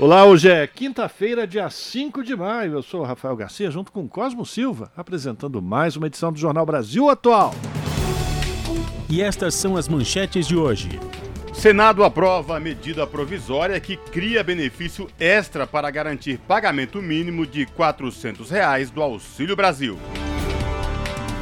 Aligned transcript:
Olá, 0.00 0.24
hoje 0.24 0.48
é 0.48 0.64
quinta-feira, 0.64 1.44
dia 1.44 1.68
5 1.68 2.22
de 2.22 2.36
maio. 2.36 2.74
Eu 2.74 2.82
sou 2.84 3.00
o 3.00 3.04
Rafael 3.04 3.34
Garcia, 3.34 3.68
junto 3.68 3.90
com 3.90 4.08
Cosmo 4.08 4.46
Silva, 4.46 4.92
apresentando 4.96 5.60
mais 5.60 5.96
uma 5.96 6.06
edição 6.06 6.32
do 6.32 6.38
Jornal 6.38 6.64
Brasil 6.64 7.10
Atual. 7.10 7.52
E 9.10 9.20
estas 9.20 9.56
são 9.56 9.76
as 9.76 9.88
manchetes 9.88 10.46
de 10.46 10.54
hoje. 10.54 10.88
Senado 11.52 12.04
aprova 12.04 12.56
a 12.56 12.60
medida 12.60 13.08
provisória 13.08 13.80
que 13.80 13.96
cria 13.96 14.44
benefício 14.44 15.08
extra 15.18 15.66
para 15.66 15.90
garantir 15.90 16.38
pagamento 16.46 17.02
mínimo 17.02 17.44
de 17.44 17.66
400 17.66 18.48
reais 18.50 18.92
do 18.92 19.02
Auxílio 19.02 19.56
Brasil. 19.56 19.98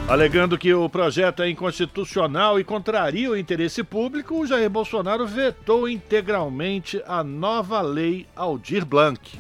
Alegando 0.09 0.57
que 0.57 0.73
o 0.73 0.89
projeto 0.89 1.43
é 1.43 1.51
inconstitucional 1.51 2.61
e 2.61 2.65
contraria 2.65 3.29
o 3.29 3.37
interesse 3.37 3.83
público, 3.83 4.39
o 4.39 4.47
Jair 4.47 4.71
Bolsonaro 4.71 5.27
vetou 5.27 5.89
integralmente 5.89 7.03
a 7.09 7.25
nova 7.25 7.81
lei 7.81 8.25
Aldir 8.37 8.87
Blanc. 8.87 9.37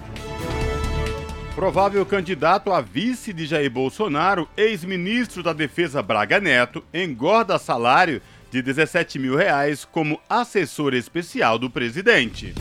Provável 1.54 2.04
candidato 2.04 2.72
a 2.72 2.80
vice 2.80 3.32
de 3.32 3.46
Jair 3.46 3.70
Bolsonaro, 3.70 4.48
ex-ministro 4.56 5.40
da 5.40 5.52
Defesa 5.52 6.02
Braga 6.02 6.40
Neto, 6.40 6.82
engorda 6.92 7.60
salário 7.60 8.20
de 8.50 8.60
17 8.60 9.20
mil 9.20 9.36
reais 9.36 9.84
como 9.84 10.20
assessor 10.28 10.94
especial 10.94 11.60
do 11.60 11.70
presidente. 11.70 12.52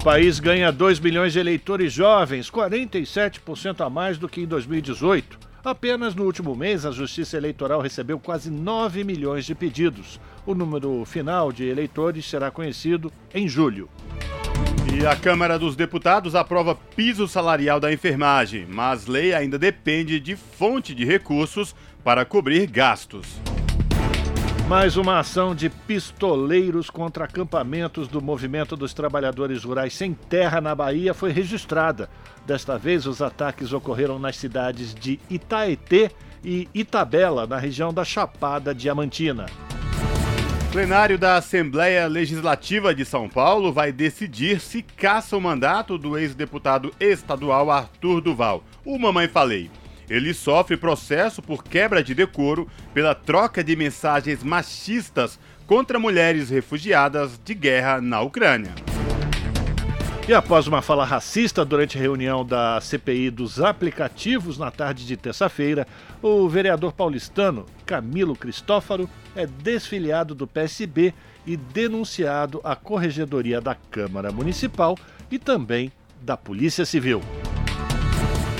O 0.00 0.04
país 0.04 0.40
ganha 0.40 0.72
2 0.72 0.98
milhões 0.98 1.32
de 1.32 1.38
eleitores 1.38 1.92
jovens, 1.92 2.50
47% 2.50 3.80
a 3.80 3.88
mais 3.88 4.18
do 4.18 4.28
que 4.28 4.40
em 4.40 4.46
2018. 4.46 5.53
Apenas 5.64 6.14
no 6.14 6.24
último 6.24 6.54
mês, 6.54 6.84
a 6.84 6.90
Justiça 6.90 7.38
Eleitoral 7.38 7.80
recebeu 7.80 8.20
quase 8.20 8.50
9 8.50 9.02
milhões 9.02 9.46
de 9.46 9.54
pedidos. 9.54 10.20
O 10.44 10.54
número 10.54 11.02
final 11.06 11.50
de 11.50 11.64
eleitores 11.64 12.28
será 12.28 12.50
conhecido 12.50 13.10
em 13.32 13.48
julho. 13.48 13.88
E 14.94 15.06
a 15.06 15.16
Câmara 15.16 15.58
dos 15.58 15.74
Deputados 15.74 16.34
aprova 16.34 16.74
piso 16.74 17.26
salarial 17.26 17.80
da 17.80 17.90
enfermagem, 17.90 18.66
mas 18.68 19.06
lei 19.06 19.32
ainda 19.32 19.58
depende 19.58 20.20
de 20.20 20.36
fonte 20.36 20.94
de 20.94 21.02
recursos 21.02 21.74
para 22.04 22.26
cobrir 22.26 22.66
gastos. 22.66 23.26
Mais 24.68 24.96
uma 24.96 25.18
ação 25.18 25.54
de 25.54 25.68
pistoleiros 25.68 26.88
contra 26.88 27.26
acampamentos 27.26 28.08
do 28.08 28.22
Movimento 28.22 28.74
dos 28.74 28.94
Trabalhadores 28.94 29.62
Rurais 29.62 29.92
Sem 29.92 30.14
Terra 30.14 30.58
na 30.58 30.74
Bahia 30.74 31.12
foi 31.12 31.32
registrada. 31.32 32.08
Desta 32.46 32.78
vez, 32.78 33.06
os 33.06 33.20
ataques 33.20 33.74
ocorreram 33.74 34.18
nas 34.18 34.38
cidades 34.38 34.94
de 34.94 35.20
Itaetê 35.28 36.10
e 36.42 36.66
Itabela, 36.74 37.46
na 37.46 37.58
região 37.58 37.92
da 37.92 38.04
Chapada 38.06 38.74
Diamantina. 38.74 39.44
Plenário 40.72 41.18
da 41.18 41.36
Assembleia 41.36 42.06
Legislativa 42.06 42.94
de 42.94 43.04
São 43.04 43.28
Paulo 43.28 43.70
vai 43.70 43.92
decidir 43.92 44.60
se 44.60 44.82
caça 44.82 45.36
o 45.36 45.40
mandato 45.40 45.98
do 45.98 46.16
ex-deputado 46.18 46.90
estadual 46.98 47.70
Arthur 47.70 48.22
Duval. 48.22 48.64
O 48.82 48.98
Mamãe 48.98 49.28
Falei. 49.28 49.70
Ele 50.08 50.34
sofre 50.34 50.76
processo 50.76 51.40
por 51.40 51.64
quebra 51.64 52.02
de 52.02 52.14
decoro 52.14 52.68
pela 52.92 53.14
troca 53.14 53.64
de 53.64 53.74
mensagens 53.74 54.42
machistas 54.42 55.38
contra 55.66 55.98
mulheres 55.98 56.50
refugiadas 56.50 57.40
de 57.42 57.54
guerra 57.54 58.00
na 58.00 58.20
Ucrânia. 58.20 58.72
E 60.26 60.32
após 60.32 60.66
uma 60.66 60.80
fala 60.80 61.04
racista 61.04 61.66
durante 61.66 61.98
reunião 61.98 62.46
da 62.46 62.80
CPI 62.80 63.28
dos 63.30 63.60
aplicativos 63.60 64.56
na 64.56 64.70
tarde 64.70 65.06
de 65.06 65.18
terça-feira, 65.18 65.86
o 66.22 66.48
vereador 66.48 66.94
paulistano 66.94 67.66
Camilo 67.84 68.34
Cristófaro 68.34 69.08
é 69.36 69.46
desfiliado 69.46 70.34
do 70.34 70.46
PSB 70.46 71.12
e 71.46 71.58
denunciado 71.58 72.58
à 72.64 72.74
Corregedoria 72.74 73.60
da 73.60 73.74
Câmara 73.74 74.32
Municipal 74.32 74.96
e 75.30 75.38
também 75.38 75.92
da 76.22 76.38
Polícia 76.38 76.86
Civil. 76.86 77.20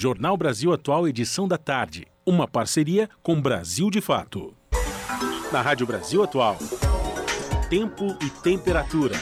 Jornal 0.00 0.36
Brasil 0.36 0.72
Atual, 0.72 1.08
edição 1.08 1.48
da 1.48 1.58
tarde. 1.58 2.06
Uma 2.24 2.46
parceria 2.46 3.10
com 3.20 3.42
Brasil 3.42 3.90
de 3.90 4.00
Fato. 4.00 4.54
Na 5.50 5.60
Rádio 5.60 5.88
Brasil 5.88 6.22
Atual. 6.22 6.56
Tempo 7.68 8.16
e 8.22 8.30
temperatura. 8.30 9.16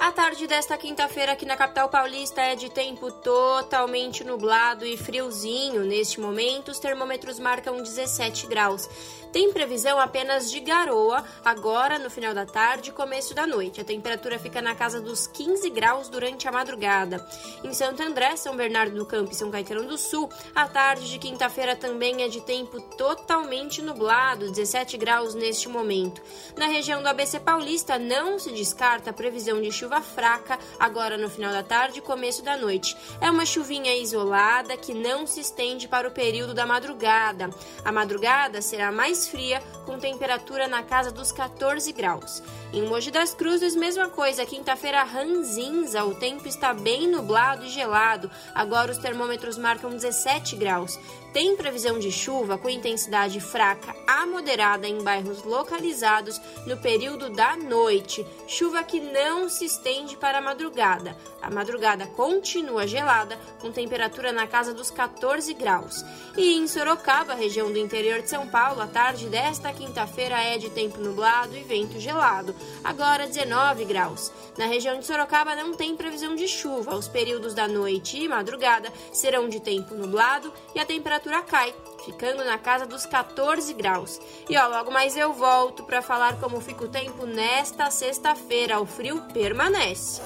A 0.00 0.10
tarde 0.10 0.48
desta 0.48 0.76
quinta-feira 0.76 1.30
aqui 1.30 1.46
na 1.46 1.56
capital 1.56 1.88
paulista 1.88 2.40
é 2.40 2.56
de 2.56 2.68
tempo 2.68 3.08
totalmente 3.20 4.24
nublado 4.24 4.84
e 4.84 4.96
friozinho. 4.96 5.84
Neste 5.84 6.20
momento, 6.20 6.72
os 6.72 6.80
termômetros 6.80 7.38
marcam 7.38 7.80
17 7.80 8.48
graus. 8.48 8.88
Tem 9.34 9.52
previsão 9.52 9.98
apenas 9.98 10.48
de 10.48 10.60
garoa 10.60 11.24
agora 11.44 11.98
no 11.98 12.08
final 12.08 12.32
da 12.32 12.46
tarde 12.46 12.90
e 12.90 12.92
começo 12.92 13.34
da 13.34 13.44
noite. 13.44 13.80
A 13.80 13.84
temperatura 13.84 14.38
fica 14.38 14.62
na 14.62 14.76
casa 14.76 15.00
dos 15.00 15.26
15 15.26 15.70
graus 15.70 16.08
durante 16.08 16.46
a 16.46 16.52
madrugada. 16.52 17.26
Em 17.64 17.74
Santo 17.74 18.00
André, 18.00 18.36
São 18.36 18.54
Bernardo 18.54 18.94
do 18.94 19.04
Campo 19.04 19.32
e 19.32 19.34
São 19.34 19.50
Caetano 19.50 19.88
do 19.88 19.98
Sul, 19.98 20.30
a 20.54 20.68
tarde 20.68 21.10
de 21.10 21.18
quinta-feira 21.18 21.74
também 21.74 22.22
é 22.22 22.28
de 22.28 22.42
tempo 22.42 22.80
totalmente 22.96 23.82
nublado, 23.82 24.52
17 24.52 24.96
graus 24.96 25.34
neste 25.34 25.68
momento. 25.68 26.22
Na 26.56 26.66
região 26.66 27.02
do 27.02 27.08
ABC 27.08 27.40
Paulista 27.40 27.98
não 27.98 28.38
se 28.38 28.52
descarta 28.52 29.10
a 29.10 29.12
previsão 29.12 29.60
de 29.60 29.72
chuva 29.72 30.00
fraca 30.00 30.60
agora 30.78 31.18
no 31.18 31.28
final 31.28 31.50
da 31.50 31.64
tarde 31.64 31.98
e 31.98 32.02
começo 32.02 32.40
da 32.44 32.56
noite. 32.56 32.96
É 33.20 33.28
uma 33.28 33.44
chuvinha 33.44 33.96
isolada 33.96 34.76
que 34.76 34.94
não 34.94 35.26
se 35.26 35.40
estende 35.40 35.88
para 35.88 36.06
o 36.06 36.12
período 36.12 36.54
da 36.54 36.64
madrugada. 36.64 37.50
A 37.84 37.90
madrugada 37.90 38.62
será 38.62 38.92
mais 38.92 39.23
fria, 39.28 39.62
com 39.86 39.98
temperatura 39.98 40.68
na 40.68 40.82
casa 40.82 41.10
dos 41.10 41.32
14 41.32 41.92
graus. 41.92 42.42
Em 42.72 42.86
Mogi 42.86 43.10
das 43.10 43.34
Cruzes, 43.34 43.76
mesma 43.76 44.08
coisa, 44.08 44.44
quinta-feira 44.46 45.02
ranzinza, 45.04 46.04
o 46.04 46.14
tempo 46.14 46.48
está 46.48 46.74
bem 46.74 47.08
nublado 47.08 47.64
e 47.64 47.68
gelado. 47.68 48.30
Agora 48.54 48.92
os 48.92 48.98
termômetros 48.98 49.58
marcam 49.58 49.90
17 49.90 50.56
graus. 50.56 50.98
Tem 51.34 51.56
previsão 51.56 51.98
de 51.98 52.12
chuva 52.12 52.56
com 52.56 52.70
intensidade 52.70 53.40
fraca 53.40 53.92
a 54.06 54.24
moderada 54.24 54.86
em 54.86 55.02
bairros 55.02 55.42
localizados 55.42 56.40
no 56.64 56.76
período 56.76 57.28
da 57.28 57.56
noite. 57.56 58.24
Chuva 58.46 58.84
que 58.84 59.00
não 59.00 59.48
se 59.48 59.64
estende 59.64 60.16
para 60.16 60.38
a 60.38 60.40
madrugada. 60.40 61.16
A 61.42 61.50
madrugada 61.50 62.06
continua 62.06 62.86
gelada, 62.86 63.36
com 63.60 63.72
temperatura 63.72 64.30
na 64.30 64.46
casa 64.46 64.72
dos 64.72 64.92
14 64.92 65.52
graus. 65.54 66.04
E 66.36 66.54
em 66.54 66.68
Sorocaba, 66.68 67.34
região 67.34 67.72
do 67.72 67.78
interior 67.80 68.22
de 68.22 68.30
São 68.30 68.46
Paulo, 68.46 68.80
a 68.80 68.86
tarde 68.86 69.26
desta 69.26 69.72
quinta-feira 69.72 70.40
é 70.40 70.56
de 70.56 70.70
tempo 70.70 71.00
nublado 71.00 71.56
e 71.56 71.64
vento 71.64 71.98
gelado. 71.98 72.54
Agora 72.84 73.26
19 73.26 73.84
graus. 73.84 74.32
Na 74.56 74.66
região 74.66 75.00
de 75.00 75.04
Sorocaba 75.04 75.56
não 75.56 75.74
tem 75.74 75.96
previsão 75.96 76.36
de 76.36 76.46
chuva. 76.46 76.94
Os 76.94 77.08
períodos 77.08 77.54
da 77.54 77.66
noite 77.66 78.18
e 78.18 78.28
madrugada 78.28 78.92
serão 79.12 79.48
de 79.48 79.58
tempo 79.58 79.96
nublado 79.96 80.52
e 80.76 80.78
a 80.78 80.86
temperatura 80.86 81.23
cai, 81.42 81.74
ficando 82.04 82.44
na 82.44 82.58
casa 82.58 82.86
dos 82.86 83.06
14 83.06 83.72
graus. 83.74 84.20
E 84.48 84.56
ó, 84.56 84.68
logo 84.68 84.90
mais 84.90 85.16
eu 85.16 85.32
volto 85.32 85.84
para 85.84 86.02
falar 86.02 86.36
como 86.36 86.60
fica 86.60 86.84
o 86.84 86.88
tempo 86.88 87.26
nesta 87.26 87.90
sexta-feira. 87.90 88.80
O 88.80 88.86
frio 88.86 89.22
permanece. 89.32 90.20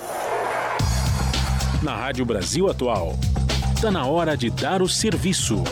Na 1.82 1.94
Rádio 1.94 2.24
Brasil 2.24 2.68
Atual. 2.68 3.14
Está 3.74 3.90
na 3.90 4.06
hora 4.06 4.36
de 4.36 4.50
dar 4.50 4.82
o 4.82 4.88
serviço. 4.88 5.62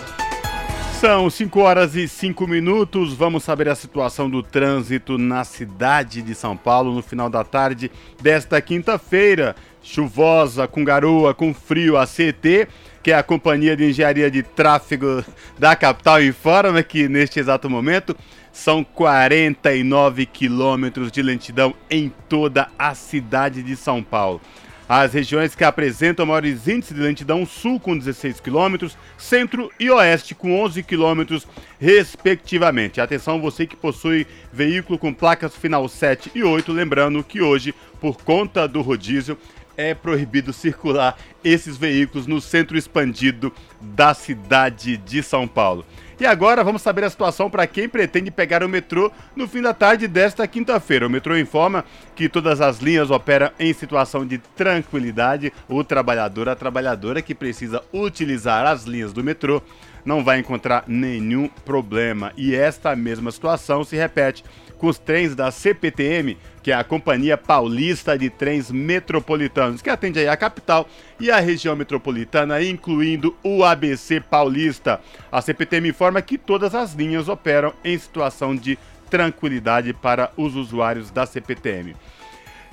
São 1.01 1.29
5 1.29 1.61
horas 1.61 1.95
e 1.95 2.09
5 2.09 2.47
minutos. 2.47 3.13
Vamos 3.13 3.43
saber 3.43 3.69
a 3.69 3.75
situação 3.75 4.31
do 4.31 4.43
trânsito 4.43 5.19
na 5.19 5.45
cidade 5.45 6.23
de 6.23 6.35
São 6.35 6.57
Paulo 6.57 6.95
no 6.95 7.03
final 7.03 7.29
da 7.29 7.45
tarde 7.45 7.91
desta 8.23 8.61
quinta-feira. 8.63 9.55
chuvosa, 9.83 10.67
com 10.67 10.85
garoa, 10.85 11.35
com 11.35 11.53
frio, 11.53 11.97
a 11.97 12.07
CT, 12.07 12.67
que 13.07 13.13
é 13.13 13.15
a 13.15 13.23
Companhia 13.23 13.77
de 13.77 13.89
Engenharia 13.89 14.29
de 14.29 14.43
Tráfego 14.43 15.25
da 15.57 15.77
capital, 15.77 16.21
informa 16.21 16.83
que 16.83 17.09
neste 17.09 17.39
exato 17.39 17.71
momento 17.71 18.17
são 18.53 18.83
49 18.83 20.27
quilômetros 20.27 21.13
de 21.13 21.23
lentidão 21.23 21.73
em 21.89 22.13
toda 22.29 22.69
a 22.77 22.97
cidade 22.97 23.63
de 23.63 23.77
São 23.77 24.03
Paulo. 24.03 24.41
As 24.89 25.13
regiões 25.13 25.55
que 25.55 25.63
apresentam 25.63 26.27
maiores 26.27 26.67
índices 26.67 26.97
de 26.97 27.01
lentidão, 27.01 27.47
sul 27.47 27.79
com 27.79 27.97
16 27.97 28.41
km, 28.41 28.89
centro 29.17 29.71
e 29.79 29.89
oeste 29.89 30.35
com 30.35 30.61
11 30.61 30.83
km, 30.83 31.39
respectivamente. 31.79 33.01
Atenção, 33.01 33.41
você 33.41 33.69
que 33.69 33.77
possui 33.77 34.27
veículo 34.53 34.99
com 34.99 35.15
placas 35.15 35.55
final 35.55 35.89
7 35.89 36.33
e 36.35 36.43
8, 36.43 36.73
lembrando 36.73 37.23
que 37.23 37.41
hoje, 37.41 37.73
por 38.01 38.17
conta 38.17 38.67
do 38.67 38.83
rodízio, 38.83 39.39
é 39.77 39.95
proibido 39.95 40.53
circular 40.53 41.17
esses 41.45 41.77
veículos 41.77 42.27
no 42.27 42.41
centro 42.41 42.77
expandido 42.77 43.53
da 43.81 44.15
cidade 44.15 44.97
de 44.97 45.23
São 45.23 45.47
Paulo. 45.47 45.85
E 46.19 46.25
agora 46.25 46.65
vamos 46.65 46.81
saber 46.81 47.05
a 47.05 47.11
situação 47.11 47.51
para 47.51 47.67
quem 47.67 47.87
pretende 47.87 48.31
pegar 48.31 48.63
o 48.63 48.69
metrô 48.69 49.13
no 49.35 49.47
fim 49.47 49.61
da 49.61 49.75
tarde 49.75 50.09
desta 50.09 50.49
quinta-feira. 50.49 51.07
O 51.07 51.11
metrô 51.11 51.37
informa 51.37 51.85
que 52.15 52.27
todas 52.27 52.63
as 52.63 52.79
linhas 52.79 53.11
operam 53.11 53.51
em 53.59 53.71
situação 53.75 54.27
de 54.27 54.39
tranquilidade. 54.39 55.53
O 55.69 55.85
trabalhador, 55.85 56.49
a 56.49 56.57
trabalhadora 56.57 57.21
que 57.21 57.35
precisa 57.35 57.83
utilizar 57.93 58.67
as 58.67 58.85
linhas 58.85 59.13
do 59.13 59.23
metrô 59.23 59.63
não 60.07 60.25
vai 60.25 60.39
encontrar 60.39 60.85
nenhum 60.87 61.49
problema. 61.67 62.33
E 62.35 62.55
esta 62.55 62.97
mesma 62.97 63.31
situação 63.31 63.85
se 63.85 63.95
repete 63.95 64.43
com 64.79 64.87
os 64.87 64.99
trens 64.99 65.35
da 65.35 65.51
CPTM, 65.51 66.37
que 66.63 66.71
é 66.71 66.75
a 66.75 66.85
Companhia 66.85 67.37
Paulista 67.37 68.19
de 68.19 68.29
Trens 68.29 68.71
Metropolitanos, 68.71 69.81
que 69.81 69.91
atende 69.91 70.19
aí 70.19 70.29
a 70.29 70.37
capital 70.37 70.89
e 71.19 71.31
a 71.31 71.39
região 71.39 71.77
metropolitana, 71.77 72.63
incluindo 72.63 73.37
o 73.43 73.65
ABC 73.65 74.21
Paulista. 74.21 75.01
A 75.31 75.41
CPTM 75.41 75.91
informa 75.91 76.21
que 76.21 76.37
todas 76.37 76.75
as 76.75 76.93
linhas 76.93 77.29
operam 77.29 77.73
em 77.85 77.97
situação 77.99 78.55
de 78.55 78.79
tranquilidade 79.09 79.93
para 79.93 80.31
os 80.37 80.57
usuários 80.57 81.11
da 81.11 81.25
CPTM. 81.25 81.95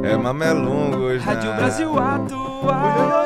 é 0.05 0.17
Mamelungos 0.17 1.23
Rádio 1.23 1.49
na... 1.49 1.55
Brasil 1.55 1.97
Atual. 1.97 3.25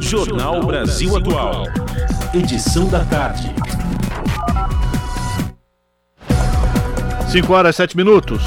Jornal 0.00 0.62
Brasil 0.66 1.16
Atual. 1.16 1.64
Edição 2.34 2.88
da 2.88 3.04
tarde. 3.04 3.54
5 7.30 7.52
horas 7.52 7.76
7 7.76 7.96
minutos. 7.96 8.42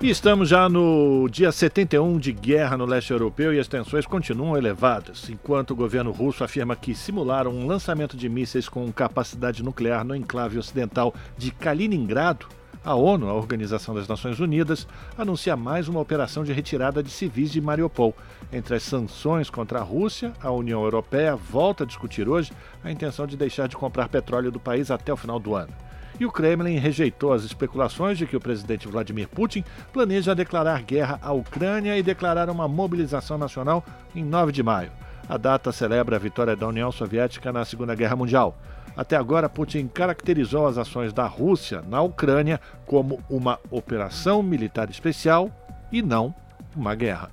E 0.00 0.10
estamos 0.10 0.48
já 0.48 0.68
no 0.68 1.28
dia 1.30 1.50
71 1.50 2.18
de 2.18 2.32
guerra 2.32 2.76
no 2.76 2.84
leste 2.84 3.10
europeu 3.10 3.54
e 3.54 3.58
as 3.58 3.68
tensões 3.68 4.06
continuam 4.06 4.56
elevadas, 4.56 5.28
enquanto 5.30 5.70
o 5.70 5.76
governo 5.76 6.10
russo 6.10 6.44
afirma 6.44 6.76
que 6.76 6.94
simularam 6.94 7.50
um 7.50 7.66
lançamento 7.66 8.16
de 8.16 8.28
mísseis 8.28 8.68
com 8.68 8.92
capacidade 8.92 9.62
nuclear 9.62 10.04
no 10.04 10.14
enclave 10.14 10.58
ocidental 10.58 11.14
de 11.38 11.50
Kaliningrado. 11.50 12.46
A 12.84 12.94
ONU, 12.94 13.30
a 13.30 13.32
Organização 13.32 13.94
das 13.94 14.06
Nações 14.06 14.38
Unidas, 14.40 14.86
anuncia 15.16 15.56
mais 15.56 15.88
uma 15.88 16.00
operação 16.00 16.44
de 16.44 16.52
retirada 16.52 17.02
de 17.02 17.08
civis 17.08 17.50
de 17.50 17.58
Mariupol. 17.58 18.14
Entre 18.52 18.74
as 18.76 18.82
sanções 18.82 19.48
contra 19.48 19.78
a 19.78 19.82
Rússia, 19.82 20.34
a 20.38 20.50
União 20.50 20.82
Europeia 20.82 21.34
volta 21.34 21.84
a 21.84 21.86
discutir 21.86 22.28
hoje 22.28 22.52
a 22.84 22.90
intenção 22.90 23.26
de 23.26 23.38
deixar 23.38 23.68
de 23.68 23.76
comprar 23.76 24.10
petróleo 24.10 24.52
do 24.52 24.60
país 24.60 24.90
até 24.90 25.10
o 25.10 25.16
final 25.16 25.40
do 25.40 25.54
ano. 25.54 25.72
E 26.20 26.26
o 26.26 26.30
Kremlin 26.30 26.76
rejeitou 26.76 27.32
as 27.32 27.42
especulações 27.42 28.18
de 28.18 28.26
que 28.26 28.36
o 28.36 28.40
presidente 28.40 28.86
Vladimir 28.86 29.28
Putin 29.28 29.64
planeja 29.90 30.34
declarar 30.34 30.82
guerra 30.82 31.18
à 31.22 31.32
Ucrânia 31.32 31.96
e 31.96 32.02
declarar 32.02 32.50
uma 32.50 32.68
mobilização 32.68 33.38
nacional 33.38 33.82
em 34.14 34.22
9 34.22 34.52
de 34.52 34.62
maio. 34.62 34.92
A 35.26 35.38
data 35.38 35.72
celebra 35.72 36.16
a 36.16 36.18
vitória 36.18 36.54
da 36.54 36.68
União 36.68 36.92
Soviética 36.92 37.50
na 37.50 37.64
Segunda 37.64 37.94
Guerra 37.94 38.14
Mundial. 38.14 38.58
Até 38.96 39.16
agora, 39.16 39.48
Putin 39.48 39.88
caracterizou 39.88 40.66
as 40.66 40.78
ações 40.78 41.12
da 41.12 41.26
Rússia 41.26 41.82
na 41.88 42.00
Ucrânia 42.00 42.60
como 42.86 43.22
uma 43.28 43.58
operação 43.70 44.42
militar 44.42 44.88
especial 44.88 45.50
e 45.90 46.00
não 46.00 46.34
uma 46.76 46.94
guerra. 46.94 47.30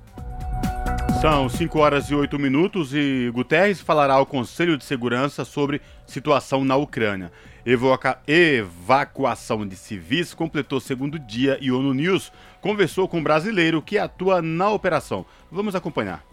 São 1.21 1.47
5 1.47 1.77
horas 1.77 2.09
e 2.09 2.15
8 2.15 2.39
minutos 2.39 2.95
e 2.95 3.29
Guterres 3.31 3.79
falará 3.79 4.15
ao 4.15 4.25
Conselho 4.25 4.75
de 4.75 4.83
Segurança 4.83 5.45
sobre 5.45 5.79
situação 6.03 6.65
na 6.65 6.75
Ucrânia. 6.75 7.31
Evoca... 7.63 8.17
Evacuação 8.25 9.67
de 9.67 9.75
civis 9.75 10.33
completou 10.33 10.79
segundo 10.79 11.19
dia 11.19 11.59
e 11.61 11.71
ONU 11.71 11.93
News 11.93 12.31
conversou 12.59 13.07
com 13.07 13.19
um 13.19 13.23
brasileiro 13.23 13.83
que 13.83 13.99
atua 13.99 14.41
na 14.41 14.71
operação. 14.71 15.23
Vamos 15.51 15.75
acompanhar. 15.75 16.30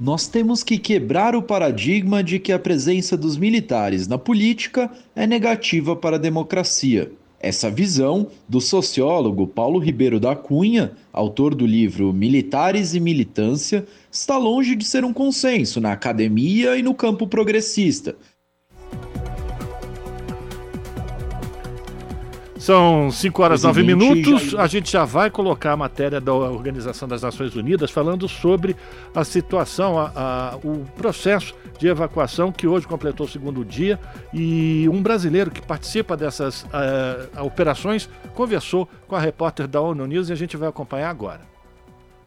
Nós 0.00 0.26
temos 0.26 0.64
que 0.64 0.78
quebrar 0.78 1.36
o 1.36 1.42
paradigma 1.42 2.22
de 2.24 2.38
que 2.38 2.52
a 2.52 2.58
presença 2.58 3.16
dos 3.16 3.36
militares 3.36 4.08
na 4.08 4.18
política 4.18 4.90
é 5.14 5.26
negativa 5.26 5.94
para 5.94 6.16
a 6.16 6.18
democracia. 6.18 7.12
Essa 7.38 7.70
visão 7.70 8.28
do 8.48 8.60
sociólogo 8.60 9.48
Paulo 9.48 9.78
Ribeiro 9.78 10.20
da 10.20 10.34
Cunha, 10.36 10.92
autor 11.12 11.54
do 11.54 11.66
livro 11.66 12.12
Militares 12.12 12.94
e 12.94 13.00
Militância, 13.00 13.84
está 14.10 14.38
longe 14.38 14.76
de 14.76 14.84
ser 14.84 15.04
um 15.04 15.12
consenso 15.12 15.80
na 15.80 15.92
academia 15.92 16.76
e 16.76 16.82
no 16.82 16.94
campo 16.94 17.26
progressista, 17.26 18.16
São 22.62 23.10
5 23.10 23.42
horas 23.42 23.64
e 23.64 23.66
9 23.66 23.82
minutos. 23.82 24.54
A 24.54 24.68
gente 24.68 24.88
já 24.88 25.04
vai 25.04 25.28
colocar 25.28 25.72
a 25.72 25.76
matéria 25.76 26.20
da 26.20 26.32
Organização 26.32 27.08
das 27.08 27.20
Nações 27.20 27.56
Unidas 27.56 27.90
falando 27.90 28.28
sobre 28.28 28.76
a 29.12 29.24
situação, 29.24 29.98
a, 29.98 30.12
a, 30.14 30.56
o 30.62 30.86
processo 30.96 31.56
de 31.76 31.88
evacuação 31.88 32.52
que 32.52 32.68
hoje 32.68 32.86
completou 32.86 33.26
o 33.26 33.28
segundo 33.28 33.64
dia. 33.64 33.98
E 34.32 34.88
um 34.88 35.02
brasileiro 35.02 35.50
que 35.50 35.60
participa 35.60 36.16
dessas 36.16 36.62
uh, 36.62 37.44
operações 37.44 38.08
conversou 38.32 38.88
com 39.08 39.16
a 39.16 39.20
repórter 39.20 39.66
da 39.66 39.80
ONU 39.80 40.06
News 40.06 40.28
e 40.28 40.32
a 40.32 40.36
gente 40.36 40.56
vai 40.56 40.68
acompanhar 40.68 41.10
agora. 41.10 41.51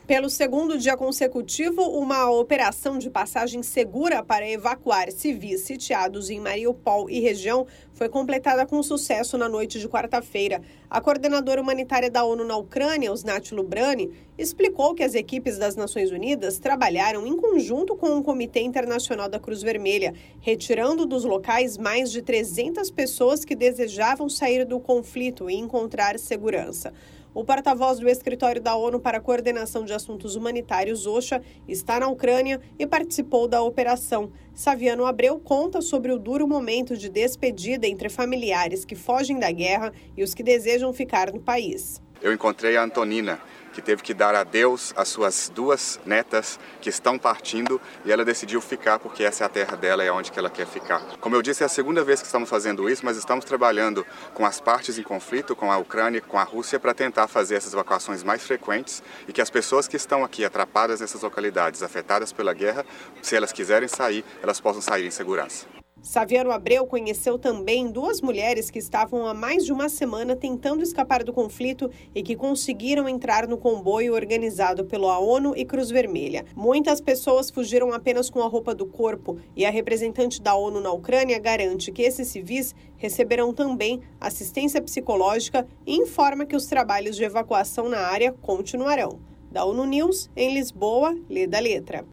Pelo 0.08 0.30
segundo 0.30 0.78
dia 0.78 0.96
consecutivo, 0.96 1.82
uma 1.82 2.30
operação 2.30 3.00
de 3.00 3.10
passagem 3.10 3.64
segura 3.64 4.22
para 4.22 4.48
evacuar 4.48 5.12
civis 5.12 5.62
sitiados 5.62 6.30
em 6.30 6.40
Mariupol 6.40 7.10
e 7.10 7.20
região 7.20 7.66
foi 7.92 8.08
completada 8.08 8.68
com 8.68 8.84
sucesso 8.84 9.36
na 9.36 9.50
noite 9.50 9.80
de 9.80 9.90
quarta-feira. 9.90 10.62
A 10.88 11.02
coordenadora 11.02 11.60
humanitária 11.60 12.12
da 12.12 12.24
ONU 12.24 12.44
na 12.44 12.56
Ucrânia, 12.56 13.12
Osnat 13.12 13.52
Lubrani, 13.52 14.12
explicou 14.38 14.94
que 14.94 15.02
as 15.02 15.16
equipes 15.16 15.58
das 15.58 15.76
Nações 15.76 16.12
Unidas 16.12 16.60
trabalharam 16.60 17.26
em 17.26 17.36
conjunto 17.36 17.96
com 17.96 18.16
o 18.16 18.24
Comitê 18.24 18.60
Internacional 18.60 19.28
da 19.28 19.40
Cruz 19.40 19.64
Vermelha, 19.64 20.14
retirando 20.40 21.08
dos 21.08 21.24
locais 21.24 21.80
mais 21.80 22.12
de 22.12 22.22
300 22.22 22.92
pessoas 22.92 23.44
que 23.44 23.56
desejavam 23.56 24.30
sair 24.30 24.66
do 24.66 24.80
conflito 24.80 25.50
e 25.50 25.56
encontrar 25.56 26.20
segurança. 26.20 26.94
O 27.36 27.44
porta-voz 27.44 28.00
do 28.00 28.08
escritório 28.08 28.62
da 28.62 28.77
ONU 28.77 28.98
para 28.98 29.18
a 29.18 29.20
Coordenação 29.20 29.84
de 29.84 29.92
Assuntos 29.92 30.38
Humanitários, 30.38 31.06
OSHA, 31.06 31.42
está 31.68 32.00
na 32.00 32.08
Ucrânia 32.08 32.62
e 32.80 32.88
participou 32.88 33.46
da 33.46 33.62
operação. 33.62 34.32
Saviano 34.54 35.06
Abreu 35.06 35.38
conta 35.38 35.82
sobre 35.82 36.13
o 36.13 36.18
duro 36.18 36.48
momento 36.48 36.96
de 36.96 37.10
despedida 37.10 37.86
entre 37.88 38.08
familiares 38.08 38.86
que 38.86 38.96
fogem 38.96 39.38
da 39.38 39.51
guerra 39.51 39.92
e 40.15 40.24
os 40.24 40.34
que 40.34 40.42
desejam 40.42 40.94
ficar 40.94 41.34
no 41.34 41.42
país. 41.42 42.01
Eu 42.22 42.32
encontrei 42.32 42.77
a 42.77 42.84
Antonina, 42.86 43.38
que 43.75 43.82
teve 43.82 44.01
que 44.01 44.13
dar 44.13 44.34
adeus 44.34 44.94
às 44.96 45.10
suas 45.10 45.51
duas 45.53 46.00
netas 46.05 46.58
que 46.79 46.89
estão 46.89 47.20
partindo 47.20 47.79
e 48.05 48.12
ela 48.12 48.24
decidiu 48.24 48.62
ficar 48.62 48.98
porque 49.00 49.22
essa 49.22 49.44
é 49.44 49.46
a 49.46 49.50
terra 49.50 49.75
dela 49.75 50.01
é 50.01 50.10
onde 50.10 50.32
que 50.32 50.39
ela 50.39 50.50
quer 50.50 50.65
ficar. 50.65 51.01
Como 51.20 51.36
eu 51.36 51.41
disse, 51.41 51.62
é 51.62 51.65
a 51.65 51.70
segunda 51.70 52.01
vez 52.01 52.22
que 52.22 52.25
estamos 52.25 52.50
fazendo 52.50 52.89
isso, 52.89 53.03
mas 53.03 53.17
estamos 53.17 53.44
trabalhando 53.44 54.05
com 54.34 54.46
as 54.46 54.62
partes 54.62 54.98
em 54.98 55.03
conflito, 55.03 55.55
com 55.55 55.70
a 55.70 55.77
Ucrânia 55.77 56.20
e 56.20 56.22
com 56.22 56.39
a 56.39 56.44
Rússia, 56.44 56.79
para 56.79 56.94
tentar 56.94 57.27
fazer 57.27 57.55
essas 57.55 57.74
evacuações 57.74 58.24
mais 58.24 58.41
frequentes 58.44 59.03
e 59.27 59.34
que 59.34 59.41
as 59.41 59.50
pessoas 59.50 59.88
que 59.88 59.98
estão 59.98 60.24
aqui 60.24 60.46
atrapadas 60.46 61.01
nessas 61.01 61.22
localidades, 61.22 61.84
afetadas 61.84 62.32
pela 62.32 62.53
guerra, 62.53 62.86
se 63.22 63.36
elas 63.36 63.51
quiserem 63.51 63.89
sair, 63.89 64.24
elas 64.41 64.62
possam 64.62 64.82
sair 64.82 65.05
em 65.05 65.12
segurança. 65.12 65.85
Saviano 66.06 66.52
Abreu 66.52 66.86
conheceu 66.86 67.40
também 67.40 67.92
duas 67.92 68.22
mulheres 68.22 68.70
que 68.70 68.78
estavam 68.78 69.26
há 69.26 69.34
mais 69.34 69.66
de 69.66 69.74
uma 69.74 69.90
semana 69.90 70.36
tentando 70.36 70.84
escapar 70.84 71.24
do 71.24 71.34
conflito 71.34 71.90
e 72.14 72.22
que 72.22 72.36
conseguiram 72.36 73.10
entrar 73.10 73.48
no 73.48 73.58
comboio 73.58 74.14
organizado 74.14 74.86
pela 74.86 75.18
ONU 75.18 75.54
e 75.58 75.66
Cruz 75.66 75.90
Vermelha. 75.90 76.46
Muitas 76.56 77.02
pessoas 77.02 77.50
fugiram 77.50 77.92
apenas 77.92 78.30
com 78.30 78.40
a 78.44 78.48
roupa 78.48 78.76
do 78.76 78.86
corpo 78.86 79.40
e 79.56 79.66
a 79.66 79.72
representante 79.72 80.40
da 80.40 80.54
ONU 80.54 80.80
na 80.80 80.92
Ucrânia 80.92 81.40
garante 81.40 81.92
que 81.92 82.04
esses 82.04 82.28
civis 82.28 82.76
receberão 82.98 83.52
também 83.52 84.00
assistência 84.22 84.80
psicológica 84.84 85.66
e 85.88 85.96
informa 85.96 86.46
que 86.46 86.56
os 86.56 86.68
trabalhos 86.68 87.16
de 87.16 87.24
evacuação 87.24 87.90
na 87.90 88.02
área 88.02 88.32
continuarão. 88.32 89.20
Da 89.52 89.66
ONU 89.66 89.86
News, 89.86 90.30
em 90.36 90.54
Lisboa, 90.54 91.18
lê 91.28 91.48
da 91.48 91.58
letra. 91.58 92.06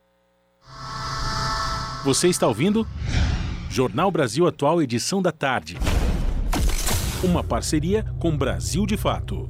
Você 2.06 2.28
está 2.28 2.48
ouvindo? 2.48 2.86
Jornal 3.72 4.10
Brasil 4.10 4.46
Atual, 4.46 4.82
edição 4.82 5.22
da 5.22 5.32
tarde. 5.32 5.78
Uma 7.24 7.42
parceria 7.42 8.04
com 8.18 8.36
Brasil 8.36 8.84
de 8.84 8.98
Fato. 8.98 9.48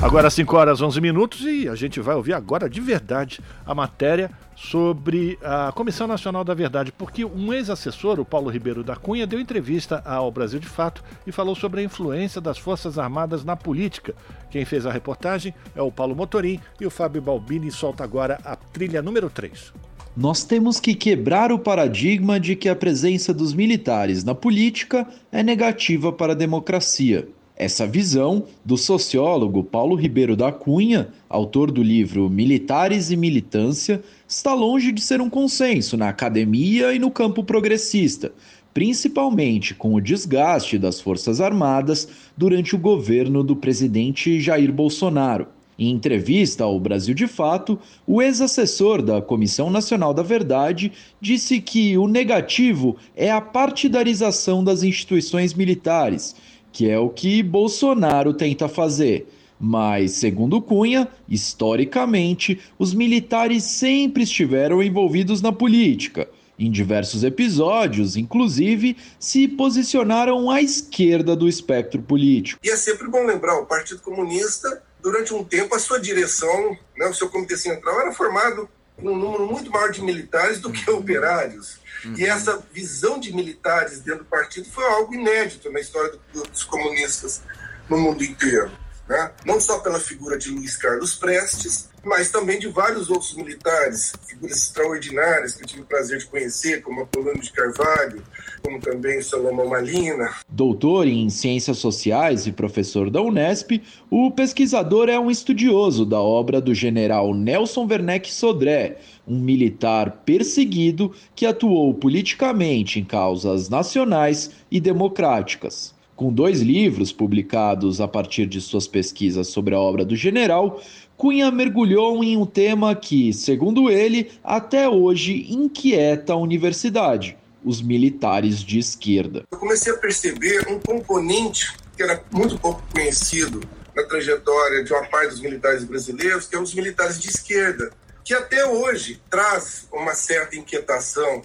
Agora 0.00 0.30
5 0.30 0.56
horas 0.56 0.80
11 0.80 1.00
minutos 1.00 1.40
e 1.40 1.68
a 1.68 1.74
gente 1.74 1.98
vai 1.98 2.14
ouvir 2.14 2.34
agora 2.34 2.70
de 2.70 2.80
verdade 2.80 3.40
a 3.66 3.74
matéria 3.74 4.30
sobre 4.54 5.36
a 5.42 5.72
Comissão 5.72 6.06
Nacional 6.06 6.44
da 6.44 6.54
Verdade, 6.54 6.92
porque 6.92 7.24
um 7.24 7.52
ex-assessor, 7.52 8.20
o 8.20 8.24
Paulo 8.24 8.48
Ribeiro 8.48 8.84
da 8.84 8.94
Cunha, 8.94 9.26
deu 9.26 9.40
entrevista 9.40 10.00
ao 10.06 10.30
Brasil 10.30 10.60
de 10.60 10.68
Fato 10.68 11.02
e 11.26 11.32
falou 11.32 11.56
sobre 11.56 11.80
a 11.80 11.84
influência 11.84 12.40
das 12.40 12.58
Forças 12.58 12.96
Armadas 12.96 13.44
na 13.44 13.56
política. 13.56 14.14
Quem 14.52 14.64
fez 14.64 14.86
a 14.86 14.92
reportagem 14.92 15.52
é 15.74 15.82
o 15.82 15.90
Paulo 15.90 16.14
Motorim 16.14 16.60
e 16.80 16.86
o 16.86 16.90
Fábio 16.90 17.20
Balbini 17.20 17.72
solta 17.72 18.04
agora 18.04 18.38
a 18.44 18.54
trilha 18.54 19.02
número 19.02 19.28
3 19.28 19.72
nós 20.18 20.42
temos 20.42 20.80
que 20.80 20.96
quebrar 20.96 21.52
o 21.52 21.60
paradigma 21.60 22.40
de 22.40 22.56
que 22.56 22.68
a 22.68 22.74
presença 22.74 23.32
dos 23.32 23.54
militares 23.54 24.24
na 24.24 24.34
política 24.34 25.06
é 25.30 25.44
negativa 25.44 26.10
para 26.10 26.32
a 26.32 26.36
democracia. 26.36 27.28
Essa 27.56 27.86
visão 27.86 28.44
do 28.64 28.76
sociólogo 28.76 29.62
Paulo 29.62 29.94
Ribeiro 29.94 30.34
da 30.34 30.50
Cunha, 30.50 31.10
autor 31.28 31.70
do 31.70 31.84
livro 31.84 32.28
Militares 32.28 33.12
e 33.12 33.16
Militância, 33.16 34.02
está 34.26 34.52
longe 34.54 34.90
de 34.90 35.00
ser 35.00 35.20
um 35.20 35.30
consenso 35.30 35.96
na 35.96 36.08
academia 36.08 36.92
e 36.92 36.98
no 36.98 37.12
campo 37.12 37.44
progressista, 37.44 38.32
principalmente 38.74 39.72
com 39.72 39.94
o 39.94 40.00
desgaste 40.00 40.78
das 40.78 41.00
Forças 41.00 41.40
Armadas 41.40 42.08
durante 42.36 42.74
o 42.74 42.78
governo 42.78 43.44
do 43.44 43.54
presidente 43.54 44.40
Jair 44.40 44.72
Bolsonaro. 44.72 45.46
Em 45.78 45.90
entrevista 45.90 46.64
ao 46.64 46.80
Brasil 46.80 47.14
de 47.14 47.28
Fato, 47.28 47.78
o 48.04 48.20
ex-assessor 48.20 49.00
da 49.00 49.22
Comissão 49.22 49.70
Nacional 49.70 50.12
da 50.12 50.24
Verdade 50.24 50.90
disse 51.20 51.60
que 51.60 51.96
o 51.96 52.08
negativo 52.08 52.96
é 53.14 53.30
a 53.30 53.40
partidarização 53.40 54.64
das 54.64 54.82
instituições 54.82 55.54
militares, 55.54 56.34
que 56.72 56.90
é 56.90 56.98
o 56.98 57.08
que 57.08 57.44
Bolsonaro 57.44 58.34
tenta 58.34 58.66
fazer. 58.66 59.28
Mas, 59.60 60.12
segundo 60.12 60.60
Cunha, 60.60 61.06
historicamente, 61.28 62.58
os 62.76 62.92
militares 62.92 63.62
sempre 63.62 64.24
estiveram 64.24 64.82
envolvidos 64.82 65.40
na 65.40 65.52
política. 65.52 66.28
Em 66.58 66.72
diversos 66.72 67.22
episódios, 67.22 68.16
inclusive, 68.16 68.96
se 69.16 69.46
posicionaram 69.46 70.50
à 70.50 70.60
esquerda 70.60 71.36
do 71.36 71.48
espectro 71.48 72.02
político. 72.02 72.60
E 72.64 72.68
é 72.68 72.76
sempre 72.76 73.06
bom 73.08 73.24
lembrar: 73.24 73.60
o 73.60 73.66
Partido 73.66 74.00
Comunista 74.00 74.82
durante 75.00 75.32
um 75.32 75.44
tempo, 75.44 75.74
a 75.74 75.78
sua 75.78 76.00
direção, 76.00 76.76
né, 76.96 77.06
o 77.06 77.14
seu 77.14 77.28
comitê 77.28 77.56
central, 77.56 78.00
era 78.00 78.12
formado 78.12 78.68
por 78.96 79.10
um 79.10 79.16
número 79.16 79.46
muito 79.46 79.70
maior 79.70 79.90
de 79.90 80.02
militares 80.02 80.60
do 80.60 80.72
que 80.72 80.90
uhum. 80.90 80.98
operários. 80.98 81.78
Uhum. 82.04 82.14
E 82.16 82.24
essa 82.24 82.62
visão 82.72 83.18
de 83.18 83.34
militares 83.34 84.00
dentro 84.00 84.24
do 84.24 84.30
partido 84.30 84.68
foi 84.70 84.84
algo 84.84 85.14
inédito 85.14 85.70
na 85.70 85.80
história 85.80 86.12
dos 86.32 86.64
comunistas 86.64 87.42
no 87.88 87.98
mundo 87.98 88.22
inteiro. 88.24 88.70
Né? 89.08 89.32
Não 89.44 89.60
só 89.60 89.78
pela 89.78 89.98
figura 89.98 90.36
de 90.36 90.50
Luiz 90.50 90.76
Carlos 90.76 91.14
Prestes, 91.14 91.88
mas 92.08 92.30
também 92.30 92.58
de 92.58 92.68
vários 92.68 93.10
outros 93.10 93.34
militares, 93.34 94.12
figuras 94.26 94.56
extraordinárias 94.56 95.54
que 95.54 95.62
eu 95.62 95.66
tive 95.66 95.82
o 95.82 95.84
prazer 95.84 96.18
de 96.18 96.26
conhecer, 96.26 96.82
como 96.82 97.02
Apolônio 97.02 97.42
de 97.42 97.52
Carvalho, 97.52 98.22
como 98.62 98.80
também 98.80 99.20
Salomão 99.20 99.68
Malina. 99.68 100.34
Doutor 100.48 101.06
em 101.06 101.28
Ciências 101.28 101.78
Sociais 101.78 102.46
e 102.46 102.52
professor 102.52 103.10
da 103.10 103.20
Unesp, 103.20 103.82
o 104.10 104.30
pesquisador 104.30 105.08
é 105.08 105.18
um 105.18 105.30
estudioso 105.30 106.06
da 106.06 106.20
obra 106.20 106.60
do 106.60 106.74
general 106.74 107.34
Nelson 107.34 107.86
Werneck 107.88 108.32
Sodré, 108.32 108.96
um 109.26 109.38
militar 109.38 110.22
perseguido 110.24 111.12
que 111.34 111.44
atuou 111.44 111.92
politicamente 111.92 112.98
em 112.98 113.04
causas 113.04 113.68
nacionais 113.68 114.50
e 114.70 114.80
democráticas. 114.80 115.94
Com 116.16 116.32
dois 116.32 116.62
livros 116.62 117.12
publicados 117.12 118.00
a 118.00 118.08
partir 118.08 118.46
de 118.46 118.60
suas 118.60 118.88
pesquisas 118.88 119.46
sobre 119.46 119.72
a 119.72 119.78
obra 119.78 120.04
do 120.04 120.16
general, 120.16 120.82
Cunha 121.18 121.50
mergulhou 121.50 122.22
em 122.22 122.36
um 122.36 122.46
tema 122.46 122.94
que, 122.94 123.32
segundo 123.32 123.90
ele, 123.90 124.30
até 124.42 124.88
hoje 124.88 125.52
inquieta 125.52 126.32
a 126.32 126.36
universidade: 126.36 127.36
os 127.64 127.82
militares 127.82 128.62
de 128.62 128.78
esquerda. 128.78 129.44
Eu 129.50 129.58
comecei 129.58 129.92
a 129.92 129.96
perceber 129.96 130.64
um 130.70 130.78
componente 130.78 131.74
que 131.96 132.04
era 132.04 132.22
muito 132.30 132.56
pouco 132.60 132.80
conhecido 132.92 133.60
na 133.96 134.04
trajetória 134.04 134.84
de 134.84 134.92
uma 134.92 135.04
parte 135.06 135.30
dos 135.30 135.40
militares 135.40 135.82
brasileiros, 135.82 136.46
que 136.46 136.54
é 136.54 136.60
os 136.60 136.72
militares 136.72 137.20
de 137.20 137.28
esquerda, 137.28 137.90
que 138.24 138.32
até 138.32 138.64
hoje 138.64 139.20
traz 139.28 139.88
uma 139.92 140.14
certa 140.14 140.54
inquietação 140.54 141.42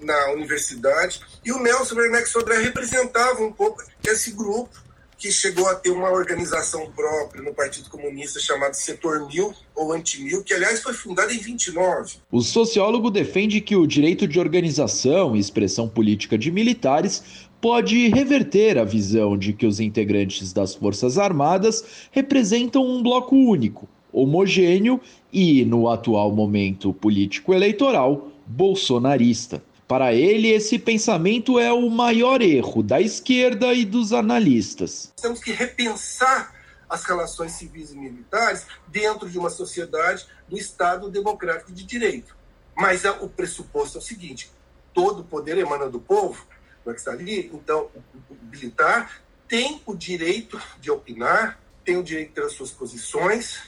na 0.00 0.32
universidade. 0.32 1.20
E 1.44 1.52
o 1.52 1.62
Nelson 1.62 1.94
Werneck 1.94 2.28
Sodré 2.28 2.58
representava 2.58 3.40
um 3.40 3.52
pouco 3.52 3.84
esse 4.04 4.32
grupo 4.32 4.83
que 5.18 5.30
chegou 5.30 5.66
a 5.68 5.74
ter 5.74 5.90
uma 5.90 6.10
organização 6.10 6.90
própria 6.90 7.42
no 7.42 7.54
Partido 7.54 7.88
Comunista 7.88 8.40
chamada 8.40 8.74
Setor 8.74 9.26
Mil 9.26 9.54
ou 9.74 9.92
Antimil, 9.92 10.42
que 10.42 10.54
aliás 10.54 10.82
foi 10.82 10.92
fundada 10.92 11.32
em 11.32 11.38
29. 11.38 12.16
O 12.30 12.40
sociólogo 12.40 13.10
defende 13.10 13.60
que 13.60 13.76
o 13.76 13.86
direito 13.86 14.26
de 14.26 14.38
organização 14.38 15.34
e 15.34 15.38
expressão 15.38 15.88
política 15.88 16.36
de 16.36 16.50
militares 16.50 17.48
pode 17.60 18.08
reverter 18.08 18.76
a 18.78 18.84
visão 18.84 19.38
de 19.38 19.52
que 19.52 19.66
os 19.66 19.80
integrantes 19.80 20.52
das 20.52 20.74
Forças 20.74 21.16
Armadas 21.16 21.82
representam 22.10 22.86
um 22.86 23.02
bloco 23.02 23.34
único, 23.34 23.88
homogêneo 24.12 25.00
e, 25.32 25.64
no 25.64 25.88
atual 25.88 26.30
momento 26.30 26.92
político 26.92 27.54
eleitoral, 27.54 28.28
bolsonarista. 28.46 29.62
Para 29.86 30.14
ele, 30.14 30.48
esse 30.48 30.78
pensamento 30.78 31.58
é 31.58 31.72
o 31.72 31.90
maior 31.90 32.40
erro 32.40 32.82
da 32.82 33.00
esquerda 33.00 33.72
e 33.74 33.84
dos 33.84 34.12
analistas. 34.12 35.12
Temos 35.20 35.40
que 35.40 35.52
repensar 35.52 36.54
as 36.88 37.04
relações 37.04 37.52
civis 37.52 37.92
e 37.92 37.96
militares 37.96 38.66
dentro 38.88 39.28
de 39.28 39.38
uma 39.38 39.50
sociedade 39.50 40.26
do 40.48 40.56
Estado 40.56 41.10
democrático 41.10 41.72
de 41.72 41.84
direito. 41.84 42.36
Mas 42.76 43.04
o 43.20 43.28
pressuposto 43.28 43.98
é 43.98 44.00
o 44.00 44.04
seguinte: 44.04 44.50
todo 44.92 45.20
o 45.20 45.24
poder 45.24 45.58
emana 45.58 45.88
do 45.88 46.00
povo, 46.00 46.46
não 46.84 46.92
é 46.92 46.94
que 46.94 47.00
está 47.00 47.12
ali? 47.12 47.50
Então, 47.52 47.90
o 48.30 48.34
militar 48.50 49.22
tem 49.46 49.80
o 49.84 49.94
direito 49.94 50.60
de 50.80 50.90
opinar, 50.90 51.60
tem 51.84 51.96
o 51.96 52.02
direito 52.02 52.28
de 52.28 52.34
ter 52.34 52.44
as 52.44 52.52
suas 52.52 52.70
posições, 52.70 53.60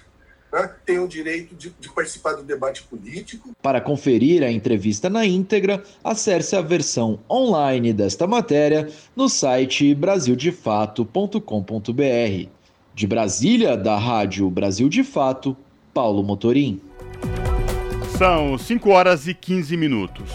né, 0.56 0.70
tem 0.84 0.98
o 0.98 1.06
direito 1.06 1.54
de, 1.54 1.72
de, 1.78 1.88
participar 1.90 2.32
do 2.32 2.42
debate 2.42 2.82
político. 2.84 3.50
Para 3.62 3.78
conferir 3.80 4.42
a 4.42 4.50
entrevista 4.50 5.10
na 5.10 5.26
íntegra, 5.26 5.82
acesse 6.02 6.56
a 6.56 6.62
versão 6.62 7.20
online 7.30 7.92
desta 7.92 8.26
matéria 8.26 8.88
no 9.14 9.28
site 9.28 9.94
brasildefato.com.br. 9.94 12.48
De 12.94 13.06
Brasília, 13.06 13.76
da 13.76 13.98
Rádio 13.98 14.48
Brasil 14.48 14.88
de 14.88 15.04
Fato, 15.04 15.54
Paulo 15.92 16.22
Motorim. 16.22 16.80
São 18.16 18.56
5 18.56 18.88
horas 18.88 19.28
e 19.28 19.34
15 19.34 19.76
minutos. 19.76 20.30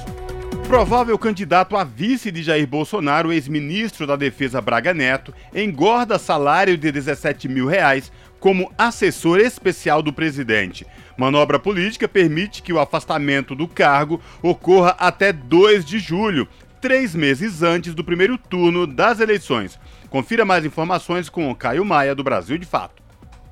provável 0.67 1.17
candidato 1.17 1.75
a 1.75 1.83
vice 1.83 2.31
de 2.31 2.43
Jair 2.43 2.67
Bolsonaro, 2.67 3.33
ex-ministro 3.33 4.07
da 4.07 4.15
Defesa 4.15 4.61
Braga 4.61 4.93
Neto, 4.93 5.33
engorda 5.53 6.19
salário 6.19 6.77
de 6.77 6.91
17 6.91 7.49
mil 7.49 7.65
reais 7.65 8.11
como 8.41 8.71
assessor 8.75 9.39
especial 9.39 10.01
do 10.01 10.11
presidente. 10.11 10.85
Manobra 11.15 11.59
política 11.59 12.07
permite 12.07 12.63
que 12.63 12.73
o 12.73 12.79
afastamento 12.79 13.55
do 13.55 13.67
cargo 13.67 14.19
ocorra 14.41 14.95
até 14.97 15.31
2 15.31 15.85
de 15.85 15.99
julho, 15.99 16.47
três 16.81 17.13
meses 17.13 17.61
antes 17.61 17.93
do 17.93 18.03
primeiro 18.03 18.39
turno 18.39 18.87
das 18.87 19.19
eleições. 19.19 19.79
Confira 20.09 20.43
mais 20.43 20.65
informações 20.65 21.29
com 21.29 21.51
o 21.51 21.55
Caio 21.55 21.85
Maia, 21.85 22.15
do 22.15 22.23
Brasil 22.23 22.57
de 22.57 22.65
Fato. 22.65 23.01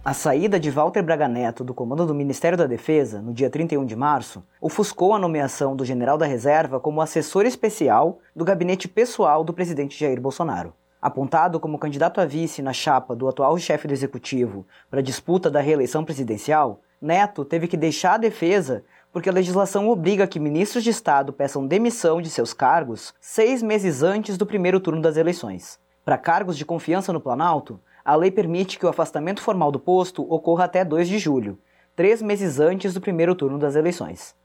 A 0.04 0.14
saída 0.14 0.60
de 0.60 0.72
Walter 0.72 1.04
Braga 1.04 1.28
Neto 1.28 1.64
do 1.64 1.74
comando 1.74 2.08
do 2.08 2.16
Ministério 2.16 2.58
da 2.58 2.66
Defesa, 2.66 3.22
no 3.22 3.32
dia 3.32 3.50
31 3.50 3.86
de 3.86 3.96
março, 3.96 4.44
ofuscou 4.60 5.14
a 5.14 5.20
nomeação 5.20 5.76
do 5.76 5.86
general 5.86 6.18
da 6.18 6.26
reserva 6.26 6.80
como 6.80 7.00
assessor 7.00 7.46
especial 7.46 8.18
do 8.36 8.44
gabinete 8.44 8.88
pessoal 8.88 9.44
do 9.44 9.54
presidente 9.54 10.00
Jair 10.00 10.20
Bolsonaro. 10.20 10.74
Apontado 11.02 11.62
como 11.62 11.80
candidato 11.80 12.20
a 12.20 12.26
vice 12.26 12.62
na 12.62 12.74
chapa 12.74 13.16
do 13.16 13.28
atual 13.30 13.58
chefe 13.58 13.88
do 13.88 13.94
executivo 13.94 14.68
para 14.90 15.00
a 15.00 15.04
disputa 15.04 15.50
da 15.50 15.62
reeleição 15.62 16.04
presidencial, 16.04 16.82
Neto 17.02 17.46
teve 17.46 17.70
que 17.70 17.78
deixar 17.78 18.16
a 18.16 18.18
defesa 18.18 18.84
porque 19.10 19.30
a 19.30 19.32
legislação 19.34 19.88
obriga 19.88 20.28
que 20.28 20.42
ministros 20.42 20.84
de 20.84 20.90
Estado 20.90 21.32
peçam 21.32 21.66
demissão 21.66 22.22
de 22.22 22.30
seus 22.30 22.54
cargos 22.54 23.14
seis 23.22 23.64
meses 23.64 24.04
antes 24.04 24.38
do 24.38 24.46
primeiro 24.46 24.78
turno 24.82 25.02
das 25.02 25.16
eleições. 25.16 25.80
Para 26.04 26.18
cargos 26.18 26.58
de 26.58 26.66
confiança 26.66 27.14
no 27.14 27.22
Planalto, 27.22 27.80
a 28.04 28.14
lei 28.16 28.30
permite 28.30 28.78
que 28.78 28.86
o 28.86 28.90
afastamento 28.90 29.42
formal 29.42 29.72
do 29.72 29.80
posto 29.80 30.22
ocorra 30.30 30.66
até 30.66 30.84
2 30.84 31.08
de 31.08 31.18
julho, 31.18 31.58
três 31.96 32.22
meses 32.22 32.60
antes 32.60 32.94
do 32.94 33.00
primeiro 33.00 33.36
turno 33.36 33.58
das 33.58 33.76
eleições. 33.76 34.36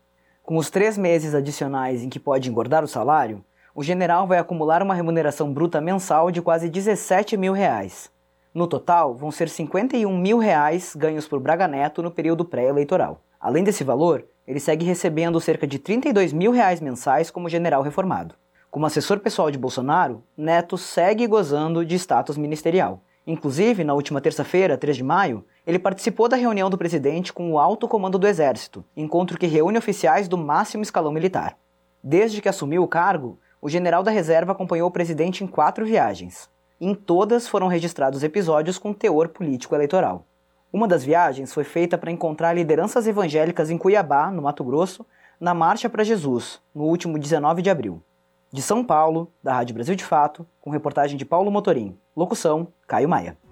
Com 0.44 0.56
os 0.56 0.70
três 0.70 0.96
meses 0.96 1.34
adicionais 1.34 2.04
em 2.04 2.08
que 2.08 2.20
pode 2.20 2.48
engordar 2.48 2.84
o 2.84 2.88
salário, 2.88 3.44
o 3.74 3.82
general 3.82 4.26
vai 4.26 4.38
acumular 4.38 4.82
uma 4.82 4.94
remuneração 4.94 5.52
bruta 5.52 5.80
mensal 5.80 6.30
de 6.30 6.40
quase 6.40 6.68
17 6.68 7.36
mil 7.36 7.52
reais. 7.52 8.08
No 8.54 8.68
total, 8.68 9.16
vão 9.16 9.32
ser 9.32 9.48
51 9.48 10.16
mil 10.16 10.38
reais 10.38 10.94
ganhos 10.94 11.26
por 11.26 11.40
Braga 11.40 11.66
Neto 11.66 12.00
no 12.00 12.10
período 12.10 12.44
pré-eleitoral. 12.44 13.20
Além 13.40 13.64
desse 13.64 13.82
valor, 13.82 14.24
ele 14.46 14.60
segue 14.60 14.84
recebendo 14.84 15.40
cerca 15.40 15.66
de 15.66 15.80
32 15.80 16.32
mil 16.32 16.52
reais 16.52 16.80
mensais 16.80 17.32
como 17.32 17.48
general 17.48 17.82
reformado. 17.82 18.36
Como 18.70 18.86
assessor 18.86 19.18
pessoal 19.18 19.50
de 19.50 19.58
Bolsonaro, 19.58 20.22
Neto 20.36 20.78
segue 20.78 21.26
gozando 21.26 21.84
de 21.84 21.96
status 21.96 22.36
ministerial. 22.36 23.02
Inclusive, 23.26 23.82
na 23.82 23.94
última 23.94 24.20
terça-feira, 24.20 24.78
3 24.78 24.98
de 24.98 25.02
maio, 25.02 25.44
ele 25.66 25.80
participou 25.80 26.28
da 26.28 26.36
reunião 26.36 26.70
do 26.70 26.78
presidente 26.78 27.32
com 27.32 27.50
o 27.50 27.58
alto 27.58 27.88
comando 27.88 28.18
do 28.18 28.28
Exército, 28.28 28.84
encontro 28.96 29.38
que 29.38 29.46
reúne 29.46 29.78
oficiais 29.78 30.28
do 30.28 30.38
máximo 30.38 30.82
escalão 30.84 31.10
militar. 31.10 31.56
Desde 32.02 32.42
que 32.42 32.48
assumiu 32.48 32.82
o 32.82 32.88
cargo, 32.88 33.38
o 33.64 33.68
general 33.70 34.02
da 34.02 34.10
reserva 34.10 34.52
acompanhou 34.52 34.86
o 34.86 34.92
presidente 34.92 35.42
em 35.42 35.46
quatro 35.46 35.86
viagens. 35.86 36.50
Em 36.78 36.94
todas 36.94 37.48
foram 37.48 37.66
registrados 37.66 38.22
episódios 38.22 38.76
com 38.76 38.92
teor 38.92 39.28
político 39.28 39.74
eleitoral. 39.74 40.26
Uma 40.70 40.86
das 40.86 41.02
viagens 41.02 41.50
foi 41.50 41.64
feita 41.64 41.96
para 41.96 42.10
encontrar 42.10 42.52
lideranças 42.52 43.06
evangélicas 43.06 43.70
em 43.70 43.78
Cuiabá, 43.78 44.30
no 44.30 44.42
Mato 44.42 44.62
Grosso, 44.62 45.06
na 45.40 45.54
Marcha 45.54 45.88
para 45.88 46.04
Jesus, 46.04 46.60
no 46.74 46.82
último 46.82 47.18
19 47.18 47.62
de 47.62 47.70
abril. 47.70 48.02
De 48.52 48.60
São 48.60 48.84
Paulo, 48.84 49.32
da 49.42 49.54
Rádio 49.54 49.76
Brasil 49.76 49.94
de 49.94 50.04
Fato, 50.04 50.46
com 50.60 50.68
reportagem 50.68 51.16
de 51.16 51.24
Paulo 51.24 51.50
Motorim. 51.50 51.96
Locução: 52.14 52.68
Caio 52.86 53.08
Maia. 53.08 53.43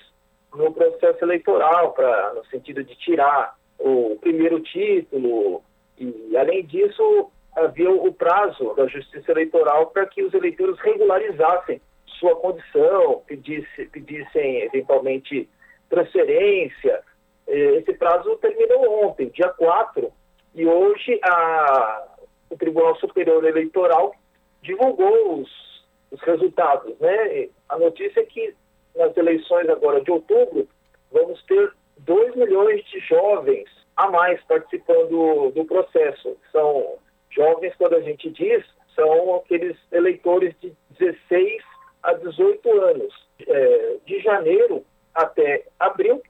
no 0.55 0.73
processo 0.73 1.23
eleitoral, 1.23 1.93
para 1.93 2.33
no 2.33 2.45
sentido 2.45 2.83
de 2.83 2.95
tirar 2.95 3.55
o 3.77 4.17
primeiro 4.21 4.59
título 4.61 5.61
e 5.97 6.35
além 6.37 6.65
disso 6.65 7.29
havia 7.55 7.89
o 7.89 8.11
prazo 8.13 8.73
da 8.75 8.85
Justiça 8.87 9.31
Eleitoral 9.31 9.87
para 9.87 10.05
que 10.05 10.23
os 10.23 10.33
eleitores 10.33 10.77
regularizassem 10.79 11.81
sua 12.19 12.35
condição, 12.35 13.21
pedisse, 13.25 13.85
pedissem 13.85 14.63
eventualmente 14.63 15.49
transferência. 15.89 17.01
Eh, 17.47 17.77
esse 17.77 17.93
prazo 17.93 18.35
terminou 18.37 19.05
ontem, 19.05 19.29
dia 19.29 19.49
4, 19.49 20.11
e 20.53 20.65
hoje 20.65 21.19
a, 21.23 22.07
o 22.49 22.57
Tribunal 22.57 22.95
Superior 22.97 23.43
Eleitoral 23.43 24.15
divulgou 24.61 25.41
os, 25.41 25.85
os 26.11 26.21
resultados. 26.21 26.97
Né? 26.99 27.49
A 27.69 27.77
notícia 27.77 28.21
é 28.21 28.25
que 28.25 28.55
nas 28.95 29.15
eleições 29.17 29.69
agora 29.69 30.01
de 30.01 30.11
outubro 30.11 30.67
vamos 31.11 31.43
ter 31.43 31.73
2 31.99 32.35
milhões 32.35 32.83
de 32.85 32.99
jovens 32.99 33.69
a 33.95 34.09
mais 34.09 34.41
participando 34.43 35.51
do 35.51 35.65
processo. 35.65 36.37
São 36.51 36.97
jovens, 37.29 37.73
quando 37.77 37.95
a 37.95 38.01
gente 38.01 38.29
diz, 38.29 38.63
são 38.95 39.35
aqueles 39.35 39.77
eleitores 39.91 40.53
de 40.61 40.73
16 40.99 41.63
a 42.03 42.13
18 42.13 42.81
anos. 42.81 43.25
É, 43.45 43.97
de 44.05 44.19
janeiro 44.21 44.85
até 45.13 45.65
abril, 45.77 46.21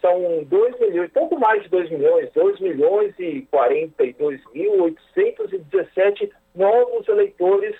são 0.00 0.44
2 0.44 0.80
milhões, 0.80 1.10
pouco 1.12 1.38
mais 1.38 1.62
de 1.62 1.68
2 1.68 1.90
milhões, 1.90 2.30
2 2.32 2.60
milhões 2.60 3.14
e 3.18 3.42
42 3.50 4.40
mil 4.52 4.82
817 4.82 6.32
novos 6.54 7.08
eleitores 7.08 7.76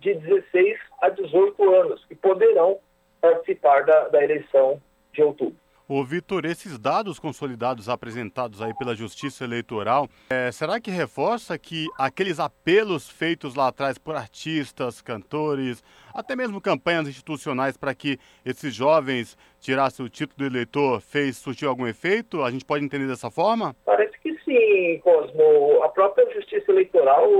de 0.00 0.14
16 0.14 0.78
a 1.00 1.08
18 1.08 1.74
anos 1.74 2.04
que 2.04 2.14
poderão 2.14 2.78
participar 3.20 3.84
da, 3.84 4.08
da 4.08 4.22
eleição 4.22 4.80
de 5.12 5.22
outubro. 5.22 5.56
Ô 5.90 6.04
Vitor, 6.04 6.44
esses 6.44 6.78
dados 6.78 7.18
consolidados 7.18 7.88
apresentados 7.88 8.60
aí 8.60 8.74
pela 8.74 8.94
Justiça 8.94 9.44
Eleitoral, 9.44 10.06
é, 10.28 10.52
será 10.52 10.78
que 10.78 10.90
reforça 10.90 11.58
que 11.58 11.86
aqueles 11.96 12.38
apelos 12.38 13.08
feitos 13.08 13.54
lá 13.54 13.68
atrás 13.68 13.96
por 13.96 14.14
artistas, 14.14 15.00
cantores, 15.00 15.82
até 16.14 16.36
mesmo 16.36 16.60
campanhas 16.60 17.08
institucionais 17.08 17.78
para 17.78 17.94
que 17.94 18.18
esses 18.44 18.74
jovens 18.74 19.34
tirassem 19.60 20.04
o 20.04 20.10
título 20.10 20.46
de 20.46 20.54
eleitor, 20.54 21.00
fez 21.00 21.38
surtiu 21.38 21.70
algum 21.70 21.86
efeito? 21.86 22.42
A 22.42 22.50
gente 22.50 22.66
pode 22.66 22.84
entender 22.84 23.06
dessa 23.06 23.30
forma? 23.30 23.74
Parece 23.86 24.12
que 24.20 24.38
sim, 24.44 24.98
Cosmo. 24.98 25.82
A 25.84 25.88
própria 25.88 26.30
Justiça 26.34 26.70
Eleitoral 26.70 27.30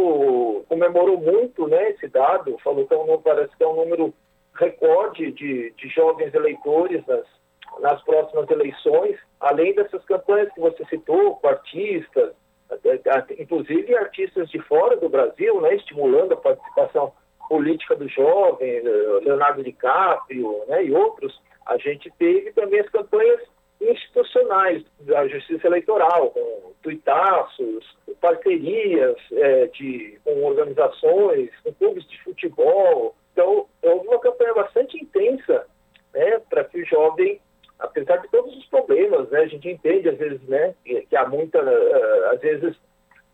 comemorou 0.70 1.20
muito 1.20 1.68
né, 1.68 1.90
esse 1.90 2.08
dado, 2.08 2.56
falou 2.64 2.86
que 2.86 2.94
é 2.94 2.96
um, 2.96 3.20
parece 3.20 3.54
que 3.58 3.62
é 3.62 3.68
um 3.68 3.76
número 3.76 4.14
recorde 4.54 5.32
de, 5.32 5.70
de 5.76 5.88
jovens 5.90 6.32
eleitores 6.32 7.06
nas 7.06 7.26
nas 7.80 8.02
próximas 8.02 8.48
eleições, 8.50 9.18
além 9.40 9.74
dessas 9.74 10.04
campanhas 10.04 10.52
que 10.52 10.60
você 10.60 10.84
citou, 10.86 11.36
com 11.36 11.48
artistas, 11.48 12.32
inclusive 13.38 13.96
artistas 13.96 14.50
de 14.50 14.58
fora 14.60 14.96
do 14.96 15.08
Brasil, 15.08 15.60
né, 15.60 15.74
estimulando 15.74 16.32
a 16.32 16.36
participação 16.36 17.12
política 17.48 17.96
do 17.96 18.08
jovem, 18.08 18.68
eh, 18.68 18.82
Leonardo 19.22 19.62
DiCaprio 19.62 20.64
né, 20.68 20.84
e 20.84 20.92
outros, 20.92 21.40
a 21.64 21.78
gente 21.78 22.12
teve 22.18 22.52
também 22.52 22.80
as 22.80 22.88
campanhas 22.90 23.40
institucionais 23.80 24.84
da 25.00 25.26
Justiça 25.28 25.66
Eleitoral, 25.66 26.30
com 26.30 26.72
tuitaços, 26.82 27.96
parcerias 28.20 29.16
é, 29.32 29.66
de, 29.68 30.18
com 30.24 30.42
organizações, 30.44 31.50
com 31.62 31.72
clubes 31.74 32.06
de 32.08 32.20
futebol. 32.22 33.14
Então, 33.32 33.66
houve 33.82 34.08
uma 34.08 34.18
campanha 34.18 34.54
bastante 34.54 34.96
intensa 35.02 35.66
né, 36.12 36.40
para 36.50 36.64
que 36.64 36.82
o 36.82 36.86
jovem 36.86 37.40
apesar 37.78 38.16
de 38.18 38.28
todos 38.28 38.56
os 38.56 38.66
problemas, 38.66 39.28
né, 39.30 39.40
a 39.40 39.46
gente 39.46 39.68
entende 39.68 40.08
às 40.08 40.18
vezes, 40.18 40.42
né, 40.48 40.74
que, 40.84 41.16
há 41.16 41.28
muita, 41.28 41.62
uh, 41.62 42.24
às 42.32 42.40
vezes, 42.40 42.76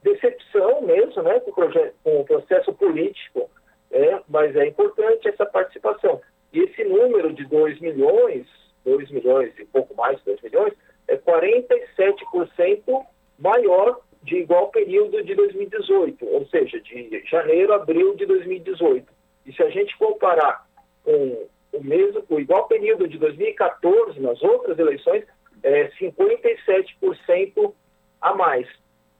decepção 0.02 0.82
mesmo, 0.82 1.22
né, 1.22 1.40
com 1.40 1.50
o, 1.50 1.54
projeto, 1.54 1.94
com 2.02 2.20
o 2.20 2.24
processo 2.24 2.72
político, 2.74 3.50
é, 3.90 4.20
mas 4.28 4.54
é 4.56 4.66
importante 4.66 5.28
essa 5.28 5.46
participação. 5.46 6.20
E 6.52 6.60
esse 6.60 6.84
número 6.84 7.32
de 7.32 7.44
2 7.46 7.80
milhões, 7.80 8.46
2 8.84 9.10
milhões 9.10 9.52
e 9.58 9.64
pouco 9.64 9.94
mais 9.94 10.18
de 10.18 10.24
2 10.26 10.42
milhões, 10.42 10.74
é 11.08 11.16
47% 11.16 13.06
maior 13.38 14.00
de 14.22 14.36
igual 14.36 14.68
período 14.68 15.22
de 15.22 15.34
2018, 15.34 16.26
ou 16.26 16.46
seja, 16.46 16.80
de 16.80 17.22
janeiro 17.26 17.72
a 17.72 17.76
abril 17.76 18.14
de 18.14 18.24
2018. 18.26 19.06
E 19.46 19.52
se 19.52 19.62
a 19.62 19.68
gente 19.68 19.96
comparar 19.98 20.66
com 21.04 21.46
o 21.74 21.84
mesmo, 21.84 22.24
o 22.28 22.40
igual 22.40 22.66
período 22.66 23.06
de 23.08 23.18
2014 23.18 24.18
nas 24.20 24.40
outras 24.42 24.78
eleições, 24.78 25.24
é 25.62 25.88
57% 26.00 27.72
a 28.20 28.34
mais. 28.34 28.68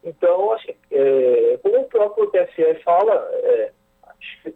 Então, 0.03 0.53
acho, 0.53 0.71
é, 0.91 1.59
como 1.63 1.81
o 1.81 1.89
próprio 1.89 2.31
TSE 2.31 2.83
fala, 2.85 3.15
é, 3.33 3.73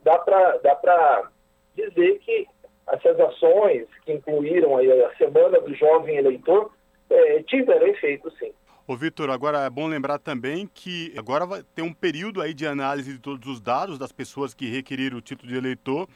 dá 0.05 0.19
para 0.19 1.31
dizer 1.75 2.19
que 2.19 2.47
essas 2.89 3.19
ações 3.21 3.87
que 4.05 4.13
incluíram 4.13 4.77
a 4.77 5.15
Semana 5.17 5.61
do 5.61 5.75
Jovem 5.75 6.17
Eleitor 6.17 6.71
é, 7.11 7.43
tiveram 7.43 7.87
efeito, 7.87 8.31
sim. 8.39 8.53
Ô, 8.87 8.97
Vitor, 8.97 9.29
agora 9.29 9.59
é 9.67 9.71
bom 9.71 9.87
lembrar 9.87 10.19
também 10.19 10.67
que 10.67 11.13
agora 11.19 11.45
vai 11.45 11.63
ter 11.75 11.83
um 11.83 11.93
período 11.93 12.41
aí 12.41 12.55
de 12.55 12.67
análise 12.67 13.13
de 13.13 13.19
todos 13.19 13.47
os 13.47 13.61
dados 13.61 13.99
das 13.99 14.13
pessoas 14.13 14.55
que 14.55 14.67
requeriram 14.67 15.19
o 15.19 15.21
título 15.21 15.53
de 15.53 15.59
eleitor 15.59 16.09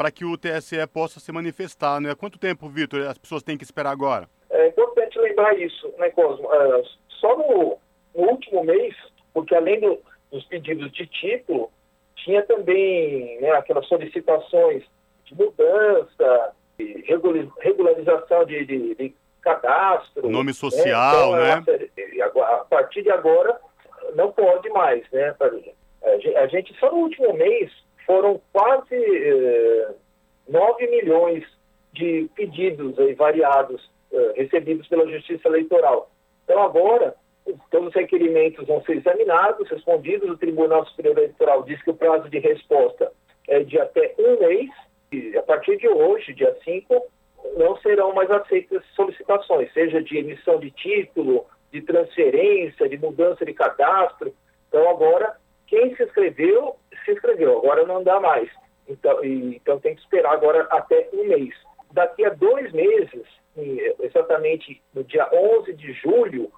para 0.00 0.10
que 0.10 0.24
o 0.24 0.34
TSE 0.34 0.86
possa 0.86 1.20
se 1.20 1.30
manifestar, 1.30 2.00
né? 2.00 2.14
Quanto 2.14 2.38
tempo, 2.38 2.70
Vitor, 2.70 3.06
as 3.06 3.18
pessoas 3.18 3.42
têm 3.42 3.58
que 3.58 3.64
esperar 3.64 3.90
agora? 3.90 4.30
É 4.48 4.68
importante 4.68 5.18
lembrar 5.18 5.54
isso, 5.58 5.92
né, 5.98 6.08
Cosmo? 6.08 6.50
É, 6.54 6.82
só 7.20 7.36
no, 7.36 7.76
no, 8.16 8.30
último 8.30 8.64
mês, 8.64 8.96
porque 9.34 9.54
além 9.54 9.78
do, 9.78 9.98
dos 10.32 10.42
pedidos 10.46 10.90
de 10.92 11.06
título, 11.06 11.70
tinha 12.16 12.42
também 12.44 13.38
né, 13.42 13.50
aquelas 13.50 13.86
solicitações 13.88 14.82
de 15.26 15.34
mudança, 15.34 16.54
de 16.78 17.04
regularização 17.58 18.46
de, 18.46 18.64
de, 18.64 18.94
de 18.94 19.14
cadastro. 19.42 20.30
Nome 20.30 20.54
social, 20.54 21.32
né? 21.32 21.58
Então, 21.58 21.74
né? 21.76 22.42
A 22.42 22.64
partir 22.70 23.02
de 23.02 23.10
agora, 23.10 23.60
não 24.14 24.32
pode 24.32 24.66
mais, 24.70 25.04
né? 25.10 25.36
A 26.36 26.46
gente, 26.46 26.74
só 26.80 26.90
no 26.90 27.00
último 27.00 27.34
mês, 27.34 27.70
foram 28.10 28.40
quase 28.52 28.96
eh, 28.96 29.88
9 30.48 30.86
milhões 30.88 31.44
de 31.92 32.28
pedidos 32.34 32.98
aí, 32.98 33.14
variados 33.14 33.88
eh, 34.12 34.32
recebidos 34.34 34.88
pela 34.88 35.06
Justiça 35.06 35.46
Eleitoral. 35.46 36.10
Então, 36.42 36.60
agora, 36.60 37.14
todos 37.70 37.90
os 37.90 37.94
requerimentos 37.94 38.66
vão 38.66 38.82
ser 38.82 38.96
examinados, 38.96 39.70
respondidos. 39.70 40.28
O 40.28 40.36
Tribunal 40.36 40.84
Superior 40.86 41.18
Eleitoral 41.18 41.62
diz 41.62 41.80
que 41.84 41.90
o 41.90 41.94
prazo 41.94 42.28
de 42.28 42.40
resposta 42.40 43.12
é 43.46 43.60
de 43.62 43.78
até 43.78 44.12
um 44.18 44.40
mês. 44.40 44.70
E 45.12 45.38
a 45.38 45.42
partir 45.44 45.76
de 45.76 45.88
hoje, 45.88 46.34
dia 46.34 46.56
5, 46.64 47.06
não 47.56 47.76
serão 47.76 48.12
mais 48.12 48.28
aceitas 48.28 48.82
solicitações, 48.96 49.72
seja 49.72 50.02
de 50.02 50.18
emissão 50.18 50.58
de 50.58 50.72
título, 50.72 51.46
de 51.70 51.80
transferência, 51.80 52.88
de 52.88 52.98
mudança 52.98 53.44
de 53.44 53.54
cadastro. 53.54 54.34
Então, 54.68 54.90
agora, 54.90 55.36
quem 55.70 55.94
se 55.94 56.02
inscreveu, 56.02 56.76
se 57.04 57.12
inscreveu. 57.12 57.58
Agora 57.58 57.86
não 57.86 58.02
dá 58.02 58.18
mais. 58.18 58.50
Então, 58.88 59.24
e, 59.24 59.56
então 59.56 59.78
tem 59.78 59.94
que 59.94 60.02
esperar 60.02 60.32
agora 60.32 60.66
até 60.68 61.08
um 61.14 61.24
mês. 61.24 61.54
Daqui 61.92 62.24
a 62.24 62.30
dois 62.30 62.72
meses, 62.72 63.24
exatamente 64.00 64.82
no 64.92 65.04
dia 65.04 65.28
11 65.32 65.72
de 65.74 65.92
julho, 65.92 66.50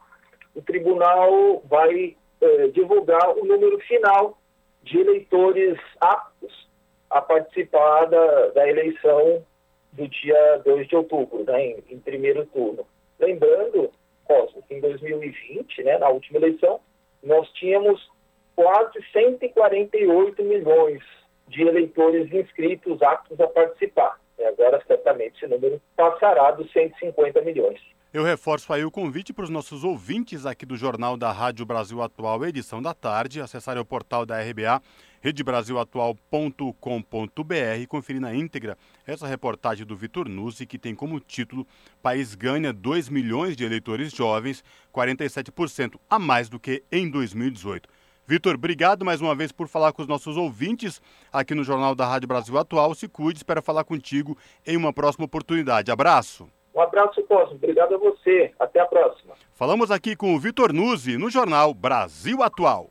o 0.55 0.63
tribunal 0.63 1.63
vai 1.67 2.17
eh, 2.41 2.69
divulgar 2.69 3.37
o 3.37 3.45
número 3.45 3.79
final 3.81 4.39
de 4.83 4.99
eleitores 4.99 5.79
aptos 6.01 6.69
a 7.11 7.21
participar 7.21 8.07
da, 8.07 8.49
da 8.49 8.69
eleição 8.69 9.45
do 9.93 10.09
dia 10.09 10.57
2 10.65 10.89
de 10.89 10.97
outubro, 10.97 11.45
né, 11.45 11.67
em, 11.67 11.85
em 11.91 11.99
primeiro 11.99 12.47
turno. 12.47 12.87
Lembrando, 13.19 13.91
Cosmo, 14.25 14.63
que 14.67 14.75
em 14.75 14.81
2020, 14.81 15.83
né, 15.83 15.99
na 15.99 16.09
última 16.09 16.39
eleição, 16.39 16.81
nós 17.23 17.49
tínhamos 17.53 18.11
quase 18.55 18.99
148 19.13 20.43
milhões 20.45 21.03
de 21.49 21.63
eleitores 21.63 22.33
inscritos 22.33 23.03
aptos 23.03 23.41
a 23.41 23.47
participar. 23.47 24.19
E 24.39 24.45
agora, 24.45 24.83
certamente, 24.87 25.37
esse 25.37 25.47
número 25.47 25.81
passará 25.97 26.51
dos 26.53 26.71
150 26.73 27.41
milhões. 27.43 27.81
Eu 28.13 28.23
reforço 28.23 28.71
aí 28.75 28.85
o 28.85 28.91
convite 28.91 29.33
para 29.33 29.45
os 29.45 29.49
nossos 29.49 29.85
ouvintes 29.85 30.45
aqui 30.45 30.67
do 30.67 30.77
Jornal 30.77 31.17
da 31.17 31.33
Rádio 31.33 31.65
Brasil 31.65 32.03
Atual, 32.03 32.45
edição 32.45 32.83
da 32.83 32.93
tarde, 32.93 33.41
acessarem 33.41 33.81
o 33.81 33.87
portal 33.87 34.27
da 34.27 34.39
RBA, 34.39 34.83
redebrasilatual.com.br 35.23 37.81
e 37.81 37.87
conferir 37.87 38.21
na 38.21 38.35
íntegra 38.35 38.77
essa 39.07 39.27
reportagem 39.27 39.87
do 39.87 39.97
Vitor 39.97 40.29
Nuzzi, 40.29 40.67
que 40.67 40.79
tem 40.79 40.95
como 40.95 41.19
título 41.21 41.67
País 42.03 42.35
ganha 42.35 42.71
2 42.71 43.09
milhões 43.09 43.57
de 43.57 43.65
eleitores 43.65 44.13
jovens, 44.13 44.63
47% 44.93 45.99
a 46.11 46.19
mais 46.19 46.51
do 46.51 46.61
que 46.61 46.83
em 46.93 47.09
2018. 47.09 47.89
Vitor, 48.27 48.55
obrigado 48.55 49.05
mais 49.05 49.21
uma 49.21 49.35
vez 49.35 49.51
por 49.51 49.67
falar 49.67 49.93
com 49.93 50.01
os 50.01 50.09
nossos 50.09 50.37
ouvintes 50.37 51.03
aqui 51.33 51.55
no 51.55 51.65
Jornal 51.65 51.95
da 51.95 52.07
Rádio 52.07 52.29
Brasil 52.29 52.57
Atual. 52.57 52.95
Se 52.95 53.09
cuide, 53.09 53.41
espero 53.41 53.61
falar 53.61 53.83
contigo 53.83 54.39
em 54.65 54.77
uma 54.77 54.93
próxima 54.93 55.25
oportunidade. 55.25 55.91
Abraço. 55.91 56.49
Um 56.75 56.81
abraço, 56.81 57.21
Cosmo. 57.25 57.57
Obrigado 57.57 57.95
a 57.95 57.99
você. 57.99 58.53
Até 58.59 58.81
a 58.81 58.87
próxima. 58.87 59.35
Falamos 59.53 59.91
aqui 59.91 60.15
com 60.15 60.35
o 60.35 60.39
Vitor 60.39 60.73
Nuzzi 60.73 61.19
no 61.19 61.29
jornal 61.29 61.75
Brasil 61.75 62.43
Atual. 62.43 62.91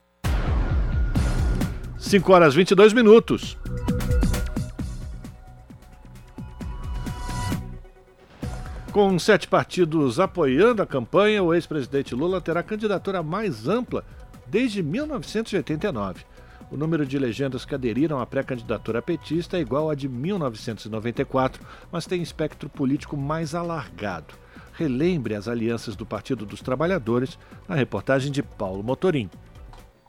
5 1.97 2.33
horas 2.33 2.53
22 2.53 2.93
minutos. 2.93 3.57
Com 8.91 9.17
sete 9.17 9.47
partidos 9.47 10.19
apoiando 10.19 10.81
a 10.81 10.85
campanha, 10.85 11.41
o 11.41 11.53
ex-presidente 11.53 12.13
Lula 12.13 12.41
terá 12.41 12.61
candidatura 12.61 13.23
mais 13.23 13.65
ampla 13.65 14.03
desde 14.51 14.83
1989. 14.83 16.25
O 16.69 16.75
número 16.75 17.05
de 17.05 17.17
legendas 17.17 17.63
que 17.63 17.73
aderiram 17.73 18.19
à 18.19 18.25
pré-candidatura 18.25 19.01
petista 19.01 19.57
é 19.57 19.61
igual 19.61 19.89
à 19.89 19.95
de 19.95 20.09
1994, 20.09 21.65
mas 21.89 22.05
tem 22.05 22.21
espectro 22.21 22.69
político 22.69 23.15
mais 23.15 23.55
alargado. 23.55 24.33
Relembre 24.73 25.35
as 25.35 25.47
alianças 25.47 25.95
do 25.95 26.05
Partido 26.05 26.45
dos 26.45 26.61
Trabalhadores 26.61 27.39
na 27.67 27.75
reportagem 27.75 28.31
de 28.31 28.43
Paulo 28.43 28.83
Motorim. 28.83 29.29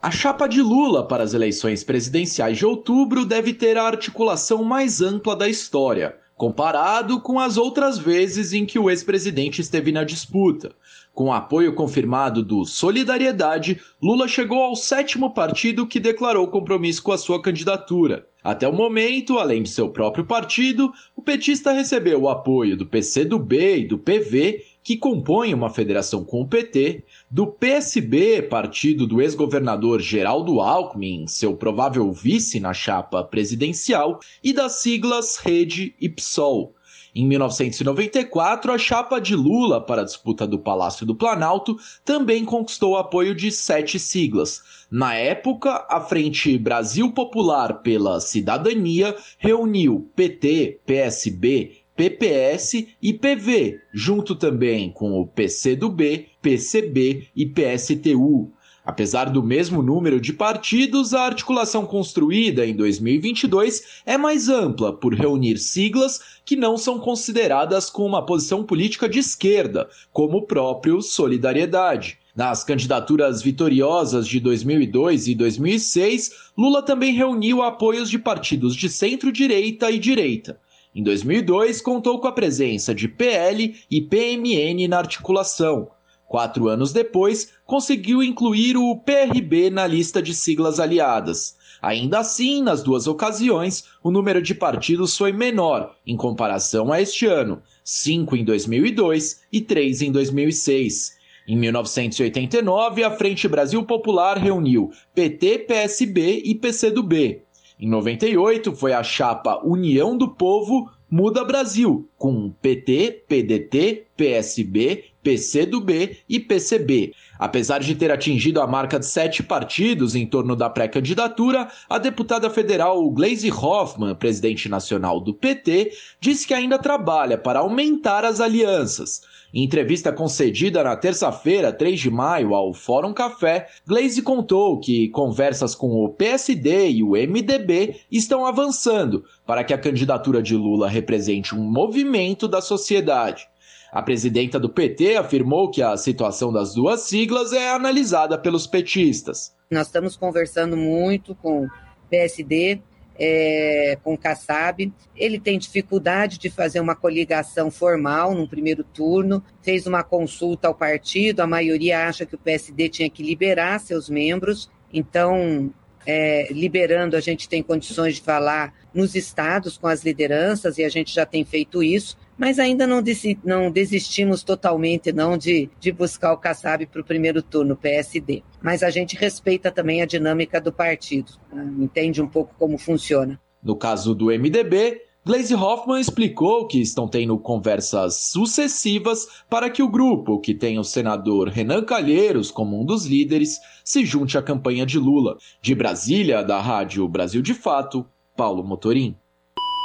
A 0.01 0.11
chapa 0.11 0.47
de 0.47 0.61
Lula 0.61 1.07
para 1.07 1.23
as 1.23 1.33
eleições 1.33 1.81
presidenciais 1.81 2.57
de 2.57 2.65
outubro 2.65 3.25
deve 3.25 3.53
ter 3.53 3.77
a 3.77 3.83
articulação 3.83 4.61
mais 4.61 5.01
ampla 5.01 5.35
da 5.35 5.47
história, 5.47 6.17
comparado 6.35 7.21
com 7.21 7.39
as 7.39 7.55
outras 7.55 7.97
vezes 7.97 8.51
em 8.51 8.65
que 8.65 8.77
o 8.77 8.89
ex-presidente 8.89 9.61
esteve 9.61 9.93
na 9.93 10.03
disputa. 10.03 10.75
Com 11.13 11.31
apoio 11.31 11.75
confirmado 11.75 12.41
do 12.41 12.65
Solidariedade, 12.65 13.79
Lula 14.01 14.27
chegou 14.27 14.63
ao 14.63 14.75
sétimo 14.75 15.31
partido 15.31 15.85
que 15.85 15.99
declarou 15.99 16.47
compromisso 16.47 17.03
com 17.03 17.11
a 17.11 17.19
sua 17.19 17.39
candidatura. 17.39 18.27
Até 18.43 18.67
o 18.67 18.73
momento, 18.73 19.37
além 19.37 19.61
de 19.61 19.69
seu 19.69 19.89
próprio 19.89 20.25
partido, 20.25 20.91
o 21.15 21.21
petista 21.21 21.71
recebeu 21.71 22.23
o 22.23 22.29
apoio 22.29 22.75
do 22.75 22.87
PCdoB 22.87 23.77
e 23.77 23.87
do 23.87 23.99
PV, 23.99 24.65
que 24.83 24.97
compõem 24.97 25.53
uma 25.53 25.69
federação 25.69 26.25
com 26.25 26.41
o 26.41 26.47
PT, 26.47 27.03
do 27.29 27.45
PSB, 27.45 28.41
partido 28.41 29.05
do 29.05 29.21
ex-governador 29.21 30.01
Geraldo 30.01 30.59
Alckmin, 30.61 31.27
seu 31.27 31.55
provável 31.55 32.11
vice 32.11 32.59
na 32.59 32.73
chapa 32.73 33.23
presidencial, 33.23 34.19
e 34.43 34.51
das 34.51 34.81
siglas 34.81 35.37
Rede 35.37 35.93
e 36.01 36.09
PSOL. 36.09 36.73
Em 37.15 37.27
1994, 37.27 38.71
a 38.71 38.77
chapa 38.77 39.19
de 39.19 39.35
Lula 39.35 39.79
para 39.79 40.01
a 40.01 40.05
disputa 40.05 40.47
do 40.47 40.57
Palácio 40.57 41.05
do 41.05 41.13
Planalto 41.13 41.77
também 42.03 42.43
conquistou 42.43 42.97
apoio 42.97 43.35
de 43.35 43.51
sete 43.51 43.99
siglas. 43.99 44.87
Na 44.89 45.13
época, 45.13 45.85
a 45.87 46.01
Frente 46.01 46.57
Brasil 46.57 47.11
Popular 47.11 47.83
pela 47.83 48.19
Cidadania 48.19 49.15
reuniu 49.37 50.09
PT, 50.15 50.79
PSB, 50.87 51.83
PPS 51.95 52.87
e 52.99 53.13
PV, 53.13 53.79
junto 53.93 54.35
também 54.35 54.91
com 54.91 55.21
o 55.21 55.27
PCdoB, 55.27 56.29
PCB 56.41 57.27
e 57.35 57.45
PSTU. 57.45 58.51
Apesar 58.85 59.29
do 59.29 59.41
mesmo 59.41 59.81
número 59.81 60.19
de 60.19 60.33
partidos, 60.33 61.13
a 61.13 61.21
articulação 61.21 61.85
construída 61.85 62.65
em 62.65 62.75
2022 62.75 64.01
é 64.05 64.17
mais 64.17 64.49
ampla 64.49 64.91
por 64.91 65.13
reunir 65.13 65.57
siglas 65.57 66.19
que 66.43 66.57
não 66.57 66.77
são 66.77 66.99
consideradas 66.99 67.89
com 67.89 68.05
uma 68.05 68.25
posição 68.25 68.61
política 68.61 69.07
de 69.07 69.19
esquerda, 69.19 69.89
como 70.11 70.39
o 70.39 70.41
próprio 70.41 71.01
Solidariedade. 71.01 72.19
Nas 72.35 72.63
candidaturas 72.63 73.41
vitoriosas 73.41 74.27
de 74.27 74.39
2002 74.41 75.27
e 75.29 75.35
2006, 75.35 76.31
Lula 76.57 76.81
também 76.81 77.13
reuniu 77.13 77.61
apoios 77.61 78.09
de 78.09 78.19
partidos 78.19 78.75
de 78.75 78.89
centro-direita 78.89 79.91
e 79.91 79.99
direita. 79.99 80.59
Em 80.93 81.01
2002, 81.01 81.79
contou 81.79 82.19
com 82.19 82.27
a 82.27 82.31
presença 82.33 82.93
de 82.93 83.07
PL 83.07 83.75
e 83.89 84.01
PMN 84.01 84.87
na 84.89 84.97
articulação. 84.97 85.89
Quatro 86.27 86.67
anos 86.67 86.91
depois, 86.91 87.53
conseguiu 87.65 88.23
incluir 88.23 88.75
o 88.75 88.95
PRB 88.97 89.69
na 89.69 89.85
lista 89.85 90.21
de 90.21 90.33
siglas 90.33 90.79
aliadas. 90.79 91.55
Ainda 91.81 92.19
assim, 92.19 92.63
nas 92.63 92.81
duas 92.81 93.07
ocasiões, 93.07 93.83
o 94.01 94.09
número 94.09 94.41
de 94.41 94.55
partidos 94.55 95.17
foi 95.17 95.31
menor 95.33 95.95
em 96.07 96.15
comparação 96.15 96.93
a 96.93 97.01
este 97.01 97.25
ano, 97.25 97.61
cinco 97.83 98.35
em 98.35 98.45
2002 98.45 99.41
e 99.51 99.61
três 99.61 100.01
em 100.01 100.11
2006. 100.11 101.17
Em 101.45 101.57
1989, 101.57 103.03
a 103.03 103.11
Frente 103.11 103.49
Brasil 103.49 103.83
Popular 103.83 104.37
reuniu 104.37 104.91
PT, 105.13 105.59
PSB 105.59 106.41
e 106.45 106.55
PCdoB. 106.55 107.41
Em 107.77 107.89
98, 107.89 108.73
foi 108.73 108.93
a 108.93 109.03
chapa 109.03 109.59
União 109.61 110.17
do 110.17 110.29
Povo 110.29 110.89
Muda 111.11 111.43
Brasil, 111.43 112.09
com 112.17 112.49
PT, 112.61 113.25
PDT, 113.27 114.07
PSB, 114.15 115.03
PCdoB 115.23 116.17
e 116.27 116.39
PCB. 116.39 117.13
Apesar 117.39 117.79
de 117.79 117.95
ter 117.95 118.11
atingido 118.11 118.61
a 118.61 118.67
marca 118.67 118.99
de 118.99 119.05
sete 119.05 119.41
partidos 119.41 120.15
em 120.15 120.25
torno 120.25 120.55
da 120.55 120.69
pré-candidatura, 120.69 121.67
a 121.89 121.97
deputada 121.97 122.49
federal 122.49 123.09
Gleisi 123.09 123.51
Hoffmann, 123.51 124.15
presidente 124.15 124.69
nacional 124.69 125.19
do 125.19 125.33
PT, 125.33 125.91
disse 126.19 126.45
que 126.45 126.53
ainda 126.53 126.77
trabalha 126.77 127.37
para 127.37 127.59
aumentar 127.59 128.23
as 128.23 128.39
alianças. 128.39 129.21
Em 129.53 129.63
entrevista 129.63 130.11
concedida 130.11 130.83
na 130.83 130.95
terça-feira, 130.95 131.71
3 131.71 131.99
de 131.99 132.09
maio, 132.09 132.55
ao 132.55 132.73
Fórum 132.73 133.13
Café, 133.13 133.67
Glaze 133.85 134.19
contou 134.23 134.79
que 134.79 135.09
conversas 135.09 135.75
com 135.75 136.03
o 136.03 136.09
PSD 136.09 136.89
e 136.89 137.03
o 137.03 137.11
MDB 137.11 137.97
estão 138.11 138.47
avançando 138.47 139.23
para 139.45 139.63
que 139.63 139.71
a 139.71 139.77
candidatura 139.77 140.41
de 140.41 140.55
Lula 140.55 140.89
represente 140.89 141.53
um 141.53 141.61
movimento 141.61 142.47
da 142.47 142.61
sociedade. 142.61 143.47
A 143.93 144.01
presidenta 144.01 144.59
do 144.59 144.69
PT 144.69 145.17
afirmou 145.17 145.69
que 145.69 145.79
a 145.79 145.95
situação 145.95 146.51
das 146.51 146.73
duas 146.73 147.01
siglas 147.01 147.53
é 147.53 147.69
analisada 147.69 148.39
pelos 148.39 148.65
petistas. 148.65 149.55
Nós 149.69 149.85
estamos 149.85 150.17
conversando 150.17 150.75
muito 150.75 151.35
com 151.35 151.65
o 151.65 151.69
PSD, 152.09 152.81
é, 153.19 153.95
com 154.03 154.15
o 154.15 154.17
Kassab. 154.17 154.91
Ele 155.15 155.39
tem 155.39 155.59
dificuldade 155.59 156.39
de 156.39 156.49
fazer 156.49 156.79
uma 156.79 156.95
coligação 156.95 157.69
formal 157.69 158.33
num 158.33 158.47
primeiro 158.47 158.83
turno, 158.83 159.43
fez 159.61 159.85
uma 159.85 160.03
consulta 160.03 160.67
ao 160.67 160.73
partido, 160.73 161.41
a 161.41 161.47
maioria 161.47 162.07
acha 162.07 162.25
que 162.25 162.33
o 162.33 162.39
PSD 162.39 162.89
tinha 162.89 163.09
que 163.11 163.21
liberar 163.21 163.79
seus 163.79 164.09
membros, 164.09 164.71
então, 164.91 165.71
é, 166.03 166.51
liberando, 166.51 167.15
a 167.15 167.19
gente 167.19 167.47
tem 167.47 167.61
condições 167.61 168.15
de 168.15 168.21
falar 168.21 168.73
nos 168.91 169.13
estados 169.13 169.77
com 169.77 169.85
as 169.85 170.03
lideranças, 170.03 170.79
e 170.79 170.83
a 170.83 170.89
gente 170.89 171.13
já 171.13 171.27
tem 171.27 171.45
feito 171.45 171.83
isso, 171.83 172.17
mas 172.37 172.59
ainda 172.59 172.85
não, 172.87 173.01
desi 173.01 173.37
não 173.43 173.71
desistimos 173.71 174.43
totalmente 174.43 175.11
não 175.11 175.37
de, 175.37 175.69
de 175.79 175.91
buscar 175.91 176.33
o 176.33 176.37
Kassab 176.37 176.85
para 176.87 177.01
o 177.01 177.05
primeiro 177.05 177.41
turno, 177.41 177.75
PSD. 177.75 178.43
Mas 178.61 178.83
a 178.83 178.89
gente 178.89 179.15
respeita 179.15 179.71
também 179.71 180.01
a 180.01 180.05
dinâmica 180.05 180.59
do 180.59 180.71
partido, 180.71 181.31
né? 181.51 181.71
entende 181.79 182.21
um 182.21 182.27
pouco 182.27 182.55
como 182.57 182.77
funciona. 182.77 183.39
No 183.61 183.75
caso 183.75 184.13
do 184.13 184.25
MDB, 184.25 185.01
Glaze 185.25 185.55
Hoffman 185.55 186.01
explicou 186.01 186.67
que 186.67 186.81
estão 186.81 187.07
tendo 187.07 187.37
conversas 187.37 188.31
sucessivas 188.31 189.25
para 189.49 189.69
que 189.69 189.81
o 189.81 189.87
grupo, 189.87 190.39
que 190.39 190.53
tem 190.53 190.77
o 190.77 190.83
senador 190.83 191.47
Renan 191.47 191.85
Calheiros 191.85 192.51
como 192.51 192.81
um 192.81 192.85
dos 192.85 193.05
líderes, 193.05 193.57
se 193.85 194.05
junte 194.05 194.37
à 194.37 194.41
campanha 194.41 194.85
de 194.85 194.99
Lula. 194.99 195.37
De 195.61 195.73
Brasília, 195.73 196.43
da 196.43 196.59
Rádio 196.59 197.07
Brasil 197.07 197.41
de 197.41 197.53
Fato, 197.53 198.05
Paulo 198.35 198.65
Motorim. 198.65 199.15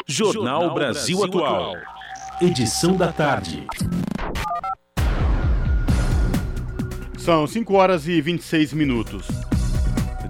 Jornal 0.09 0.75
Brasil 0.75 1.23
Atual. 1.23 1.75
Edição 2.41 2.97
da 2.97 3.13
tarde. 3.13 3.67
São 7.19 7.45
5 7.45 7.75
horas 7.75 8.07
e 8.07 8.21
26 8.21 8.75
minutos. 8.75 9.27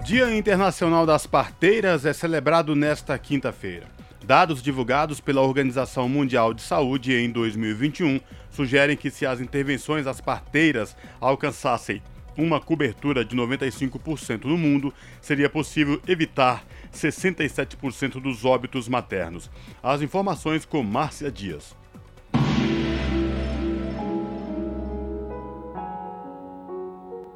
Dia 0.07 0.35
Internacional 0.35 1.05
das 1.05 1.27
Parteiras 1.27 2.07
é 2.07 2.15
celebrado 2.15 2.75
nesta 2.75 3.19
quinta-feira. 3.19 3.87
Dados 4.25 4.63
divulgados 4.63 5.21
pela 5.21 5.43
Organização 5.43 6.09
Mundial 6.09 6.55
de 6.55 6.63
Saúde 6.63 7.13
em 7.15 7.31
2021 7.31 8.21
sugerem 8.51 8.97
que 8.97 9.11
se 9.11 9.27
as 9.27 9.39
intervenções 9.39 10.07
às 10.07 10.19
parteiras 10.19 10.97
alcançassem 11.21 12.03
uma 12.39 12.59
cobertura 12.59 13.23
de 13.23 13.37
95% 13.37 14.45
no 14.45 14.57
mundo, 14.57 14.95
seria 15.21 15.51
possível 15.51 16.01
evitar 16.09 16.65
67% 16.91 18.19
dos 18.19 18.47
óbitos 18.47 18.89
maternos. 18.89 19.51
As 19.83 20.01
informações 20.01 20.65
com 20.65 20.83
Márcia 20.83 21.31
Dias. 21.31 21.77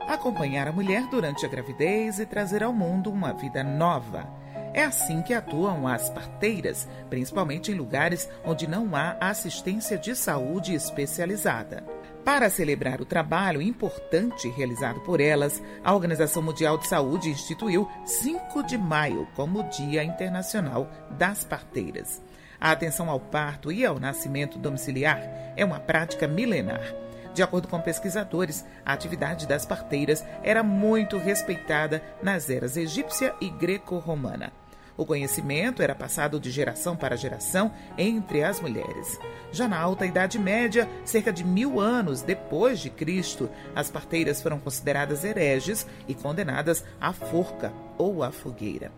Acompanhar 0.09 0.69
a 0.69 0.73
mulher 0.73 1.07
durante 1.09 1.47
a 1.47 1.49
gravidez 1.49 2.19
e 2.19 2.27
trazer 2.27 2.63
ao 2.63 2.73
mundo 2.73 3.11
uma 3.11 3.33
vida 3.33 3.63
nova. 3.63 4.29
É 4.75 4.85
assim 4.85 5.23
que 5.23 5.35
atuam 5.35 5.87
as 5.87 6.09
parteiras, 6.09 6.89
principalmente 7.11 7.71
em 7.71 7.75
lugares 7.75 8.29
onde 8.45 8.67
não 8.67 8.97
há 8.97 9.17
assistência 9.21 9.99
de 9.99 10.15
saúde 10.15 10.75
especializada. 10.75 11.85
Para 12.25 12.49
celebrar 12.49 13.01
o 13.01 13.05
trabalho 13.05 13.61
importante 13.61 14.49
realizado 14.49 15.01
por 15.01 15.21
elas, 15.21 15.63
a 15.83 15.93
Organização 15.93 16.43
Mundial 16.43 16.79
de 16.79 16.87
Saúde 16.87 17.29
instituiu 17.29 17.89
5 18.05 18.63
de 18.63 18.79
maio 18.79 19.27
como 19.35 19.69
Dia 19.69 20.05
Internacional 20.05 20.89
das 21.11 21.45
Parteiras. 21.45 22.23
A 22.61 22.71
atenção 22.71 23.11
ao 23.11 23.19
parto 23.19 23.73
e 23.73 23.85
ao 23.85 23.99
nascimento 23.99 24.57
domiciliar 24.57 25.21
é 25.57 25.65
uma 25.65 25.81
prática 25.81 26.29
milenar. 26.29 27.02
De 27.35 27.43
acordo 27.43 27.67
com 27.67 27.81
pesquisadores, 27.81 28.65
a 28.85 28.93
atividade 28.93 29.47
das 29.47 29.65
parteiras 29.65 30.25
era 30.43 30.63
muito 30.63 31.17
respeitada 31.17 32.03
nas 32.23 32.51
eras 32.51 32.77
egípcia 32.77 33.35
e 33.41 33.49
greco-romana. 33.49 34.53
O 34.95 35.07
conhecimento 35.07 35.83
era 35.83 35.95
passado 35.95 36.39
de 36.39 36.51
geração 36.51 36.95
para 36.95 37.17
geração 37.17 37.73
entre 37.97 38.45
as 38.45 38.61
mulheres. 38.61 39.19
Já 39.51 39.67
na 39.67 39.79
Alta 39.79 40.05
Idade 40.05 40.39
Média, 40.39 40.87
cerca 41.05 41.33
de 41.33 41.43
mil 41.43 41.81
anos 41.81 42.21
depois 42.21 42.79
de 42.79 42.91
Cristo, 42.91 43.49
as 43.75 43.91
parteiras 43.91 44.43
foram 44.43 44.59
consideradas 44.59 45.25
hereges 45.25 45.87
e 46.07 46.15
condenadas 46.15 46.85
à 47.01 47.13
forca 47.13 47.73
ou 47.97 48.23
à 48.23 48.31
fogueira. 48.31 48.93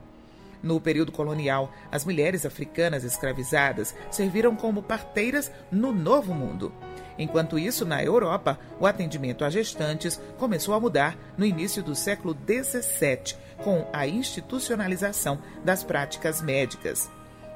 No 0.61 0.81
período 0.81 1.13
colonial, 1.13 1.71
as 1.93 2.05
mulheres 2.05 2.45
africanas 2.45 3.05
escravizadas 3.05 3.95
serviram 4.11 4.57
como 4.57 4.83
parteiras 4.83 5.53
no 5.71 5.93
Novo 5.93 6.35
Mundo. 6.35 6.73
Enquanto 7.19 7.59
isso, 7.59 7.85
na 7.85 8.03
Europa, 8.03 8.59
o 8.81 8.87
atendimento 8.87 9.45
a 9.45 9.51
gestantes 9.51 10.21
começou 10.39 10.75
a 10.75 10.81
mudar 10.81 11.17
no 11.37 11.45
início 11.45 11.83
do 11.83 11.95
século 11.95 12.37
XVII, 12.37 13.37
com 13.63 13.87
a 13.93 14.07
institucionalização 14.07 15.39
das 15.65 15.85
práticas 15.85 16.43
médicas. 16.43 17.09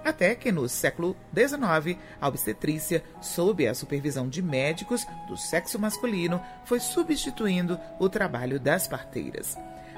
Até 0.05 0.35
que 0.35 0.53
no 0.53 0.69
século 0.69 1.17
XIX, 1.35 1.99
a 2.21 2.29
obstetrícia, 2.29 3.03
sob 3.21 3.67
a 3.67 3.75
supervisão 3.75 4.29
de 4.29 4.41
médicos 4.41 5.05
do 5.27 5.37
sexo 5.37 5.79
masculino, 5.79 6.41
foi 6.65 6.79
substituindo 6.79 7.79
o 7.99 8.09
trabalho 8.09 8.61
das 8.61 8.87
parteiras. 8.87 9.57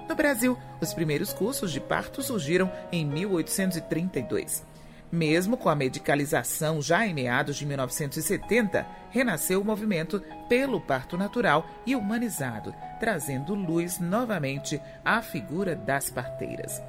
No 0.08 0.16
Brasil, 0.16 0.58
os 0.80 0.92
primeiros 0.92 1.32
cursos 1.32 1.70
de 1.70 1.78
parto 1.78 2.22
surgiram 2.22 2.72
em 2.90 3.04
1832. 3.04 4.64
Mesmo 5.12 5.56
com 5.56 5.68
a 5.68 5.74
medicalização 5.74 6.80
já 6.80 7.04
em 7.04 7.12
meados 7.12 7.56
de 7.56 7.66
1970, 7.66 8.86
renasceu 9.10 9.60
o 9.60 9.64
movimento 9.64 10.22
pelo 10.48 10.80
parto 10.80 11.18
natural 11.18 11.66
e 11.84 11.96
humanizado, 11.96 12.72
trazendo 13.00 13.54
luz 13.54 13.98
novamente 13.98 14.80
à 15.04 15.20
figura 15.20 15.74
das 15.74 16.10
parteiras. 16.10 16.80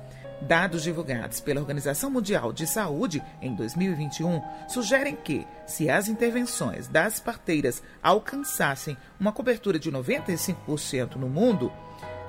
Dados 0.41 0.81
divulgados 0.81 1.39
pela 1.39 1.59
Organização 1.59 2.09
Mundial 2.09 2.51
de 2.51 2.65
Saúde 2.65 3.23
em 3.41 3.53
2021 3.55 4.41
sugerem 4.67 5.15
que, 5.15 5.45
se 5.67 5.87
as 5.89 6.07
intervenções 6.07 6.87
das 6.87 7.19
parteiras 7.19 7.81
alcançassem 8.01 8.97
uma 9.19 9.31
cobertura 9.31 9.77
de 9.77 9.91
95% 9.91 11.15
no 11.15 11.29
mundo, 11.29 11.71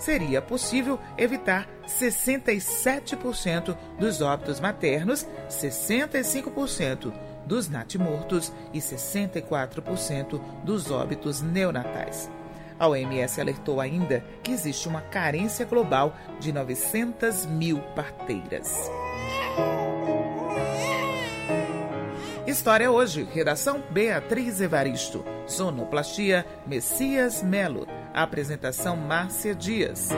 seria 0.05 0.43
possível 0.43 0.99
evitar 1.17 1.69
67% 1.87 3.77
dos 3.99 4.21
óbitos 4.21 4.59
maternos, 4.59 5.27
65% 5.49 7.13
dos 7.47 7.69
natimortos 7.69 8.53
e 8.73 8.79
64% 8.79 10.41
dos 10.65 10.91
óbitos 10.91 11.41
neonatais. 11.41 12.31
A 12.79 12.89
OMS 12.89 13.41
alertou 13.41 13.81
ainda 13.81 14.25
que 14.43 14.51
existe 14.51 14.89
uma 14.89 15.03
carência 15.03 15.65
global 15.65 16.17
de 16.41 16.53
900 16.53 17.47
mil 17.47 17.79
parteiras. 17.95 18.91
História 22.53 22.91
hoje. 22.91 23.27
Redação 23.33 23.83
Beatriz 23.91 24.61
Evaristo. 24.61 25.25
Sonoplastia 25.47 26.45
Messias 26.67 27.43
Melo. 27.43 27.87
Apresentação 28.13 28.95
Márcia 28.95 29.55
Dias. 29.55 30.11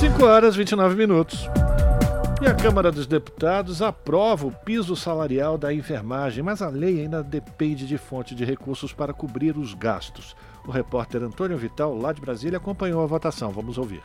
Cinco 0.00 0.24
horas 0.24 0.56
e 0.56 0.58
29 0.58 0.96
minutos. 0.96 1.48
E 2.42 2.46
a 2.46 2.54
Câmara 2.56 2.90
dos 2.90 3.06
Deputados 3.06 3.80
aprova 3.80 4.48
o 4.48 4.52
piso 4.52 4.96
salarial 4.96 5.56
da 5.56 5.72
enfermagem, 5.72 6.42
mas 6.42 6.60
a 6.60 6.68
lei 6.68 7.00
ainda 7.00 7.22
depende 7.22 7.86
de 7.86 7.96
fonte 7.96 8.34
de 8.34 8.44
recursos 8.44 8.92
para 8.92 9.14
cobrir 9.14 9.56
os 9.56 9.72
gastos. 9.72 10.34
O 10.66 10.72
repórter 10.72 11.22
Antônio 11.22 11.56
Vital, 11.56 11.96
lá 11.96 12.12
de 12.12 12.20
Brasília, 12.20 12.56
acompanhou 12.56 13.00
a 13.04 13.06
votação. 13.06 13.52
Vamos 13.52 13.78
ouvir. 13.78 14.02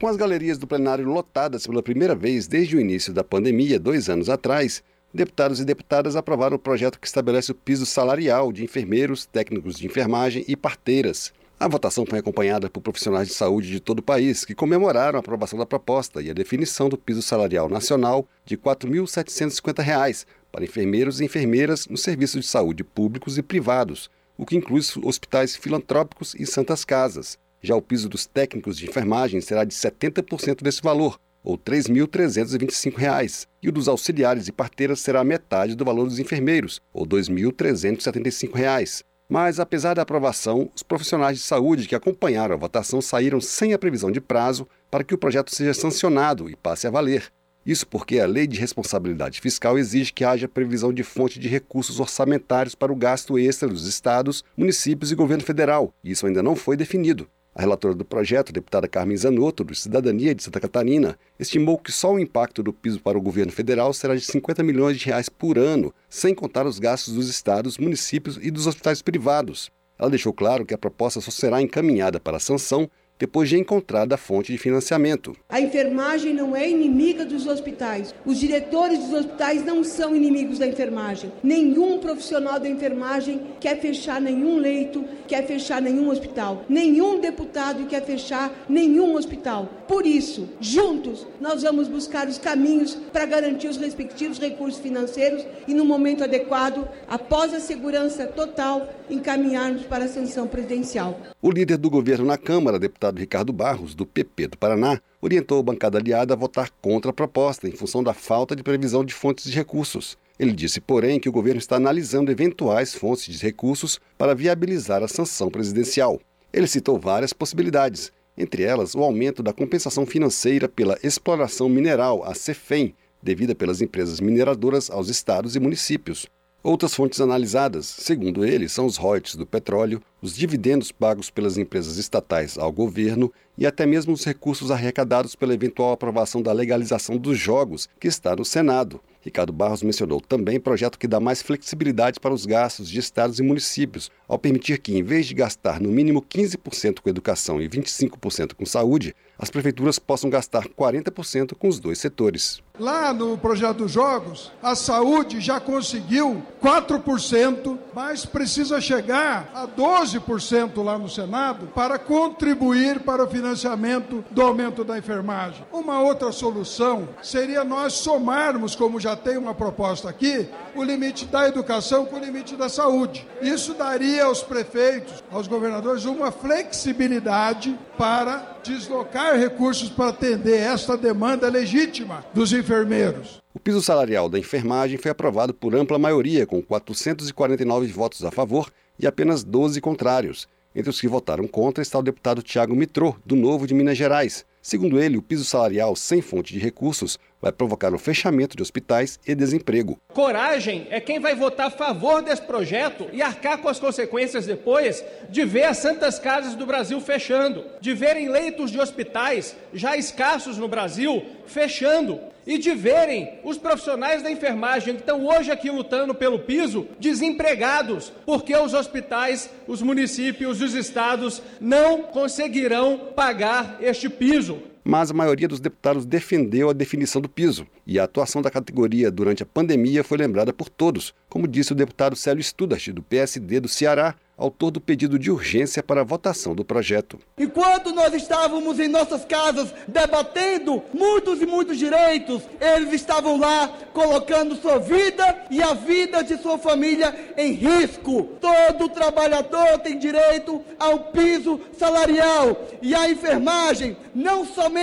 Com 0.00 0.08
as 0.08 0.16
galerias 0.16 0.58
do 0.58 0.66
plenário 0.66 1.06
lotadas 1.06 1.66
pela 1.66 1.82
primeira 1.82 2.14
vez 2.14 2.48
desde 2.48 2.76
o 2.76 2.80
início 2.80 3.12
da 3.12 3.22
pandemia, 3.22 3.78
dois 3.78 4.08
anos 4.08 4.28
atrás, 4.28 4.82
deputados 5.14 5.60
e 5.60 5.64
deputadas 5.64 6.16
aprovaram 6.16 6.56
o 6.56 6.58
projeto 6.58 6.98
que 6.98 7.06
estabelece 7.06 7.52
o 7.52 7.54
piso 7.54 7.86
salarial 7.86 8.52
de 8.52 8.64
enfermeiros, 8.64 9.24
técnicos 9.24 9.78
de 9.78 9.86
enfermagem 9.86 10.44
e 10.48 10.56
parteiras. 10.56 11.32
A 11.58 11.68
votação 11.68 12.04
foi 12.04 12.18
acompanhada 12.18 12.68
por 12.68 12.80
profissionais 12.80 13.28
de 13.28 13.34
saúde 13.34 13.70
de 13.70 13.78
todo 13.78 14.00
o 14.00 14.02
país 14.02 14.44
que 14.44 14.54
comemoraram 14.54 15.16
a 15.16 15.20
aprovação 15.20 15.58
da 15.58 15.64
proposta 15.64 16.20
e 16.20 16.28
a 16.28 16.34
definição 16.34 16.88
do 16.88 16.98
piso 16.98 17.22
salarial 17.22 17.68
nacional 17.68 18.28
de 18.44 18.56
R$ 18.56 18.62
4.750 18.62 20.26
para 20.50 20.64
enfermeiros 20.64 21.20
e 21.20 21.24
enfermeiras 21.24 21.86
nos 21.86 22.02
serviços 22.02 22.40
de 22.40 22.46
saúde 22.48 22.82
públicos 22.82 23.38
e 23.38 23.42
privados, 23.42 24.10
o 24.36 24.44
que 24.44 24.56
inclui 24.56 24.82
hospitais 25.04 25.54
filantrópicos 25.54 26.34
e 26.34 26.44
santas 26.44 26.84
casas. 26.84 27.38
Já 27.64 27.74
o 27.74 27.80
piso 27.80 28.10
dos 28.10 28.26
técnicos 28.26 28.76
de 28.76 28.84
enfermagem 28.86 29.40
será 29.40 29.64
de 29.64 29.72
70% 29.74 30.62
desse 30.62 30.82
valor, 30.82 31.18
ou 31.42 31.54
R$ 31.54 31.62
3.325, 31.64 33.46
e 33.62 33.70
o 33.70 33.72
dos 33.72 33.88
auxiliares 33.88 34.48
e 34.48 34.52
parteiras 34.52 35.00
será 35.00 35.24
metade 35.24 35.74
do 35.74 35.82
valor 35.82 36.04
dos 36.04 36.18
enfermeiros, 36.18 36.78
ou 36.92 37.04
R$ 37.04 37.08
2.375. 37.22 39.02
Mas, 39.26 39.58
apesar 39.58 39.94
da 39.94 40.02
aprovação, 40.02 40.70
os 40.76 40.82
profissionais 40.82 41.38
de 41.38 41.42
saúde 41.42 41.88
que 41.88 41.94
acompanharam 41.94 42.54
a 42.54 42.58
votação 42.58 43.00
saíram 43.00 43.40
sem 43.40 43.72
a 43.72 43.78
previsão 43.78 44.12
de 44.12 44.20
prazo 44.20 44.68
para 44.90 45.02
que 45.02 45.14
o 45.14 45.18
projeto 45.18 45.50
seja 45.54 45.72
sancionado 45.72 46.50
e 46.50 46.56
passe 46.56 46.86
a 46.86 46.90
valer. 46.90 47.32
Isso 47.64 47.86
porque 47.86 48.20
a 48.20 48.26
Lei 48.26 48.46
de 48.46 48.60
Responsabilidade 48.60 49.40
Fiscal 49.40 49.78
exige 49.78 50.12
que 50.12 50.22
haja 50.22 50.46
previsão 50.46 50.92
de 50.92 51.02
fonte 51.02 51.40
de 51.40 51.48
recursos 51.48 51.98
orçamentários 51.98 52.74
para 52.74 52.92
o 52.92 52.96
gasto 52.96 53.38
extra 53.38 53.66
dos 53.70 53.86
estados, 53.86 54.44
municípios 54.54 55.10
e 55.10 55.14
governo 55.14 55.42
federal. 55.42 55.94
Isso 56.04 56.26
ainda 56.26 56.42
não 56.42 56.54
foi 56.54 56.76
definido. 56.76 57.26
A 57.54 57.60
relatora 57.60 57.94
do 57.94 58.04
projeto, 58.04 58.48
a 58.48 58.52
deputada 58.52 58.88
Carmen 58.88 59.16
Zanotto, 59.16 59.62
do 59.62 59.76
Cidadania 59.76 60.34
de 60.34 60.42
Santa 60.42 60.58
Catarina, 60.58 61.16
estimou 61.38 61.78
que 61.78 61.92
só 61.92 62.12
o 62.12 62.18
impacto 62.18 62.64
do 62.64 62.72
piso 62.72 63.00
para 63.00 63.16
o 63.16 63.20
governo 63.20 63.52
federal 63.52 63.92
será 63.92 64.16
de 64.16 64.22
50 64.22 64.60
milhões 64.64 64.98
de 64.98 65.06
reais 65.06 65.28
por 65.28 65.56
ano, 65.56 65.94
sem 66.08 66.34
contar 66.34 66.66
os 66.66 66.80
gastos 66.80 67.14
dos 67.14 67.28
estados, 67.28 67.78
municípios 67.78 68.40
e 68.42 68.50
dos 68.50 68.66
hospitais 68.66 69.00
privados. 69.02 69.70
Ela 69.96 70.10
deixou 70.10 70.32
claro 70.32 70.66
que 70.66 70.74
a 70.74 70.78
proposta 70.78 71.20
só 71.20 71.30
será 71.30 71.62
encaminhada 71.62 72.18
para 72.18 72.40
sanção 72.40 72.90
depois 73.18 73.48
de 73.48 73.58
encontrada 73.58 74.16
a 74.16 74.18
fonte 74.18 74.52
de 74.52 74.58
financiamento. 74.58 75.36
A 75.48 75.60
enfermagem 75.60 76.34
não 76.34 76.56
é 76.56 76.68
inimiga 76.68 77.24
dos 77.24 77.46
hospitais. 77.46 78.14
Os 78.26 78.38
diretores 78.38 78.98
dos 78.98 79.12
hospitais 79.12 79.64
não 79.64 79.84
são 79.84 80.16
inimigos 80.16 80.58
da 80.58 80.66
enfermagem. 80.66 81.32
Nenhum 81.42 81.98
profissional 81.98 82.58
da 82.58 82.68
enfermagem 82.68 83.40
quer 83.60 83.80
fechar 83.80 84.20
nenhum 84.20 84.58
leito, 84.58 85.04
quer 85.28 85.46
fechar 85.46 85.80
nenhum 85.80 86.08
hospital. 86.10 86.64
Nenhum 86.68 87.20
deputado 87.20 87.86
quer 87.86 88.04
fechar 88.04 88.52
nenhum 88.68 89.14
hospital. 89.14 89.68
Por 89.86 90.06
isso, 90.06 90.48
juntos, 90.60 91.26
nós 91.40 91.62
vamos 91.62 91.88
buscar 91.88 92.26
os 92.26 92.38
caminhos 92.38 92.94
para 93.12 93.26
garantir 93.26 93.68
os 93.68 93.76
respectivos 93.76 94.38
recursos 94.38 94.80
financeiros 94.80 95.46
e, 95.68 95.74
no 95.74 95.84
momento 95.84 96.24
adequado, 96.24 96.88
após 97.06 97.54
a 97.54 97.60
segurança 97.60 98.26
total, 98.26 98.88
encaminharmos 99.08 99.82
para 99.82 100.06
a 100.06 100.08
sanção 100.08 100.46
presidencial. 100.46 101.20
O 101.40 101.50
líder 101.50 101.76
do 101.76 101.90
governo 101.90 102.24
na 102.24 102.38
Câmara, 102.38 102.78
deputado 102.78 103.03
Ricardo 103.10 103.52
Barros, 103.52 103.94
do 103.94 104.06
PP 104.06 104.48
do 104.48 104.58
Paraná, 104.58 105.00
orientou 105.20 105.58
a 105.58 105.62
bancada 105.62 105.98
aliada 105.98 106.34
a 106.34 106.36
votar 106.36 106.70
contra 106.80 107.10
a 107.10 107.14
proposta, 107.14 107.68
em 107.68 107.72
função 107.72 108.02
da 108.02 108.14
falta 108.14 108.54
de 108.54 108.62
previsão 108.62 109.04
de 109.04 109.12
fontes 109.12 109.44
de 109.44 109.56
recursos. 109.56 110.16
Ele 110.38 110.52
disse, 110.52 110.80
porém, 110.80 111.20
que 111.20 111.28
o 111.28 111.32
governo 111.32 111.58
está 111.58 111.76
analisando 111.76 112.30
eventuais 112.30 112.94
fontes 112.94 113.26
de 113.26 113.42
recursos 113.42 114.00
para 114.18 114.34
viabilizar 114.34 115.02
a 115.02 115.08
sanção 115.08 115.50
presidencial. 115.50 116.20
Ele 116.52 116.66
citou 116.66 116.98
várias 116.98 117.32
possibilidades, 117.32 118.12
entre 118.36 118.62
elas 118.62 118.94
o 118.94 119.02
aumento 119.02 119.42
da 119.42 119.52
compensação 119.52 120.04
financeira 120.04 120.68
pela 120.68 120.98
exploração 121.02 121.68
mineral, 121.68 122.24
a 122.24 122.34
CEFEM, 122.34 122.94
devida 123.22 123.54
pelas 123.54 123.80
empresas 123.80 124.20
mineradoras 124.20 124.90
aos 124.90 125.08
estados 125.08 125.56
e 125.56 125.60
municípios. 125.60 126.26
Outras 126.64 126.94
fontes 126.94 127.20
analisadas, 127.20 127.84
segundo 127.84 128.42
ele, 128.42 128.70
são 128.70 128.86
os 128.86 128.96
royalties 128.96 129.34
do 129.34 129.44
petróleo, 129.44 130.00
os 130.22 130.34
dividendos 130.34 130.90
pagos 130.90 131.28
pelas 131.28 131.58
empresas 131.58 131.98
estatais 131.98 132.56
ao 132.56 132.72
governo 132.72 133.30
e 133.58 133.66
até 133.66 133.84
mesmo 133.84 134.14
os 134.14 134.24
recursos 134.24 134.70
arrecadados 134.70 135.34
pela 135.36 135.52
eventual 135.52 135.92
aprovação 135.92 136.40
da 136.40 136.54
legalização 136.54 137.18
dos 137.18 137.38
jogos, 137.38 137.86
que 138.00 138.08
está 138.08 138.34
no 138.34 138.46
Senado. 138.46 138.98
Ricardo 139.20 139.52
Barros 139.52 139.82
mencionou 139.82 140.22
também 140.22 140.58
projeto 140.58 140.98
que 140.98 141.06
dá 141.06 141.20
mais 141.20 141.42
flexibilidade 141.42 142.18
para 142.18 142.32
os 142.32 142.46
gastos 142.46 142.88
de 142.88 142.98
estados 142.98 143.38
e 143.38 143.42
municípios, 143.42 144.10
ao 144.26 144.38
permitir 144.38 144.78
que, 144.78 144.96
em 144.96 145.02
vez 145.02 145.26
de 145.26 145.34
gastar 145.34 145.78
no 145.78 145.90
mínimo 145.90 146.22
15% 146.22 147.00
com 147.00 147.10
educação 147.10 147.60
e 147.60 147.68
25% 147.68 148.54
com 148.54 148.64
saúde, 148.64 149.14
as 149.38 149.50
prefeituras 149.50 149.98
possam 149.98 150.30
gastar 150.30 150.68
40% 150.68 151.54
com 151.54 151.68
os 151.68 151.78
dois 151.78 151.98
setores. 151.98 152.62
Lá 152.78 153.14
no 153.14 153.38
projeto 153.38 153.78
dos 153.78 153.92
jogos, 153.92 154.50
a 154.60 154.74
saúde 154.74 155.40
já 155.40 155.60
conseguiu 155.60 156.42
4%, 156.60 157.78
mas 157.94 158.26
precisa 158.26 158.80
chegar 158.80 159.48
a 159.54 159.64
12% 159.64 160.82
lá 160.82 160.98
no 160.98 161.08
Senado 161.08 161.68
para 161.68 162.00
contribuir 162.00 162.98
para 163.00 163.22
o 163.22 163.30
financiamento 163.30 164.24
do 164.28 164.42
aumento 164.42 164.82
da 164.82 164.98
enfermagem. 164.98 165.64
Uma 165.72 166.00
outra 166.00 166.32
solução 166.32 167.08
seria 167.22 167.62
nós 167.62 167.92
somarmos, 167.92 168.74
como 168.74 168.98
já 168.98 169.14
tem 169.14 169.36
uma 169.36 169.54
proposta 169.54 170.10
aqui, 170.10 170.48
o 170.74 170.82
limite 170.82 171.26
da 171.26 171.46
educação 171.46 172.04
com 172.04 172.16
o 172.16 172.24
limite 172.24 172.56
da 172.56 172.68
saúde. 172.68 173.24
Isso 173.40 173.74
daria 173.74 174.24
aos 174.24 174.42
prefeitos, 174.42 175.22
aos 175.30 175.46
governadores, 175.46 176.06
uma 176.06 176.32
flexibilidade 176.32 177.78
para 177.96 178.53
deslocar 178.64 179.38
recursos 179.38 179.90
para 179.90 180.10
atender 180.10 180.58
esta 180.58 180.96
demanda 180.96 181.48
legítima 181.48 182.24
dos 182.32 182.52
enfermeiros. 182.52 183.42
O 183.52 183.60
piso 183.60 183.82
salarial 183.82 184.28
da 184.28 184.38
enfermagem 184.38 184.96
foi 184.96 185.10
aprovado 185.10 185.52
por 185.52 185.74
ampla 185.74 185.98
maioria, 185.98 186.46
com 186.46 186.62
449 186.62 187.86
votos 187.88 188.24
a 188.24 188.30
favor 188.30 188.72
e 188.98 189.06
apenas 189.06 189.44
12 189.44 189.80
contrários. 189.80 190.48
Entre 190.74 190.90
os 190.90 191.00
que 191.00 191.06
votaram 191.06 191.46
contra 191.46 191.82
está 191.82 191.98
o 191.98 192.02
deputado 192.02 192.42
Tiago 192.42 192.74
Mitrô, 192.74 193.14
do 193.24 193.36
Novo 193.36 193.66
de 193.66 193.74
Minas 193.74 193.96
Gerais. 193.96 194.44
Segundo 194.66 194.98
ele, 194.98 195.18
o 195.18 195.22
piso 195.22 195.44
salarial 195.44 195.94
sem 195.94 196.22
fonte 196.22 196.54
de 196.54 196.58
recursos 196.58 197.18
vai 197.38 197.52
provocar 197.52 197.92
o 197.92 197.98
fechamento 197.98 198.56
de 198.56 198.62
hospitais 198.62 199.20
e 199.26 199.34
desemprego. 199.34 199.98
Coragem 200.14 200.86
é 200.88 200.98
quem 201.00 201.20
vai 201.20 201.34
votar 201.34 201.66
a 201.66 201.70
favor 201.70 202.22
desse 202.22 202.40
projeto 202.40 203.06
e 203.12 203.20
arcar 203.20 203.58
com 203.58 203.68
as 203.68 203.78
consequências 203.78 204.46
depois 204.46 205.04
de 205.28 205.44
ver 205.44 205.64
as 205.64 205.76
santas 205.76 206.18
casas 206.18 206.54
do 206.54 206.64
Brasil 206.64 206.98
fechando, 206.98 207.62
de 207.78 207.92
verem 207.92 208.30
leitos 208.30 208.70
de 208.70 208.80
hospitais 208.80 209.54
já 209.74 209.98
escassos 209.98 210.56
no 210.56 210.66
Brasil 210.66 211.22
fechando 211.44 212.18
e 212.46 212.58
de 212.58 212.74
verem 212.74 213.38
os 213.42 213.56
profissionais 213.56 214.22
da 214.22 214.30
enfermagem 214.30 214.94
que 214.94 215.00
estão 215.00 215.24
hoje 215.24 215.50
aqui 215.50 215.70
lutando 215.70 216.14
pelo 216.14 216.38
piso 216.38 216.86
desempregados, 216.98 218.12
porque 218.26 218.54
os 218.56 218.74
hospitais, 218.74 219.50
os 219.66 219.80
municípios, 219.82 220.60
os 220.60 220.74
estados 220.74 221.42
não 221.60 222.02
conseguirão 222.02 223.12
pagar 223.14 223.78
este 223.80 224.08
piso 224.08 224.73
mas 224.84 225.10
a 225.10 225.14
maioria 225.14 225.48
dos 225.48 225.60
deputados 225.60 226.04
defendeu 226.04 226.68
a 226.68 226.74
definição 226.74 227.22
do 227.22 227.28
piso, 227.28 227.66
e 227.86 227.98
a 227.98 228.04
atuação 228.04 228.42
da 228.42 228.50
categoria 228.50 229.10
durante 229.10 229.42
a 229.42 229.46
pandemia 229.46 230.04
foi 230.04 230.18
lembrada 230.18 230.52
por 230.52 230.68
todos, 230.68 231.14
como 231.28 231.48
disse 231.48 231.72
o 231.72 231.76
deputado 231.76 232.14
Célio 232.14 232.44
Studas, 232.44 232.86
do 232.88 233.02
PSD 233.02 233.60
do 233.60 233.68
Ceará, 233.68 234.14
autor 234.36 234.72
do 234.72 234.80
pedido 234.80 235.16
de 235.16 235.30
urgência 235.30 235.82
para 235.82 236.00
a 236.00 236.04
votação 236.04 236.54
do 236.54 236.64
projeto. 236.64 237.18
Enquanto 237.38 237.92
nós 237.92 238.12
estávamos 238.14 238.80
em 238.80 238.88
nossas 238.88 239.24
casas 239.24 239.72
debatendo 239.86 240.82
muitos 240.92 241.40
e 241.40 241.46
muitos 241.46 241.78
direitos, 241.78 242.42
eles 242.60 242.92
estavam 242.92 243.38
lá 243.38 243.68
colocando 243.92 244.56
sua 244.56 244.78
vida 244.78 245.44
e 245.50 245.62
a 245.62 245.74
vida 245.74 246.22
de 246.24 246.36
sua 246.38 246.58
família 246.58 247.14
em 247.36 247.52
risco. 247.52 248.24
Todo 248.40 248.88
trabalhador 248.88 249.78
tem 249.78 249.98
direito 249.98 250.60
ao 250.78 250.98
piso 251.12 251.60
salarial 251.78 252.68
e 252.82 252.92
a 252.92 253.08
enfermagem 253.08 253.96
não 254.12 254.44
somente 254.44 254.73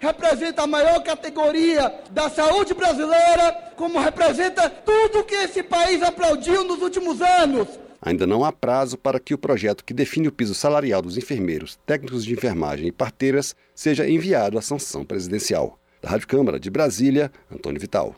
representa 0.00 0.62
a 0.62 0.66
maior 0.66 1.02
categoria 1.02 1.92
da 2.10 2.28
saúde 2.28 2.74
brasileira, 2.74 3.72
como 3.76 3.98
representa 3.98 4.68
tudo 4.68 5.24
que 5.24 5.34
esse 5.34 5.62
país 5.62 6.02
aplaudiu 6.02 6.64
nos 6.64 6.82
últimos 6.82 7.20
anos. 7.20 7.68
Ainda 8.00 8.26
não 8.26 8.44
há 8.44 8.52
prazo 8.52 8.96
para 8.96 9.18
que 9.18 9.34
o 9.34 9.38
projeto 9.38 9.84
que 9.84 9.92
define 9.92 10.28
o 10.28 10.32
piso 10.32 10.54
salarial 10.54 11.02
dos 11.02 11.16
enfermeiros, 11.16 11.78
técnicos 11.84 12.24
de 12.24 12.32
enfermagem 12.32 12.86
e 12.86 12.92
parteiras 12.92 13.56
seja 13.74 14.08
enviado 14.08 14.56
à 14.56 14.62
sanção 14.62 15.04
presidencial. 15.04 15.78
Da 16.00 16.10
Rádio 16.10 16.28
Câmara 16.28 16.60
de 16.60 16.70
Brasília, 16.70 17.30
Antônio 17.50 17.80
Vital. 17.80 18.14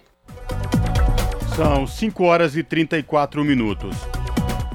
São 1.57 1.87
5 1.87 2.25
horas 2.25 2.57
e 2.57 2.63
34 2.63 3.43
minutos. 3.43 3.97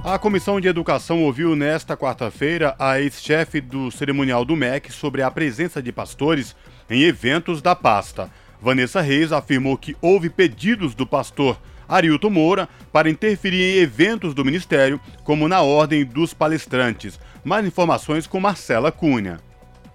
A 0.07 0.19
Comissão 0.19 0.61
de 0.61 0.67
Educação 0.67 1.23
ouviu 1.23 1.55
nesta 1.55 1.97
quarta-feira 1.97 2.75
a 2.77 3.01
ex-chefe 3.01 3.59
do 3.59 3.89
cerimonial 3.89 4.45
do 4.45 4.55
MEC 4.55 4.91
sobre 4.91 5.23
a 5.23 5.31
presença 5.31 5.81
de 5.81 5.91
pastores 5.91 6.55
em 6.87 7.01
eventos 7.01 7.59
da 7.59 7.75
pasta. 7.75 8.29
Vanessa 8.61 9.01
Reis 9.01 9.31
afirmou 9.31 9.75
que 9.75 9.97
houve 9.99 10.29
pedidos 10.29 10.93
do 10.93 11.07
pastor 11.07 11.59
Arilton 11.89 12.29
Moura 12.29 12.69
para 12.93 13.09
interferir 13.09 13.63
em 13.63 13.81
eventos 13.81 14.35
do 14.35 14.45
Ministério, 14.45 15.01
como 15.23 15.47
na 15.47 15.63
Ordem 15.63 16.05
dos 16.05 16.35
Palestrantes. 16.35 17.19
Mais 17.43 17.65
informações 17.65 18.27
com 18.27 18.39
Marcela 18.39 18.91
Cunha. 18.91 19.39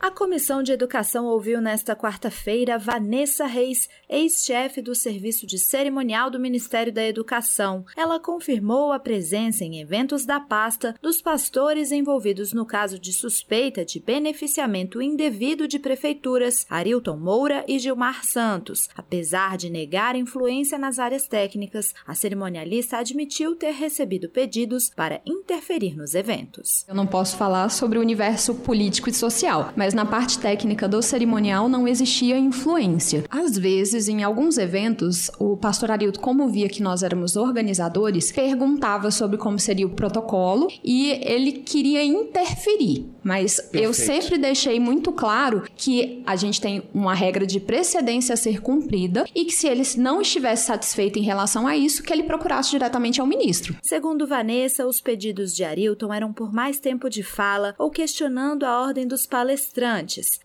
A 0.02 0.10
Comissão 0.10 0.62
de 0.62 0.72
Educação 0.72 1.26
ouviu 1.26 1.60
nesta 1.60 1.94
quarta-feira 1.94 2.78
Vanessa 2.78 3.44
Reis, 3.44 3.86
ex-chefe 4.08 4.80
do 4.80 4.94
Serviço 4.94 5.46
de 5.46 5.58
Cerimonial 5.58 6.30
do 6.30 6.40
Ministério 6.40 6.90
da 6.90 7.06
Educação. 7.06 7.84
Ela 7.94 8.18
confirmou 8.18 8.92
a 8.92 8.98
presença 8.98 9.62
em 9.62 9.78
eventos 9.78 10.24
da 10.24 10.40
pasta 10.40 10.94
dos 11.02 11.20
pastores 11.20 11.92
envolvidos 11.92 12.54
no 12.54 12.64
caso 12.64 12.98
de 12.98 13.12
suspeita 13.12 13.84
de 13.84 14.00
beneficiamento 14.00 15.02
indevido 15.02 15.68
de 15.68 15.78
prefeituras, 15.78 16.64
Arilton 16.70 17.18
Moura 17.18 17.62
e 17.68 17.78
Gilmar 17.78 18.24
Santos. 18.24 18.88
Apesar 18.96 19.58
de 19.58 19.68
negar 19.68 20.16
influência 20.16 20.78
nas 20.78 20.98
áreas 20.98 21.28
técnicas, 21.28 21.92
a 22.06 22.14
cerimonialista 22.14 22.96
admitiu 22.96 23.54
ter 23.54 23.72
recebido 23.72 24.30
pedidos 24.30 24.88
para 24.88 25.20
interferir 25.26 25.94
nos 25.94 26.14
eventos. 26.14 26.86
Eu 26.88 26.94
não 26.94 27.06
posso 27.06 27.36
falar 27.36 27.68
sobre 27.68 27.98
o 27.98 28.00
universo 28.00 28.54
político 28.54 29.10
e 29.10 29.12
social, 29.12 29.74
mas 29.76 29.89
mas 29.90 29.94
na 29.94 30.06
parte 30.06 30.38
técnica 30.38 30.86
do 30.86 31.02
cerimonial 31.02 31.68
não 31.68 31.88
existia 31.88 32.38
influência. 32.38 33.24
Às 33.28 33.58
vezes, 33.58 34.08
em 34.08 34.22
alguns 34.22 34.56
eventos, 34.56 35.32
o 35.36 35.56
pastor 35.56 35.90
Arilton, 35.90 36.20
como 36.20 36.48
via 36.48 36.68
que 36.68 36.80
nós 36.80 37.02
éramos 37.02 37.34
organizadores, 37.34 38.30
perguntava 38.30 39.10
sobre 39.10 39.36
como 39.36 39.58
seria 39.58 39.84
o 39.84 39.90
protocolo 39.90 40.68
e 40.84 41.10
ele 41.24 41.50
queria 41.50 42.04
interferir. 42.04 43.04
Mas 43.24 43.56
Perfeito. 43.56 43.84
eu 43.84 43.92
sempre 43.92 44.38
deixei 44.38 44.78
muito 44.78 45.10
claro 45.10 45.64
que 45.74 46.22
a 46.24 46.36
gente 46.36 46.60
tem 46.60 46.84
uma 46.94 47.12
regra 47.12 47.44
de 47.44 47.58
precedência 47.58 48.34
a 48.34 48.36
ser 48.36 48.62
cumprida 48.62 49.24
e 49.34 49.44
que 49.44 49.52
se 49.52 49.66
ele 49.66 49.82
não 49.98 50.22
estivesse 50.22 50.66
satisfeito 50.66 51.18
em 51.18 51.22
relação 51.22 51.66
a 51.66 51.76
isso, 51.76 52.04
que 52.04 52.12
ele 52.12 52.22
procurasse 52.22 52.70
diretamente 52.70 53.20
ao 53.20 53.26
ministro. 53.26 53.74
Segundo 53.82 54.24
Vanessa, 54.24 54.86
os 54.86 55.00
pedidos 55.00 55.52
de 55.52 55.64
Arilton 55.64 56.14
eram 56.14 56.32
por 56.32 56.52
mais 56.52 56.78
tempo 56.78 57.10
de 57.10 57.24
fala 57.24 57.74
ou 57.76 57.90
questionando 57.90 58.64
a 58.64 58.80
ordem 58.80 59.04
dos 59.04 59.26
palestrantes 59.26 59.79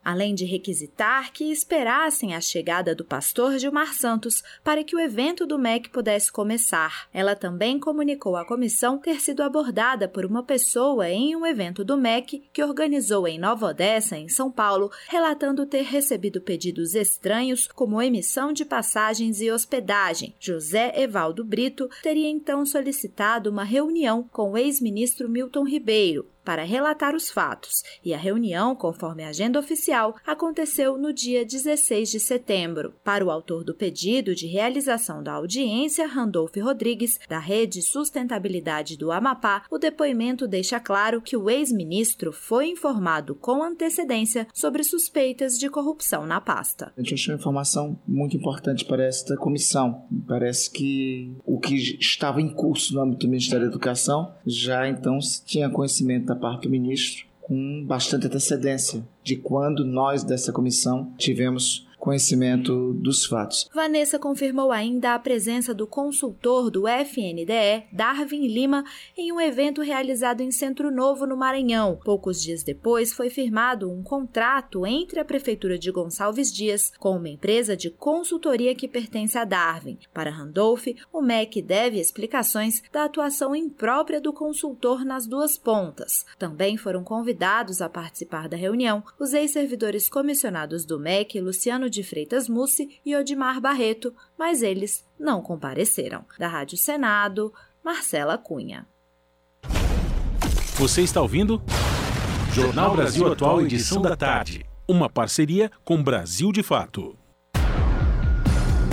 além 0.04 0.34
de 0.34 0.46
requisitar 0.46 1.32
que 1.32 1.52
esperassem 1.52 2.36
a 2.36 2.42
chegada 2.42 2.96
do 2.96 3.04
pastor 3.04 3.58
Gilmar 3.58 3.94
Santos 3.94 4.44
para 4.64 4.84
que 4.84 4.96
o 4.96 5.00
evento 5.00 5.46
do 5.46 5.58
MEC 5.58 5.90
pudesse 5.90 6.32
começar. 6.32 7.08
Ela 7.14 7.36
também 7.36 7.80
comunicou 7.80 8.36
à 8.36 8.46
comissão 8.46 8.98
ter 8.98 9.20
sido 9.20 9.42
abordada 9.42 10.08
por 10.08 10.26
uma 10.26 10.44
pessoa 10.44 11.10
em 11.10 11.36
um 11.36 11.46
evento 11.46 11.84
do 11.84 11.98
MEC 11.98 12.44
que 12.54 12.64
organizou 12.64 13.28
em 13.28 13.40
Nova 13.40 13.68
Odessa, 13.68 14.18
em 14.18 14.30
São 14.30 14.52
Paulo, 14.52 14.92
relatando 15.08 15.66
ter 15.66 15.84
recebido 15.84 16.42
pedidos 16.42 16.96
estranhos 16.96 17.68
como 17.68 18.02
emissão 18.02 18.54
de 18.54 18.66
passagens 18.66 19.42
e 19.42 19.52
hospedagem. 19.52 20.36
José 20.40 20.94
Evaldo 20.96 21.44
Brito 21.44 21.90
teria 22.02 22.30
então 22.30 22.66
solicitado 22.66 23.50
uma 23.50 23.64
reunião 23.64 24.24
com 24.32 24.52
o 24.52 24.58
ex-ministro 24.58 25.30
Milton 25.30 25.64
Ribeiro, 25.64 26.28
para 26.46 26.64
relatar 26.64 27.16
os 27.16 27.32
fatos, 27.32 27.84
e 28.04 28.14
a 28.14 28.18
reunião, 28.18 28.76
conforme 28.76 29.24
a 29.24 29.30
agenda 29.30 29.60
oficial, 29.60 30.16
aconteceu 30.26 30.98
no 30.98 31.12
dia 31.12 31.44
16 31.44 32.12
de 32.12 32.20
setembro. 32.20 32.94
Para 33.04 33.26
o 33.26 33.32
autor 33.32 33.64
do 33.64 33.74
pedido 33.74 34.36
de 34.36 34.46
realização 34.46 35.24
da 35.24 35.34
audiência, 35.34 36.08
Randolph 36.08 36.56
Rodrigues, 36.58 37.20
da 37.28 37.40
Rede 37.40 37.82
Sustentabilidade 37.82 38.96
do 38.98 39.12
Amapá, 39.12 39.64
o 39.72 39.80
depoimento 39.80 40.48
deixa 40.48 40.80
claro 40.80 41.22
que 41.22 41.36
o 41.36 41.50
ex-ministro 41.50 42.32
foi 42.32 42.68
informado 42.68 43.34
com 43.34 43.64
antecedência 43.64 44.48
sobre 44.54 44.84
suspeitas 44.84 45.58
de 45.58 45.70
corrupção 45.70 46.26
na 46.26 46.40
pasta. 46.40 46.94
A 46.96 47.02
gente 47.02 47.16
achou 47.16 47.34
informação 47.34 48.00
muito 48.08 48.38
importante 48.38 48.86
para 48.86 49.04
esta 49.04 49.36
comissão. 49.36 50.06
Parece 50.28 50.70
que 50.70 51.34
o 51.44 51.60
que 51.60 51.76
estava 52.00 52.42
em 52.42 52.50
curso 52.50 52.94
no 52.94 53.02
âmbito 53.02 53.26
do 53.26 53.30
Ministério 53.30 53.66
da 53.66 53.72
Educação 53.72 54.34
já 54.46 54.88
então 54.88 55.18
tinha 55.46 55.70
conhecimento 55.70 56.28
da 56.36 56.40
parte 56.40 56.64
do 56.64 56.70
ministro 56.70 57.26
com 57.42 57.84
bastante 57.86 58.28
antecedência 58.28 59.08
de 59.24 59.36
quando 59.38 59.86
nós 59.86 60.24
dessa 60.24 60.52
comissão 60.52 61.14
tivemos 61.18 61.85
conhecimento 62.06 62.94
dos 62.94 63.26
fatos. 63.26 63.68
Vanessa 63.74 64.20
confirmou 64.20 64.72
ainda 64.72 65.16
a 65.16 65.20
presença 65.20 65.74
do 65.74 65.88
consultor 65.88 66.70
do 66.70 66.88
FNDE, 66.88 67.88
Darwin 67.92 68.48
Lima, 68.48 68.84
em 69.18 69.32
um 69.32 69.42
evento 69.42 69.82
realizado 69.82 70.42
em 70.42 70.52
Centro 70.52 70.92
Novo, 70.92 71.26
no 71.26 71.36
Maranhão. 71.36 72.00
Poucos 72.06 72.44
dias 72.44 72.62
depois, 72.62 73.12
foi 73.12 73.32
firmado 73.32 73.92
um 73.92 74.04
contrato 74.04 74.86
entre 74.86 75.20
a 75.20 75.26
Prefeitura 75.26 75.80
de 75.80 75.92
Gonçalves 75.92 76.54
Dias 76.54 76.94
com 77.00 77.18
uma 77.18 77.28
empresa 77.28 77.76
de 77.76 77.90
consultoria 77.90 78.76
que 78.76 78.88
pertence 78.88 79.36
a 79.36 79.44
Darwin. 79.44 79.98
Para 80.14 80.30
Randolph, 80.30 80.86
o 81.12 81.24
MEC 81.24 81.60
deve 81.60 82.00
explicações 82.00 82.84
da 82.92 83.06
atuação 83.06 83.56
imprópria 83.56 84.22
do 84.22 84.32
consultor 84.32 85.04
nas 85.04 85.26
duas 85.26 85.58
pontas. 85.58 86.24
Também 86.38 86.78
foram 86.78 87.04
convidados 87.04 87.82
a 87.82 87.90
participar 87.90 88.48
da 88.48 88.56
reunião 88.56 89.04
os 89.20 89.34
ex-servidores 89.34 90.08
comissionados 90.08 90.86
do 90.86 91.00
MEC, 91.00 91.42
Luciano 91.42 91.90
de 91.96 92.04
Freitas 92.04 92.48
Mussi 92.48 93.00
e 93.04 93.16
Odimar 93.16 93.60
Barreto, 93.60 94.14
mas 94.38 94.62
eles 94.62 95.04
não 95.20 95.42
compareceram. 95.42 96.24
Da 96.38 96.48
Rádio 96.48 96.78
Senado, 96.78 97.52
Marcela 97.84 98.38
Cunha. 98.38 98.88
Você 100.76 101.02
está 101.02 101.22
ouvindo? 101.22 101.62
Jornal 102.54 102.96
Brasil 102.96 103.32
Atual, 103.32 103.62
edição 103.62 104.02
da 104.02 104.16
tarde. 104.16 104.66
Uma 104.88 105.10
parceria 105.10 105.72
com 105.84 106.04
Brasil 106.04 106.52
de 106.52 106.62
Fato. 106.62 107.18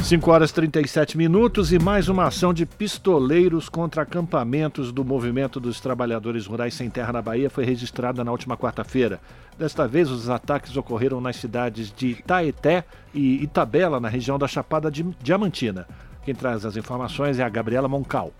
5 0.03 0.31
horas 0.31 0.51
37 0.51 1.17
minutos 1.17 1.73
e 1.73 1.79
mais 1.79 2.09
uma 2.09 2.27
ação 2.27 2.53
de 2.53 2.67
pistoleiros 2.67 3.69
contra 3.69 4.03
acampamentos 4.03 4.91
do 4.91 5.05
Movimento 5.05 5.61
dos 5.61 5.81
Trabalhadores 5.81 6.45
Rurais 6.45 6.75
Sem 6.75 6.91
Terra 6.91 7.13
na 7.13 7.23
Bahia 7.23 7.49
foi 7.49 7.65
registrada 7.65 8.25
na 8.25 8.33
última 8.33 8.57
quarta-feira. 8.57 9.21
Desta 9.57 9.87
vez, 9.87 10.11
os 10.11 10.29
ataques 10.29 10.77
ocorreram 10.77 11.21
nas 11.21 11.37
cidades 11.37 11.93
de 11.97 12.17
Taeté 12.27 12.85
e 13.15 13.45
Itabela, 13.45 14.01
na 14.01 14.09
região 14.09 14.39
da 14.39 14.49
Chapada 14.49 14.91
Diamantina. 14.91 15.87
Quem 16.25 16.35
traz 16.35 16.67
as 16.67 16.77
informações 16.77 17.39
é 17.39 17.45
a 17.45 17.49
Gabriela 17.49 17.89
Moncal. 17.89 18.33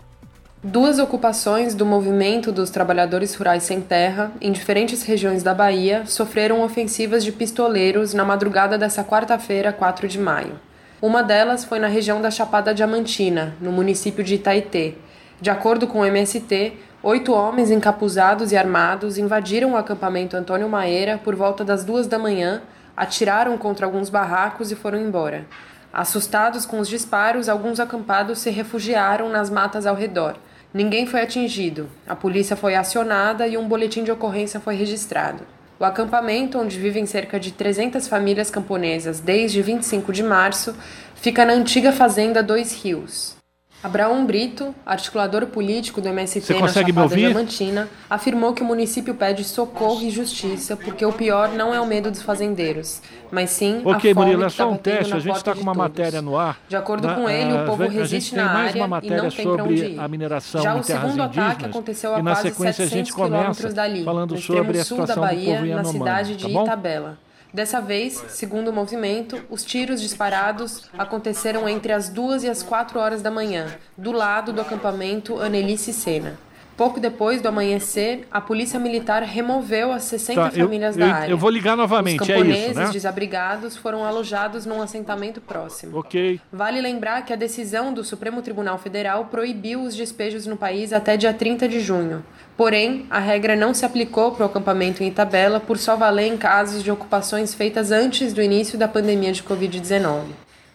Duas 0.61 0.99
ocupações 0.99 1.73
do 1.73 1.85
movimento 1.85 2.51
dos 2.51 2.69
trabalhadores 2.71 3.35
rurais 3.35 3.63
sem 3.63 3.79
terra, 3.79 4.33
em 4.41 4.51
diferentes 4.51 5.01
regiões 5.03 5.41
da 5.41 5.53
Bahia, 5.53 6.05
sofreram 6.05 6.61
ofensivas 6.61 7.23
de 7.23 7.31
pistoleiros 7.31 8.13
na 8.13 8.25
madrugada 8.25 8.77
dessa 8.77 9.03
quarta-feira, 9.03 9.71
4 9.71 10.09
de 10.09 10.19
maio. 10.19 10.72
Uma 11.03 11.21
delas 11.21 11.65
foi 11.65 11.79
na 11.79 11.87
região 11.87 12.21
da 12.21 12.31
Chapada 12.31 12.73
Diamantina, 12.73 13.57
no 13.59 13.73
município 13.73 14.23
de 14.23 14.35
Itaitê. 14.35 14.95
De 15.41 15.49
acordo 15.49 15.85
com 15.85 15.99
o 15.99 16.05
MST, 16.05 16.77
oito 17.03 17.33
homens 17.33 17.69
encapuzados 17.69 18.53
e 18.53 18.55
armados 18.55 19.17
invadiram 19.17 19.73
o 19.73 19.75
acampamento 19.75 20.37
Antônio 20.37 20.69
Maera 20.69 21.19
por 21.21 21.35
volta 21.35 21.65
das 21.65 21.83
duas 21.83 22.07
da 22.07 22.17
manhã, 22.17 22.61
atiraram 22.95 23.57
contra 23.57 23.85
alguns 23.85 24.09
barracos 24.09 24.71
e 24.71 24.77
foram 24.77 24.97
embora. 24.97 25.45
Assustados 25.91 26.65
com 26.65 26.79
os 26.79 26.87
disparos, 26.87 27.49
alguns 27.49 27.81
acampados 27.81 28.39
se 28.39 28.49
refugiaram 28.49 29.27
nas 29.27 29.49
matas 29.49 29.85
ao 29.85 29.97
redor. 29.97 30.37
Ninguém 30.73 31.05
foi 31.05 31.19
atingido. 31.19 31.89
A 32.07 32.15
polícia 32.15 32.55
foi 32.55 32.75
acionada 32.75 33.45
e 33.45 33.57
um 33.57 33.67
boletim 33.67 34.05
de 34.05 34.11
ocorrência 34.13 34.57
foi 34.57 34.75
registrado. 34.75 35.43
O 35.79 35.85
acampamento, 35.85 36.59
onde 36.59 36.79
vivem 36.79 37.05
cerca 37.05 37.39
de 37.39 37.51
300 37.51 38.07
famílias 38.07 38.49
camponesas 38.49 39.19
desde 39.19 39.61
25 39.61 40.13
de 40.13 40.23
março, 40.23 40.75
fica 41.15 41.43
na 41.43 41.53
antiga 41.53 41.91
fazenda 41.91 42.43
Dois 42.43 42.73
Rios. 42.83 43.42
Abraão 43.83 44.25
Brito, 44.25 44.73
articulador 44.85 45.45
político 45.47 45.99
do 45.99 46.07
MST 46.07 46.53
na 46.53 46.67
Chapada 46.69 47.15
Diamantina, 47.15 47.89
afirmou 48.09 48.53
que 48.53 48.61
o 48.61 48.65
município 48.65 49.13
pede 49.13 49.43
socorro 49.43 50.01
e 50.03 50.09
justiça 50.09 50.77
porque 50.77 51.05
o 51.05 51.11
pior 51.11 51.49
não 51.49 51.73
é 51.73 51.81
o 51.81 51.85
medo 51.85 52.09
dos 52.09 52.21
fazendeiros, 52.21 53.01
mas 53.29 53.49
sim 53.49 53.81
Ok, 53.83 54.11
a 54.11 54.13
fome 54.13 54.25
Murilo, 54.27 54.43
é 54.43 54.47
que 54.47 54.53
só 54.53 54.65
tá 54.65 54.69
um 54.71 54.77
teste. 54.77 55.13
A 55.13 55.19
gente 55.19 55.35
está 55.35 55.53
com 55.53 55.59
uma 55.61 55.73
todos. 55.73 55.89
matéria 55.89 56.21
no 56.21 56.37
ar. 56.37 56.59
De 56.69 56.77
acordo 56.77 57.07
Na- 57.07 57.15
com 57.15 57.29
ele, 57.29 57.51
ah, 57.57 57.63
o 57.63 57.65
povo 57.65 57.85
resiste 57.89 58.33
na 58.35 58.49
área 58.49 58.79
e 59.03 59.09
não 59.09 59.29
tem 59.29 59.43
para 59.43 59.63
onde 59.65 59.73
ir. 59.85 59.99
a 59.99 60.07
mineração 60.07 60.61
Já 60.61 60.75
o 60.75 60.83
segundo 60.83 61.21
ataque 61.21 61.65
aconteceu 61.65 62.15
a 62.15 62.21
quase 62.21 62.41
sequência 62.43 62.85
a 62.85 62.87
gente 62.87 63.09
700 63.09 63.11
começa 63.11 63.35
quilômetros 63.37 63.73
dali, 63.73 64.03
falando 64.05 64.31
no 64.35 64.41
sobre 64.41 64.79
a 64.79 64.85
sul 64.85 65.05
da 65.05 65.15
Bahia, 65.17 65.75
na 65.75 65.83
cidade 65.83 66.37
de 66.37 66.53
tá? 66.53 66.61
Itabela. 66.61 67.17
Dessa 67.53 67.79
vez, 67.79 68.13
segundo 68.29 68.69
o 68.69 68.73
movimento, 68.73 69.39
os 69.47 69.63
tiros 69.63 70.01
disparados 70.01 70.89
aconteceram 70.97 71.69
entre 71.69 71.93
as 71.93 72.09
duas 72.09 72.43
e 72.43 72.49
as 72.49 72.63
quatro 72.63 72.99
horas 72.99 73.21
da 73.21 73.29
manhã, 73.29 73.77
do 73.95 74.11
lado 74.11 74.51
do 74.51 74.59
acampamento 74.59 75.39
Anelice 75.39 75.93
Sena. 75.93 76.35
Pouco 76.75 76.99
depois 76.99 77.39
do 77.39 77.47
amanhecer, 77.47 78.27
a 78.31 78.41
polícia 78.41 78.79
militar 78.79 79.21
removeu 79.21 79.91
as 79.91 80.03
60 80.05 80.49
Tá, 80.49 80.57
eu- 80.57 80.65
famílias 80.65 80.97
eu- 80.97 81.05
da 81.07 81.13
área. 81.13 81.31
eu 81.31 81.37
vou 81.37 81.49
ligar 81.51 81.77
novamente, 81.77 82.21
Os 82.23 82.29
é 82.29 82.33
isso, 82.33 82.41
camponeses 82.43 82.75
né? 82.75 82.89
desabrigados 82.91 83.77
foram 83.77 84.03
alojados 84.03 84.65
num 84.65 84.81
assentamento 84.81 85.39
próximo. 85.39 85.99
Ok. 85.99 86.41
Vale 86.51 86.81
lembrar 86.81 87.21
que 87.23 87.31
a 87.31 87.35
decisão 87.35 87.93
do 87.93 88.03
Supremo 88.03 88.41
Tribunal 88.41 88.79
Federal 88.79 89.25
proibiu 89.25 89.83
os 89.83 89.95
despejos 89.95 90.47
no 90.47 90.57
país 90.57 90.91
até 90.91 91.15
dia 91.15 91.31
30 91.33 91.67
de 91.67 91.79
junho. 91.79 92.23
Porém, 92.57 93.05
a 93.09 93.19
regra 93.19 93.55
não 93.55 93.73
se 93.73 93.85
aplicou 93.85 94.31
para 94.31 94.43
o 94.43 94.45
acampamento 94.47 95.03
em 95.03 95.07
Itabela 95.07 95.59
por 95.59 95.77
só 95.77 95.95
valer 95.95 96.27
em 96.27 96.37
casos 96.37 96.83
de 96.83 96.89
ocupações 96.91 97.53
feitas 97.53 97.91
antes 97.91 98.33
do 98.33 98.41
início 98.41 98.77
da 98.79 98.87
pandemia 98.87 99.31
de 99.31 99.43
Covid-19. 99.43 100.21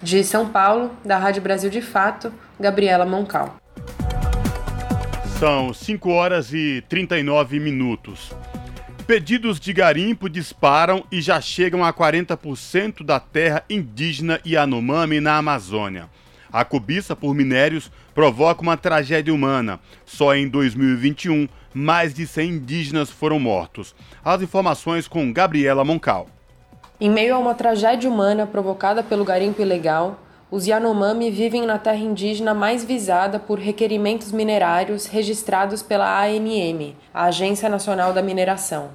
De 0.00 0.22
São 0.22 0.48
Paulo, 0.48 0.92
da 1.04 1.16
Rádio 1.18 1.42
Brasil 1.42 1.68
de 1.70 1.80
Fato, 1.80 2.32
Gabriela 2.58 3.04
Moncal. 3.04 3.56
São 5.38 5.72
5 5.72 6.10
horas 6.10 6.52
e 6.52 6.82
39 6.88 7.60
minutos. 7.60 8.32
Pedidos 9.06 9.60
de 9.60 9.72
garimpo 9.72 10.28
disparam 10.28 11.04
e 11.12 11.20
já 11.20 11.40
chegam 11.40 11.84
a 11.84 11.92
40% 11.92 13.04
da 13.04 13.20
terra 13.20 13.62
indígena 13.70 14.40
Yanomami 14.44 15.20
na 15.20 15.36
Amazônia. 15.36 16.08
A 16.52 16.64
cobiça 16.64 17.14
por 17.14 17.36
minérios 17.36 17.88
provoca 18.12 18.62
uma 18.62 18.76
tragédia 18.76 19.32
humana. 19.32 19.78
Só 20.04 20.34
em 20.34 20.48
2021, 20.48 21.48
mais 21.72 22.12
de 22.12 22.26
100 22.26 22.50
indígenas 22.50 23.08
foram 23.08 23.38
mortos. 23.38 23.94
As 24.24 24.42
informações 24.42 25.06
com 25.06 25.32
Gabriela 25.32 25.84
Moncal. 25.84 26.26
Em 27.00 27.08
meio 27.08 27.36
a 27.36 27.38
uma 27.38 27.54
tragédia 27.54 28.10
humana 28.10 28.44
provocada 28.44 29.04
pelo 29.04 29.24
garimpo 29.24 29.62
ilegal, 29.62 30.18
os 30.50 30.66
Yanomami 30.66 31.30
vivem 31.30 31.66
na 31.66 31.78
terra 31.78 31.98
indígena 31.98 32.54
mais 32.54 32.82
visada 32.82 33.38
por 33.38 33.58
requerimentos 33.58 34.32
minerários 34.32 35.04
registrados 35.04 35.82
pela 35.82 36.24
ANM, 36.24 36.96
a 37.12 37.24
Agência 37.24 37.68
Nacional 37.68 38.14
da 38.14 38.22
Mineração. 38.22 38.90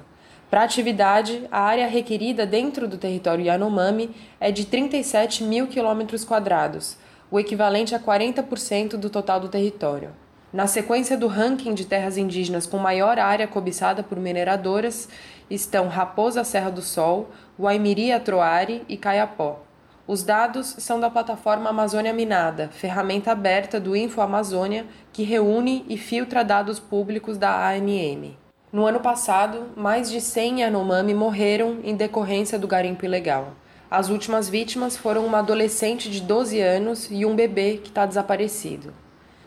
Para 0.50 0.62
a 0.62 0.64
atividade, 0.64 1.46
a 1.52 1.60
área 1.60 1.86
requerida 1.86 2.44
dentro 2.44 2.88
do 2.88 2.98
território 2.98 3.44
Yanomami 3.44 4.10
é 4.40 4.50
de 4.50 4.64
37 4.64 5.44
mil 5.44 5.68
quilômetros 5.68 6.24
quadrados, 6.24 6.96
o 7.30 7.38
equivalente 7.38 7.94
a 7.94 8.00
40% 8.00 8.96
do 8.96 9.08
total 9.08 9.38
do 9.38 9.48
território. 9.48 10.10
Na 10.52 10.66
sequência 10.66 11.16
do 11.16 11.28
ranking 11.28 11.74
de 11.74 11.84
terras 11.84 12.16
indígenas 12.16 12.66
com 12.66 12.78
maior 12.78 13.18
área 13.18 13.46
cobiçada 13.46 14.02
por 14.02 14.18
mineradoras 14.18 15.08
estão 15.48 15.86
Raposa 15.86 16.42
Serra 16.42 16.70
do 16.70 16.82
Sol, 16.82 17.30
Waimiri 17.58 18.12
Atroari 18.12 18.82
e 18.88 18.96
Caiapó. 18.96 19.60
Os 20.06 20.22
dados 20.22 20.76
são 20.78 21.00
da 21.00 21.08
plataforma 21.08 21.70
Amazônia 21.70 22.12
Minada, 22.12 22.68
ferramenta 22.70 23.32
aberta 23.32 23.80
do 23.80 23.96
Info 23.96 24.20
Amazônia 24.20 24.84
que 25.10 25.22
reúne 25.22 25.82
e 25.88 25.96
filtra 25.96 26.44
dados 26.44 26.78
públicos 26.78 27.38
da 27.38 27.70
ANM. 27.70 28.36
No 28.70 28.84
ano 28.84 29.00
passado, 29.00 29.68
mais 29.74 30.10
de 30.10 30.20
100 30.20 30.60
Yanomami 30.60 31.14
morreram 31.14 31.78
em 31.82 31.96
decorrência 31.96 32.58
do 32.58 32.68
garimpo 32.68 33.06
ilegal. 33.06 33.54
As 33.90 34.10
últimas 34.10 34.46
vítimas 34.46 34.94
foram 34.94 35.24
uma 35.24 35.38
adolescente 35.38 36.10
de 36.10 36.20
12 36.20 36.60
anos 36.60 37.08
e 37.10 37.24
um 37.24 37.34
bebê 37.34 37.78
que 37.82 37.88
está 37.88 38.04
desaparecido. 38.04 38.92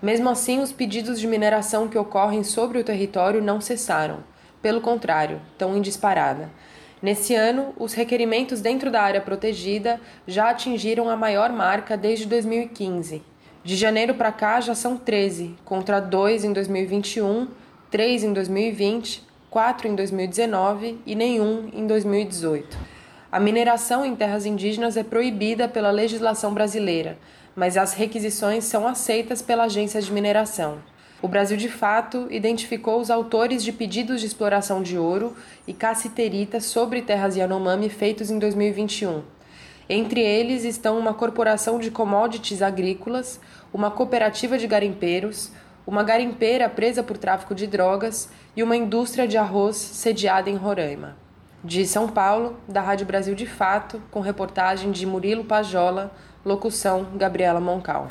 Mesmo 0.02 0.28
assim, 0.28 0.60
os 0.60 0.72
pedidos 0.72 1.20
de 1.20 1.28
mineração 1.28 1.88
que 1.88 2.00
ocorrem 2.00 2.44
sobre 2.44 2.80
o 2.80 2.84
território 2.84 3.44
não 3.44 3.62
cessaram. 3.62 4.24
Pelo 4.60 4.82
contrário, 4.82 5.40
estão 5.52 5.78
em 5.78 5.82
disparada. 5.82 6.50
Nesse 7.02 7.36
ano, 7.36 7.74
os 7.78 7.94
requerimentos 7.94 8.60
dentro 8.60 8.90
da 8.90 9.02
área 9.02 9.22
protegida 9.22 10.02
já 10.28 10.50
atingiram 10.50 11.10
a 11.10 11.16
maior 11.16 11.52
marca 11.52 11.96
desde 11.96 12.26
2015. 12.26 13.22
De 13.64 13.76
janeiro 13.76 14.16
para 14.16 14.32
cá 14.32 14.60
já 14.60 14.74
são 14.74 14.98
13, 14.98 15.56
contra 15.64 16.00
2 16.00 16.46
em 16.46 16.54
2021, 16.54 17.48
3 17.92 18.24
em 18.24 18.34
2020, 18.34 19.24
4 19.50 19.88
em 19.88 19.96
2019 19.96 21.00
e 21.06 21.14
nenhum 21.14 21.70
em 21.72 21.86
2018. 21.86 22.78
A 23.32 23.40
mineração 23.40 24.04
em 24.04 24.16
terras 24.16 24.46
indígenas 24.46 24.98
é 24.98 25.04
proibida 25.04 25.68
pela 25.68 25.92
legislação 25.92 26.54
brasileira, 26.54 27.18
mas 27.56 27.78
as 27.78 27.94
requisições 27.94 28.64
são 28.64 28.88
aceitas 28.88 29.42
pela 29.42 29.66
agência 29.66 30.02
de 30.02 30.12
mineração. 30.12 30.80
O 31.20 31.28
Brasil, 31.28 31.58
de 31.58 31.68
fato, 31.68 32.28
identificou 32.30 33.00
os 33.00 33.10
autores 33.10 33.64
de 33.64 33.72
pedidos 33.72 34.22
de 34.22 34.28
exploração 34.28 34.84
de 34.84 35.00
ouro 35.00 35.36
e 35.66 35.74
cassiterita 35.74 36.60
sobre 36.60 37.02
terras 37.02 37.36
Yanomami 37.36 37.90
feitos 37.90 38.30
em 38.30 38.38
2021. 38.38 39.24
Entre 39.90 40.22
eles 40.22 40.64
estão 40.64 41.00
uma 41.00 41.16
corporação 41.16 41.80
de 41.80 41.90
commodities 41.90 42.62
agrícolas, 42.62 43.40
uma 43.74 43.90
cooperativa 43.90 44.60
de 44.60 44.68
garimpeiros, 44.68 45.52
uma 45.88 46.04
garimpeira 46.04 46.70
presa 46.70 47.02
por 47.02 47.18
tráfico 47.18 47.56
de 47.56 47.66
drogas 47.66 48.30
e 48.56 48.62
uma 48.62 48.76
indústria 48.76 49.28
de 49.28 49.38
arroz 49.38 49.76
sediada 49.76 50.52
em 50.52 50.56
Roraima. 50.56 51.16
De 51.64 51.88
São 51.88 52.08
Paulo, 52.08 52.58
da 52.68 52.82
Rádio 52.82 53.08
Brasil 53.08 53.34
de 53.34 53.48
Fato, 53.48 54.00
com 54.12 54.20
reportagem 54.20 54.92
de 54.92 55.06
Murilo 55.06 55.46
Pajola, 55.46 56.12
locução 56.46 57.08
Gabriela 57.16 57.60
Moncal. 57.60 58.10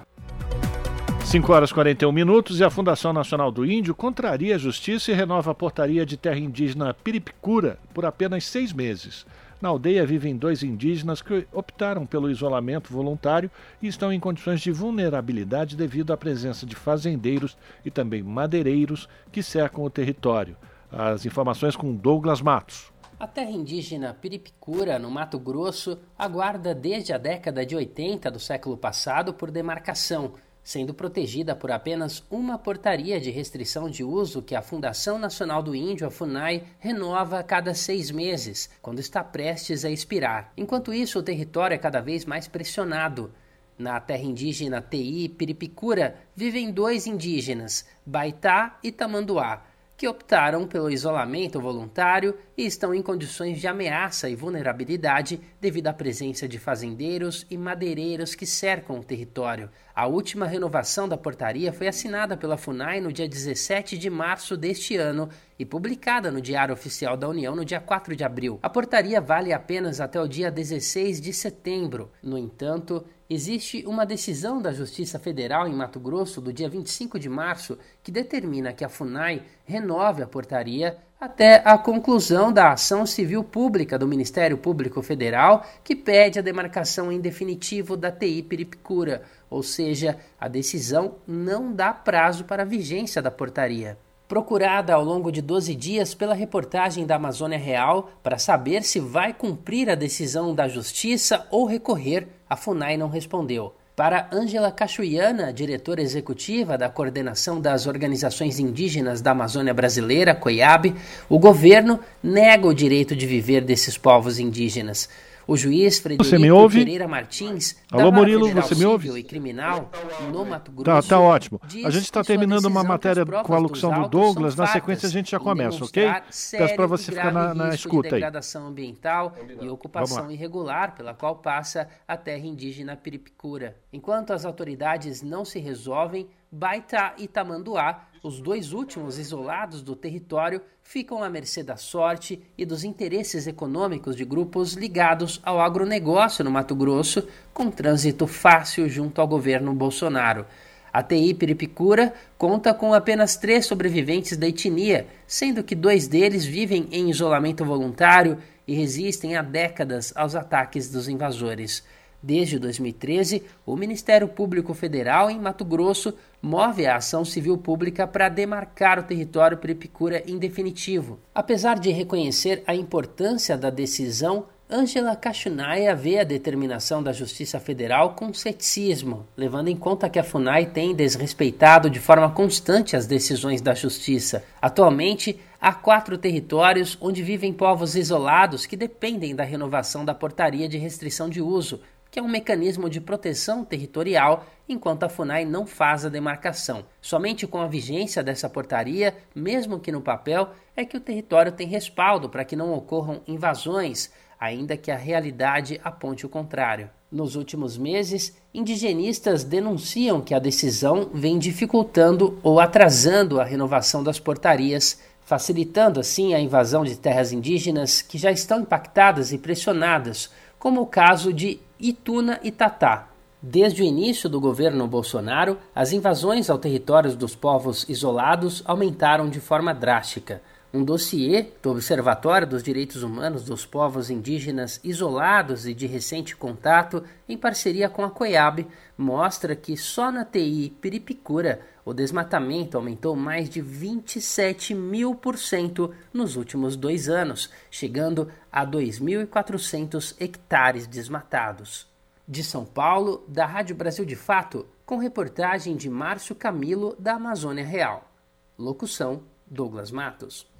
5 1.26 1.52
horas 1.52 1.70
e 1.70 1.74
41 1.74 2.12
minutos 2.12 2.60
e 2.60 2.64
a 2.64 2.70
Fundação 2.70 3.12
Nacional 3.12 3.50
do 3.50 3.66
Índio 3.66 3.96
contraria 3.96 4.54
a 4.54 4.58
justiça 4.58 5.10
e 5.10 5.14
renova 5.14 5.50
a 5.50 5.54
portaria 5.54 6.06
de 6.06 6.16
terra 6.16 6.38
indígena 6.38 6.94
Piripicura 6.94 7.80
por 7.92 8.06
apenas 8.06 8.44
seis 8.44 8.72
meses. 8.72 9.26
Na 9.60 9.68
aldeia 9.68 10.06
vivem 10.06 10.36
dois 10.36 10.62
indígenas 10.62 11.20
que 11.20 11.44
optaram 11.52 12.06
pelo 12.06 12.30
isolamento 12.30 12.92
voluntário 12.92 13.50
e 13.82 13.88
estão 13.88 14.12
em 14.12 14.20
condições 14.20 14.60
de 14.60 14.70
vulnerabilidade 14.70 15.76
devido 15.76 16.12
à 16.12 16.16
presença 16.16 16.64
de 16.64 16.76
fazendeiros 16.76 17.58
e 17.84 17.90
também 17.90 18.22
madeireiros 18.22 19.08
que 19.32 19.42
cercam 19.42 19.82
o 19.82 19.90
território. 19.90 20.56
As 20.92 21.26
informações 21.26 21.74
com 21.74 21.92
Douglas 21.92 22.40
Matos. 22.40 22.92
A 23.18 23.26
terra 23.26 23.50
indígena 23.50 24.14
Piripicura, 24.14 24.98
no 24.98 25.10
Mato 25.10 25.40
Grosso, 25.40 25.98
aguarda 26.16 26.72
desde 26.74 27.12
a 27.12 27.18
década 27.18 27.66
de 27.66 27.74
80 27.74 28.30
do 28.30 28.38
século 28.38 28.76
passado 28.76 29.34
por 29.34 29.50
demarcação 29.50 30.34
sendo 30.66 30.92
protegida 30.92 31.54
por 31.54 31.70
apenas 31.70 32.24
uma 32.28 32.58
portaria 32.58 33.20
de 33.20 33.30
restrição 33.30 33.88
de 33.88 34.02
uso 34.02 34.42
que 34.42 34.52
a 34.52 34.60
Fundação 34.60 35.16
Nacional 35.16 35.62
do 35.62 35.76
Índio, 35.76 36.08
a 36.08 36.10
FUNAI, 36.10 36.64
renova 36.80 37.38
a 37.38 37.42
cada 37.44 37.72
seis 37.72 38.10
meses, 38.10 38.68
quando 38.82 38.98
está 38.98 39.22
prestes 39.22 39.84
a 39.84 39.90
expirar. 39.90 40.52
Enquanto 40.56 40.92
isso, 40.92 41.20
o 41.20 41.22
território 41.22 41.76
é 41.76 41.78
cada 41.78 42.00
vez 42.00 42.24
mais 42.24 42.48
pressionado. 42.48 43.32
Na 43.78 44.00
terra 44.00 44.24
indígena 44.24 44.80
TI 44.82 45.28
Piripicura 45.28 46.16
vivem 46.34 46.72
dois 46.72 47.06
indígenas, 47.06 47.86
Baitá 48.04 48.76
e 48.82 48.90
Tamanduá 48.90 49.62
que 49.96 50.06
optaram 50.06 50.66
pelo 50.66 50.90
isolamento 50.90 51.60
voluntário 51.60 52.36
e 52.56 52.66
estão 52.66 52.94
em 52.94 53.00
condições 53.00 53.58
de 53.58 53.66
ameaça 53.66 54.28
e 54.28 54.34
vulnerabilidade 54.34 55.40
devido 55.60 55.88
à 55.88 55.92
presença 55.92 56.46
de 56.46 56.58
fazendeiros 56.58 57.46
e 57.50 57.56
madeireiros 57.56 58.34
que 58.34 58.46
cercam 58.46 58.98
o 58.98 59.04
território. 59.04 59.70
A 59.94 60.06
última 60.06 60.46
renovação 60.46 61.08
da 61.08 61.16
portaria 61.16 61.72
foi 61.72 61.88
assinada 61.88 62.36
pela 62.36 62.58
FUNAI 62.58 63.00
no 63.00 63.12
dia 63.12 63.26
17 63.26 63.96
de 63.96 64.10
março 64.10 64.56
deste 64.56 64.96
ano 64.96 65.30
e 65.58 65.64
publicada 65.64 66.30
no 66.30 66.40
Diário 66.40 66.74
Oficial 66.74 67.16
da 67.16 67.28
União 67.28 67.56
no 67.56 67.64
dia 67.64 67.80
4 67.80 68.14
de 68.14 68.22
abril. 68.22 68.58
A 68.62 68.68
portaria 68.68 69.20
vale 69.20 69.52
apenas 69.54 70.00
até 70.00 70.20
o 70.20 70.28
dia 70.28 70.50
16 70.50 71.20
de 71.20 71.32
setembro. 71.32 72.10
No 72.22 72.36
entanto, 72.36 73.06
Existe 73.28 73.84
uma 73.88 74.06
decisão 74.06 74.62
da 74.62 74.72
Justiça 74.72 75.18
Federal 75.18 75.66
em 75.66 75.74
Mato 75.74 75.98
Grosso 75.98 76.40
do 76.40 76.52
dia 76.52 76.68
25 76.68 77.18
de 77.18 77.28
março 77.28 77.76
que 78.00 78.12
determina 78.12 78.72
que 78.72 78.84
a 78.84 78.88
FUNAI 78.88 79.42
renove 79.64 80.22
a 80.22 80.28
portaria 80.28 80.96
até 81.20 81.60
a 81.64 81.76
conclusão 81.76 82.52
da 82.52 82.70
ação 82.70 83.04
civil 83.04 83.42
pública 83.42 83.98
do 83.98 84.06
Ministério 84.06 84.56
Público 84.56 85.02
Federal 85.02 85.66
que 85.82 85.96
pede 85.96 86.38
a 86.38 86.42
demarcação 86.42 87.10
em 87.10 87.20
definitivo 87.20 87.96
da 87.96 88.12
TI 88.12 88.44
Piripicura, 88.44 89.22
ou 89.50 89.60
seja, 89.60 90.18
a 90.38 90.46
decisão 90.46 91.16
não 91.26 91.72
dá 91.72 91.92
prazo 91.92 92.44
para 92.44 92.62
a 92.62 92.66
vigência 92.66 93.20
da 93.20 93.30
portaria. 93.30 93.98
Procurada 94.28 94.94
ao 94.94 95.04
longo 95.04 95.32
de 95.32 95.42
12 95.42 95.74
dias 95.74 96.14
pela 96.14 96.34
reportagem 96.34 97.04
da 97.04 97.16
Amazônia 97.16 97.58
Real 97.58 98.10
para 98.22 98.38
saber 98.38 98.84
se 98.84 99.00
vai 99.00 99.32
cumprir 99.32 99.90
a 99.90 99.94
decisão 99.96 100.54
da 100.54 100.68
Justiça 100.68 101.46
ou 101.50 101.64
recorrer, 101.64 102.28
a 102.48 102.56
FUNAI 102.56 102.96
não 102.96 103.08
respondeu. 103.08 103.74
Para 103.96 104.28
Ângela 104.30 104.70
Cachuiana, 104.70 105.52
diretora 105.52 106.02
executiva 106.02 106.76
da 106.76 106.88
Coordenação 106.88 107.58
das 107.58 107.86
Organizações 107.86 108.58
Indígenas 108.58 109.22
da 109.22 109.30
Amazônia 109.30 109.72
Brasileira, 109.72 110.34
COIAB, 110.34 110.94
o 111.30 111.38
governo 111.38 111.98
nega 112.22 112.66
o 112.66 112.74
direito 112.74 113.16
de 113.16 113.26
viver 113.26 113.62
desses 113.62 113.96
povos 113.96 114.38
indígenas. 114.38 115.08
O 115.46 115.56
juiz 115.56 116.00
Frederico 116.00 116.68
Pereira 116.70 117.06
Martins, 117.06 117.76
Alô, 117.92 118.10
Murilo, 118.10 118.52
você 118.52 118.74
me 118.74 118.84
ouve? 118.84 119.16
E 119.16 119.22
criminal 119.22 119.90
no 120.32 120.44
Mato 120.44 120.72
tá, 120.72 120.82
Grosso, 120.82 121.08
tá, 121.08 121.16
tá 121.16 121.20
ótimo. 121.20 121.60
A 121.84 121.90
gente 121.90 122.04
está 122.04 122.24
terminando 122.24 122.64
uma 122.64 122.82
matéria 122.82 123.24
com 123.24 123.54
a 123.54 123.58
locução 123.58 123.92
do 124.02 124.08
Douglas. 124.08 124.56
Na 124.56 124.66
sequência 124.66 125.06
a 125.06 125.10
gente 125.10 125.30
já 125.30 125.38
começa, 125.38 125.84
ok? 125.84 126.04
Peço 126.24 126.74
para 126.74 126.86
você 126.86 127.12
ficar 127.12 127.32
na, 127.32 127.54
na 127.54 127.74
escuta 127.74 128.08
de 128.08 128.14
degradação 128.14 128.62
aí. 128.62 128.68
ambiental 128.68 129.34
e 129.60 129.68
ocupação 129.68 130.30
irregular 130.30 130.96
pela 130.96 131.14
qual 131.14 131.36
passa 131.36 131.88
a 132.08 132.16
terra 132.16 132.44
indígena 132.44 132.96
Piripicura. 132.96 133.76
Enquanto 133.92 134.32
as 134.32 134.44
autoridades 134.44 135.22
não 135.22 135.44
se 135.44 135.60
resolvem, 135.60 136.28
Baita 136.50 137.14
e 137.18 137.28
Tamanduá, 137.28 138.08
os 138.22 138.40
dois 138.40 138.72
últimos 138.72 139.18
isolados 139.18 139.82
do 139.82 139.94
território, 139.94 140.60
ficam 140.88 141.20
à 141.20 141.28
mercê 141.28 141.64
da 141.64 141.76
sorte 141.76 142.40
e 142.56 142.64
dos 142.64 142.84
interesses 142.84 143.48
econômicos 143.48 144.14
de 144.14 144.24
grupos 144.24 144.74
ligados 144.74 145.40
ao 145.42 145.60
agronegócio 145.60 146.44
no 146.44 146.50
Mato 146.50 146.76
Grosso, 146.76 147.26
com 147.52 147.68
trânsito 147.70 148.24
fácil 148.28 148.88
junto 148.88 149.20
ao 149.20 149.26
governo 149.26 149.74
Bolsonaro. 149.74 150.46
A 150.92 151.02
TI 151.02 151.34
Piripicura 151.34 152.14
conta 152.38 152.72
com 152.72 152.94
apenas 152.94 153.36
três 153.36 153.66
sobreviventes 153.66 154.36
da 154.36 154.46
etnia, 154.46 155.08
sendo 155.26 155.64
que 155.64 155.74
dois 155.74 156.06
deles 156.06 156.44
vivem 156.44 156.86
em 156.92 157.10
isolamento 157.10 157.64
voluntário 157.64 158.38
e 158.66 158.72
resistem 158.72 159.36
há 159.36 159.42
décadas 159.42 160.12
aos 160.16 160.36
ataques 160.36 160.88
dos 160.88 161.08
invasores. 161.08 161.82
Desde 162.22 162.58
2013, 162.58 163.42
o 163.64 163.76
Ministério 163.76 164.28
Público 164.28 164.74
Federal 164.74 165.30
em 165.30 165.38
Mato 165.38 165.64
Grosso 165.64 166.14
move 166.40 166.86
a 166.86 166.96
ação 166.96 167.24
civil 167.24 167.56
pública 167.58 168.06
para 168.06 168.28
demarcar 168.28 168.98
o 168.98 169.02
território 169.02 169.58
Piripicura 169.58 170.22
em 170.26 170.38
definitivo. 170.38 171.18
Apesar 171.34 171.78
de 171.78 171.90
reconhecer 171.90 172.62
a 172.66 172.74
importância 172.74 173.56
da 173.56 173.70
decisão, 173.70 174.46
Ângela 174.68 175.14
Cachunaia 175.14 175.94
vê 175.94 176.18
a 176.18 176.24
determinação 176.24 177.00
da 177.00 177.12
Justiça 177.12 177.60
Federal 177.60 178.14
com 178.14 178.34
ceticismo, 178.34 179.24
levando 179.36 179.68
em 179.68 179.76
conta 179.76 180.08
que 180.08 180.18
a 180.18 180.24
FUNAI 180.24 180.66
tem 180.66 180.92
desrespeitado 180.92 181.88
de 181.88 182.00
forma 182.00 182.28
constante 182.32 182.96
as 182.96 183.06
decisões 183.06 183.60
da 183.60 183.74
Justiça. 183.74 184.42
Atualmente, 184.60 185.38
há 185.60 185.72
quatro 185.72 186.18
territórios 186.18 186.98
onde 187.00 187.22
vivem 187.22 187.52
povos 187.52 187.94
isolados 187.94 188.66
que 188.66 188.76
dependem 188.76 189.36
da 189.36 189.44
renovação 189.44 190.04
da 190.04 190.12
portaria 190.12 190.68
de 190.68 190.78
restrição 190.78 191.30
de 191.30 191.40
uso, 191.40 191.80
que 192.16 192.20
é 192.20 192.22
um 192.22 192.28
mecanismo 192.28 192.88
de 192.88 192.98
proteção 192.98 193.62
territorial, 193.62 194.46
enquanto 194.66 195.02
a 195.02 195.08
FUNAI 195.10 195.44
não 195.44 195.66
faz 195.66 196.02
a 196.02 196.08
demarcação. 196.08 196.86
Somente 196.98 197.46
com 197.46 197.60
a 197.60 197.66
vigência 197.66 198.22
dessa 198.22 198.48
portaria, 198.48 199.14
mesmo 199.34 199.78
que 199.78 199.92
no 199.92 200.00
papel, 200.00 200.48
é 200.74 200.82
que 200.86 200.96
o 200.96 201.00
território 201.00 201.52
tem 201.52 201.68
respaldo 201.68 202.30
para 202.30 202.42
que 202.42 202.56
não 202.56 202.72
ocorram 202.72 203.20
invasões 203.28 204.10
ainda 204.40 204.78
que 204.78 204.90
a 204.90 204.96
realidade 204.96 205.78
aponte 205.84 206.24
o 206.24 206.28
contrário. 206.30 206.88
Nos 207.12 207.36
últimos 207.36 207.76
meses, 207.76 208.34
indigenistas 208.54 209.44
denunciam 209.44 210.22
que 210.22 210.32
a 210.32 210.38
decisão 210.38 211.10
vem 211.12 211.38
dificultando 211.38 212.38
ou 212.42 212.58
atrasando 212.58 213.38
a 213.38 213.44
renovação 213.44 214.02
das 214.02 214.18
portarias, 214.18 215.02
facilitando 215.20 216.00
assim 216.00 216.32
a 216.32 216.40
invasão 216.40 216.82
de 216.82 216.96
terras 216.96 217.30
indígenas 217.30 218.00
que 218.00 218.16
já 218.16 218.30
estão 218.30 218.60
impactadas 218.60 219.32
e 219.32 219.38
pressionadas, 219.38 220.30
como 220.58 220.80
o 220.80 220.86
caso 220.86 221.30
de 221.30 221.60
Ituna 221.78 222.40
e 222.42 222.50
Tatá. 222.50 223.08
Desde 223.40 223.82
o 223.82 223.84
início 223.84 224.28
do 224.28 224.40
governo 224.40 224.88
Bolsonaro, 224.88 225.58
as 225.74 225.92
invasões 225.92 226.48
ao 226.48 226.58
território 226.58 227.14
dos 227.14 227.36
povos 227.36 227.86
isolados 227.88 228.62
aumentaram 228.64 229.28
de 229.28 229.40
forma 229.40 229.74
drástica. 229.74 230.40
Um 230.76 230.84
dossiê 230.84 231.52
do 231.62 231.70
Observatório 231.70 232.46
dos 232.46 232.62
Direitos 232.62 233.02
Humanos 233.02 233.44
dos 233.44 233.64
Povos 233.64 234.10
Indígenas 234.10 234.78
Isolados 234.84 235.66
e 235.66 235.72
de 235.72 235.86
recente 235.86 236.36
contato, 236.36 237.02
em 237.26 237.34
parceria 237.34 237.88
com 237.88 238.04
a 238.04 238.10
COIAB, 238.10 238.66
mostra 238.94 239.56
que 239.56 239.74
só 239.74 240.12
na 240.12 240.22
TI 240.22 240.76
Piripicura 240.78 241.62
o 241.82 241.94
desmatamento 241.94 242.76
aumentou 242.76 243.16
mais 243.16 243.48
de 243.48 243.62
27 243.62 244.74
mil 244.74 245.14
por 245.14 245.38
cento 245.38 245.94
nos 246.12 246.36
últimos 246.36 246.76
dois 246.76 247.08
anos, 247.08 247.48
chegando 247.70 248.30
a 248.52 248.66
2.400 248.66 250.14
hectares 250.20 250.86
desmatados. 250.86 251.86
De 252.28 252.44
São 252.44 252.66
Paulo, 252.66 253.24
da 253.26 253.46
Rádio 253.46 253.74
Brasil 253.74 254.04
de 254.04 254.14
Fato, 254.14 254.66
com 254.84 254.98
reportagem 254.98 255.74
de 255.74 255.88
Márcio 255.88 256.34
Camilo, 256.34 256.94
da 256.98 257.14
Amazônia 257.14 257.64
Real. 257.64 258.12
Locução: 258.58 259.22
Douglas 259.46 259.90
Matos. 259.90 260.54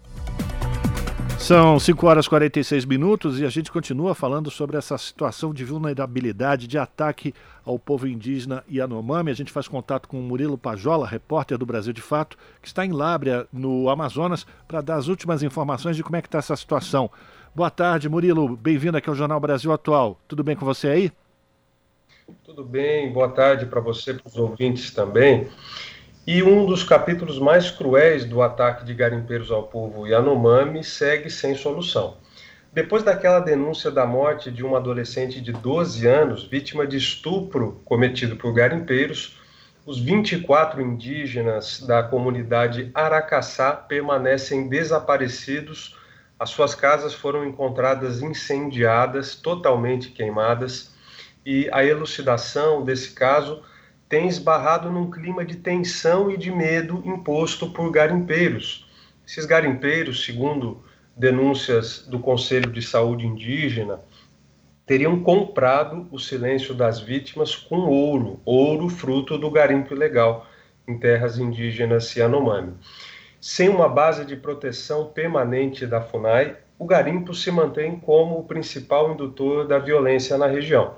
São 1.39 1.79
5 1.79 2.07
horas 2.07 2.27
e 2.27 2.29
46 2.29 2.85
minutos 2.85 3.39
e 3.39 3.45
a 3.45 3.49
gente 3.49 3.71
continua 3.71 4.17
falando 4.17 4.51
sobre 4.51 4.77
essa 4.77 4.99
situação 4.99 5.55
de 5.55 5.65
vulnerabilidade, 5.65 6.67
de 6.67 6.77
ataque 6.77 7.33
ao 7.65 7.79
povo 7.79 8.09
indígena 8.09 8.65
Yanomami. 8.69 9.31
A 9.31 9.35
gente 9.35 9.53
faz 9.53 9.69
contato 9.69 10.09
com 10.09 10.19
o 10.19 10.23
Murilo 10.23 10.59
Pajola, 10.59 11.07
repórter 11.07 11.57
do 11.57 11.65
Brasil 11.65 11.93
de 11.93 12.03
Fato, 12.03 12.37
que 12.61 12.67
está 12.67 12.85
em 12.85 12.91
Lábrea, 12.91 13.47
no 13.53 13.89
Amazonas, 13.89 14.45
para 14.67 14.81
dar 14.81 14.97
as 14.97 15.07
últimas 15.07 15.43
informações 15.43 15.95
de 15.95 16.03
como 16.03 16.17
é 16.17 16.23
que 16.23 16.27
está 16.27 16.39
essa 16.39 16.57
situação. 16.57 17.09
Boa 17.55 17.71
tarde, 17.71 18.09
Murilo. 18.09 18.57
Bem-vindo 18.57 18.97
aqui 18.97 19.09
ao 19.09 19.15
Jornal 19.15 19.39
Brasil 19.39 19.73
Atual. 19.73 20.19
Tudo 20.27 20.43
bem 20.43 20.57
com 20.57 20.65
você 20.65 20.89
aí? 20.89 21.13
Tudo 22.45 22.65
bem. 22.65 23.13
Boa 23.13 23.29
tarde 23.29 23.67
para 23.67 23.81
você, 23.81 24.15
para 24.15 24.27
os 24.27 24.37
ouvintes 24.37 24.91
também. 24.91 25.49
E 26.27 26.43
um 26.43 26.67
dos 26.67 26.83
capítulos 26.83 27.39
mais 27.39 27.71
cruéis 27.71 28.25
do 28.25 28.43
ataque 28.43 28.85
de 28.85 28.93
garimpeiros 28.93 29.53
ao 29.53 29.63
povo 29.63 30.09
Yanomami 30.09 30.83
segue 30.83 31.31
sem 31.31 31.55
solução. 31.55 32.17
Depois 32.73 33.05
daquela 33.05 33.39
denúncia 33.39 33.93
da 33.93 34.05
morte 34.05 34.51
de 34.51 34.65
uma 34.65 34.79
adolescente 34.79 35.41
de 35.41 35.53
12 35.53 36.05
anos, 36.05 36.43
vítima 36.43 36.85
de 36.85 36.97
estupro 36.97 37.81
cometido 37.85 38.35
por 38.35 38.53
garimpeiros, 38.53 39.39
os 39.87 40.01
24 40.01 40.83
indígenas 40.83 41.81
da 41.87 42.03
comunidade 42.03 42.91
Aracaçá 42.93 43.73
permanecem 43.73 44.69
desaparecidos. 44.69 45.97
As 46.41 46.51
suas 46.51 46.75
casas 46.75 47.15
foram 47.15 47.47
encontradas 47.47 48.21
incendiadas, 48.21 49.37
totalmente 49.37 50.11
queimadas, 50.11 50.93
e 51.47 51.69
a 51.71 51.85
elucidação 51.85 52.85
desse 52.85 53.13
caso 53.13 53.63
tem 54.09 54.29
esbarrado 54.29 54.91
num 54.91 55.11
clima 55.11 55.45
de 55.45 55.57
tensão 55.57 56.31
e 56.31 56.37
de 56.37 56.51
medo 56.51 57.03
imposto 57.05 57.71
por 57.71 57.91
garimpeiros. 57.91 58.87
Esses 59.27 59.45
garimpeiros, 59.45 60.25
segundo 60.25 60.85
denúncias 61.17 62.07
do 62.07 62.19
Conselho 62.19 62.71
de 62.71 62.83
Saúde 62.83 63.27
Indígena, 63.27 64.01
teriam 64.87 65.21
comprado 65.23 66.07
o 66.13 66.19
silêncio 66.19 66.73
das 66.73 67.01
vítimas 67.01 67.57
com 67.57 67.81
ouro, 67.81 68.41
ouro 68.45 68.89
fruto 68.89 69.37
do 69.37 69.51
garimpo 69.51 69.93
ilegal 69.93 70.47
em 70.87 70.97
terras 70.97 71.39
indígenas 71.39 72.15
Yanomami. 72.15 72.75
Sem 73.41 73.69
uma 73.69 73.89
base 73.89 74.25
de 74.25 74.37
proteção 74.37 75.07
permanente 75.07 75.87
da 75.87 76.01
FUNAI, 76.01 76.57
o 76.79 76.85
garimpo 76.85 77.35
se 77.35 77.51
mantém 77.51 77.99
como 77.99 78.39
o 78.39 78.45
principal 78.45 79.13
indutor 79.13 79.67
da 79.67 79.79
violência 79.79 80.39
na 80.39 80.47
região. 80.47 80.95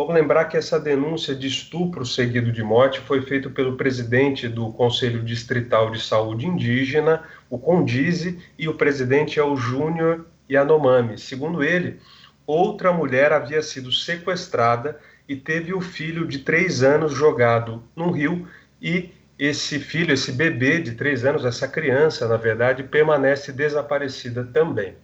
Vamos 0.00 0.14
lembrar 0.14 0.46
que 0.46 0.56
essa 0.56 0.80
denúncia 0.80 1.34
de 1.34 1.46
estupro 1.46 2.06
seguido 2.06 2.50
de 2.50 2.62
morte 2.62 3.00
foi 3.00 3.20
feita 3.20 3.50
pelo 3.50 3.76
presidente 3.76 4.48
do 4.48 4.72
Conselho 4.72 5.22
Distrital 5.22 5.90
de 5.90 6.00
Saúde 6.00 6.46
Indígena, 6.46 7.22
o 7.50 7.58
Condize, 7.58 8.38
e 8.58 8.66
o 8.66 8.72
presidente 8.72 9.38
é 9.38 9.44
o 9.44 9.54
Júnior 9.56 10.24
Yanomami. 10.50 11.18
Segundo 11.18 11.62
ele, 11.62 12.00
outra 12.46 12.90
mulher 12.94 13.30
havia 13.30 13.60
sido 13.60 13.92
sequestrada 13.92 14.98
e 15.28 15.36
teve 15.36 15.74
o 15.74 15.82
filho 15.82 16.26
de 16.26 16.38
três 16.38 16.82
anos 16.82 17.12
jogado 17.12 17.82
no 17.94 18.10
rio 18.10 18.48
e 18.80 19.10
esse 19.38 19.78
filho, 19.78 20.14
esse 20.14 20.32
bebê 20.32 20.80
de 20.80 20.92
três 20.92 21.26
anos, 21.26 21.44
essa 21.44 21.68
criança, 21.68 22.26
na 22.26 22.38
verdade, 22.38 22.84
permanece 22.84 23.52
desaparecida 23.52 24.44
também 24.44 24.94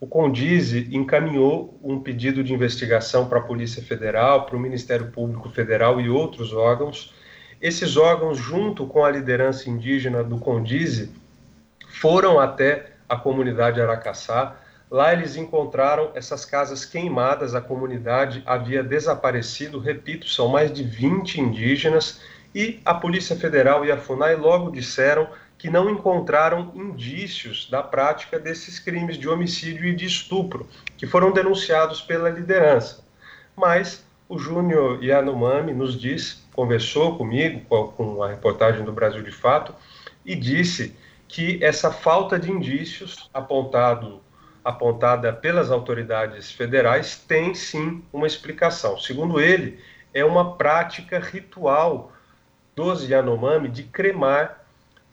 o 0.00 0.06
Condize 0.06 0.88
encaminhou 0.92 1.78
um 1.82 2.00
pedido 2.00 2.44
de 2.44 2.54
investigação 2.54 3.28
para 3.28 3.38
a 3.38 3.42
Polícia 3.42 3.82
Federal, 3.82 4.46
para 4.46 4.56
o 4.56 4.60
Ministério 4.60 5.10
Público 5.10 5.48
Federal 5.50 6.00
e 6.00 6.08
outros 6.08 6.52
órgãos. 6.52 7.12
Esses 7.60 7.96
órgãos, 7.96 8.38
junto 8.38 8.86
com 8.86 9.04
a 9.04 9.10
liderança 9.10 9.68
indígena 9.68 10.22
do 10.22 10.38
Condize, 10.38 11.10
foram 11.88 12.38
até 12.38 12.92
a 13.08 13.16
comunidade 13.16 13.80
Aracaçá. 13.80 14.56
Lá 14.88 15.12
eles 15.12 15.34
encontraram 15.34 16.12
essas 16.14 16.44
casas 16.44 16.84
queimadas, 16.84 17.54
a 17.54 17.60
comunidade 17.60 18.42
havia 18.46 18.84
desaparecido, 18.84 19.80
repito, 19.80 20.28
são 20.28 20.48
mais 20.48 20.72
de 20.72 20.84
20 20.84 21.40
indígenas, 21.40 22.20
e 22.54 22.80
a 22.84 22.94
Polícia 22.94 23.36
Federal 23.36 23.84
e 23.84 23.90
a 23.90 23.96
FUNAI 23.96 24.36
logo 24.36 24.70
disseram 24.70 25.28
que 25.58 25.68
não 25.68 25.90
encontraram 25.90 26.70
indícios 26.74 27.68
da 27.68 27.82
prática 27.82 28.38
desses 28.38 28.78
crimes 28.78 29.18
de 29.18 29.28
homicídio 29.28 29.86
e 29.86 29.94
de 29.94 30.06
estupro, 30.06 30.68
que 30.96 31.06
foram 31.06 31.32
denunciados 31.32 32.00
pela 32.00 32.30
liderança. 32.30 33.04
Mas 33.56 34.06
o 34.28 34.38
Júnior 34.38 35.02
Yanomami 35.02 35.72
nos 35.72 36.00
disse, 36.00 36.38
conversou 36.54 37.18
comigo, 37.18 37.60
com 37.96 38.22
a 38.22 38.28
reportagem 38.28 38.84
do 38.84 38.92
Brasil 38.92 39.22
de 39.22 39.32
Fato, 39.32 39.74
e 40.24 40.36
disse 40.36 40.94
que 41.26 41.62
essa 41.62 41.90
falta 41.90 42.38
de 42.38 42.50
indícios 42.50 43.28
apontado, 43.34 44.20
apontada 44.64 45.32
pelas 45.32 45.72
autoridades 45.72 46.52
federais 46.52 47.16
tem 47.16 47.52
sim 47.54 48.04
uma 48.12 48.26
explicação. 48.26 48.98
Segundo 48.98 49.40
ele, 49.40 49.80
é 50.14 50.24
uma 50.24 50.56
prática 50.56 51.18
ritual 51.18 52.12
dos 52.76 53.08
Yanomami 53.08 53.68
de 53.68 53.82
cremar 53.82 54.67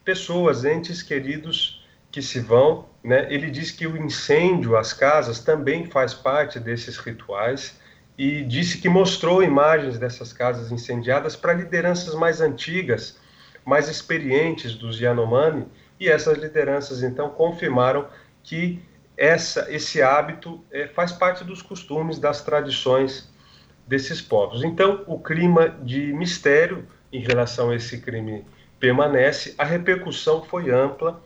pessoas, 0.05 0.63
entes 0.63 1.01
queridos 1.01 1.83
que 2.11 2.21
se 2.21 2.39
vão. 2.39 2.85
Né? 3.03 3.27
Ele 3.33 3.49
diz 3.49 3.71
que 3.71 3.85
o 3.87 3.97
incêndio 3.97 4.77
às 4.77 4.93
casas 4.93 5.39
também 5.39 5.87
faz 5.87 6.13
parte 6.13 6.59
desses 6.59 6.97
rituais 6.97 7.77
e 8.17 8.43
disse 8.43 8.77
que 8.77 8.87
mostrou 8.87 9.43
imagens 9.43 9.97
dessas 9.97 10.31
casas 10.31 10.71
incendiadas 10.71 11.35
para 11.35 11.53
lideranças 11.53 12.15
mais 12.15 12.39
antigas, 12.39 13.19
mais 13.65 13.89
experientes 13.89 14.75
dos 14.75 14.99
Yanomami, 14.99 15.65
e 15.99 16.07
essas 16.07 16.37
lideranças 16.37 17.03
então 17.03 17.29
confirmaram 17.29 18.07
que 18.43 18.81
essa, 19.17 19.69
esse 19.69 20.01
hábito 20.01 20.63
é, 20.71 20.87
faz 20.87 21.11
parte 21.11 21.43
dos 21.43 21.61
costumes, 21.61 22.19
das 22.19 22.41
tradições 22.41 23.29
desses 23.87 24.21
povos. 24.21 24.63
Então, 24.63 25.03
o 25.07 25.19
clima 25.19 25.69
de 25.69 26.13
mistério 26.13 26.85
em 27.11 27.19
relação 27.19 27.69
a 27.69 27.75
esse 27.75 27.99
crime 27.99 28.45
permanece. 28.79 29.55
A 29.57 29.63
repercussão 29.63 30.43
foi 30.43 30.71
ampla, 30.71 31.21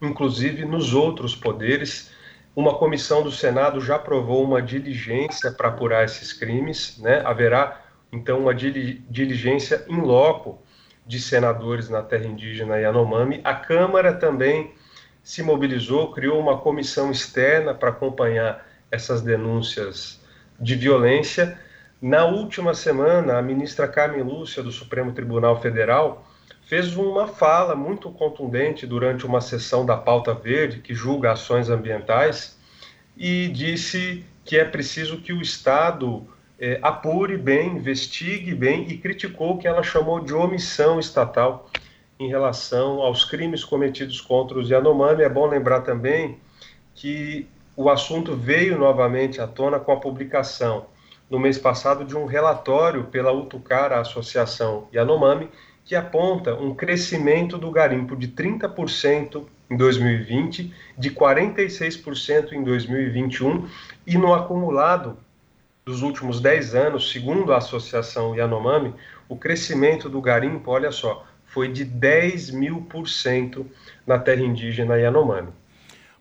inclusive 0.00 0.64
nos 0.64 0.94
outros 0.94 1.34
poderes. 1.34 2.10
Uma 2.54 2.74
comissão 2.74 3.22
do 3.22 3.30
Senado 3.30 3.80
já 3.80 3.96
aprovou 3.96 4.42
uma 4.42 4.60
diligência 4.60 5.50
para 5.52 5.68
apurar 5.68 6.04
esses 6.04 6.32
crimes, 6.32 6.98
né? 6.98 7.22
Haverá 7.24 7.82
então 8.10 8.40
uma 8.40 8.54
diligência 8.54 9.84
em 9.88 10.00
loco 10.00 10.60
de 11.06 11.20
senadores 11.20 11.88
na 11.88 12.02
terra 12.02 12.26
indígena 12.26 12.78
Yanomami. 12.78 13.40
A 13.44 13.54
Câmara 13.54 14.12
também 14.12 14.74
se 15.22 15.42
mobilizou, 15.42 16.12
criou 16.12 16.40
uma 16.40 16.58
comissão 16.58 17.10
externa 17.10 17.74
para 17.74 17.90
acompanhar 17.90 18.66
essas 18.90 19.20
denúncias 19.20 20.20
de 20.58 20.74
violência. 20.74 21.58
Na 22.00 22.24
última 22.24 22.74
semana, 22.74 23.38
a 23.38 23.42
ministra 23.42 23.88
Carmen 23.88 24.22
Lúcia, 24.22 24.62
do 24.62 24.72
Supremo 24.72 25.12
Tribunal 25.12 25.60
Federal, 25.60 26.27
fez 26.68 26.94
uma 26.98 27.26
fala 27.26 27.74
muito 27.74 28.10
contundente 28.10 28.86
durante 28.86 29.24
uma 29.24 29.40
sessão 29.40 29.86
da 29.86 29.96
Pauta 29.96 30.34
Verde, 30.34 30.80
que 30.80 30.94
julga 30.94 31.32
ações 31.32 31.70
ambientais, 31.70 32.58
e 33.16 33.48
disse 33.48 34.22
que 34.44 34.58
é 34.58 34.66
preciso 34.66 35.22
que 35.22 35.32
o 35.32 35.40
Estado 35.40 36.26
é, 36.60 36.78
apure 36.82 37.38
bem, 37.38 37.76
investigue 37.76 38.54
bem 38.54 38.86
e 38.86 38.98
criticou 38.98 39.54
o 39.54 39.58
que 39.58 39.66
ela 39.66 39.82
chamou 39.82 40.20
de 40.20 40.34
omissão 40.34 41.00
estatal 41.00 41.70
em 42.20 42.28
relação 42.28 43.00
aos 43.00 43.24
crimes 43.24 43.64
cometidos 43.64 44.20
contra 44.20 44.58
os 44.58 44.68
Yanomami. 44.68 45.22
É 45.22 45.28
bom 45.28 45.46
lembrar 45.46 45.80
também 45.80 46.38
que 46.94 47.48
o 47.74 47.88
assunto 47.88 48.36
veio 48.36 48.76
novamente 48.76 49.40
à 49.40 49.46
tona 49.46 49.80
com 49.80 49.92
a 49.92 49.96
publicação 49.96 50.84
no 51.30 51.38
mês 51.38 51.56
passado 51.56 52.04
de 52.04 52.14
um 52.14 52.26
relatório 52.26 53.04
pela 53.04 53.32
Utucara 53.32 53.98
Associação 53.98 54.86
Yanomami, 54.92 55.48
que 55.88 55.96
aponta 55.96 56.54
um 56.54 56.74
crescimento 56.74 57.56
do 57.56 57.70
garimpo 57.70 58.14
de 58.14 58.28
30% 58.28 59.46
em 59.70 59.74
2020, 59.74 60.70
de 60.98 61.10
46% 61.10 62.52
em 62.52 62.62
2021 62.62 63.66
e 64.06 64.18
no 64.18 64.34
acumulado 64.34 65.16
dos 65.86 66.02
últimos 66.02 66.42
10 66.42 66.74
anos, 66.74 67.10
segundo 67.10 67.54
a 67.54 67.56
Associação 67.56 68.36
Yanomami, 68.36 68.94
o 69.30 69.34
crescimento 69.34 70.10
do 70.10 70.20
garimpo, 70.20 70.70
olha 70.70 70.92
só, 70.92 71.26
foi 71.46 71.68
de 71.68 71.86
10 71.86 72.50
mil 72.50 72.82
por 72.82 73.08
cento 73.08 73.66
na 74.06 74.18
terra 74.18 74.42
indígena 74.42 74.98
Yanomami. 74.98 75.48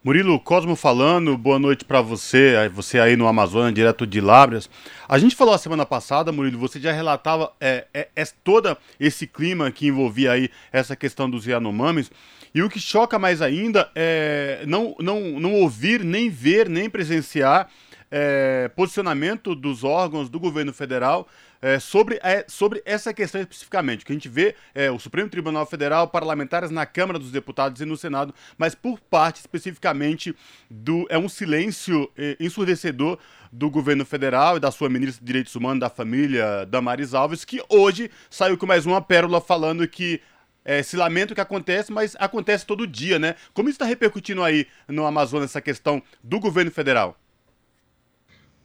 Murilo 0.04 0.40
Cosmo 0.40 0.76
falando, 0.76 1.36
boa 1.38 1.58
noite 1.58 1.84
para 1.84 2.02
você, 2.02 2.70
você 2.70 3.00
aí 3.00 3.16
no 3.16 3.28
Amazonas, 3.28 3.74
direto 3.74 4.06
de 4.06 4.22
Lábrias. 4.22 4.70
A 5.10 5.18
gente 5.18 5.36
falou 5.36 5.54
a 5.54 5.58
semana 5.58 5.86
passada, 5.86 6.32
Murilo, 6.32 6.60
você 6.60 6.80
já 6.80 6.92
relatava 6.92 7.52
é, 7.60 7.88
é, 7.94 8.08
é, 8.16 8.24
todo 8.44 8.78
esse 9.00 9.26
clima 9.26 9.72
que 9.72 9.88
envolvia 9.88 10.34
aí 10.34 10.50
essa 10.72 10.96
questão 10.96 11.30
dos 11.30 11.46
Yanomamis. 11.46 12.12
E 12.54 12.62
o 12.62 12.70
que 12.70 12.80
choca 12.80 13.20
mais 13.20 13.42
ainda 13.42 13.90
é 13.96 14.64
não, 14.68 14.96
não, 15.00 15.20
não 15.40 15.54
ouvir, 15.56 16.04
nem 16.04 16.30
ver, 16.30 16.70
nem 16.70 16.90
presenciar 16.90 17.68
é, 18.10 18.70
posicionamento 18.76 19.54
dos 19.54 19.84
órgãos 19.84 20.30
do 20.30 20.40
governo 20.40 20.72
federal 20.74 21.28
é, 21.62 21.80
sobre, 21.80 22.20
é, 22.24 22.46
sobre 22.48 22.82
essa 22.86 23.14
questão 23.14 23.42
especificamente. 23.42 24.06
que 24.06 24.12
a 24.12 24.16
gente 24.16 24.30
vê 24.30 24.56
é 24.74 24.92
o 24.92 25.00
Supremo 25.00 25.30
Tribunal 25.30 25.66
Federal, 25.66 26.08
parlamentares 26.08 26.72
na 26.72 26.86
Câmara 26.86 27.20
dos 27.20 27.32
Deputados 27.32 27.82
e 27.82 27.86
no 27.86 27.98
Senado, 27.98 28.34
mas 28.58 28.76
por 28.76 29.00
parte 29.00 29.40
especificamente 29.40 30.36
do. 30.70 31.06
É 31.10 31.18
um 31.18 31.30
silêncio 31.30 32.12
é, 32.18 32.38
ensurdecedor 32.40 33.18
do 33.52 33.70
governo 33.70 34.06
federal 34.06 34.58
e 34.58 34.60
da 34.60 34.72
sua 34.72 34.90
ministra 34.90 35.20
de 35.20 35.26
Direitos 35.26 35.56
Humanos 35.56 35.80
da 35.80 35.90
Família, 35.90 36.66
Damaris 36.66 37.14
Alves, 37.14 37.46
que 37.46 37.64
hoje 37.70 38.12
saiu 38.30 38.58
com 38.58 38.66
mais 38.66 38.86
uma 38.86 39.02
pérola 39.02 39.40
falando 39.40 39.88
que 39.88 40.22
é, 40.66 40.84
se 40.84 40.98
lamenta 40.98 41.32
o 41.32 41.36
que 41.36 41.42
acontece, 41.42 41.94
mas 41.94 42.16
acontece 42.20 42.66
todo 42.66 42.86
dia, 42.86 43.18
né? 43.18 43.36
Como 43.54 43.70
isso 43.70 43.76
está 43.76 43.86
repercutindo 43.86 44.44
aí 44.44 44.68
no 44.88 45.06
Amazonas 45.06 45.50
essa 45.50 45.62
questão 45.62 46.04
do 46.22 46.42
governo 46.42 46.70
federal? 46.70 47.18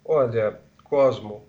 Olha, 0.04 0.60
Cosmo, 0.82 1.46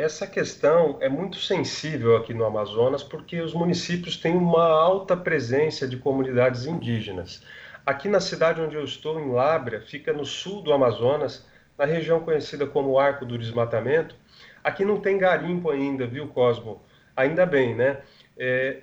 essa 0.00 0.26
questão 0.26 0.96
é 1.00 1.10
muito 1.10 1.36
sensível 1.36 2.16
aqui 2.16 2.32
no 2.32 2.46
Amazonas 2.46 3.02
porque 3.02 3.38
os 3.42 3.52
municípios 3.52 4.16
têm 4.16 4.34
uma 4.34 4.66
alta 4.66 5.14
presença 5.14 5.86
de 5.86 5.98
comunidades 5.98 6.64
indígenas. 6.64 7.42
Aqui 7.84 8.08
na 8.08 8.18
cidade 8.18 8.62
onde 8.62 8.76
eu 8.76 8.84
estou, 8.84 9.20
em 9.20 9.30
Lábrea, 9.30 9.82
fica 9.82 10.10
no 10.10 10.24
sul 10.24 10.62
do 10.62 10.72
Amazonas, 10.72 11.46
na 11.76 11.84
região 11.84 12.20
conhecida 12.20 12.66
como 12.66 12.98
Arco 12.98 13.26
do 13.26 13.36
Desmatamento. 13.36 14.16
Aqui 14.64 14.86
não 14.86 14.98
tem 14.98 15.18
garimpo 15.18 15.68
ainda, 15.68 16.06
viu, 16.06 16.28
Cosmo? 16.28 16.80
Ainda 17.14 17.44
bem, 17.44 17.74
né? 17.74 17.98
É, 18.38 18.78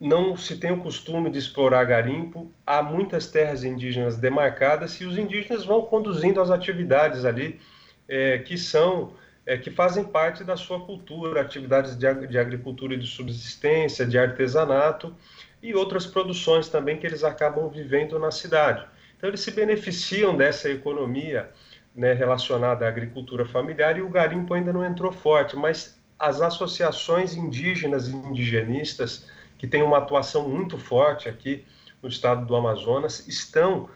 não 0.00 0.38
se 0.38 0.56
tem 0.56 0.72
o 0.72 0.80
costume 0.80 1.28
de 1.30 1.38
explorar 1.38 1.84
garimpo, 1.84 2.50
há 2.66 2.82
muitas 2.82 3.26
terras 3.26 3.62
indígenas 3.62 4.16
demarcadas 4.16 4.98
e 5.02 5.04
os 5.04 5.18
indígenas 5.18 5.66
vão 5.66 5.82
conduzindo 5.82 6.40
as 6.40 6.50
atividades 6.50 7.26
ali 7.26 7.60
é, 8.08 8.38
que 8.38 8.56
são 8.56 9.12
é, 9.44 9.56
que 9.56 9.70
fazem 9.70 10.04
parte 10.04 10.44
da 10.44 10.56
sua 10.56 10.80
cultura, 10.80 11.40
atividades 11.40 11.96
de, 11.96 12.26
de 12.26 12.38
agricultura 12.38 12.94
e 12.94 12.98
de 12.98 13.06
subsistência, 13.06 14.06
de 14.06 14.18
artesanato 14.18 15.14
e 15.62 15.74
outras 15.74 16.06
produções 16.06 16.68
também 16.68 16.98
que 16.98 17.06
eles 17.06 17.24
acabam 17.24 17.68
vivendo 17.68 18.18
na 18.18 18.30
cidade. 18.30 18.86
Então 19.16 19.28
eles 19.28 19.40
se 19.40 19.50
beneficiam 19.50 20.36
dessa 20.36 20.68
economia 20.68 21.50
né, 21.94 22.12
relacionada 22.12 22.84
à 22.84 22.88
agricultura 22.88 23.44
familiar 23.44 23.96
e 23.98 24.02
o 24.02 24.08
garimpo 24.08 24.54
ainda 24.54 24.72
não 24.72 24.84
entrou 24.84 25.12
forte, 25.12 25.56
mas 25.56 26.00
as 26.18 26.40
associações 26.40 27.34
indígenas 27.34 28.08
e 28.08 28.14
indigenistas 28.14 29.28
que 29.58 29.66
têm 29.66 29.82
uma 29.82 29.98
atuação 29.98 30.48
muito 30.48 30.78
forte 30.78 31.28
aqui 31.28 31.64
no 32.02 32.08
estado 32.08 32.46
do 32.46 32.56
Amazonas 32.56 33.26
estão 33.28 33.88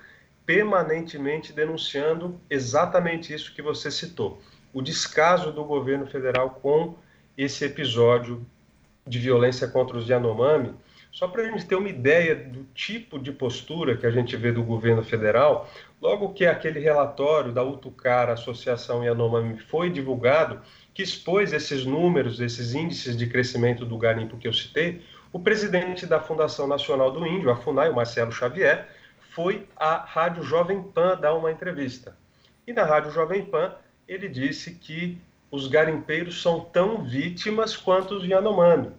permanentemente 0.45 1.53
denunciando 1.53 2.41
exatamente 2.49 3.35
isso 3.35 3.53
que 3.53 3.61
você 3.61 3.91
citou: 3.91 4.41
o 4.77 4.83
descaso 4.83 5.53
do 5.53 5.65
governo 5.65 6.05
federal 6.07 6.51
com 6.51 6.97
esse 7.35 7.65
episódio 7.65 8.47
de 9.07 9.19
violência 9.19 9.67
contra 9.67 9.97
os 9.97 10.07
Yanomami. 10.07 10.75
Só 11.11 11.27
para 11.27 11.45
a 11.45 11.51
gente 11.51 11.65
ter 11.65 11.77
uma 11.77 11.89
ideia 11.89 12.37
do 12.37 12.63
tipo 12.75 13.19
de 13.19 13.33
postura 13.33 13.97
que 13.97 14.05
a 14.05 14.11
gente 14.11 14.37
vê 14.37 14.53
do 14.53 14.63
governo 14.63 15.03
federal, 15.03 15.67
logo 15.99 16.35
que 16.35 16.45
aquele 16.45 16.79
relatório 16.79 17.53
da 17.53 17.65
Utucara, 17.65 18.35
Associação 18.35 19.03
Yanomami, 19.03 19.59
foi 19.59 19.89
divulgado, 19.89 20.61
que 20.93 21.03
expôs 21.03 21.55
esses 21.55 21.87
números, 21.87 22.39
esses 22.39 22.75
índices 22.75 23.17
de 23.17 23.27
crescimento 23.27 23.83
do 23.87 23.97
garimpo 23.97 24.37
que 24.37 24.47
eu 24.47 24.53
citei, 24.53 25.03
o 25.33 25.41
presidente 25.41 26.05
da 26.05 26.21
Fundação 26.21 26.67
Nacional 26.67 27.11
do 27.11 27.27
Índio, 27.27 27.51
a 27.51 27.57
FUNAI, 27.57 27.89
o 27.89 27.95
Marcelo 27.95 28.31
Xavier, 28.31 28.87
foi 29.31 29.67
à 29.75 29.97
Rádio 29.97 30.43
Jovem 30.43 30.83
Pan 30.83 31.17
dar 31.19 31.33
uma 31.33 31.51
entrevista. 31.51 32.15
E 32.67 32.75
na 32.75 32.85
Rádio 32.85 33.11
Jovem 33.11 33.43
Pan, 33.43 33.75
ele 34.09 34.29
disse 34.29 34.73
que 34.73 35.19
os 35.51 35.67
garimpeiros 35.69 36.41
são 36.43 36.61
tão 36.61 37.05
vítimas 37.05 37.77
quanto 37.77 38.15
os 38.15 38.25
Yanomami. 38.25 38.91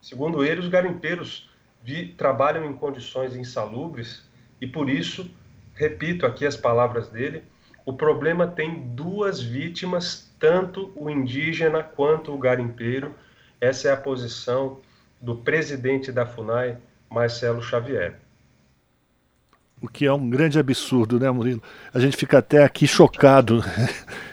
Segundo 0.00 0.44
ele, 0.44 0.60
os 0.60 0.68
garimpeiros 0.68 1.50
vi, 1.82 2.08
trabalham 2.08 2.64
em 2.64 2.74
condições 2.74 3.34
insalubres 3.34 4.24
e 4.60 4.66
por 4.66 4.88
isso, 4.88 5.30
repito 5.74 6.24
aqui 6.24 6.46
as 6.46 6.56
palavras 6.56 7.08
dele, 7.08 7.42
o 7.84 7.92
problema 7.92 8.46
tem 8.46 8.88
duas 8.94 9.40
vítimas, 9.40 10.32
tanto 10.38 10.92
o 10.96 11.08
indígena 11.08 11.82
quanto 11.82 12.34
o 12.34 12.38
garimpeiro. 12.38 13.14
Essa 13.60 13.88
é 13.88 13.92
a 13.92 13.96
posição 13.96 14.80
do 15.20 15.36
presidente 15.36 16.10
da 16.10 16.26
FUNAI, 16.26 16.78
Marcelo 17.08 17.62
Xavier 17.62 18.18
o 19.80 19.88
que 19.88 20.06
é 20.06 20.12
um 20.12 20.28
grande 20.28 20.58
absurdo, 20.58 21.20
né, 21.20 21.30
Murilo? 21.30 21.62
A 21.92 22.00
gente 22.00 22.16
fica 22.16 22.38
até 22.38 22.64
aqui 22.64 22.86
chocado 22.86 23.62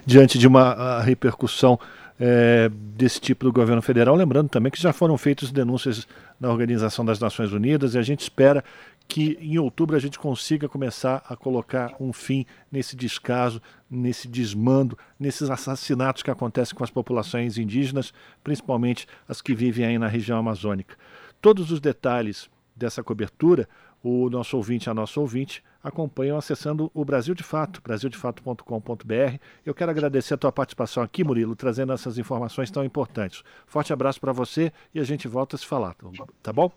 diante 0.05 0.37
de 0.37 0.47
uma 0.47 1.01
repercussão 1.01 1.79
é, 2.19 2.69
desse 2.95 3.19
tipo 3.19 3.45
do 3.45 3.51
governo 3.51 3.81
federal. 3.81 4.15
Lembrando 4.15 4.49
também 4.49 4.71
que 4.71 4.81
já 4.81 4.93
foram 4.93 5.17
feitas 5.17 5.51
denúncias 5.51 6.07
na 6.39 6.49
Organização 6.49 7.03
das 7.03 7.19
Nações 7.19 7.51
Unidas 7.51 7.95
e 7.95 7.97
a 7.97 8.01
gente 8.01 8.21
espera 8.21 8.63
que 9.07 9.37
em 9.41 9.57
outubro 9.57 9.95
a 9.95 9.99
gente 9.99 10.17
consiga 10.17 10.69
começar 10.69 11.23
a 11.27 11.35
colocar 11.35 11.93
um 11.99 12.13
fim 12.13 12.45
nesse 12.71 12.95
descaso, 12.95 13.61
nesse 13.89 14.27
desmando, 14.27 14.97
nesses 15.19 15.49
assassinatos 15.49 16.23
que 16.23 16.31
acontecem 16.31 16.75
com 16.75 16.83
as 16.83 16.89
populações 16.89 17.57
indígenas, 17.57 18.13
principalmente 18.43 19.07
as 19.27 19.41
que 19.41 19.53
vivem 19.53 19.85
aí 19.85 19.97
na 19.97 20.07
região 20.07 20.37
amazônica. 20.37 20.95
Todos 21.41 21.71
os 21.71 21.81
detalhes 21.81 22.49
dessa 22.75 23.03
cobertura 23.03 23.67
o 24.03 24.29
nosso 24.29 24.57
ouvinte, 24.57 24.89
a 24.89 24.93
nossa 24.93 25.19
ouvinte, 25.19 25.63
acompanham 25.83 26.37
acessando 26.37 26.89
o 26.93 27.03
Brasil 27.03 27.35
de 27.35 27.43
Fato, 27.43 27.81
brasildefato.com.br. 27.83 29.37
Eu 29.65 29.75
quero 29.75 29.91
agradecer 29.91 30.33
a 30.33 30.37
tua 30.37 30.51
participação 30.51 31.03
aqui, 31.03 31.23
Murilo, 31.23 31.55
trazendo 31.55 31.91
essas 31.91 32.17
informações 32.17 32.71
tão 32.71 32.85
importantes. 32.85 33.43
Forte 33.67 33.91
abraço 33.91 34.21
para 34.21 34.31
você 34.31 34.71
e 34.93 34.99
a 34.99 35.03
gente 35.03 35.27
volta 35.27 35.57
a 35.57 35.59
se 35.59 35.65
falar, 35.65 35.95
tá 36.41 36.53
bom? 36.53 36.71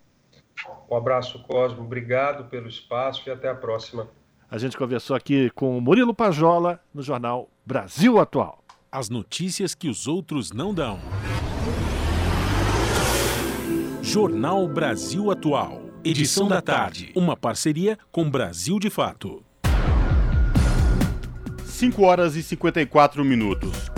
Um 0.90 0.96
abraço, 0.96 1.42
Cosmo. 1.44 1.82
Obrigado 1.84 2.48
pelo 2.50 2.68
espaço 2.68 3.22
e 3.28 3.30
até 3.30 3.48
a 3.48 3.54
próxima. 3.54 4.08
A 4.50 4.58
gente 4.58 4.76
conversou 4.76 5.14
aqui 5.14 5.50
com 5.50 5.76
o 5.76 5.80
Murilo 5.80 6.14
Pajola 6.14 6.80
no 6.94 7.02
jornal 7.02 7.48
Brasil 7.64 8.18
Atual. 8.18 8.62
As 8.90 9.10
notícias 9.10 9.74
que 9.74 9.88
os 9.88 10.06
outros 10.06 10.52
não 10.52 10.72
dão. 10.72 10.98
Jornal 14.02 14.68
Brasil 14.68 15.30
Atual. 15.30 15.85
Edição 16.08 16.46
da 16.46 16.62
tarde. 16.62 17.10
Uma 17.16 17.36
parceria 17.36 17.98
com 18.12 18.30
Brasil 18.30 18.78
de 18.78 18.88
Fato. 18.88 19.42
5 21.64 22.00
horas 22.00 22.36
e 22.36 22.44
54 22.44 23.24
minutos. 23.24 23.90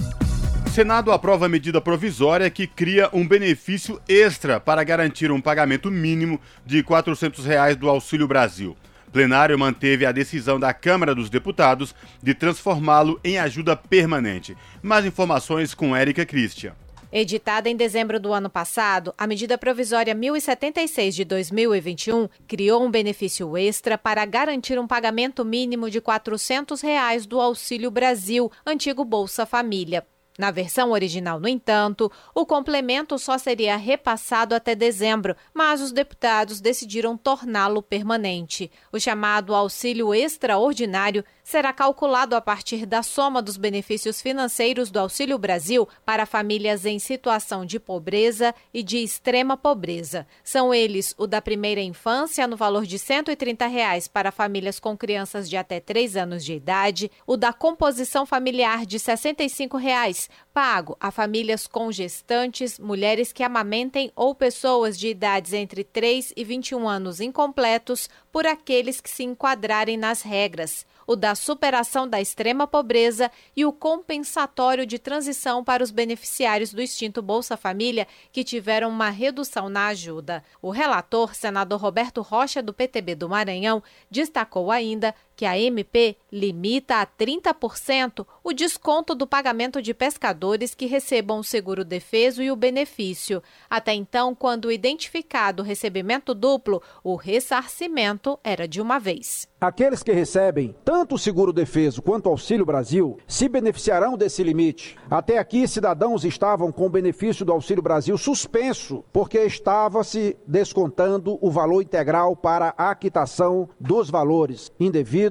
Senado 0.72 1.12
aprova 1.12 1.44
a 1.44 1.48
medida 1.50 1.82
provisória 1.82 2.48
que 2.48 2.66
cria 2.66 3.10
um 3.12 3.28
benefício 3.28 4.00
extra 4.08 4.58
para 4.58 4.82
garantir 4.84 5.30
um 5.30 5.38
pagamento 5.38 5.90
mínimo 5.90 6.40
de 6.64 6.82
400 6.82 7.44
reais 7.44 7.76
do 7.76 7.90
Auxílio 7.90 8.26
Brasil. 8.26 8.74
Plenário 9.12 9.58
manteve 9.58 10.06
a 10.06 10.12
decisão 10.12 10.58
da 10.58 10.72
Câmara 10.72 11.14
dos 11.14 11.28
Deputados 11.28 11.94
de 12.22 12.32
transformá-lo 12.32 13.20
em 13.22 13.38
ajuda 13.38 13.76
permanente. 13.76 14.56
Mais 14.82 15.04
informações 15.04 15.74
com 15.74 15.94
Érica 15.94 16.24
Christian. 16.24 16.72
Editada 17.10 17.70
em 17.70 17.76
dezembro 17.76 18.20
do 18.20 18.34
ano 18.34 18.50
passado, 18.50 19.14
a 19.16 19.26
medida 19.26 19.56
provisória 19.56 20.14
1076 20.14 21.14
de 21.14 21.24
2021 21.24 22.28
criou 22.46 22.84
um 22.84 22.90
benefício 22.90 23.56
extra 23.56 23.96
para 23.96 24.26
garantir 24.26 24.78
um 24.78 24.86
pagamento 24.86 25.42
mínimo 25.42 25.88
de 25.88 26.02
400 26.02 26.82
reais 26.82 27.24
do 27.24 27.40
Auxílio 27.40 27.90
Brasil, 27.90 28.52
antigo 28.66 29.06
Bolsa 29.06 29.46
Família. 29.46 30.06
Na 30.38 30.52
versão 30.52 30.92
original, 30.92 31.40
no 31.40 31.48
entanto, 31.48 32.12
o 32.32 32.46
complemento 32.46 33.18
só 33.18 33.36
seria 33.38 33.76
repassado 33.76 34.54
até 34.54 34.74
dezembro, 34.74 35.34
mas 35.52 35.80
os 35.80 35.90
deputados 35.90 36.60
decidiram 36.60 37.16
torná-lo 37.16 37.82
permanente. 37.82 38.70
O 38.92 39.00
chamado 39.00 39.52
auxílio 39.52 40.14
extraordinário 40.14 41.24
será 41.48 41.72
calculado 41.72 42.36
a 42.36 42.42
partir 42.42 42.84
da 42.84 43.02
soma 43.02 43.40
dos 43.40 43.56
benefícios 43.56 44.20
financeiros 44.20 44.90
do 44.90 44.98
Auxílio 44.98 45.38
Brasil 45.38 45.88
para 46.04 46.26
famílias 46.26 46.84
em 46.84 46.98
situação 46.98 47.64
de 47.64 47.80
pobreza 47.80 48.54
e 48.72 48.82
de 48.82 48.98
extrema 48.98 49.56
pobreza. 49.56 50.26
São 50.44 50.74
eles 50.74 51.14
o 51.16 51.26
da 51.26 51.40
primeira 51.40 51.80
infância, 51.80 52.46
no 52.46 52.54
valor 52.54 52.84
de 52.84 52.98
130 52.98 53.66
reais 53.66 54.06
para 54.06 54.30
famílias 54.30 54.78
com 54.78 54.94
crianças 54.94 55.48
de 55.48 55.56
até 55.56 55.80
3 55.80 56.18
anos 56.18 56.44
de 56.44 56.52
idade, 56.52 57.10
o 57.26 57.34
da 57.34 57.50
composição 57.50 58.26
familiar 58.26 58.84
de 58.84 58.98
65 58.98 59.78
reais, 59.78 60.28
pago 60.52 60.98
a 61.00 61.10
famílias 61.10 61.66
com 61.66 61.90
gestantes, 61.90 62.78
mulheres 62.78 63.32
que 63.32 63.42
amamentem 63.42 64.12
ou 64.14 64.34
pessoas 64.34 64.98
de 64.98 65.08
idades 65.08 65.54
entre 65.54 65.82
3 65.82 66.34
e 66.36 66.44
21 66.44 66.86
anos 66.86 67.22
incompletos 67.22 68.10
por 68.30 68.46
aqueles 68.46 69.00
que 69.00 69.08
se 69.08 69.24
enquadrarem 69.24 69.96
nas 69.96 70.20
regras 70.20 70.84
o 71.08 71.16
da 71.16 71.34
superação 71.34 72.06
da 72.06 72.20
extrema 72.20 72.66
pobreza 72.66 73.32
e 73.56 73.64
o 73.64 73.72
compensatório 73.72 74.84
de 74.84 74.98
transição 74.98 75.64
para 75.64 75.82
os 75.82 75.90
beneficiários 75.90 76.70
do 76.70 76.82
extinto 76.82 77.22
Bolsa 77.22 77.56
Família 77.56 78.06
que 78.30 78.44
tiveram 78.44 78.90
uma 78.90 79.08
redução 79.08 79.70
na 79.70 79.86
ajuda. 79.86 80.44
O 80.60 80.68
relator, 80.68 81.34
senador 81.34 81.80
Roberto 81.80 82.20
Rocha, 82.20 82.62
do 82.62 82.74
PTB 82.74 83.14
do 83.14 83.26
Maranhão, 83.26 83.82
destacou 84.10 84.70
ainda 84.70 85.14
que 85.38 85.46
a 85.46 85.56
MP 85.56 86.16
limita 86.32 86.96
a 86.96 87.06
30% 87.06 88.26
o 88.42 88.52
desconto 88.52 89.14
do 89.14 89.24
pagamento 89.24 89.80
de 89.80 89.94
pescadores 89.94 90.74
que 90.74 90.86
recebam 90.86 91.38
o 91.38 91.44
seguro 91.44 91.84
defeso 91.84 92.42
e 92.42 92.50
o 92.50 92.56
benefício. 92.56 93.40
Até 93.70 93.94
então, 93.94 94.34
quando 94.34 94.72
identificado 94.72 95.62
o 95.62 95.64
recebimento 95.64 96.34
duplo, 96.34 96.82
o 97.04 97.14
ressarcimento 97.14 98.36
era 98.42 98.66
de 98.66 98.80
uma 98.80 98.98
vez. 98.98 99.46
Aqueles 99.60 100.02
que 100.02 100.12
recebem 100.12 100.74
tanto 100.84 101.14
o 101.14 101.18
seguro 101.18 101.52
defeso 101.52 102.02
quanto 102.02 102.26
o 102.26 102.30
Auxílio 102.30 102.66
Brasil 102.66 103.18
se 103.26 103.48
beneficiarão 103.48 104.16
desse 104.16 104.42
limite. 104.42 104.96
Até 105.08 105.38
aqui, 105.38 105.68
cidadãos 105.68 106.24
estavam 106.24 106.72
com 106.72 106.86
o 106.86 106.90
benefício 106.90 107.44
do 107.44 107.52
Auxílio 107.52 107.82
Brasil 107.82 108.18
suspenso, 108.18 109.04
porque 109.12 109.38
estava 109.38 110.02
se 110.02 110.36
descontando 110.46 111.38
o 111.40 111.50
valor 111.50 111.80
integral 111.80 112.34
para 112.34 112.74
a 112.76 112.92
quitação 112.94 113.68
dos 113.78 114.10
valores 114.10 114.72
indevidos 114.80 115.27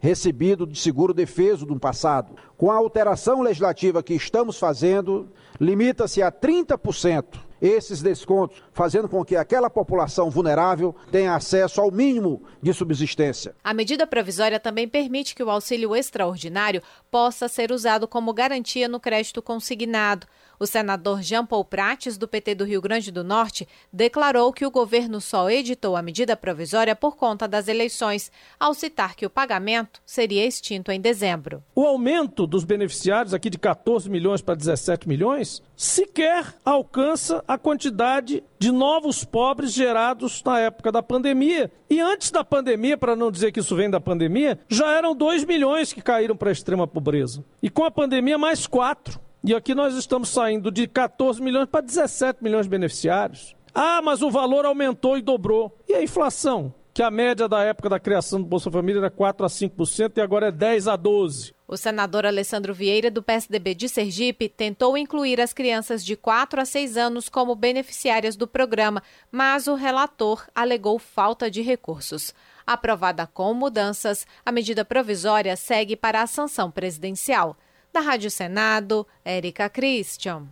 recebido 0.00 0.66
de 0.66 0.78
seguro 0.78 1.14
defeso 1.14 1.66
no 1.66 1.78
passado. 1.78 2.34
Com 2.56 2.70
a 2.70 2.76
alteração 2.76 3.42
legislativa 3.42 4.02
que 4.02 4.14
estamos 4.14 4.58
fazendo, 4.58 5.28
limita-se 5.60 6.22
a 6.22 6.30
30% 6.30 7.50
esses 7.60 8.00
descontos, 8.00 8.62
fazendo 8.72 9.08
com 9.08 9.24
que 9.24 9.36
aquela 9.36 9.68
população 9.68 10.30
vulnerável 10.30 10.94
tenha 11.10 11.34
acesso 11.34 11.80
ao 11.80 11.90
mínimo 11.90 12.42
de 12.62 12.72
subsistência. 12.72 13.54
A 13.62 13.74
medida 13.74 14.06
provisória 14.06 14.58
também 14.58 14.88
permite 14.88 15.34
que 15.34 15.42
o 15.42 15.50
auxílio 15.50 15.94
extraordinário 15.94 16.82
possa 17.10 17.48
ser 17.48 17.70
usado 17.70 18.08
como 18.08 18.32
garantia 18.32 18.88
no 18.88 18.98
crédito 18.98 19.42
consignado. 19.42 20.26
O 20.62 20.66
senador 20.66 21.22
Jean 21.22 21.46
Paul 21.46 21.64
Prates, 21.64 22.18
do 22.18 22.28
PT 22.28 22.54
do 22.54 22.66
Rio 22.66 22.82
Grande 22.82 23.10
do 23.10 23.24
Norte, 23.24 23.66
declarou 23.90 24.52
que 24.52 24.66
o 24.66 24.70
governo 24.70 25.18
só 25.18 25.48
editou 25.48 25.96
a 25.96 26.02
medida 26.02 26.36
provisória 26.36 26.94
por 26.94 27.16
conta 27.16 27.48
das 27.48 27.66
eleições, 27.66 28.30
ao 28.58 28.74
citar 28.74 29.16
que 29.16 29.24
o 29.24 29.30
pagamento 29.30 30.02
seria 30.04 30.46
extinto 30.46 30.92
em 30.92 31.00
dezembro. 31.00 31.64
O 31.74 31.86
aumento 31.86 32.46
dos 32.46 32.62
beneficiários, 32.62 33.32
aqui 33.32 33.48
de 33.48 33.56
14 33.56 34.10
milhões 34.10 34.42
para 34.42 34.54
17 34.54 35.08
milhões, 35.08 35.62
sequer 35.74 36.54
alcança 36.62 37.42
a 37.48 37.56
quantidade 37.56 38.44
de 38.58 38.70
novos 38.70 39.24
pobres 39.24 39.72
gerados 39.72 40.42
na 40.44 40.60
época 40.60 40.92
da 40.92 41.02
pandemia. 41.02 41.72
E 41.88 41.98
antes 42.00 42.30
da 42.30 42.44
pandemia, 42.44 42.98
para 42.98 43.16
não 43.16 43.30
dizer 43.30 43.50
que 43.50 43.60
isso 43.60 43.74
vem 43.74 43.88
da 43.88 43.98
pandemia, 43.98 44.60
já 44.68 44.90
eram 44.90 45.16
2 45.16 45.46
milhões 45.46 45.90
que 45.90 46.02
caíram 46.02 46.36
para 46.36 46.50
a 46.50 46.52
extrema 46.52 46.86
pobreza. 46.86 47.42
E 47.62 47.70
com 47.70 47.82
a 47.82 47.90
pandemia, 47.90 48.36
mais 48.36 48.66
4. 48.66 49.29
E 49.42 49.54
aqui 49.54 49.74
nós 49.74 49.94
estamos 49.94 50.28
saindo 50.28 50.70
de 50.70 50.86
14 50.86 51.40
milhões 51.40 51.66
para 51.66 51.80
17 51.80 52.44
milhões 52.44 52.66
de 52.66 52.70
beneficiários. 52.70 53.56
Ah, 53.74 54.02
mas 54.02 54.20
o 54.20 54.30
valor 54.30 54.66
aumentou 54.66 55.16
e 55.16 55.22
dobrou. 55.22 55.74
E 55.88 55.94
a 55.94 56.02
inflação? 56.02 56.74
Que 56.92 57.02
a 57.02 57.10
média 57.10 57.48
da 57.48 57.62
época 57.62 57.88
da 57.88 57.98
criação 57.98 58.40
do 58.42 58.46
Bolsa 58.46 58.70
Família 58.70 58.98
era 58.98 59.10
4 59.10 59.46
a 59.46 59.48
5% 59.48 60.18
e 60.18 60.20
agora 60.20 60.48
é 60.48 60.52
10 60.52 60.88
a 60.88 60.96
12. 60.96 61.54
O 61.66 61.76
senador 61.76 62.26
Alessandro 62.26 62.74
Vieira, 62.74 63.10
do 63.10 63.22
PSDB 63.22 63.74
de 63.74 63.88
Sergipe, 63.88 64.46
tentou 64.46 64.98
incluir 64.98 65.40
as 65.40 65.54
crianças 65.54 66.04
de 66.04 66.16
4 66.16 66.60
a 66.60 66.64
6 66.66 66.98
anos 66.98 67.28
como 67.30 67.54
beneficiárias 67.54 68.36
do 68.36 68.46
programa, 68.46 69.02
mas 69.32 69.68
o 69.68 69.74
relator 69.74 70.46
alegou 70.54 70.98
falta 70.98 71.50
de 71.50 71.62
recursos. 71.62 72.34
Aprovada 72.66 73.26
com 73.26 73.54
mudanças, 73.54 74.26
a 74.44 74.52
medida 74.52 74.84
provisória 74.84 75.56
segue 75.56 75.96
para 75.96 76.20
a 76.20 76.26
sanção 76.26 76.70
presidencial. 76.70 77.56
Da 77.92 78.00
Rádio 78.00 78.30
Senado, 78.30 79.04
Érica 79.24 79.68
Christian. 79.68 80.44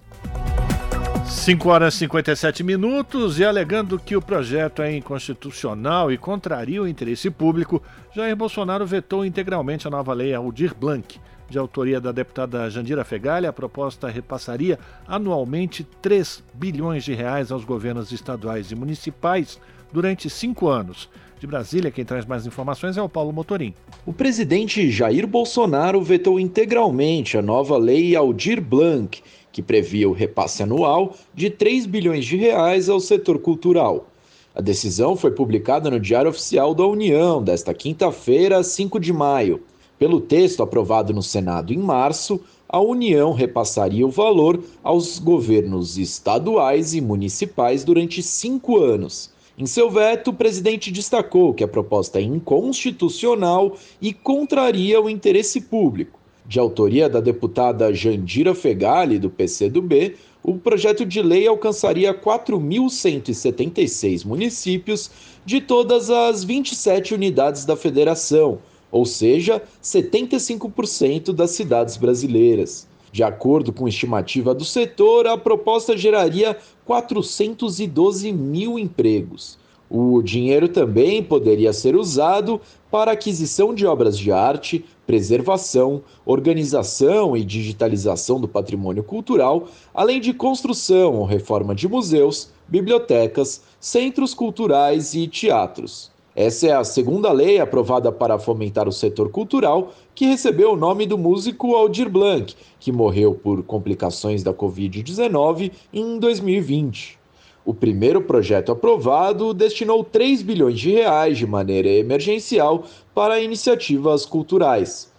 5 1.25 1.69
horas 1.69 1.95
e 1.95 1.99
57 1.99 2.65
minutos 2.65 3.39
e 3.39 3.45
alegando 3.45 3.99
que 3.99 4.17
o 4.17 4.23
projeto 4.23 4.83
é 4.83 4.97
inconstitucional 4.97 6.11
e 6.11 6.19
contraria 6.19 6.83
o 6.83 6.89
interesse 6.89 7.31
público, 7.31 7.81
Jair 8.13 8.35
Bolsonaro 8.35 8.85
vetou 8.85 9.25
integralmente 9.25 9.87
a 9.87 9.91
nova 9.91 10.13
lei 10.13 10.35
Aldir 10.35 10.75
Blanc. 10.75 11.21
De 11.49 11.57
autoria 11.57 12.01
da 12.01 12.11
deputada 12.11 12.69
Jandira 12.69 13.05
Fegali, 13.05 13.47
a 13.47 13.53
proposta 13.53 14.09
repassaria 14.09 14.79
anualmente 15.07 15.85
3 16.03 16.43
bilhões 16.55 17.05
de 17.05 17.15
reais 17.15 17.53
aos 17.53 17.65
governos 17.65 18.11
estaduais 18.11 18.73
e 18.73 18.75
municipais 18.75 19.61
durante 19.93 20.29
cinco 20.29 20.69
anos. 20.69 21.09
De 21.39 21.47
Brasília, 21.47 21.93
quem 21.93 22.05
traz 22.05 22.27
mais 22.27 22.47
informações 22.47 22.97
é 22.97 23.03
o 23.03 23.09
Paulo 23.09 23.33
Motorim. 23.33 23.73
O 24.05 24.13
presidente 24.13 24.91
Jair 24.91 25.25
Bolsonaro 25.25 26.03
vetou 26.03 26.41
integralmente 26.41 27.39
a 27.39 27.43
nova 27.43 27.77
lei 27.77 28.17
Aldir 28.17 28.61
Blanc, 28.61 29.23
que 29.53 29.63
previa 29.63 30.09
o 30.09 30.13
repasse 30.13 30.65
anual 30.65 31.15
de 31.33 31.49
3 31.49 31.87
bilhões 31.87 32.25
de 32.25 32.37
reais 32.37 32.89
ao 32.89 32.99
setor 32.99 33.39
cultural. 33.39 34.09
A 34.53 34.61
decisão 34.61 35.15
foi 35.15 35.31
publicada 35.31 35.89
no 35.89 36.01
Diário 36.01 36.31
Oficial 36.31 36.75
da 36.75 36.85
União 36.85 37.41
desta 37.41 37.73
quinta-feira, 37.73 38.65
5 38.65 38.99
de 38.99 39.13
maio. 39.13 39.63
Pelo 39.97 40.21
texto 40.21 40.61
aprovado 40.61 41.13
no 41.13 41.23
Senado 41.23 41.73
em 41.73 41.79
março, 41.79 42.41
a 42.69 42.81
União 42.81 43.33
repassaria 43.33 44.05
o 44.05 44.11
valor 44.11 44.61
aos 44.83 45.21
governos 45.21 45.99
estaduais 45.99 46.95
e 46.95 47.01
municipais 47.01 47.85
durante 47.85 48.25
cinco 48.25 48.77
anos 48.77 49.38
em 49.59 49.67
seu 49.67 49.91
veto, 49.91 50.31
o 50.31 50.35
presidente 50.35 50.93
destacou 50.93 51.53
que 51.53 51.65
a 51.65 51.69
proposta 51.69 52.21
é 52.21 52.23
inconstitucional 52.23 53.77
e 54.01 54.13
contraria 54.13 55.01
o 55.01 55.11
interesse 55.11 55.63
público. 55.63 56.21
De 56.47 56.61
autoria 56.61 57.09
da 57.09 57.19
deputada 57.19 57.93
Jandira 57.93 58.55
Fegali, 58.55 59.19
do 59.19 59.29
PCdoB, 59.29 60.15
o 60.45 60.57
projeto 60.57 61.05
de 61.05 61.21
lei 61.21 61.49
alcançaria 61.49 62.15
4.176 62.15 64.25
municípios 64.25 65.11
de 65.45 65.61
todas 65.61 66.09
as 66.09 66.45
27 66.45 67.13
unidades 67.13 67.65
da 67.65 67.77
federação, 67.77 68.61
ou 68.93 69.05
seja, 69.05 69.61
75% 69.83 71.33
das 71.33 71.51
cidades 71.51 71.97
brasileiras. 71.97 72.87
De 73.19 73.25
acordo 73.25 73.73
com 73.73 73.89
estimativa 73.89 74.55
do 74.55 74.65
setor, 74.65 75.27
a 75.27 75.37
proposta 75.37 75.97
geraria 75.97 76.57
412 76.85 78.31
mil 78.31 78.79
empregos. 78.79 79.59
O 79.91 80.23
dinheiro 80.23 80.69
também 80.69 81.21
poderia 81.21 81.73
ser 81.73 81.97
usado 81.97 82.61
para 82.89 83.11
aquisição 83.11 83.75
de 83.75 83.85
obras 83.85 84.17
de 84.17 84.31
arte, 84.31 84.85
preservação, 85.05 86.01
organização 86.25 87.37
e 87.37 87.45
digitalização 87.45 88.41
do 88.41 88.47
patrimônio 88.47 89.03
cultural, 89.03 89.67
além 89.93 90.21
de 90.21 90.33
construção 90.33 91.17
ou 91.17 91.25
reforma 91.25 91.75
de 91.75 91.89
museus, 91.89 92.53
bibliotecas, 92.69 93.65
centros 93.81 94.33
culturais 94.33 95.13
e 95.13 95.27
teatros. 95.27 96.13
Essa 96.41 96.69
é 96.69 96.73
a 96.73 96.85
segunda 96.85 97.33
lei 97.33 97.59
aprovada 97.59 98.13
para 98.13 98.39
fomentar 98.39 98.87
o 98.87 98.93
setor 98.93 99.29
cultural, 99.29 99.93
que 100.15 100.25
recebeu 100.25 100.71
o 100.71 100.77
nome 100.77 101.05
do 101.05 101.19
músico 101.19 101.75
Aldir 101.75 102.09
Blanc, 102.09 102.55
que 102.79 102.93
morreu 102.93 103.35
por 103.35 103.65
complicações 103.65 104.45
da 104.45 104.55
Covid-19 104.55 105.73
em 105.93 106.17
2020. 106.17 107.19
O 107.65 107.75
primeiro 107.75 108.23
projeto 108.23 108.71
aprovado 108.71 109.53
destinou 109.53 110.05
3 110.05 110.43
bilhões 110.43 110.79
de 110.79 110.93
reais 110.93 111.39
de 111.39 111.45
maneira 111.45 111.89
emergencial 111.89 112.85
para 113.13 113.41
iniciativas 113.41 114.25
culturais. 114.25 115.11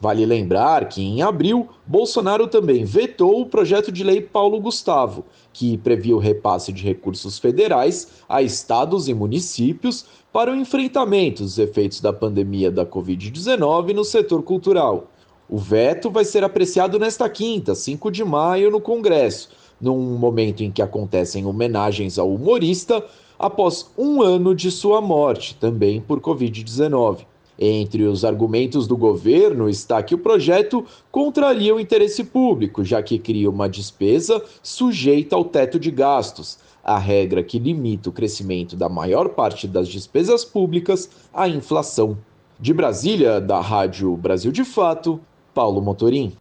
Vale 0.00 0.24
lembrar 0.24 0.88
que, 0.88 1.02
em 1.02 1.22
abril, 1.22 1.68
Bolsonaro 1.84 2.46
também 2.46 2.84
vetou 2.84 3.40
o 3.40 3.46
projeto 3.46 3.90
de 3.90 4.04
lei 4.04 4.20
Paulo 4.20 4.60
Gustavo, 4.60 5.24
que 5.52 5.76
previa 5.76 6.14
o 6.14 6.20
repasse 6.20 6.72
de 6.72 6.84
recursos 6.84 7.36
federais 7.36 8.06
a 8.28 8.40
estados 8.40 9.08
e 9.08 9.14
municípios 9.14 10.06
para 10.38 10.52
o 10.52 10.54
enfrentamento 10.56 11.42
dos 11.42 11.58
efeitos 11.58 12.00
da 12.00 12.12
pandemia 12.12 12.70
da 12.70 12.86
Covid-19 12.86 13.92
no 13.92 14.04
setor 14.04 14.40
cultural. 14.44 15.10
O 15.48 15.58
veto 15.58 16.12
vai 16.12 16.24
ser 16.24 16.44
apreciado 16.44 16.96
nesta 16.96 17.28
quinta, 17.28 17.74
5 17.74 18.08
de 18.08 18.24
maio, 18.24 18.70
no 18.70 18.80
Congresso, 18.80 19.48
num 19.80 20.16
momento 20.16 20.62
em 20.62 20.70
que 20.70 20.80
acontecem 20.80 21.44
homenagens 21.44 22.20
ao 22.20 22.32
humorista 22.32 23.04
após 23.36 23.90
um 23.98 24.22
ano 24.22 24.54
de 24.54 24.70
sua 24.70 25.00
morte, 25.00 25.56
também 25.56 26.00
por 26.00 26.20
Covid-19. 26.20 27.26
Entre 27.58 28.04
os 28.04 28.24
argumentos 28.24 28.86
do 28.86 28.96
governo 28.96 29.68
está 29.68 30.00
que 30.04 30.14
o 30.14 30.18
projeto 30.18 30.86
contraria 31.10 31.74
o 31.74 31.80
interesse 31.80 32.22
público, 32.22 32.84
já 32.84 33.02
que 33.02 33.18
cria 33.18 33.50
uma 33.50 33.68
despesa 33.68 34.40
sujeita 34.62 35.34
ao 35.34 35.44
teto 35.44 35.80
de 35.80 35.90
gastos, 35.90 36.60
a 36.88 36.98
regra 36.98 37.42
que 37.42 37.58
limita 37.58 38.08
o 38.08 38.12
crescimento 38.12 38.74
da 38.74 38.88
maior 38.88 39.28
parte 39.30 39.68
das 39.68 39.88
despesas 39.88 40.42
públicas 40.44 41.10
à 41.32 41.46
inflação. 41.46 42.16
De 42.58 42.72
Brasília, 42.72 43.40
da 43.40 43.60
Rádio 43.60 44.16
Brasil 44.16 44.50
de 44.50 44.64
Fato, 44.64 45.20
Paulo 45.52 45.82
Motorim. 45.82 46.32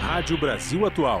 Rádio 0.00 0.38
Brasil 0.38 0.86
Atual. 0.86 1.20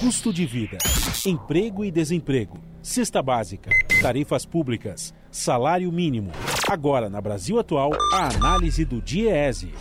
Custo 0.00 0.32
de 0.32 0.46
vida, 0.46 0.78
emprego 1.26 1.84
e 1.84 1.90
desemprego, 1.90 2.58
cesta 2.82 3.22
básica, 3.22 3.70
tarifas 4.02 4.44
públicas, 4.44 5.14
salário 5.30 5.90
mínimo. 5.90 6.32
Agora, 6.68 7.08
na 7.08 7.20
Brasil 7.20 7.58
Atual, 7.58 7.92
a 8.12 8.34
análise 8.34 8.84
do 8.84 9.00
DIEESE. 9.00 9.72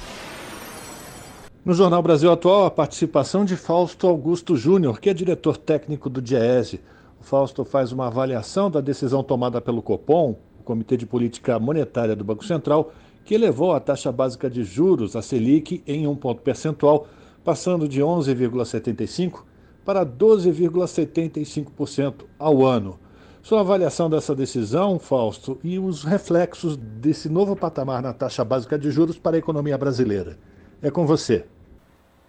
No 1.65 1.73
Jornal 1.73 2.01
Brasil 2.01 2.31
Atual, 2.31 2.65
a 2.65 2.71
participação 2.71 3.43
de 3.43 3.57
Fausto 3.57 4.07
Augusto 4.07 4.55
Júnior, 4.55 4.99
que 4.99 5.09
é 5.09 5.13
diretor 5.13 5.57
técnico 5.57 6.09
do 6.09 6.21
DIEESE. 6.21 6.79
Fausto 7.21 7.63
faz 7.65 7.91
uma 7.91 8.07
avaliação 8.07 8.71
da 8.71 8.81
decisão 8.81 9.23
tomada 9.23 9.61
pelo 9.61 9.81
Copom, 9.81 10.35
o 10.59 10.63
Comitê 10.63 10.97
de 10.97 11.05
Política 11.05 11.59
Monetária 11.59 12.15
do 12.15 12.23
Banco 12.23 12.45
Central, 12.45 12.91
que 13.23 13.35
elevou 13.35 13.73
a 13.73 13.79
taxa 13.79 14.11
básica 14.11 14.49
de 14.49 14.63
juros, 14.63 15.15
a 15.15 15.21
Selic, 15.21 15.83
em 15.85 16.07
um 16.07 16.15
ponto 16.15 16.41
percentual, 16.41 17.07
passando 17.43 17.87
de 17.87 18.01
11,75% 18.01 19.43
para 19.85 20.03
12,75% 20.05 22.25
ao 22.37 22.65
ano. 22.65 22.99
Sua 23.41 23.61
avaliação 23.61 24.09
dessa 24.09 24.35
decisão, 24.35 24.99
Fausto, 24.99 25.57
e 25.63 25.79
os 25.79 26.03
reflexos 26.03 26.75
desse 26.75 27.29
novo 27.29 27.55
patamar 27.55 28.01
na 28.01 28.11
taxa 28.13 28.43
básica 28.43 28.77
de 28.77 28.91
juros 28.91 29.17
para 29.17 29.37
a 29.37 29.39
economia 29.39 29.77
brasileira. 29.77 30.37
É 30.81 30.91
com 30.91 31.05
você. 31.05 31.45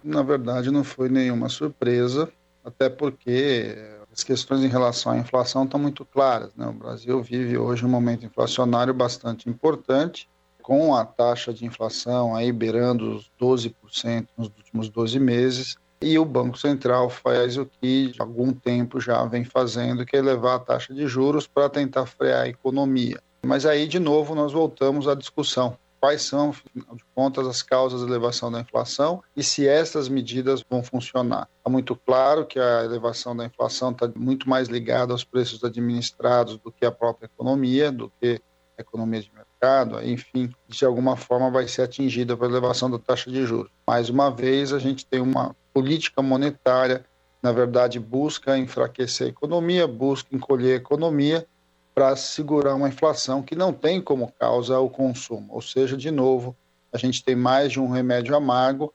Na 0.03 0.23
verdade, 0.23 0.71
não 0.71 0.83
foi 0.83 1.09
nenhuma 1.09 1.49
surpresa, 1.49 2.29
até 2.65 2.89
porque 2.89 3.77
as 4.21 4.25
questões 4.25 4.63
em 4.63 4.69
relação 4.69 5.13
à 5.13 5.19
inflação 5.19 5.65
estão 5.65 5.81
muito 5.81 6.05
claras. 6.05 6.51
Né? 6.55 6.67
O 6.67 6.73
Brasil 6.73 7.23
vive 7.23 7.57
hoje 7.57 7.87
um 7.87 7.89
momento 7.89 8.27
inflacionário 8.27 8.93
bastante 8.93 9.49
importante, 9.49 10.29
com 10.61 10.95
a 10.95 11.07
taxa 11.07 11.55
de 11.55 11.65
inflação 11.65 12.37
aí 12.37 12.53
beirando 12.53 13.17
os 13.17 13.31
12% 13.41 14.27
nos 14.37 14.49
últimos 14.49 14.91
12 14.91 15.19
meses, 15.19 15.77
e 16.03 16.19
o 16.19 16.25
Banco 16.25 16.59
Central 16.59 17.09
faz 17.09 17.57
o 17.57 17.65
que 17.65 18.13
há 18.19 18.23
algum 18.23 18.53
tempo 18.53 19.01
já 19.01 19.25
vem 19.25 19.45
fazendo, 19.45 20.05
que 20.05 20.17
é 20.17 20.19
elevar 20.19 20.57
a 20.57 20.61
taxa 20.61 20.93
de 20.93 21.07
juros 21.07 21.47
para 21.47 21.71
tentar 21.71 22.05
frear 22.05 22.43
a 22.43 22.49
economia. 22.49 23.21
Mas 23.43 23.65
aí, 23.65 23.89
de 23.89 23.99
novo, 23.99 24.35
nós 24.35 24.53
voltamos 24.53 25.09
à 25.09 25.15
discussão 25.15 25.79
quais 26.01 26.23
são, 26.23 26.51
afinal 26.51 26.97
de 26.97 27.05
contas, 27.15 27.47
as 27.47 27.63
causas 27.63 28.01
da 28.01 28.09
elevação 28.09 28.51
da 28.51 28.61
inflação 28.61 29.23
e 29.37 29.43
se 29.43 29.69
essas 29.69 30.09
medidas 30.09 30.65
vão 30.69 30.83
funcionar. 30.83 31.49
Está 31.59 31.71
muito 31.71 31.95
claro 31.95 32.47
que 32.47 32.59
a 32.59 32.85
elevação 32.85 33.37
da 33.37 33.45
inflação 33.45 33.91
está 33.91 34.11
muito 34.17 34.49
mais 34.49 34.69
ligada 34.69 35.13
aos 35.13 35.23
preços 35.23 35.63
administrados 35.63 36.57
do 36.57 36.73
que 36.73 36.87
à 36.87 36.91
própria 36.91 37.27
economia, 37.27 37.93
do 37.93 38.11
que 38.21 38.41
a 38.79 38.81
economia 38.81 39.21
de 39.21 39.31
mercado, 39.33 40.03
enfim, 40.03 40.51
de 40.67 40.85
alguma 40.85 41.17
forma 41.17 41.51
vai 41.51 41.69
ser 41.69 41.83
atingida 41.83 42.35
pela 42.35 42.51
elevação 42.51 42.91
da 42.91 42.99
taxa 42.99 43.31
de 43.31 43.45
juros. 43.45 43.71
Mais 43.87 44.09
uma 44.09 44.31
vez, 44.31 44.73
a 44.73 44.79
gente 44.79 45.05
tem 45.05 45.21
uma 45.21 45.55
política 45.75 46.23
monetária, 46.23 47.05
na 47.43 47.53
verdade, 47.53 48.01
busca 48.01 48.57
enfraquecer 48.57 49.27
a 49.27 49.31
economia, 49.31 49.87
busca 49.87 50.35
encolher 50.35 50.73
a 50.73 50.77
economia 50.77 51.47
para 51.95 52.15
segurar 52.17 52.75
uma 52.75 52.89
inflação 52.89 53.43
que 53.43 53.55
não 53.55 53.73
tem 53.73 54.01
como 54.01 54.33
causa 54.39 54.79
o 54.79 54.89
consumo. 54.89 55.53
Ou 55.53 55.61
seja, 55.61 55.97
de 55.97 56.11
novo, 56.11 56.57
a 56.93 56.99
gente 56.99 57.25
tem 57.25 57.37
mais 57.37 57.73
de 57.73 57.81
um 57.81 57.89
remédio 57.89 58.35
amargo, 58.35 58.93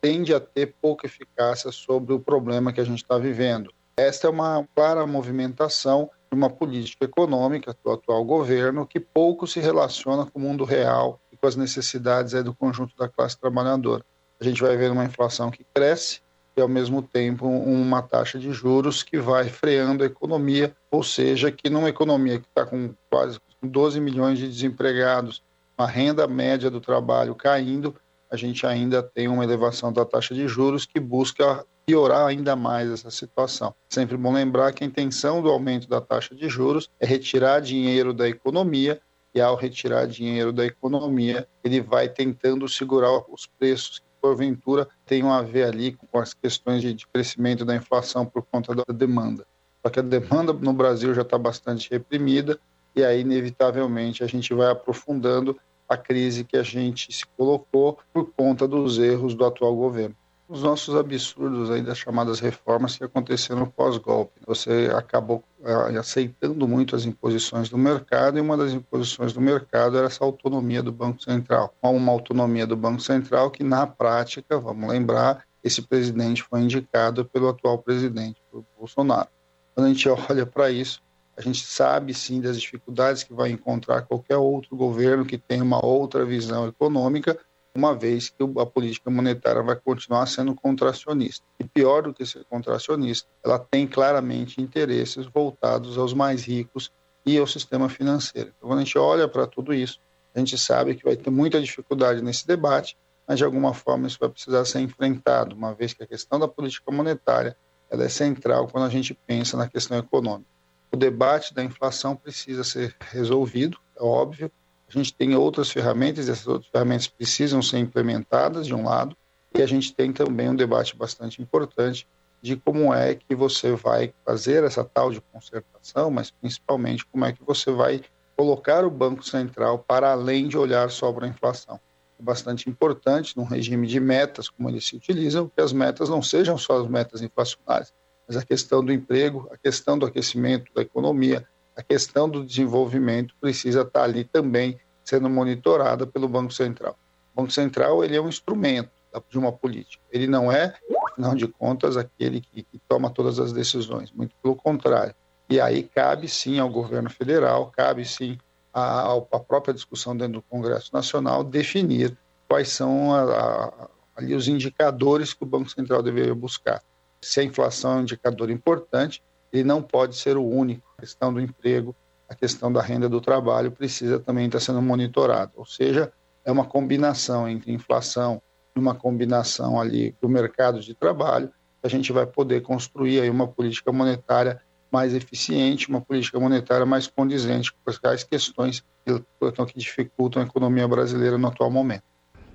tende 0.00 0.34
a 0.34 0.40
ter 0.40 0.74
pouca 0.80 1.06
eficácia 1.06 1.70
sobre 1.72 2.12
o 2.12 2.20
problema 2.20 2.72
que 2.72 2.80
a 2.80 2.84
gente 2.84 3.02
está 3.02 3.18
vivendo. 3.18 3.72
Esta 3.96 4.26
é 4.26 4.30
uma 4.30 4.66
clara 4.74 5.06
movimentação 5.06 6.10
de 6.30 6.36
uma 6.36 6.50
política 6.50 7.04
econômica 7.04 7.74
do 7.82 7.92
atual 7.92 8.24
governo 8.24 8.86
que 8.86 9.00
pouco 9.00 9.46
se 9.46 9.60
relaciona 9.60 10.26
com 10.26 10.38
o 10.38 10.42
mundo 10.42 10.64
real 10.64 11.20
e 11.32 11.36
com 11.36 11.46
as 11.46 11.56
necessidades 11.56 12.32
do 12.44 12.54
conjunto 12.54 12.96
da 12.96 13.08
classe 13.08 13.38
trabalhadora. 13.38 14.04
A 14.38 14.44
gente 14.44 14.60
vai 14.60 14.76
ver 14.76 14.90
uma 14.90 15.04
inflação 15.04 15.50
que 15.50 15.64
cresce, 15.74 16.20
e 16.56 16.60
ao 16.60 16.68
mesmo 16.68 17.02
tempo 17.02 17.46
uma 17.46 18.00
taxa 18.00 18.38
de 18.38 18.50
juros 18.52 19.02
que 19.02 19.18
vai 19.18 19.48
freando 19.48 20.02
a 20.02 20.06
economia, 20.06 20.74
ou 20.90 21.02
seja, 21.02 21.52
que 21.52 21.68
numa 21.68 21.88
economia 21.88 22.38
que 22.40 22.46
está 22.46 22.64
com 22.64 22.94
quase 23.10 23.38
12 23.62 24.00
milhões 24.00 24.38
de 24.38 24.48
desempregados, 24.48 25.42
uma 25.78 25.86
renda 25.86 26.26
média 26.26 26.70
do 26.70 26.80
trabalho 26.80 27.34
caindo, 27.34 27.94
a 28.30 28.36
gente 28.36 28.66
ainda 28.66 29.02
tem 29.02 29.28
uma 29.28 29.44
elevação 29.44 29.92
da 29.92 30.04
taxa 30.04 30.34
de 30.34 30.48
juros 30.48 30.86
que 30.86 30.98
busca 30.98 31.64
piorar 31.84 32.26
ainda 32.26 32.56
mais 32.56 32.90
essa 32.90 33.10
situação. 33.10 33.74
Sempre 33.88 34.16
bom 34.16 34.32
lembrar 34.32 34.72
que 34.72 34.82
a 34.82 34.86
intenção 34.86 35.40
do 35.42 35.50
aumento 35.50 35.88
da 35.88 36.00
taxa 36.00 36.34
de 36.34 36.48
juros 36.48 36.90
é 36.98 37.06
retirar 37.06 37.60
dinheiro 37.60 38.12
da 38.12 38.28
economia 38.28 39.00
e 39.32 39.40
ao 39.40 39.54
retirar 39.54 40.06
dinheiro 40.06 40.52
da 40.52 40.64
economia, 40.64 41.46
ele 41.62 41.80
vai 41.80 42.08
tentando 42.08 42.66
segurar 42.68 43.22
os 43.28 43.46
preços 43.46 44.02
porventura 44.20 44.88
tenham 45.04 45.32
a 45.32 45.42
ver 45.42 45.64
ali 45.64 45.92
com 45.92 46.18
as 46.18 46.34
questões 46.34 46.82
de, 46.82 46.94
de 46.94 47.06
crescimento 47.06 47.64
da 47.64 47.74
inflação 47.74 48.26
por 48.26 48.42
conta 48.42 48.74
da 48.74 48.84
demanda. 48.92 49.46
Só 49.82 49.90
que 49.90 50.00
a 50.00 50.02
demanda 50.02 50.52
no 50.52 50.72
Brasil 50.72 51.14
já 51.14 51.22
está 51.22 51.38
bastante 51.38 51.90
reprimida 51.90 52.58
e 52.94 53.04
aí, 53.04 53.20
inevitavelmente, 53.20 54.24
a 54.24 54.26
gente 54.26 54.52
vai 54.54 54.70
aprofundando 54.70 55.58
a 55.88 55.96
crise 55.96 56.44
que 56.44 56.56
a 56.56 56.62
gente 56.62 57.12
se 57.12 57.24
colocou 57.36 57.98
por 58.12 58.30
conta 58.32 58.66
dos 58.66 58.98
erros 58.98 59.34
do 59.34 59.44
atual 59.44 59.76
governo 59.76 60.16
os 60.48 60.62
nossos 60.62 60.94
absurdos 60.94 61.70
aí 61.70 61.82
das 61.82 61.98
chamadas 61.98 62.38
reformas 62.38 62.96
que 62.96 63.04
aconteceram 63.04 63.66
pós-golpe. 63.66 64.40
Você 64.46 64.90
acabou 64.94 65.42
uh, 65.60 65.98
aceitando 65.98 66.68
muito 66.68 66.94
as 66.94 67.04
imposições 67.04 67.68
do 67.68 67.76
mercado 67.76 68.38
e 68.38 68.40
uma 68.40 68.56
das 68.56 68.72
imposições 68.72 69.32
do 69.32 69.40
mercado 69.40 69.96
era 69.96 70.06
essa 70.06 70.24
autonomia 70.24 70.82
do 70.82 70.92
Banco 70.92 71.22
Central. 71.22 71.74
Uma 71.82 72.12
autonomia 72.12 72.66
do 72.66 72.76
Banco 72.76 73.00
Central 73.00 73.50
que, 73.50 73.64
na 73.64 73.86
prática, 73.86 74.58
vamos 74.58 74.88
lembrar, 74.88 75.44
esse 75.64 75.82
presidente 75.82 76.44
foi 76.44 76.60
indicado 76.60 77.24
pelo 77.24 77.48
atual 77.48 77.78
presidente, 77.78 78.40
pelo 78.50 78.64
Bolsonaro. 78.78 79.28
Quando 79.74 79.86
a 79.86 79.88
gente 79.88 80.08
olha 80.30 80.46
para 80.46 80.70
isso, 80.70 81.02
a 81.36 81.42
gente 81.42 81.66
sabe 81.66 82.14
sim 82.14 82.40
das 82.40 82.58
dificuldades 82.58 83.22
que 83.22 83.34
vai 83.34 83.50
encontrar 83.50 84.02
qualquer 84.02 84.36
outro 84.36 84.74
governo 84.74 85.26
que 85.26 85.36
tenha 85.36 85.62
uma 85.62 85.84
outra 85.84 86.24
visão 86.24 86.66
econômica, 86.66 87.38
uma 87.76 87.94
vez 87.94 88.28
que 88.28 88.42
a 88.58 88.66
política 88.66 89.10
monetária 89.10 89.62
vai 89.62 89.76
continuar 89.76 90.26
sendo 90.26 90.54
contracionista. 90.54 91.44
E 91.60 91.64
pior 91.64 92.02
do 92.02 92.14
que 92.14 92.24
ser 92.26 92.44
contracionista, 92.44 93.28
ela 93.44 93.58
tem 93.58 93.86
claramente 93.86 94.60
interesses 94.60 95.26
voltados 95.26 95.96
aos 95.98 96.12
mais 96.12 96.44
ricos 96.44 96.90
e 97.24 97.38
ao 97.38 97.46
sistema 97.46 97.88
financeiro. 97.88 98.52
Então, 98.56 98.68
quando 98.68 98.80
a 98.80 98.84
gente 98.84 98.98
olha 98.98 99.28
para 99.28 99.46
tudo 99.46 99.74
isso, 99.74 100.00
A 100.36 100.38
gente 100.38 100.58
sabe 100.58 100.94
que 100.94 101.02
vai 101.02 101.16
ter 101.16 101.30
muita 101.30 101.58
dificuldade 101.58 102.20
nesse 102.20 102.46
debate, 102.46 102.94
mas 103.26 103.38
de 103.38 103.44
alguma 103.44 103.72
forma 103.72 104.06
isso 104.06 104.18
vai 104.20 104.28
precisar 104.28 104.66
ser 104.66 104.80
enfrentado, 104.80 105.56
uma 105.56 105.72
vez 105.72 105.94
que 105.94 106.02
a 106.02 106.06
questão 106.06 106.38
da 106.38 106.46
política 106.46 106.92
monetária 106.92 107.56
ela 107.90 108.04
é 108.04 108.08
central 108.10 108.68
quando 108.68 108.84
a 108.84 108.90
gente 108.90 109.14
pensa 109.26 109.56
na 109.56 109.66
questão 109.66 109.96
econômica. 109.96 110.50
O 110.92 110.96
debate 110.96 111.54
da 111.54 111.64
inflação 111.64 112.14
precisa 112.14 112.62
ser 112.64 112.94
resolvido, 113.00 113.78
é 113.98 114.02
óbvio. 114.02 114.52
A 114.88 114.92
gente 114.92 115.12
tem 115.12 115.34
outras 115.34 115.70
ferramentas, 115.70 116.28
e 116.28 116.30
essas 116.30 116.46
outras 116.46 116.70
ferramentas 116.70 117.08
precisam 117.08 117.60
ser 117.60 117.78
implementadas, 117.78 118.66
de 118.66 118.74
um 118.74 118.84
lado, 118.84 119.16
e 119.54 119.62
a 119.62 119.66
gente 119.66 119.92
tem 119.92 120.12
também 120.12 120.48
um 120.48 120.54
debate 120.54 120.96
bastante 120.96 121.42
importante 121.42 122.06
de 122.40 122.56
como 122.56 122.94
é 122.94 123.14
que 123.14 123.34
você 123.34 123.72
vai 123.72 124.12
fazer 124.24 124.62
essa 124.62 124.84
tal 124.84 125.10
de 125.10 125.20
concertação, 125.20 126.10
mas 126.10 126.30
principalmente 126.30 127.04
como 127.06 127.24
é 127.24 127.32
que 127.32 127.42
você 127.42 127.72
vai 127.72 128.02
colocar 128.36 128.84
o 128.84 128.90
Banco 128.90 129.24
Central 129.24 129.78
para 129.78 130.12
além 130.12 130.46
de 130.46 130.58
olhar 130.58 130.90
só 130.90 131.12
para 131.12 131.26
a 131.26 131.28
inflação. 131.28 131.80
É 132.18 132.22
bastante 132.22 132.68
importante, 132.68 133.36
num 133.36 133.44
regime 133.44 133.86
de 133.86 133.98
metas, 133.98 134.48
como 134.48 134.68
eles 134.68 134.86
se 134.86 134.94
utilizam, 134.94 135.48
que 135.48 135.60
as 135.60 135.72
metas 135.72 136.08
não 136.08 136.22
sejam 136.22 136.56
só 136.56 136.80
as 136.80 136.86
metas 136.86 137.22
inflacionárias, 137.22 137.92
mas 138.28 138.36
a 138.36 138.44
questão 138.44 138.84
do 138.84 138.92
emprego, 138.92 139.48
a 139.50 139.56
questão 139.56 139.98
do 139.98 140.06
aquecimento 140.06 140.72
da 140.74 140.82
economia, 140.82 141.46
a 141.76 141.82
questão 141.82 142.28
do 142.28 142.44
desenvolvimento 142.44 143.34
precisa 143.40 143.82
estar 143.82 144.04
ali 144.04 144.24
também 144.24 144.78
sendo 145.04 145.28
monitorada 145.28 146.06
pelo 146.06 146.26
Banco 146.26 146.52
Central. 146.52 146.96
O 147.34 147.42
Banco 147.42 147.52
Central 147.52 148.02
ele 148.02 148.16
é 148.16 148.20
um 148.20 148.28
instrumento 148.28 148.90
de 149.30 149.38
uma 149.38 149.52
política. 149.52 150.02
Ele 150.10 150.26
não 150.26 150.50
é, 150.50 150.74
afinal 151.10 151.34
de 151.34 151.46
contas, 151.46 151.96
aquele 151.96 152.40
que, 152.40 152.62
que 152.62 152.78
toma 152.88 153.10
todas 153.10 153.38
as 153.38 153.52
decisões, 153.52 154.10
muito 154.12 154.34
pelo 154.42 154.56
contrário. 154.56 155.14
E 155.48 155.60
aí 155.60 155.82
cabe 155.82 156.28
sim 156.28 156.58
ao 156.58 156.68
governo 156.68 157.08
federal, 157.08 157.70
cabe 157.70 158.04
sim 158.04 158.38
à, 158.74 159.14
à 159.14 159.40
própria 159.40 159.72
discussão 159.72 160.16
dentro 160.16 160.34
do 160.34 160.42
Congresso 160.42 160.90
Nacional 160.92 161.44
definir 161.44 162.16
quais 162.48 162.68
são 162.68 163.14
a, 163.14 163.22
a, 163.22 163.88
ali 164.16 164.34
os 164.34 164.48
indicadores 164.48 165.32
que 165.32 165.44
o 165.44 165.46
Banco 165.46 165.70
Central 165.70 166.02
deveria 166.02 166.34
buscar. 166.34 166.82
Se 167.20 167.40
a 167.40 167.44
inflação 167.44 167.92
é 167.92 167.96
um 167.96 168.02
indicador 168.02 168.50
importante, 168.50 169.22
ele 169.56 169.64
não 169.64 169.82
pode 169.82 170.16
ser 170.16 170.36
o 170.36 170.44
único. 170.44 170.86
A 170.96 171.00
questão 171.00 171.32
do 171.32 171.40
emprego, 171.40 171.94
a 172.28 172.34
questão 172.34 172.72
da 172.72 172.82
renda 172.82 173.08
do 173.08 173.20
trabalho 173.20 173.70
precisa 173.70 174.18
também 174.18 174.46
estar 174.46 174.60
sendo 174.60 174.82
monitorada. 174.82 175.52
Ou 175.56 175.66
seja, 175.66 176.12
é 176.44 176.52
uma 176.52 176.64
combinação 176.64 177.48
entre 177.48 177.72
inflação 177.72 178.40
e 178.74 178.78
uma 178.78 178.94
combinação 178.94 179.80
ali 179.80 180.14
do 180.20 180.28
mercado 180.28 180.80
de 180.80 180.94
trabalho, 180.94 181.50
a 181.82 181.88
gente 181.88 182.12
vai 182.12 182.26
poder 182.26 182.62
construir 182.62 183.20
aí 183.20 183.30
uma 183.30 183.46
política 183.46 183.92
monetária 183.92 184.60
mais 184.90 185.14
eficiente, 185.14 185.88
uma 185.88 186.00
política 186.00 186.38
monetária 186.38 186.86
mais 186.86 187.06
condizente 187.06 187.72
com 187.72 188.08
as 188.08 188.24
questões 188.24 188.84
que 189.04 189.78
dificultam 189.78 190.42
a 190.42 190.46
economia 190.46 190.86
brasileira 190.86 191.38
no 191.38 191.48
atual 191.48 191.70
momento. 191.70 192.04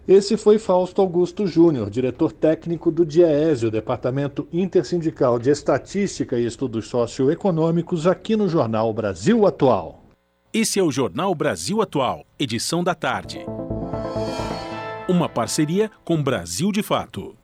Esse 0.08 0.36
foi 0.36 0.58
Fausto 0.58 1.00
Augusto 1.00 1.46
Júnior, 1.46 1.88
diretor 1.88 2.32
técnico 2.32 2.90
do 2.90 3.06
DIEESE, 3.06 3.68
o 3.68 3.72
Departamento 3.72 4.48
Intersindical 4.52 5.38
de 5.38 5.52
Estatística 5.52 6.40
e 6.40 6.46
Estudos 6.46 6.88
Socioeconômicos, 6.88 8.08
aqui 8.08 8.36
no 8.36 8.50
Jornal 8.50 8.92
Brasil 8.94 9.46
Atual. 9.46 10.04
Esse 10.52 10.80
é 10.80 10.84
o 10.84 10.92
Jornal 10.92 11.36
Brasil 11.36 11.84
Atual, 11.84 12.26
edição 12.40 12.84
da 12.84 12.96
tarde. 12.96 13.46
Uma 15.08 15.30
parceria 15.30 15.92
com 16.04 16.22
Brasil 16.22 16.72
de 16.72 16.82
Fato. 16.82 17.36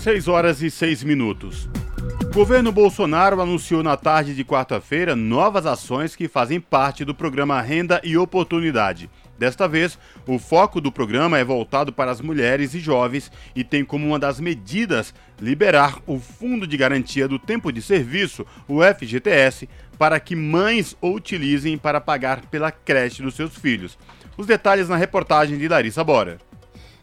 6 0.00 0.28
horas 0.28 0.62
e 0.62 0.70
6 0.70 1.04
minutos. 1.04 1.68
O 2.22 2.34
governo 2.34 2.72
Bolsonaro 2.72 3.38
anunciou 3.38 3.82
na 3.82 3.98
tarde 3.98 4.34
de 4.34 4.44
quarta-feira 4.44 5.14
novas 5.14 5.66
ações 5.66 6.16
que 6.16 6.26
fazem 6.26 6.58
parte 6.58 7.04
do 7.04 7.14
programa 7.14 7.60
Renda 7.60 8.00
e 8.02 8.16
Oportunidade. 8.16 9.10
Desta 9.42 9.66
vez, 9.66 9.98
o 10.24 10.38
foco 10.38 10.80
do 10.80 10.92
programa 10.92 11.36
é 11.36 11.42
voltado 11.42 11.92
para 11.92 12.12
as 12.12 12.20
mulheres 12.20 12.74
e 12.74 12.78
jovens 12.78 13.28
e 13.56 13.64
tem 13.64 13.84
como 13.84 14.06
uma 14.06 14.16
das 14.16 14.38
medidas 14.38 15.12
liberar 15.40 15.98
o 16.06 16.20
Fundo 16.20 16.64
de 16.64 16.76
Garantia 16.76 17.26
do 17.26 17.40
Tempo 17.40 17.72
de 17.72 17.82
Serviço, 17.82 18.46
o 18.68 18.78
FGTS, 18.84 19.68
para 19.98 20.20
que 20.20 20.36
mães 20.36 20.96
o 21.00 21.10
utilizem 21.10 21.76
para 21.76 22.00
pagar 22.00 22.42
pela 22.52 22.70
creche 22.70 23.20
dos 23.20 23.34
seus 23.34 23.56
filhos. 23.56 23.98
Os 24.36 24.46
detalhes 24.46 24.88
na 24.88 24.94
reportagem 24.94 25.58
de 25.58 25.66
Larissa 25.66 26.04
Bora. 26.04 26.38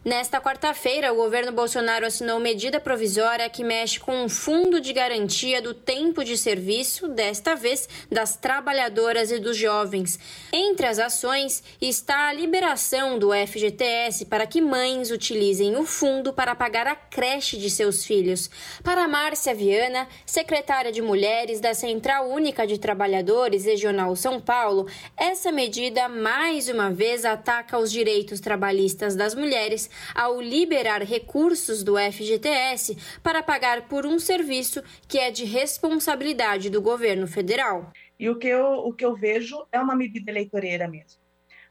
Nesta 0.09 0.41
quarta-feira, 0.41 1.13
o 1.13 1.17
governo 1.17 1.51
Bolsonaro 1.51 2.03
assinou 2.03 2.39
medida 2.39 2.79
provisória 2.79 3.47
que 3.47 3.63
mexe 3.63 3.99
com 3.99 4.23
um 4.23 4.27
fundo 4.27 4.81
de 4.81 4.91
garantia 4.91 5.61
do 5.61 5.71
tempo 5.71 6.23
de 6.23 6.35
serviço, 6.35 7.07
desta 7.07 7.53
vez 7.53 7.87
das 8.11 8.35
trabalhadoras 8.35 9.29
e 9.29 9.37
dos 9.37 9.55
jovens. 9.55 10.17
Entre 10.51 10.87
as 10.87 10.97
ações 10.97 11.63
está 11.79 12.27
a 12.27 12.33
liberação 12.33 13.19
do 13.19 13.29
FGTS 13.31 14.25
para 14.25 14.47
que 14.47 14.59
mães 14.59 15.11
utilizem 15.11 15.77
o 15.77 15.85
fundo 15.85 16.33
para 16.33 16.55
pagar 16.55 16.87
a 16.87 16.95
creche 16.95 17.55
de 17.55 17.69
seus 17.69 18.03
filhos. 18.03 18.49
Para 18.83 19.07
Márcia 19.07 19.53
Viana, 19.53 20.07
secretária 20.25 20.91
de 20.91 21.03
Mulheres 21.03 21.59
da 21.59 21.75
Central 21.75 22.27
Única 22.31 22.65
de 22.65 22.79
Trabalhadores 22.79 23.63
Regional 23.63 24.15
São 24.15 24.41
Paulo, 24.41 24.87
essa 25.15 25.51
medida 25.51 26.09
mais 26.09 26.67
uma 26.67 26.89
vez 26.89 27.25
ataca 27.25 27.77
os 27.77 27.91
direitos 27.91 28.39
trabalhistas 28.39 29.15
das 29.15 29.35
mulheres 29.35 29.87
ao 30.13 30.41
liberar 30.41 31.01
recursos 31.03 31.83
do 31.83 31.95
FGTS 31.97 32.97
para 33.21 33.43
pagar 33.43 33.87
por 33.87 34.05
um 34.05 34.19
serviço 34.19 34.81
que 35.07 35.17
é 35.17 35.31
de 35.31 35.45
responsabilidade 35.45 36.69
do 36.69 36.81
governo 36.81 37.27
federal. 37.27 37.91
E 38.19 38.29
o 38.29 38.37
que 38.37 38.47
eu, 38.47 38.65
o 38.85 38.93
que 38.93 39.05
eu 39.05 39.15
vejo 39.15 39.65
é 39.71 39.79
uma 39.79 39.95
medida 39.95 40.29
eleitoreira 40.29 40.87
mesmo. 40.87 41.19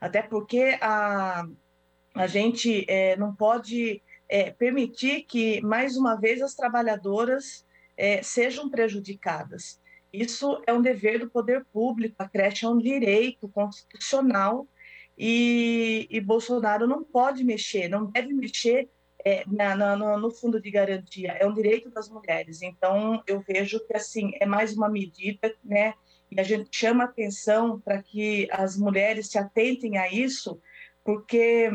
Até 0.00 0.22
porque 0.22 0.78
a, 0.80 1.44
a 2.14 2.26
gente 2.26 2.84
é, 2.88 3.16
não 3.16 3.34
pode 3.34 4.02
é, 4.28 4.50
permitir 4.50 5.22
que, 5.22 5.60
mais 5.62 5.96
uma 5.96 6.16
vez, 6.16 6.40
as 6.40 6.54
trabalhadoras 6.54 7.66
é, 7.96 8.22
sejam 8.22 8.70
prejudicadas. 8.70 9.80
Isso 10.12 10.62
é 10.66 10.72
um 10.72 10.80
dever 10.80 11.18
do 11.18 11.28
poder 11.28 11.66
público, 11.72 12.16
a 12.18 12.28
creche 12.28 12.64
é 12.64 12.68
um 12.68 12.78
direito 12.78 13.48
constitucional 13.48 14.66
e, 15.18 16.06
e 16.08 16.20
Bolsonaro 16.20 16.86
não 16.86 17.02
pode 17.02 17.42
mexer, 17.42 17.88
não 17.88 18.06
deve 18.06 18.32
mexer 18.32 18.88
é, 19.24 19.44
na, 19.48 19.74
na, 19.74 19.96
no 20.16 20.30
fundo 20.30 20.60
de 20.60 20.70
garantia, 20.70 21.32
é 21.32 21.44
um 21.44 21.52
direito 21.52 21.90
das 21.90 22.08
mulheres. 22.08 22.62
Então, 22.62 23.20
eu 23.26 23.40
vejo 23.40 23.84
que 23.84 23.96
assim 23.96 24.30
é 24.40 24.46
mais 24.46 24.76
uma 24.76 24.88
medida, 24.88 25.52
né? 25.64 25.94
E 26.30 26.38
a 26.38 26.44
gente 26.44 26.68
chama 26.70 27.04
atenção 27.04 27.80
para 27.80 28.00
que 28.00 28.48
as 28.52 28.76
mulheres 28.76 29.28
se 29.28 29.38
atentem 29.38 29.98
a 29.98 30.12
isso, 30.12 30.60
porque 31.02 31.68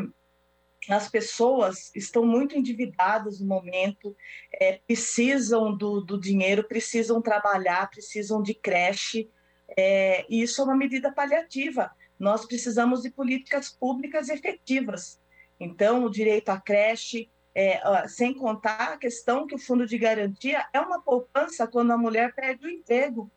as 0.88 1.08
pessoas 1.10 1.90
estão 1.94 2.24
muito 2.24 2.56
endividadas 2.56 3.40
no 3.40 3.46
momento, 3.46 4.16
é, 4.52 4.80
precisam 4.86 5.76
do, 5.76 6.00
do, 6.00 6.18
dinheiro, 6.18 6.64
precisam 6.64 7.20
trabalhar, 7.20 7.90
precisam 7.90 8.42
de 8.42 8.54
creche, 8.54 9.28
é, 9.76 10.24
e 10.30 10.42
isso 10.42 10.60
é 10.62 10.64
uma 10.64 10.76
medida 10.76 11.12
paliativa 11.12 11.90
nós 12.24 12.46
precisamos 12.46 13.02
de 13.02 13.10
políticas 13.10 13.68
públicas 13.68 14.30
efetivas. 14.30 15.20
Então, 15.60 16.04
o 16.04 16.10
direito 16.10 16.48
à 16.48 16.58
creche, 16.58 17.30
é, 17.54 18.08
sem 18.08 18.32
contar 18.32 18.94
a 18.94 18.96
questão 18.96 19.46
que 19.46 19.54
o 19.54 19.58
fundo 19.58 19.86
de 19.86 19.98
garantia 19.98 20.66
é 20.72 20.80
uma 20.80 21.00
poupança 21.00 21.66
quando 21.66 21.92
a 21.92 21.98
mulher 21.98 22.34
perde 22.34 22.66
o 22.66 22.70
emprego. 22.70 23.30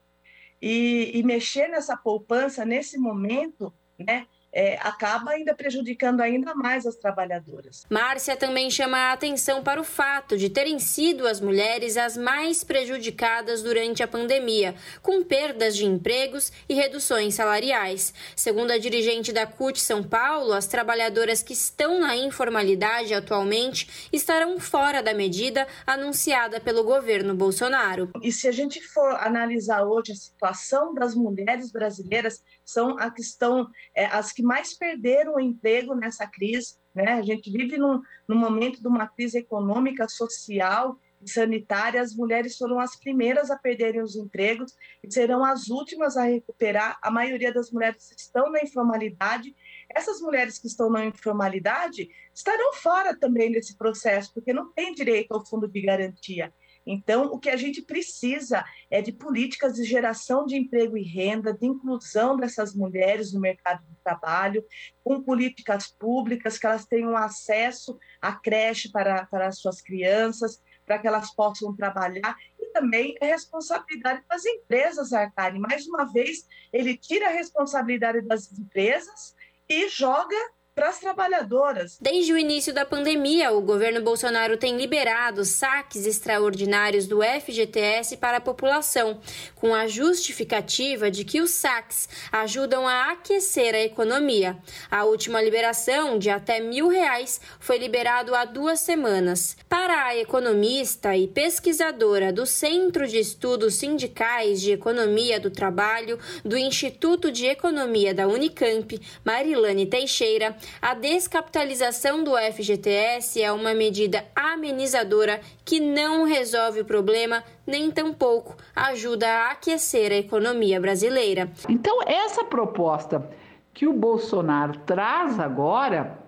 E, 0.61 1.11
e 1.13 1.21
mexer 1.21 1.67
nessa 1.67 1.97
poupança, 1.97 2.65
nesse 2.65 2.97
momento, 2.97 3.73
né, 3.99 4.25
é, 4.57 4.79
acaba 4.81 5.33
ainda 5.33 5.53
prejudicando 5.53 6.19
ainda 6.19 6.55
mais 6.55 6.83
as 6.87 6.95
trabalhadoras. 6.95 7.85
Márcia 7.91 8.35
também 8.35 8.71
chama 8.71 8.97
a 8.97 9.13
atenção 9.13 9.61
para 9.61 9.79
o 9.79 9.83
fato 9.83 10.35
de 10.35 10.49
terem 10.49 10.79
sido 10.79 11.27
as 11.27 11.39
mulheres 11.39 11.95
as 11.95 12.17
mais 12.17 12.63
prejudicadas 12.63 13.61
durante 13.61 14.01
a 14.01 14.07
pandemia, 14.07 14.73
com 15.03 15.23
perdas 15.23 15.75
de 15.75 15.85
empregos 15.85 16.51
e 16.67 16.73
reduções 16.73 17.35
salariais. 17.35 18.11
Segundo 18.35 18.71
a 18.71 18.79
dirigente 18.79 19.31
da 19.31 19.45
CUT 19.45 19.79
São 19.79 20.01
Paulo, 20.01 20.53
as 20.53 20.65
trabalhadoras 20.65 21.43
que 21.43 21.53
estão 21.53 21.99
na 21.99 22.15
informalidade 22.17 23.13
atualmente 23.13 24.09
estarão 24.11 24.59
fora 24.59 25.03
da 25.03 25.13
medida 25.13 25.67
anunciada 25.85 26.59
pelo 26.59 26.83
governo 26.83 27.35
Bolsonaro. 27.35 28.09
E 28.23 28.31
se 28.31 28.47
a 28.47 28.51
gente 28.51 28.81
for 28.81 29.11
analisar 29.17 29.83
hoje 29.83 30.13
a 30.13 30.15
situação 30.15 30.95
das 30.95 31.13
mulheres 31.13 31.71
brasileiras, 31.71 32.41
são 32.67 32.99
as 32.99 33.13
que 33.13 33.21
estão 33.21 33.69
é, 33.95 34.05
as 34.07 34.33
que 34.33 34.43
mais 34.43 34.77
perderam 34.77 35.35
o 35.35 35.39
emprego 35.39 35.95
nessa 35.95 36.27
crise. 36.27 36.75
Né? 36.93 37.13
A 37.13 37.21
gente 37.21 37.49
vive 37.49 37.77
num, 37.77 38.01
num 38.27 38.37
momento 38.37 38.81
de 38.81 38.87
uma 38.87 39.07
crise 39.07 39.37
econômica, 39.37 40.05
social 40.09 40.99
e 41.21 41.31
sanitária. 41.31 42.01
As 42.01 42.13
mulheres 42.13 42.57
foram 42.57 42.77
as 42.77 42.97
primeiras 42.97 43.49
a 43.49 43.57
perderem 43.57 44.01
os 44.01 44.17
empregos 44.17 44.75
e 45.01 45.11
serão 45.11 45.45
as 45.45 45.69
últimas 45.69 46.17
a 46.17 46.23
recuperar. 46.23 46.99
A 47.01 47.09
maioria 47.09 47.53
das 47.53 47.71
mulheres 47.71 48.11
estão 48.11 48.51
na 48.51 48.61
informalidade. 48.61 49.55
Essas 49.89 50.19
mulheres 50.19 50.59
que 50.59 50.67
estão 50.67 50.89
na 50.89 51.05
informalidade 51.05 52.09
estarão 52.35 52.73
fora 52.73 53.17
também 53.17 53.49
desse 53.49 53.77
processo, 53.77 54.33
porque 54.33 54.51
não 54.51 54.73
têm 54.73 54.93
direito 54.93 55.31
ao 55.31 55.45
fundo 55.45 55.69
de 55.69 55.81
garantia. 55.81 56.53
Então, 56.89 57.25
o 57.25 57.37
que 57.37 57.49
a 57.49 57.57
gente 57.57 57.81
precisa 57.81 58.63
é 58.89 59.01
de 59.01 59.11
políticas 59.11 59.75
de 59.75 59.83
geração 59.83 60.45
de 60.45 60.55
emprego 60.55 60.97
e 60.97 61.03
renda, 61.03 61.53
de 61.53 61.65
inclusão 61.65 62.37
dessas 62.37 62.73
mulheres 62.73 63.33
no 63.33 63.41
mercado 63.41 63.83
de 63.85 63.95
trabalho, 64.01 64.63
com 65.03 65.21
políticas 65.21 65.87
públicas, 65.87 66.57
que 66.57 66.65
elas 66.65 66.85
tenham 66.85 67.15
acesso 67.17 67.99
à 68.21 68.33
creche 68.33 68.89
para, 68.89 69.25
para 69.25 69.47
as 69.47 69.59
suas 69.59 69.81
crianças, 69.81 70.63
para 70.85 70.97
que 70.97 71.07
elas 71.07 71.35
possam 71.35 71.75
trabalhar. 71.75 72.37
E 72.57 72.71
também 72.71 73.15
é 73.19 73.27
responsabilidade 73.27 74.23
das 74.29 74.45
empresas 74.45 75.11
arcarem. 75.11 75.59
Mais 75.59 75.85
uma 75.85 76.05
vez, 76.05 76.47
ele 76.71 76.97
tira 76.97 77.27
a 77.27 77.33
responsabilidade 77.33 78.21
das 78.21 78.49
empresas 78.57 79.35
e 79.67 79.89
joga 79.89 80.37
para 80.77 80.89
as 80.89 80.99
trabalhadoras. 80.99 81.97
Desde 81.99 82.31
o 82.31 82.37
início 82.37 82.71
da 82.71 82.85
pandemia, 82.85 83.51
o 83.51 83.61
governo 83.61 83.99
Bolsonaro 83.99 84.57
tem 84.57 84.77
liberado 84.77 85.43
saques 85.43 86.05
extraordinários 86.05 87.07
do 87.07 87.21
FGTS 87.23 88.15
para 88.17 88.37
a 88.37 88.41
população, 88.41 89.19
com 89.55 89.73
a 89.73 89.87
justificativa 89.87 91.09
de 91.09 91.25
que 91.25 91.41
os 91.41 91.49
saques 91.49 92.07
ajudam 92.31 92.87
a 92.87 93.11
aquecer 93.11 93.73
a 93.73 93.79
economia. 93.79 94.55
A 94.91 95.03
última 95.03 95.41
liberação, 95.41 96.19
de 96.19 96.29
até 96.29 96.59
mil 96.59 96.89
reais, 96.89 97.41
foi 97.59 97.79
liberado 97.79 98.35
há 98.35 98.45
duas 98.45 98.79
semanas. 98.79 99.57
Para 99.67 100.05
a 100.05 100.15
economista 100.15 101.17
e 101.17 101.27
pesquisadora 101.27 102.31
do 102.31 102.45
Centro 102.45 103.07
de 103.07 103.17
Estudos 103.17 103.73
Sindicais 103.73 104.61
de 104.61 104.73
Economia 104.73 105.39
do 105.39 105.49
Trabalho 105.49 106.19
do 106.45 106.55
Instituto 106.55 107.31
de 107.31 107.47
Economia 107.47 108.13
da 108.13 108.27
Unicamp, 108.27 109.01
Marilane 109.25 109.87
Teixeira, 109.87 110.55
a 110.81 110.93
descapitalização 110.93 112.23
do 112.23 112.31
FGTS 112.37 113.41
é 113.41 113.51
uma 113.51 113.73
medida 113.73 114.25
amenizadora 114.35 115.41
que 115.63 115.79
não 115.79 116.25
resolve 116.25 116.81
o 116.81 116.85
problema, 116.85 117.43
nem 117.65 117.91
tampouco 117.91 118.55
ajuda 118.75 119.27
a 119.27 119.51
aquecer 119.51 120.11
a 120.11 120.15
economia 120.15 120.79
brasileira. 120.79 121.51
Então, 121.67 121.99
essa 122.05 122.43
proposta 122.43 123.29
que 123.73 123.87
o 123.87 123.93
Bolsonaro 123.93 124.79
traz 124.79 125.39
agora 125.39 126.19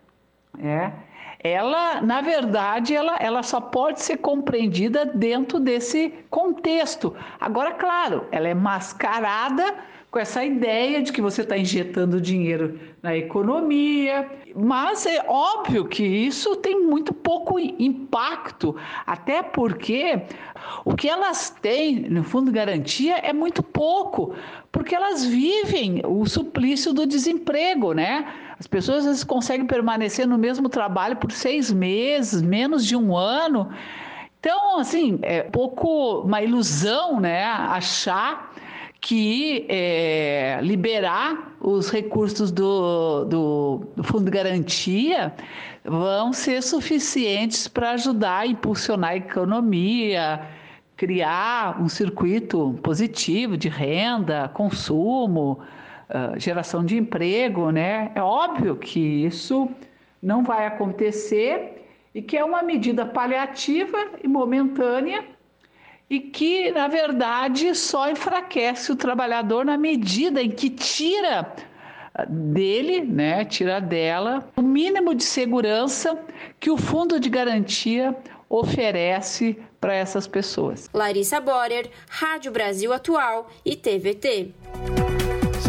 é 0.61 0.91
ela, 1.41 2.01
na 2.01 2.21
verdade, 2.21 2.93
ela, 2.93 3.15
ela 3.17 3.43
só 3.43 3.61
pode 3.61 4.01
ser 4.01 4.17
compreendida 4.17 5.05
dentro 5.05 5.59
desse 5.59 6.13
contexto. 6.29 7.15
Agora, 7.39 7.71
claro, 7.71 8.27
ela 8.31 8.47
é 8.47 8.53
mascarada 8.53 9.75
com 10.11 10.19
essa 10.19 10.43
ideia 10.43 11.01
de 11.01 11.13
que 11.13 11.21
você 11.21 11.43
está 11.43 11.57
injetando 11.57 12.19
dinheiro 12.19 12.79
na 13.01 13.15
economia, 13.15 14.27
mas 14.55 15.05
é 15.05 15.23
óbvio 15.27 15.85
que 15.85 16.03
isso 16.03 16.55
tem 16.57 16.81
muito 16.81 17.13
pouco 17.13 17.59
impacto, 17.59 18.75
até 19.05 19.43
porque 19.43 20.23
o 20.83 20.95
que 20.95 21.07
elas 21.07 21.51
têm 21.61 22.09
no 22.09 22.23
fundo 22.23 22.51
garantia 22.51 23.17
é 23.17 23.31
muito 23.31 23.61
pouco, 23.61 24.33
porque 24.71 24.95
elas 24.95 25.23
vivem 25.23 26.01
o 26.03 26.25
suplício 26.25 26.91
do 26.91 27.05
desemprego, 27.05 27.93
né? 27.93 28.25
As 28.59 28.67
pessoas 28.67 28.99
às 28.99 29.05
vezes 29.05 29.23
conseguem 29.23 29.65
permanecer 29.65 30.27
no 30.27 30.37
mesmo 30.37 30.67
trabalho 30.67 31.15
por 31.15 31.31
seis 31.31 31.71
meses, 31.71 32.41
menos 32.41 32.85
de 32.85 32.95
um 32.95 33.15
ano. 33.15 33.69
Então, 34.39 34.79
assim, 34.79 35.17
é 35.21 35.43
pouco 35.43 36.21
uma 36.21 36.41
ilusão, 36.41 37.19
né? 37.21 37.43
Achar 37.45 38.53
que 39.01 39.65
é, 39.69 40.59
liberar 40.61 41.55
os 41.61 41.89
recursos 41.89 42.51
do, 42.51 43.23
do, 43.25 43.87
do, 43.95 44.03
Fundo 44.03 44.25
de 44.25 44.31
Garantia 44.31 45.33
vão 45.85 46.33
ser 46.33 46.61
suficientes 46.61 47.67
para 47.67 47.91
ajudar 47.91 48.39
a 48.39 48.47
impulsionar 48.47 49.11
a 49.11 49.15
economia, 49.15 50.41
criar 50.97 51.81
um 51.81 51.87
circuito 51.87 52.77
positivo 52.83 53.55
de 53.55 53.69
renda, 53.69 54.49
consumo, 54.53 55.59
uh, 56.09 56.39
geração 56.39 56.83
de 56.83 56.97
emprego, 56.97 57.71
né? 57.71 58.11
É 58.15 58.21
óbvio 58.21 58.75
que 58.75 58.99
isso 58.99 59.69
não 60.21 60.43
vai 60.43 60.65
acontecer 60.65 61.85
e 62.13 62.21
que 62.21 62.37
é 62.37 62.43
uma 62.43 62.61
medida 62.61 63.05
paliativa 63.05 63.97
e 64.23 64.27
momentânea 64.27 65.23
e 66.09 66.19
que, 66.19 66.71
na 66.71 66.87
verdade, 66.87 67.75
só 67.75 68.09
enfraquece 68.09 68.91
o 68.91 68.95
trabalhador 68.95 69.63
na 69.63 69.77
medida 69.77 70.41
em 70.41 70.49
que 70.49 70.69
tira 70.69 71.53
dele, 72.27 73.01
né, 73.01 73.45
tira 73.45 73.79
dela 73.79 74.49
o 74.57 74.61
mínimo 74.61 75.13
de 75.13 75.23
segurança 75.23 76.19
que 76.59 76.69
o 76.69 76.77
fundo 76.77 77.19
de 77.19 77.29
garantia 77.29 78.15
oferece 78.49 79.57
para 79.79 79.93
essas 79.93 80.27
pessoas. 80.27 80.89
Larissa 80.93 81.39
Borer, 81.39 81.89
Rádio 82.09 82.51
Brasil 82.51 82.91
Atual 82.91 83.49
e 83.63 83.75
TVT. 83.75 85.08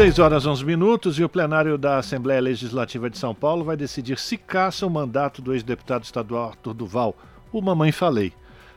6 0.00 0.18
horas 0.18 0.46
11 0.46 0.64
minutos 0.64 1.18
e 1.18 1.24
o 1.24 1.28
plenário 1.28 1.76
da 1.76 1.98
Assembleia 1.98 2.40
Legislativa 2.40 3.10
de 3.10 3.18
São 3.18 3.34
Paulo 3.34 3.62
vai 3.62 3.76
decidir 3.76 4.18
se 4.18 4.38
caça 4.38 4.86
o 4.86 4.90
mandato 4.90 5.42
do 5.42 5.52
ex-deputado 5.52 6.04
estadual 6.04 6.48
Arthur 6.48 6.72
Duval, 6.72 7.14
o 7.52 7.60
Mamãe 7.60 7.92
Falei. 7.92 8.32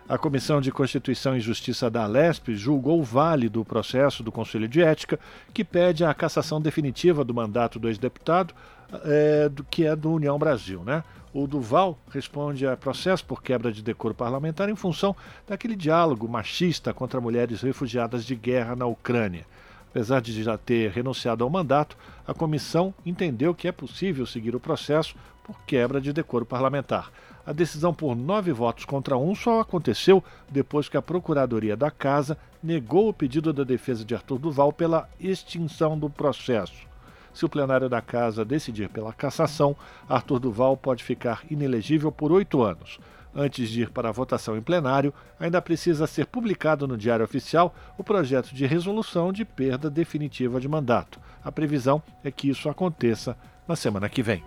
A 0.09 0.17
Comissão 0.17 0.59
de 0.59 0.69
Constituição 0.69 1.33
e 1.33 1.39
Justiça 1.39 1.89
da 1.89 2.03
Alesp 2.03 2.49
julgou 2.49 3.01
válido 3.01 3.61
o 3.61 3.65
processo 3.65 4.21
do 4.21 4.33
Conselho 4.33 4.67
de 4.67 4.81
Ética, 4.81 5.17
que 5.53 5.63
pede 5.63 6.03
a 6.03 6.13
cassação 6.13 6.59
definitiva 6.59 7.23
do 7.23 7.33
mandato 7.33 7.79
do 7.79 7.87
ex-deputado, 7.87 8.53
é, 9.05 9.47
do, 9.47 9.63
que 9.63 9.85
é 9.85 9.95
do 9.95 10.11
União 10.11 10.37
Brasil. 10.37 10.83
Né? 10.83 11.05
O 11.33 11.47
Duval 11.47 11.97
responde 12.09 12.67
a 12.67 12.75
processo 12.75 13.23
por 13.23 13.41
quebra 13.41 13.71
de 13.71 13.81
decoro 13.81 14.13
parlamentar 14.13 14.67
em 14.67 14.75
função 14.75 15.15
daquele 15.47 15.77
diálogo 15.77 16.27
machista 16.27 16.93
contra 16.93 17.21
mulheres 17.21 17.61
refugiadas 17.61 18.25
de 18.25 18.35
guerra 18.35 18.75
na 18.75 18.85
Ucrânia. 18.85 19.45
Apesar 19.93 20.21
de 20.21 20.41
já 20.41 20.57
ter 20.57 20.89
renunciado 20.89 21.43
ao 21.43 21.49
mandato, 21.51 21.95
a 22.25 22.33
comissão 22.33 22.91
entendeu 23.05 23.53
que 23.53 23.67
é 23.67 23.71
possível 23.71 24.25
seguir 24.25 24.55
o 24.55 24.59
processo 24.59 25.15
por 25.43 25.55
quebra 25.67 26.01
de 26.01 26.11
decoro 26.11 26.47
parlamentar. 26.47 27.11
A 27.45 27.53
decisão 27.53 27.93
por 27.93 28.15
nove 28.15 28.51
votos 28.51 28.85
contra 28.85 29.15
um 29.15 29.35
só 29.35 29.59
aconteceu 29.59 30.23
depois 30.49 30.89
que 30.89 30.97
a 30.97 31.01
Procuradoria 31.01 31.77
da 31.77 31.91
Casa 31.91 32.35
negou 32.63 33.07
o 33.07 33.13
pedido 33.13 33.53
da 33.53 33.63
defesa 33.63 34.03
de 34.03 34.15
Arthur 34.15 34.39
Duval 34.39 34.73
pela 34.73 35.07
extinção 35.19 35.95
do 35.95 36.09
processo. 36.09 36.87
Se 37.31 37.45
o 37.45 37.49
plenário 37.49 37.87
da 37.87 38.01
Casa 38.01 38.43
decidir 38.43 38.89
pela 38.89 39.13
cassação, 39.13 39.75
Arthur 40.09 40.39
Duval 40.39 40.75
pode 40.75 41.03
ficar 41.03 41.43
inelegível 41.51 42.11
por 42.11 42.31
oito 42.31 42.63
anos. 42.63 42.97
Antes 43.35 43.69
de 43.69 43.81
ir 43.81 43.89
para 43.89 44.09
a 44.09 44.11
votação 44.11 44.55
em 44.55 44.61
plenário, 44.61 45.13
ainda 45.39 45.61
precisa 45.61 46.05
ser 46.05 46.27
publicado 46.27 46.87
no 46.87 46.97
Diário 46.97 47.25
Oficial 47.25 47.73
o 47.97 48.03
projeto 48.03 48.53
de 48.53 48.65
resolução 48.65 49.33
de 49.33 49.43
perda 49.43 49.89
definitiva 49.89 50.59
de 50.59 50.67
mandato. 50.67 51.19
A 51.43 51.51
previsão 51.51 52.01
é 52.23 52.29
que 52.29 52.49
isso 52.49 52.69
aconteça 52.69 53.35
na 53.67 53.75
semana 53.75 54.07
que 54.07 54.21
vem. 54.21 54.43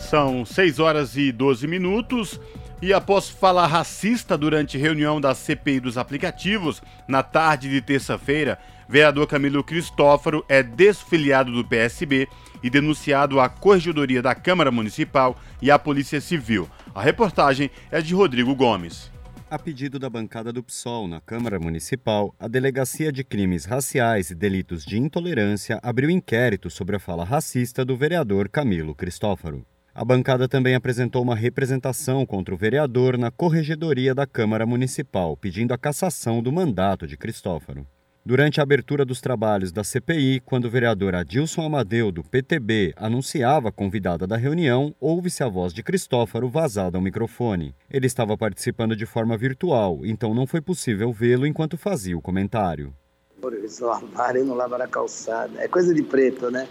São 0.00 0.44
6 0.44 0.78
horas 0.78 1.16
e 1.16 1.30
12 1.32 1.66
minutos. 1.66 2.40
E 2.82 2.92
após 2.92 3.28
falar 3.28 3.66
racista 3.66 4.36
durante 4.36 4.76
reunião 4.76 5.20
da 5.20 5.34
CPI 5.34 5.80
dos 5.80 5.96
aplicativos, 5.96 6.82
na 7.08 7.22
tarde 7.22 7.70
de 7.70 7.80
terça-feira, 7.80 8.58
vereador 8.88 9.26
Camilo 9.26 9.64
Cristófaro 9.64 10.44
é 10.48 10.62
desfiliado 10.62 11.50
do 11.50 11.64
PSB 11.64 12.28
e 12.62 12.68
denunciado 12.68 13.40
à 13.40 13.48
Corregedoria 13.48 14.20
da 14.20 14.34
Câmara 14.34 14.70
Municipal 14.70 15.36
e 15.62 15.70
à 15.70 15.78
Polícia 15.78 16.20
Civil. 16.20 16.68
A 16.94 17.02
reportagem 17.02 17.72
é 17.90 18.00
de 18.00 18.14
Rodrigo 18.14 18.54
Gomes. 18.54 19.10
A 19.50 19.58
pedido 19.58 19.98
da 19.98 20.08
bancada 20.08 20.52
do 20.52 20.62
PSOL 20.62 21.08
na 21.08 21.20
Câmara 21.20 21.58
Municipal, 21.58 22.32
a 22.38 22.46
Delegacia 22.46 23.10
de 23.10 23.24
Crimes 23.24 23.64
Raciais 23.64 24.30
e 24.30 24.34
Delitos 24.34 24.84
de 24.84 24.96
Intolerância 24.96 25.80
abriu 25.82 26.08
inquérito 26.08 26.70
sobre 26.70 26.94
a 26.94 27.00
fala 27.00 27.24
racista 27.24 27.84
do 27.84 27.96
vereador 27.96 28.48
Camilo 28.48 28.94
Cristófaro. 28.94 29.66
A 29.92 30.04
bancada 30.04 30.46
também 30.46 30.76
apresentou 30.76 31.20
uma 31.22 31.34
representação 31.34 32.24
contra 32.24 32.54
o 32.54 32.58
vereador 32.58 33.18
na 33.18 33.32
corregedoria 33.32 34.14
da 34.14 34.24
Câmara 34.24 34.64
Municipal, 34.64 35.36
pedindo 35.36 35.74
a 35.74 35.78
cassação 35.78 36.40
do 36.40 36.52
mandato 36.52 37.08
de 37.08 37.16
Cristófaro. 37.16 37.84
Durante 38.26 38.58
a 38.58 38.62
abertura 38.62 39.04
dos 39.04 39.20
trabalhos 39.20 39.70
da 39.70 39.84
CPI, 39.84 40.40
quando 40.46 40.64
o 40.64 40.70
vereador 40.70 41.14
Adilson 41.14 41.60
Amadeu, 41.60 42.10
do 42.10 42.24
PTB, 42.24 42.94
anunciava 42.96 43.68
a 43.68 43.72
convidada 43.72 44.26
da 44.26 44.34
reunião, 44.34 44.94
ouve-se 44.98 45.42
a 45.44 45.48
voz 45.48 45.74
de 45.74 45.82
Cristófaro 45.82 46.48
vazada 46.48 46.96
ao 46.96 47.02
microfone. 47.02 47.74
Ele 47.90 48.06
estava 48.06 48.34
participando 48.34 48.96
de 48.96 49.04
forma 49.04 49.36
virtual, 49.36 50.00
então 50.04 50.32
não 50.32 50.46
foi 50.46 50.62
possível 50.62 51.12
vê-lo 51.12 51.46
enquanto 51.46 51.76
fazia 51.76 52.16
o 52.16 52.22
comentário. 52.22 52.94
Eles 53.42 53.78
lavaram 53.78 54.40
e 54.40 54.42
não 54.42 54.54
lavaram 54.54 54.86
a 54.86 54.88
calçada. 54.88 55.60
É 55.62 55.68
coisa 55.68 55.92
de 55.92 56.02
preto, 56.02 56.50
né? 56.50 56.66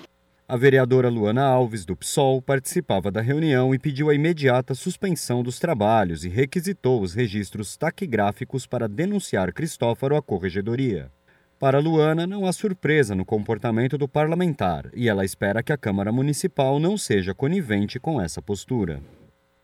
A 0.48 0.58
vereadora 0.58 1.08
Luana 1.08 1.44
Alves, 1.44 1.86
do 1.86 1.96
PSOL, 1.96 2.42
participava 2.42 3.12
da 3.12 3.22
reunião 3.22 3.76
e 3.76 3.78
pediu 3.78 4.10
a 4.10 4.16
imediata 4.16 4.74
suspensão 4.74 5.44
dos 5.44 5.60
trabalhos 5.60 6.26
e 6.26 6.30
requisitou 6.30 7.00
os 7.00 7.14
registros 7.14 7.78
taquigráficos 7.78 8.66
para 8.66 8.90
denunciar 8.90 9.54
Cristófaro 9.54 10.16
à 10.16 10.22
corregedoria. 10.22 11.12
Para 11.60 11.80
Luana, 11.80 12.28
não 12.28 12.46
há 12.46 12.52
surpresa 12.52 13.16
no 13.16 13.24
comportamento 13.24 13.98
do 13.98 14.08
parlamentar 14.08 14.90
e 14.94 15.08
ela 15.08 15.24
espera 15.24 15.64
que 15.64 15.72
a 15.72 15.78
Câmara 15.78 16.12
Municipal 16.12 16.80
não 16.80 16.98
seja 16.98 17.34
conivente 17.34 18.00
com 18.00 18.20
essa 18.20 18.42
postura. 18.42 19.02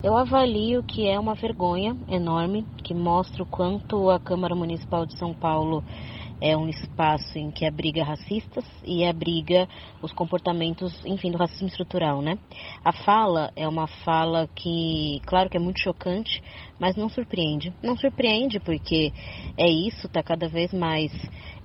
Eu 0.02 0.16
avalio 0.16 0.82
que 0.82 1.10
é 1.10 1.20
uma 1.20 1.36
vergonha 1.36 1.98
enorme, 2.07 2.66
que 2.86 2.94
mostra 2.94 3.44
o 3.44 3.45
quanto 3.45 4.10
a 4.10 4.18
Câmara 4.18 4.56
Municipal 4.56 5.06
de 5.06 5.18
São 5.18 5.34
Paulo 5.34 5.84
é 6.41 6.56
um 6.56 6.70
espaço 6.70 7.38
em 7.38 7.52
que 7.52 7.66
abriga 7.66 8.03
racistas 8.03 8.64
e 8.86 9.06
abriga 9.06 9.68
os 10.02 10.14
comportamentos, 10.14 10.94
enfim, 11.06 11.32
do 11.32 11.38
racismo 11.38 11.68
estrutural, 11.68 12.22
né? 12.22 12.38
A 12.84 12.94
fala 12.94 13.52
é 13.56 13.68
uma 13.68 13.88
fala 13.88 14.48
que, 14.56 15.22
claro 15.26 15.49
que 15.49 15.57
é 15.57 15.60
muito 15.60 15.82
chocante, 15.82 16.41
mas 16.80 16.96
não 16.96 17.10
surpreende. 17.10 17.74
Não 17.84 17.98
surpreende 17.98 18.60
porque 18.60 19.12
é 19.58 19.70
isso, 19.70 20.08
tá 20.08 20.24
cada 20.24 20.48
vez 20.48 20.74
mais, 20.74 21.12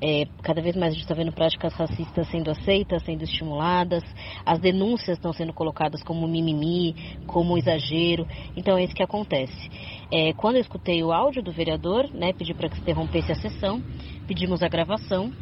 é, 0.00 0.26
cada 0.42 0.60
vez 0.60 0.74
mais 0.74 0.92
a 0.92 0.94
gente 0.94 1.04
está 1.04 1.14
vendo 1.14 1.32
práticas 1.32 1.72
racistas 1.74 2.28
sendo 2.28 2.50
aceitas, 2.50 3.02
sendo 3.04 3.22
estimuladas, 3.22 4.02
as 4.44 4.58
denúncias 4.58 5.16
estão 5.16 5.32
sendo 5.32 5.52
colocadas 5.52 6.02
como 6.02 6.26
mimimi, 6.26 6.94
como 7.26 7.56
exagero, 7.56 8.26
então 8.56 8.76
é 8.76 8.84
isso 8.84 8.94
que 8.94 9.02
acontece. 9.02 9.70
É, 10.10 10.32
quando 10.32 10.56
eu 10.56 10.62
escutei 10.62 11.02
o 11.02 11.12
áudio 11.12 11.42
do 11.42 11.52
vereador, 11.52 12.10
né, 12.12 12.32
pedi 12.32 12.52
para 12.52 12.68
que 12.68 12.76
se 12.76 12.82
interrompesse 12.82 13.32
a 13.32 13.36
sessão, 13.36 13.82
pedimos 14.26 14.62
a 14.62 14.68
gravação 14.68 15.32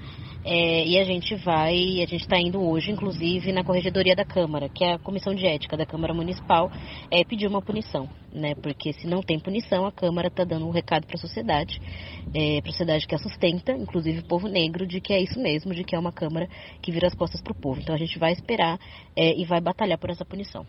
é, 0.45 0.87
e 0.87 0.99
a 0.99 1.05
gente 1.05 1.35
vai, 1.37 2.03
a 2.03 2.07
gente 2.07 2.23
está 2.23 2.39
indo 2.39 2.61
hoje, 2.61 2.91
inclusive, 2.91 3.53
na 3.53 3.63
Corregedoria 3.63 4.17
da 4.17 4.25
Câmara, 4.25 4.69
que 4.69 4.85
é 4.85 4.95
a 4.95 4.99
Comissão 4.99 5.35
de 5.35 5.47
Ética 5.47 5.77
da 5.77 5.87
Câmara 5.87 6.13
Municipal, 6.13 6.71
é, 7.11 7.25
pedir 7.25 7.47
uma 7.47 7.63
punição, 7.63 8.09
né? 8.33 8.55
Porque 8.57 8.93
se 8.93 9.07
não 9.07 9.23
tem 9.23 9.39
punição, 9.39 9.87
a 9.87 9.93
Câmara 9.93 10.29
está 10.29 10.45
dando 10.45 10.67
um 10.67 10.71
recado 10.71 11.07
para 11.07 11.17
a 11.17 11.21
sociedade, 11.21 11.81
é, 12.35 12.61
para 12.61 12.71
a 12.71 12.73
sociedade 12.73 13.07
que 13.07 13.15
a 13.15 13.19
sustenta, 13.19 13.73
inclusive 13.73 14.19
o 14.19 14.27
povo 14.27 14.49
negro, 14.49 14.87
de 14.87 15.01
que 15.01 15.13
é 15.13 15.23
isso 15.23 15.39
mesmo, 15.41 15.73
de 15.73 15.85
que 15.85 15.95
é 15.95 15.99
uma 15.99 16.13
Câmara 16.13 16.49
que 16.81 16.91
vira 16.91 17.07
as 17.07 17.15
costas 17.15 17.41
para 17.41 17.53
o 17.53 17.57
povo. 17.61 17.81
Então 17.81 17.95
a 17.95 17.99
gente 17.99 18.19
vai 18.19 18.33
esperar 18.33 18.79
é, 19.17 19.39
e 19.39 19.45
vai 19.45 19.61
batalhar 19.61 19.99
por 19.99 20.11
essa 20.11 20.25
punição. 20.25 20.67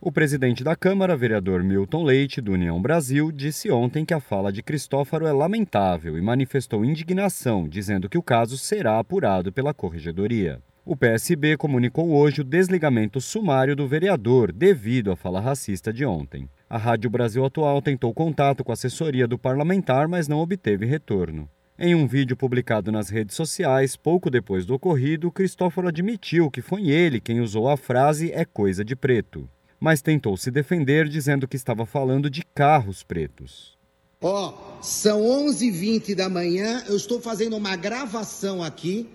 O 0.00 0.12
presidente 0.12 0.62
da 0.62 0.76
Câmara, 0.76 1.16
vereador 1.16 1.64
Milton 1.64 2.04
Leite, 2.04 2.40
do 2.40 2.52
União 2.52 2.80
Brasil, 2.80 3.32
disse 3.32 3.68
ontem 3.68 4.04
que 4.04 4.14
a 4.14 4.20
fala 4.20 4.52
de 4.52 4.62
Cristófaro 4.62 5.26
é 5.26 5.32
lamentável 5.32 6.16
e 6.16 6.20
manifestou 6.20 6.84
indignação, 6.84 7.68
dizendo 7.68 8.08
que 8.08 8.16
o 8.16 8.22
caso 8.22 8.56
será 8.56 9.00
apurado 9.00 9.52
pela 9.52 9.74
Corregedoria. 9.74 10.62
O 10.84 10.96
PSB 10.96 11.56
comunicou 11.56 12.10
hoje 12.10 12.42
o 12.42 12.44
desligamento 12.44 13.20
sumário 13.20 13.74
do 13.74 13.88
vereador 13.88 14.52
devido 14.52 15.10
à 15.10 15.16
fala 15.16 15.40
racista 15.40 15.92
de 15.92 16.06
ontem. 16.06 16.48
A 16.70 16.78
Rádio 16.78 17.10
Brasil 17.10 17.44
Atual 17.44 17.82
tentou 17.82 18.14
contato 18.14 18.62
com 18.62 18.70
a 18.70 18.74
assessoria 18.74 19.26
do 19.26 19.36
parlamentar, 19.36 20.06
mas 20.06 20.28
não 20.28 20.38
obteve 20.38 20.86
retorno. 20.86 21.50
Em 21.76 21.96
um 21.96 22.06
vídeo 22.06 22.36
publicado 22.36 22.92
nas 22.92 23.08
redes 23.10 23.34
sociais, 23.34 23.96
pouco 23.96 24.30
depois 24.30 24.64
do 24.64 24.74
ocorrido, 24.74 25.32
Cristóforo 25.32 25.88
admitiu 25.88 26.48
que 26.52 26.62
foi 26.62 26.88
ele 26.88 27.20
quem 27.20 27.40
usou 27.40 27.68
a 27.68 27.76
frase 27.76 28.30
é 28.30 28.44
coisa 28.44 28.84
de 28.84 28.94
preto 28.94 29.48
mas 29.80 30.02
tentou 30.02 30.36
se 30.36 30.50
defender 30.50 31.08
dizendo 31.08 31.46
que 31.46 31.56
estava 31.56 31.86
falando 31.86 32.28
de 32.28 32.42
carros 32.54 33.02
pretos. 33.02 33.78
Ó, 34.20 34.48
oh, 34.48 34.82
são 34.82 35.20
11h20 35.22 36.14
da 36.14 36.28
manhã, 36.28 36.82
eu 36.88 36.96
estou 36.96 37.20
fazendo 37.20 37.56
uma 37.56 37.76
gravação 37.76 38.62
aqui. 38.62 39.08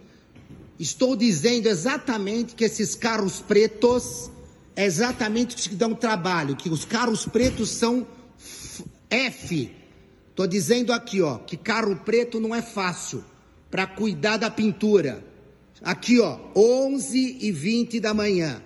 Estou 0.80 1.16
dizendo 1.16 1.68
exatamente 1.68 2.56
que 2.56 2.64
esses 2.64 2.96
carros 2.96 3.42
pretos 3.42 4.32
é 4.76 4.86
exatamente 4.86 5.56
o 5.56 5.70
que 5.70 5.76
dão 5.76 5.94
trabalho, 5.94 6.56
que 6.56 6.70
os 6.70 6.86
carros 6.86 7.26
pretos 7.26 7.70
são 7.70 8.08
F. 9.10 9.72
Estou 10.30 10.48
dizendo 10.48 10.92
aqui, 10.92 11.22
ó, 11.22 11.38
que 11.38 11.56
carro 11.56 11.96
preto 11.98 12.40
não 12.40 12.56
é 12.56 12.62
fácil 12.62 13.24
para 13.70 13.86
cuidar 13.86 14.38
da 14.38 14.50
pintura. 14.50 15.24
Aqui, 15.82 16.20
ó, 16.20 16.40
11 16.56 17.38
e 17.42 17.52
20 17.52 18.00
da 18.00 18.14
manhã. 18.14 18.62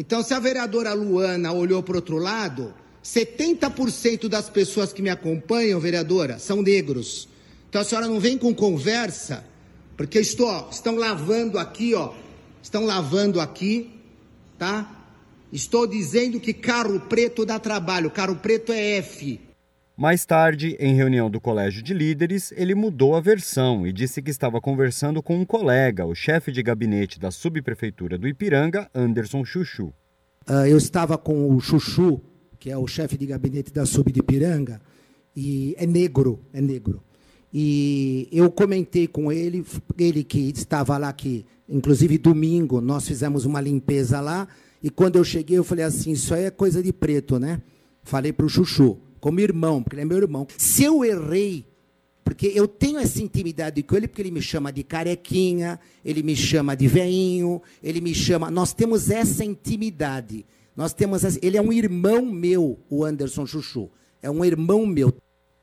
Então, 0.00 0.22
se 0.22 0.32
a 0.32 0.38
vereadora 0.38 0.94
Luana 0.94 1.50
olhou 1.50 1.82
para 1.82 1.96
outro 1.96 2.18
lado, 2.18 2.72
70% 3.04 4.28
das 4.28 4.48
pessoas 4.48 4.92
que 4.92 5.02
me 5.02 5.10
acompanham, 5.10 5.80
vereadora, 5.80 6.38
são 6.38 6.62
negros. 6.62 7.28
Então 7.68 7.80
a 7.80 7.84
senhora 7.84 8.06
não 8.06 8.20
vem 8.20 8.38
com 8.38 8.54
conversa, 8.54 9.44
porque 9.96 10.20
estou, 10.20 10.46
ó, 10.46 10.68
estão 10.70 10.94
lavando 10.94 11.58
aqui, 11.58 11.94
ó. 11.94 12.12
Estão 12.62 12.86
lavando 12.86 13.40
aqui, 13.40 13.90
tá? 14.56 15.04
Estou 15.52 15.84
dizendo 15.84 16.38
que 16.38 16.52
carro 16.52 17.00
preto 17.00 17.44
dá 17.44 17.58
trabalho, 17.58 18.08
carro 18.08 18.36
preto 18.36 18.72
é 18.72 18.98
F. 18.98 19.40
Mais 20.00 20.24
tarde, 20.24 20.76
em 20.78 20.94
reunião 20.94 21.28
do 21.28 21.40
Colégio 21.40 21.82
de 21.82 21.92
Líderes, 21.92 22.52
ele 22.56 22.72
mudou 22.72 23.16
a 23.16 23.20
versão 23.20 23.84
e 23.84 23.92
disse 23.92 24.22
que 24.22 24.30
estava 24.30 24.60
conversando 24.60 25.20
com 25.20 25.36
um 25.36 25.44
colega, 25.44 26.06
o 26.06 26.14
chefe 26.14 26.52
de 26.52 26.62
gabinete 26.62 27.18
da 27.18 27.32
subprefeitura 27.32 28.16
do 28.16 28.28
Ipiranga, 28.28 28.88
Anderson 28.94 29.44
Chuchu. 29.44 29.86
Uh, 30.48 30.66
eu 30.68 30.78
estava 30.78 31.18
com 31.18 31.52
o 31.52 31.58
Chuchu, 31.58 32.20
que 32.60 32.70
é 32.70 32.78
o 32.78 32.86
chefe 32.86 33.18
de 33.18 33.26
gabinete 33.26 33.72
da 33.72 33.84
sub 33.84 34.12
de 34.12 34.20
Ipiranga, 34.20 34.80
e 35.34 35.74
é 35.76 35.84
negro, 35.84 36.44
é 36.52 36.60
negro. 36.60 37.02
E 37.52 38.28
eu 38.30 38.52
comentei 38.52 39.08
com 39.08 39.32
ele, 39.32 39.66
ele 39.98 40.22
que 40.22 40.50
estava 40.50 40.96
lá, 40.96 41.12
que 41.12 41.44
inclusive 41.68 42.18
domingo 42.18 42.80
nós 42.80 43.08
fizemos 43.08 43.44
uma 43.44 43.60
limpeza 43.60 44.20
lá, 44.20 44.46
e 44.80 44.90
quando 44.90 45.16
eu 45.16 45.24
cheguei 45.24 45.58
eu 45.58 45.64
falei 45.64 45.84
assim, 45.84 46.12
isso 46.12 46.32
aí 46.32 46.44
é 46.44 46.52
coisa 46.52 46.80
de 46.80 46.92
preto, 46.92 47.36
né? 47.36 47.60
Falei 48.04 48.32
para 48.32 48.46
o 48.46 48.48
Chuchu 48.48 48.96
como 49.18 49.40
irmão, 49.40 49.82
porque 49.82 49.96
ele 49.96 50.02
é 50.02 50.04
meu 50.04 50.18
irmão. 50.18 50.46
Se 50.56 50.84
eu 50.84 51.04
errei, 51.04 51.66
porque 52.24 52.52
eu 52.54 52.68
tenho 52.68 52.98
essa 52.98 53.22
intimidade 53.22 53.82
com 53.82 53.96
ele, 53.96 54.06
porque 54.06 54.20
ele 54.20 54.30
me 54.30 54.42
chama 54.42 54.70
de 54.70 54.82
carequinha, 54.82 55.80
ele 56.04 56.22
me 56.22 56.36
chama 56.36 56.76
de 56.76 56.86
veinho, 56.86 57.62
ele 57.82 58.00
me 58.00 58.14
chama. 58.14 58.50
Nós 58.50 58.74
temos 58.74 59.10
essa 59.10 59.44
intimidade. 59.44 60.44
Nós 60.76 60.92
temos 60.92 61.24
essa... 61.24 61.38
Ele 61.42 61.56
é 61.56 61.62
um 61.62 61.72
irmão 61.72 62.24
meu, 62.26 62.78
o 62.90 63.04
Anderson 63.04 63.46
Chuchu. 63.46 63.90
É 64.22 64.30
um 64.30 64.44
irmão 64.44 64.86
meu. 64.86 65.16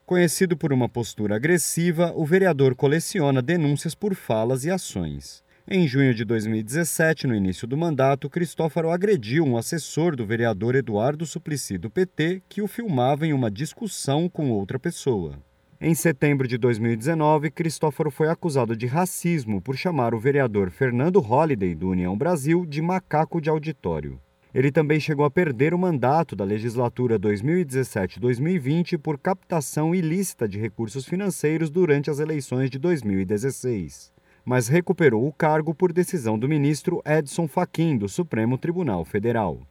Conhecido 0.06 0.58
por 0.58 0.74
uma 0.74 0.90
postura 0.90 1.36
agressiva, 1.36 2.12
o 2.16 2.26
vereador 2.26 2.76
coleciona 2.76 3.42
denúncias 3.42 3.96
por 3.96 4.16
falas 4.16 4.66
e 4.66 4.72
ações. 4.72 5.45
Em 5.68 5.88
junho 5.88 6.14
de 6.14 6.24
2017, 6.24 7.26
no 7.26 7.34
início 7.34 7.68
do 7.68 7.76
mandato, 7.76 8.30
Cristófaro 8.30 8.92
agrediu 8.92 9.44
um 9.44 9.58
assessor 9.58 10.16
do 10.16 10.24
vereador 10.24 10.76
Eduardo 10.76 11.26
Suplicy 11.26 11.76
do 11.80 11.90
PT 11.90 12.44
que 12.48 12.62
o 12.62 12.68
filmava 12.68 13.26
em 13.26 13.34
uma 13.34 13.50
discussão 13.50 14.30
com 14.30 14.52
outra 14.52 14.78
pessoa. 14.78 15.40
Em 15.82 15.96
setembro 15.96 16.48
de 16.48 16.60
2019, 16.60 17.50
Cristófaro 17.50 18.12
foi 18.12 18.30
acusado 18.30 18.78
de 18.78 18.86
racismo 18.86 19.60
por 19.60 19.76
chamar 19.76 20.14
o 20.14 20.20
vereador 20.20 20.70
Fernando 20.70 21.20
Holliday, 21.20 21.74
do 21.74 21.90
União 21.90 22.16
Brasil, 22.16 22.64
de 22.64 22.80
macaco 22.80 23.42
de 23.42 23.50
auditório. 23.50 24.22
Ele 24.54 24.72
também 24.72 25.00
chegou 25.00 25.26
a 25.26 25.32
perder 25.32 25.74
o 25.74 25.80
mandato 25.80 26.36
da 26.36 26.46
legislatura 26.46 27.18
2017-2020 27.20 29.00
por 29.00 29.18
captação 29.18 29.96
ilícita 29.96 30.48
de 30.48 30.60
recursos 30.60 31.06
financeiros 31.06 31.72
durante 31.72 32.12
as 32.12 32.20
eleições 32.20 32.70
de 32.70 32.78
2016 32.78 34.14
mas 34.46 34.68
recuperou 34.68 35.28
o 35.28 35.34
cargo 35.34 35.74
por 35.74 35.92
decisão 35.92 36.38
do 36.38 36.48
ministro 36.48 37.02
Edson 37.04 37.48
Fachin, 37.48 37.98
do 37.98 38.08
Supremo 38.08 38.58
Tribunal 38.58 39.04
Federal. 39.04 39.62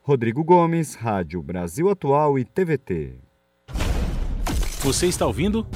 Rodrigo 0.00 0.42
Gomes, 0.42 0.94
Rádio 0.94 1.42
Brasil 1.42 1.90
Atual 1.90 2.38
e 2.38 2.44
TVT. 2.44 3.20
Você 4.80 5.06
está 5.06 5.26
ouvindo? 5.26 5.66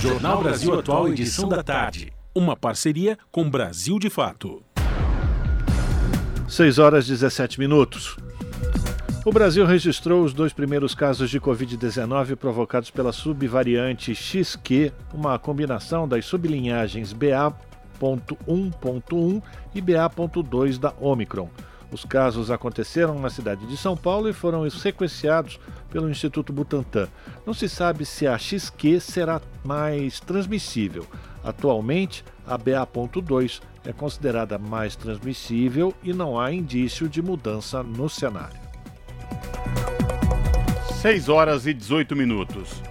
Jornal 0.00 0.42
Brasil 0.42 0.78
Atual, 0.78 1.08
edição 1.08 1.48
da 1.48 1.62
tarde. 1.62 2.12
Uma 2.34 2.56
parceria 2.56 3.18
com 3.30 3.50
Brasil 3.50 3.98
de 3.98 4.08
Fato. 4.08 4.62
6 6.48 6.78
horas 6.78 7.06
e 7.06 7.10
17 7.10 7.58
minutos. 7.58 8.16
O 9.26 9.32
Brasil 9.32 9.64
registrou 9.64 10.22
os 10.22 10.34
dois 10.34 10.52
primeiros 10.52 10.94
casos 10.94 11.30
de 11.30 11.40
Covid-19 11.40 12.36
provocados 12.36 12.90
pela 12.90 13.10
subvariante 13.10 14.14
XQ, 14.14 14.92
uma 15.14 15.38
combinação 15.38 16.06
das 16.06 16.26
sublinhagens 16.26 17.14
BA.1.1 17.14 19.42
e 19.74 19.80
BA.2 19.80 20.78
da 20.78 20.92
Omicron. 21.00 21.48
Os 21.90 22.04
casos 22.04 22.50
aconteceram 22.50 23.18
na 23.18 23.30
cidade 23.30 23.66
de 23.66 23.78
São 23.78 23.96
Paulo 23.96 24.28
e 24.28 24.34
foram 24.34 24.68
sequenciados 24.68 25.58
pelo 25.90 26.10
Instituto 26.10 26.52
Butantan. 26.52 27.08
Não 27.46 27.54
se 27.54 27.66
sabe 27.66 28.04
se 28.04 28.26
a 28.26 28.36
XQ 28.36 29.00
será 29.00 29.40
mais 29.64 30.20
transmissível. 30.20 31.06
Atualmente, 31.42 32.22
a 32.46 32.58
BA.2 32.58 33.62
é 33.86 33.92
considerada 33.94 34.58
mais 34.58 34.94
transmissível 34.96 35.94
e 36.02 36.12
não 36.12 36.38
há 36.38 36.52
indício 36.52 37.08
de 37.08 37.22
mudança 37.22 37.82
no 37.82 38.06
cenário. 38.06 38.63
6 41.00 41.28
horas 41.28 41.66
e 41.66 41.74
18 41.74 42.16
minutos. 42.16 42.82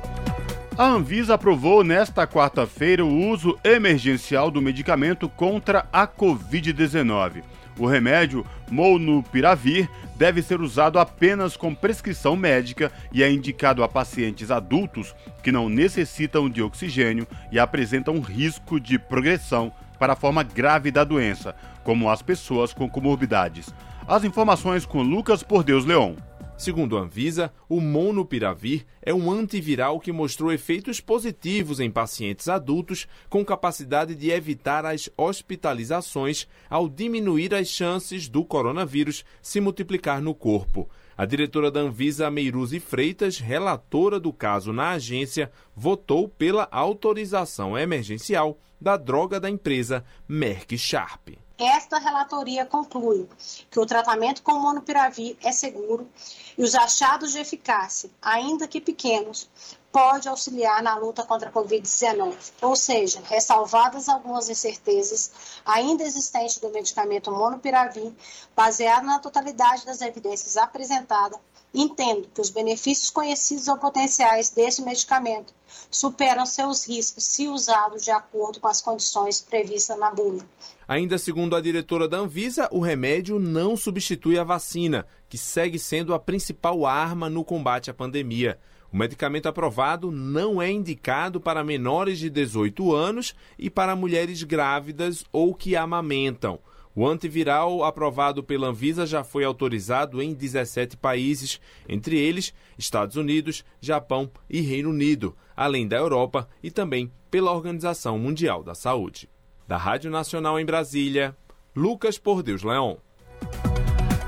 A 0.77 0.85
Anvisa 0.85 1.35
aprovou 1.35 1.83
nesta 1.83 2.25
quarta-feira 2.25 3.05
o 3.05 3.29
uso 3.29 3.57
emergencial 3.63 4.49
do 4.49 4.61
medicamento 4.61 5.29
contra 5.29 5.85
a 5.93 6.07
Covid-19. 6.07 7.43
O 7.77 7.87
remédio 7.87 8.45
Molnupiravir 8.69 9.89
deve 10.15 10.41
ser 10.41 10.61
usado 10.61 10.99
apenas 10.99 11.57
com 11.57 11.73
prescrição 11.73 12.35
médica 12.35 12.91
e 13.11 13.23
é 13.23 13.31
indicado 13.31 13.83
a 13.83 13.89
pacientes 13.89 14.51
adultos 14.51 15.15
que 15.41 15.51
não 15.51 15.69
necessitam 15.69 16.49
de 16.49 16.61
oxigênio 16.61 17.27
e 17.51 17.59
apresentam 17.59 18.19
risco 18.19 18.79
de 18.79 18.97
progressão 18.97 19.71
para 19.99 20.13
a 20.13 20.15
forma 20.17 20.43
grave 20.43 20.91
da 20.91 21.03
doença, 21.03 21.55
como 21.83 22.09
as 22.09 22.21
pessoas 22.21 22.73
com 22.73 22.89
comorbidades. 22.89 23.73
As 24.05 24.25
informações 24.25 24.85
com 24.85 25.01
Lucas 25.01 25.43
Por 25.43 25.63
Deus 25.63 25.85
Leon. 25.85 26.15
Segundo 26.57 26.97
a 26.97 27.01
Anvisa, 27.01 27.53
o 27.69 27.79
Monopiravir 27.79 28.85
é 29.01 29.13
um 29.13 29.31
antiviral 29.31 29.97
que 29.97 30.11
mostrou 30.11 30.51
efeitos 30.51 30.99
positivos 30.99 31.79
em 31.79 31.89
pacientes 31.89 32.49
adultos 32.49 33.07
com 33.29 33.45
capacidade 33.45 34.13
de 34.13 34.29
evitar 34.29 34.85
as 34.85 35.09
hospitalizações 35.15 36.47
ao 36.69 36.89
diminuir 36.89 37.55
as 37.55 37.69
chances 37.69 38.27
do 38.27 38.43
coronavírus 38.43 39.23
se 39.41 39.61
multiplicar 39.61 40.21
no 40.21 40.35
corpo. 40.35 40.89
A 41.17 41.25
diretora 41.25 41.71
da 41.71 41.79
Anvisa, 41.79 42.29
Meiruzi 42.29 42.81
Freitas, 42.81 43.39
relatora 43.39 44.19
do 44.19 44.33
caso 44.33 44.73
na 44.73 44.91
agência, 44.91 45.49
votou 45.73 46.27
pela 46.27 46.67
autorização 46.71 47.77
emergencial 47.77 48.59
da 48.81 48.97
droga 48.97 49.39
da 49.39 49.49
empresa 49.49 50.03
Merck 50.27 50.77
Sharp. 50.77 51.29
Esta 51.57 51.99
relatoria 51.99 52.65
conclui 52.65 53.29
que 53.69 53.79
o 53.79 53.85
tratamento 53.85 54.41
com 54.41 54.53
monopiravir 54.59 55.37
é 55.43 55.51
seguro 55.51 56.09
e 56.57 56.63
os 56.63 56.73
achados 56.73 57.33
de 57.33 57.39
eficácia, 57.39 58.09
ainda 58.19 58.67
que 58.67 58.81
pequenos, 58.81 59.47
pode 59.91 60.27
auxiliar 60.27 60.81
na 60.81 60.95
luta 60.95 61.23
contra 61.23 61.49
a 61.49 61.53
Covid-19. 61.53 62.35
Ou 62.63 62.75
seja, 62.75 63.21
ressalvadas 63.25 64.09
algumas 64.09 64.49
incertezas 64.49 65.31
ainda 65.63 66.03
existentes 66.03 66.57
do 66.57 66.71
medicamento 66.71 67.31
monopiravir, 67.31 68.11
baseado 68.55 69.05
na 69.05 69.19
totalidade 69.19 69.85
das 69.85 70.01
evidências 70.01 70.57
apresentadas, 70.57 71.39
entendo 71.71 72.27
que 72.33 72.41
os 72.41 72.49
benefícios 72.49 73.11
conhecidos 73.11 73.67
ou 73.67 73.77
potenciais 73.77 74.49
desse 74.49 74.81
medicamento 74.81 75.53
superam 75.91 76.45
seus 76.47 76.87
riscos 76.87 77.23
se 77.23 77.47
usados 77.47 78.03
de 78.03 78.11
acordo 78.11 78.59
com 78.59 78.67
as 78.67 78.81
condições 78.81 79.39
previstas 79.41 79.97
na 79.99 80.09
bula. 80.09 80.43
Ainda 80.87 81.17
segundo 81.17 81.55
a 81.55 81.61
diretora 81.61 82.07
da 82.07 82.17
Anvisa, 82.17 82.67
o 82.71 82.79
remédio 82.79 83.39
não 83.39 83.77
substitui 83.77 84.37
a 84.37 84.43
vacina, 84.43 85.05
que 85.29 85.37
segue 85.37 85.79
sendo 85.79 86.13
a 86.13 86.19
principal 86.19 86.85
arma 86.85 87.29
no 87.29 87.43
combate 87.43 87.89
à 87.89 87.93
pandemia. 87.93 88.59
O 88.91 88.97
medicamento 88.97 89.47
aprovado 89.47 90.11
não 90.11 90.61
é 90.61 90.69
indicado 90.69 91.41
para 91.41 91.63
menores 91.63 92.19
de 92.19 92.29
18 92.29 92.93
anos 92.93 93.33
e 93.57 93.69
para 93.69 93.95
mulheres 93.95 94.43
grávidas 94.43 95.25
ou 95.31 95.55
que 95.55 95.75
amamentam. 95.75 96.59
O 96.95 97.07
antiviral 97.07 97.83
aprovado 97.83 98.43
pela 98.43 98.67
Anvisa 98.67 99.07
já 99.07 99.23
foi 99.23 99.43
autorizado 99.43 100.21
em 100.21 100.31
17 100.31 100.95
países, 100.95 101.59
entre 101.89 102.19
eles 102.19 102.53
Estados 102.77 103.15
Unidos, 103.15 103.65
Japão 103.81 104.29
e 104.47 104.61
Reino 104.61 104.91
Unido, 104.91 105.35
além 105.55 105.87
da 105.87 105.97
Europa 105.97 106.47
e 106.61 106.69
também 106.69 107.11
pela 107.31 107.51
Organização 107.51 108.19
Mundial 108.19 108.63
da 108.63 108.75
Saúde. 108.75 109.27
Da 109.67 109.77
Rádio 109.77 110.11
Nacional 110.11 110.59
em 110.59 110.65
Brasília, 110.65 111.35
Lucas 111.75 112.17
Por 112.17 112.43
Deus 112.43 112.63
Leão. 112.63 112.97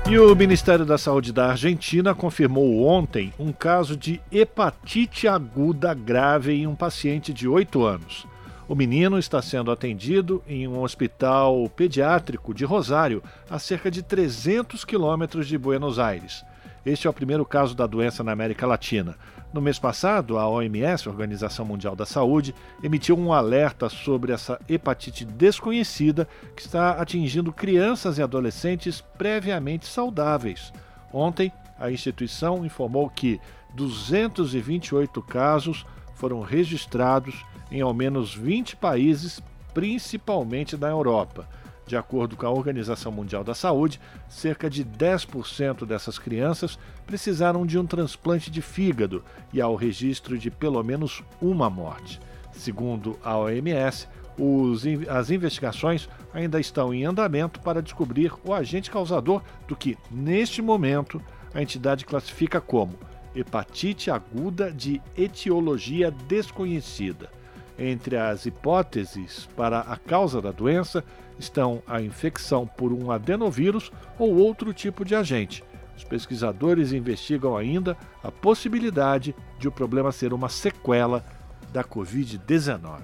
E 0.08 0.18
o 0.18 0.34
Ministério 0.34 0.86
da 0.86 0.96
Saúde 0.96 1.32
da 1.32 1.50
Argentina 1.50 2.14
confirmou 2.14 2.86
ontem 2.86 3.34
um 3.38 3.52
caso 3.52 3.96
de 3.96 4.20
hepatite 4.32 5.28
aguda 5.28 5.92
grave 5.92 6.52
em 6.52 6.66
um 6.66 6.74
paciente 6.74 7.32
de 7.34 7.46
8 7.46 7.84
anos. 7.84 8.26
O 8.68 8.74
menino 8.74 9.18
está 9.18 9.42
sendo 9.42 9.70
atendido 9.70 10.42
em 10.46 10.66
um 10.66 10.80
hospital 10.80 11.68
pediátrico 11.68 12.54
de 12.54 12.64
Rosário, 12.64 13.22
a 13.50 13.58
cerca 13.58 13.90
de 13.90 14.02
300 14.02 14.84
quilômetros 14.84 15.46
de 15.46 15.58
Buenos 15.58 15.98
Aires. 15.98 16.44
Este 16.84 17.06
é 17.06 17.10
o 17.10 17.12
primeiro 17.12 17.44
caso 17.44 17.74
da 17.74 17.86
doença 17.86 18.24
na 18.24 18.32
América 18.32 18.66
Latina. 18.66 19.16
No 19.52 19.60
mês 19.60 19.78
passado, 19.78 20.38
a 20.38 20.48
OMS, 20.48 21.08
Organização 21.08 21.64
Mundial 21.64 21.96
da 21.96 22.04
Saúde, 22.04 22.54
emitiu 22.82 23.16
um 23.16 23.32
alerta 23.32 23.88
sobre 23.88 24.32
essa 24.32 24.60
hepatite 24.68 25.24
desconhecida 25.24 26.28
que 26.54 26.62
está 26.62 26.92
atingindo 26.92 27.52
crianças 27.52 28.18
e 28.18 28.22
adolescentes 28.22 29.00
previamente 29.16 29.86
saudáveis. 29.86 30.72
Ontem, 31.12 31.52
a 31.78 31.90
instituição 31.90 32.64
informou 32.64 33.08
que 33.08 33.40
228 33.74 35.22
casos 35.22 35.86
foram 36.14 36.40
registrados 36.40 37.44
em 37.70 37.80
ao 37.80 37.94
menos 37.94 38.34
20 38.34 38.76
países, 38.76 39.40
principalmente 39.72 40.76
na 40.76 40.88
Europa. 40.88 41.48
De 41.86 41.96
acordo 41.96 42.36
com 42.36 42.44
a 42.44 42.50
Organização 42.50 43.12
Mundial 43.12 43.44
da 43.44 43.54
Saúde, 43.54 44.00
cerca 44.28 44.68
de 44.68 44.84
10% 44.84 45.86
dessas 45.86 46.18
crianças 46.18 46.76
precisaram 47.06 47.64
de 47.64 47.78
um 47.78 47.86
transplante 47.86 48.50
de 48.50 48.60
fígado 48.60 49.24
e 49.52 49.60
há 49.60 49.68
o 49.68 49.76
registro 49.76 50.36
de 50.36 50.50
pelo 50.50 50.82
menos 50.82 51.22
uma 51.40 51.70
morte. 51.70 52.20
Segundo 52.50 53.16
a 53.22 53.38
OMS, 53.38 54.08
os, 54.36 54.82
as 55.08 55.30
investigações 55.30 56.08
ainda 56.34 56.58
estão 56.58 56.92
em 56.92 57.04
andamento 57.04 57.60
para 57.60 57.80
descobrir 57.80 58.32
o 58.44 58.52
agente 58.52 58.90
causador 58.90 59.40
do 59.68 59.76
que, 59.76 59.96
neste 60.10 60.60
momento, 60.60 61.22
a 61.54 61.62
entidade 61.62 62.04
classifica 62.04 62.60
como 62.60 62.98
hepatite 63.34 64.10
aguda 64.10 64.72
de 64.72 65.00
etiologia 65.16 66.10
desconhecida. 66.10 67.30
Entre 67.78 68.16
as 68.16 68.46
hipóteses 68.46 69.48
para 69.56 69.80
a 69.80 69.96
causa 69.96 70.40
da 70.40 70.50
doença 70.50 71.04
estão 71.38 71.82
a 71.86 72.00
infecção 72.00 72.66
por 72.66 72.92
um 72.92 73.10
adenovírus 73.10 73.90
ou 74.18 74.36
outro 74.36 74.72
tipo 74.72 75.04
de 75.04 75.14
agente. 75.14 75.62
Os 75.96 76.04
pesquisadores 76.04 76.92
investigam 76.92 77.56
ainda 77.56 77.96
a 78.22 78.30
possibilidade 78.30 79.34
de 79.58 79.68
o 79.68 79.72
problema 79.72 80.12
ser 80.12 80.32
uma 80.32 80.48
sequela 80.48 81.24
da 81.72 81.82
Covid-19. 81.82 83.00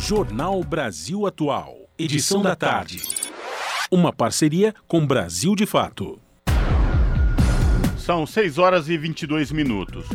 Jornal 0.00 0.62
Brasil 0.64 1.26
Atual, 1.26 1.76
edição 1.98 2.42
da 2.42 2.56
tarde. 2.56 3.02
Uma 3.90 4.12
parceria 4.12 4.74
com 4.86 5.06
Brasil 5.06 5.54
de 5.54 5.66
Fato. 5.66 6.20
São 7.98 8.26
6 8.26 8.58
horas 8.58 8.88
e 8.88 8.96
22 8.96 9.50
minutos. 9.50 10.06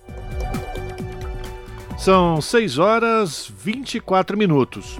São 1.98 2.40
6 2.40 2.78
horas 2.78 3.52
24 3.54 4.34
minutos. 4.34 4.98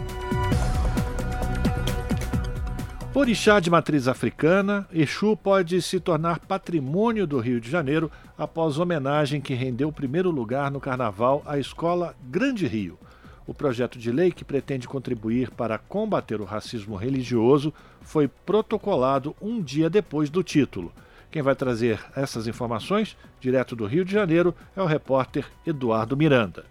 Orixá 3.14 3.60
de 3.60 3.70
matriz 3.70 4.06
africana, 4.06 4.86
Exu 4.92 5.34
pode 5.38 5.80
se 5.80 5.98
tornar 6.00 6.40
patrimônio 6.40 7.26
do 7.26 7.40
Rio 7.40 7.58
de 7.58 7.70
Janeiro 7.70 8.12
após 8.36 8.78
homenagem 8.78 9.40
que 9.40 9.54
rendeu 9.54 9.90
primeiro 9.90 10.30
lugar 10.30 10.70
no 10.70 10.78
carnaval 10.78 11.42
à 11.46 11.58
escola 11.58 12.14
Grande 12.28 12.66
Rio. 12.66 12.98
O 13.46 13.54
projeto 13.54 13.98
de 13.98 14.12
lei 14.12 14.30
que 14.30 14.44
pretende 14.44 14.86
contribuir 14.86 15.50
para 15.50 15.78
combater 15.78 16.42
o 16.42 16.44
racismo 16.44 16.94
religioso 16.94 17.72
foi 18.02 18.28
protocolado 18.28 19.34
um 19.40 19.62
dia 19.62 19.88
depois 19.88 20.28
do 20.28 20.42
título. 20.42 20.92
Quem 21.32 21.40
vai 21.40 21.54
trazer 21.54 21.98
essas 22.14 22.46
informações, 22.46 23.16
direto 23.40 23.74
do 23.74 23.86
Rio 23.86 24.04
de 24.04 24.12
Janeiro, 24.12 24.54
é 24.76 24.82
o 24.82 24.86
repórter 24.86 25.46
Eduardo 25.66 26.14
Miranda. 26.14 26.66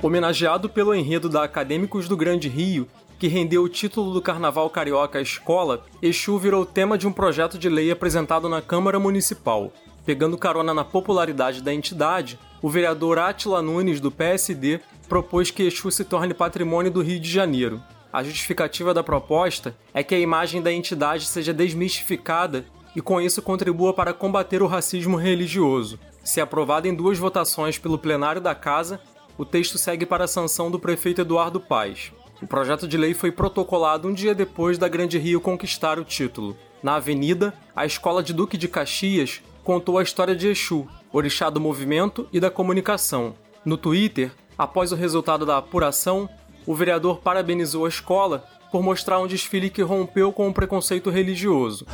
Homenageado 0.00 0.68
pelo 0.68 0.94
enredo 0.94 1.28
da 1.28 1.44
Acadêmicos 1.44 2.08
do 2.08 2.16
Grande 2.16 2.48
Rio, 2.48 2.88
que 3.24 3.28
rendeu 3.28 3.62
o 3.62 3.70
título 3.70 4.12
do 4.12 4.20
Carnaval 4.20 4.68
Carioca 4.68 5.18
à 5.18 5.22
escola, 5.22 5.86
Exu 6.02 6.38
virou 6.38 6.66
tema 6.66 6.98
de 6.98 7.08
um 7.08 7.12
projeto 7.12 7.56
de 7.56 7.70
lei 7.70 7.90
apresentado 7.90 8.50
na 8.50 8.60
Câmara 8.60 9.00
Municipal. 9.00 9.72
Pegando 10.04 10.36
carona 10.36 10.74
na 10.74 10.84
popularidade 10.84 11.62
da 11.62 11.72
entidade, 11.72 12.38
o 12.60 12.68
vereador 12.68 13.18
Atila 13.18 13.62
Nunes, 13.62 13.98
do 13.98 14.10
PSD, 14.10 14.78
propôs 15.08 15.50
que 15.50 15.62
Exu 15.62 15.90
se 15.90 16.04
torne 16.04 16.34
patrimônio 16.34 16.90
do 16.90 17.00
Rio 17.00 17.18
de 17.18 17.30
Janeiro. 17.30 17.82
A 18.12 18.22
justificativa 18.22 18.92
da 18.92 19.02
proposta 19.02 19.74
é 19.94 20.02
que 20.02 20.14
a 20.14 20.20
imagem 20.20 20.60
da 20.60 20.70
entidade 20.70 21.24
seja 21.24 21.54
desmistificada 21.54 22.66
e 22.94 23.00
com 23.00 23.18
isso 23.22 23.40
contribua 23.40 23.94
para 23.94 24.12
combater 24.12 24.62
o 24.62 24.66
racismo 24.66 25.16
religioso. 25.16 25.98
Se 26.22 26.42
aprovado 26.42 26.86
em 26.88 26.94
duas 26.94 27.16
votações 27.16 27.78
pelo 27.78 27.96
plenário 27.96 28.42
da 28.42 28.54
Casa, 28.54 29.00
o 29.38 29.46
texto 29.46 29.78
segue 29.78 30.04
para 30.04 30.24
a 30.24 30.28
sanção 30.28 30.70
do 30.70 30.78
prefeito 30.78 31.22
Eduardo 31.22 31.58
Paes. 31.58 32.12
O 32.42 32.46
projeto 32.46 32.86
de 32.88 32.96
lei 32.96 33.14
foi 33.14 33.30
protocolado 33.30 34.08
um 34.08 34.12
dia 34.12 34.34
depois 34.34 34.76
da 34.76 34.88
Grande 34.88 35.18
Rio 35.18 35.40
conquistar 35.40 35.98
o 35.98 36.04
título. 36.04 36.56
Na 36.82 36.96
Avenida, 36.96 37.54
a 37.74 37.86
Escola 37.86 38.22
de 38.22 38.32
Duque 38.32 38.58
de 38.58 38.68
Caxias 38.68 39.40
contou 39.62 39.98
a 39.98 40.02
história 40.02 40.36
de 40.36 40.48
Exu, 40.48 40.86
orixá 41.12 41.48
do 41.48 41.60
movimento 41.60 42.28
e 42.32 42.38
da 42.38 42.50
comunicação. 42.50 43.34
No 43.64 43.76
Twitter, 43.76 44.32
após 44.58 44.92
o 44.92 44.96
resultado 44.96 45.46
da 45.46 45.56
apuração, 45.56 46.28
o 46.66 46.74
vereador 46.74 47.18
parabenizou 47.18 47.86
a 47.86 47.88
escola 47.88 48.44
por 48.70 48.82
mostrar 48.82 49.20
um 49.20 49.26
desfile 49.26 49.70
que 49.70 49.82
rompeu 49.82 50.32
com 50.32 50.48
o 50.48 50.52
preconceito 50.52 51.08
religioso. 51.08 51.86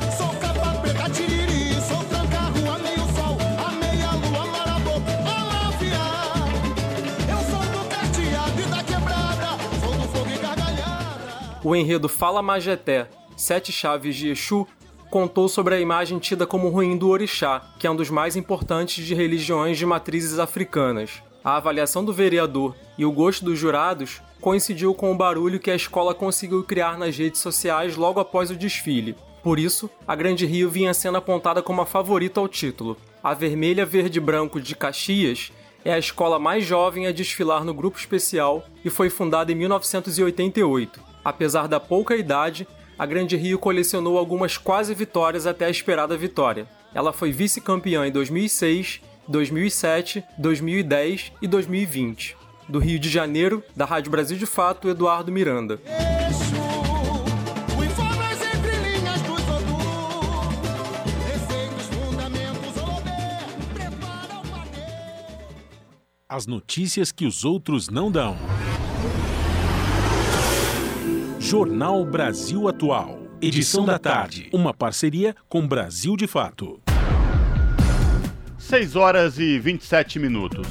O 11.63 11.75
enredo 11.75 12.09
Fala 12.09 12.41
Majeté, 12.41 13.07
Sete 13.37 13.71
Chaves 13.71 14.15
de 14.15 14.29
Exu, 14.29 14.67
contou 15.11 15.47
sobre 15.47 15.75
a 15.75 15.79
imagem 15.79 16.17
tida 16.17 16.47
como 16.47 16.69
ruim 16.69 16.97
do 16.97 17.07
orixá, 17.07 17.61
que 17.77 17.85
é 17.85 17.91
um 17.91 17.95
dos 17.95 18.09
mais 18.09 18.35
importantes 18.35 19.05
de 19.05 19.13
religiões 19.13 19.77
de 19.77 19.85
matrizes 19.85 20.39
africanas. 20.39 21.21
A 21.43 21.57
avaliação 21.57 22.03
do 22.03 22.11
vereador 22.11 22.75
e 22.97 23.05
o 23.05 23.11
gosto 23.11 23.45
dos 23.45 23.59
jurados 23.59 24.23
coincidiu 24.39 24.95
com 24.95 25.11
o 25.11 25.15
barulho 25.15 25.59
que 25.59 25.69
a 25.69 25.75
escola 25.75 26.15
conseguiu 26.15 26.63
criar 26.63 26.97
nas 26.97 27.15
redes 27.15 27.41
sociais 27.41 27.95
logo 27.95 28.19
após 28.19 28.49
o 28.49 28.55
desfile. 28.55 29.15
Por 29.43 29.59
isso, 29.59 29.87
a 30.07 30.15
Grande 30.15 30.47
Rio 30.47 30.67
vinha 30.67 30.95
sendo 30.95 31.19
apontada 31.19 31.61
como 31.61 31.81
a 31.81 31.85
favorita 31.85 32.39
ao 32.39 32.47
título. 32.47 32.97
A 33.23 33.35
Vermelha 33.35 33.85
Verde 33.85 34.19
Branco 34.19 34.59
de 34.59 34.75
Caxias 34.75 35.51
é 35.85 35.93
a 35.93 35.99
escola 35.99 36.39
mais 36.39 36.65
jovem 36.65 37.05
a 37.05 37.11
desfilar 37.11 37.63
no 37.63 37.73
grupo 37.73 37.99
especial 37.99 38.63
e 38.83 38.89
foi 38.89 39.11
fundada 39.11 39.51
em 39.51 39.55
1988. 39.55 41.10
Apesar 41.23 41.67
da 41.67 41.79
pouca 41.79 42.15
idade, 42.15 42.67
a 42.97 43.05
Grande 43.05 43.35
Rio 43.37 43.59
colecionou 43.59 44.17
algumas 44.17 44.57
quase 44.57 44.93
vitórias 44.93 45.47
até 45.47 45.65
a 45.65 45.69
esperada 45.69 46.17
vitória. 46.17 46.67
Ela 46.93 47.13
foi 47.13 47.31
vice-campeã 47.31 48.05
em 48.05 48.11
2006, 48.11 49.01
2007, 49.27 50.23
2010 50.37 51.31
e 51.41 51.47
2020. 51.47 52.37
Do 52.67 52.79
Rio 52.79 52.99
de 52.99 53.09
Janeiro, 53.09 53.63
da 53.75 53.85
Rádio 53.85 54.11
Brasil 54.11 54.37
de 54.37 54.45
Fato, 54.45 54.89
Eduardo 54.89 55.31
Miranda. 55.31 55.79
As 66.27 66.47
notícias 66.47 67.11
que 67.11 67.25
os 67.25 67.43
outros 67.43 67.89
não 67.89 68.09
dão. 68.09 68.37
Jornal 71.41 72.05
Brasil 72.05 72.67
Atual. 72.67 73.17
Edição 73.41 73.83
da 73.83 73.97
tarde. 73.97 74.47
Uma 74.53 74.75
parceria 74.75 75.35
com 75.49 75.67
Brasil 75.67 76.15
de 76.15 76.27
Fato. 76.27 76.79
6 78.59 78.95
horas 78.95 79.39
e 79.39 79.57
27 79.57 80.19
minutos. 80.19 80.67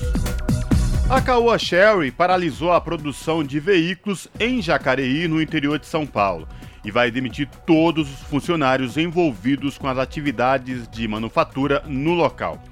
A 1.11 1.21
Caoa 1.21 1.59
Sherry 1.59 2.13
paralisou 2.13 2.71
a 2.71 2.81
produção 2.81 3.43
de 3.43 3.59
veículos 3.59 4.29
em 4.39 4.63
Jacareí, 4.63 5.27
no 5.27 5.43
interior 5.43 5.77
de 5.77 5.87
São 5.87 6.07
Paulo, 6.07 6.47
e 6.85 6.91
vai 6.93 7.11
demitir 7.11 7.49
todos 7.67 8.09
os 8.09 8.21
funcionários 8.21 8.97
envolvidos 8.97 9.77
com 9.77 9.89
as 9.89 9.99
atividades 9.99 10.87
de 10.87 11.09
manufatura 11.09 11.83
no 11.85 12.15
local. 12.15 12.63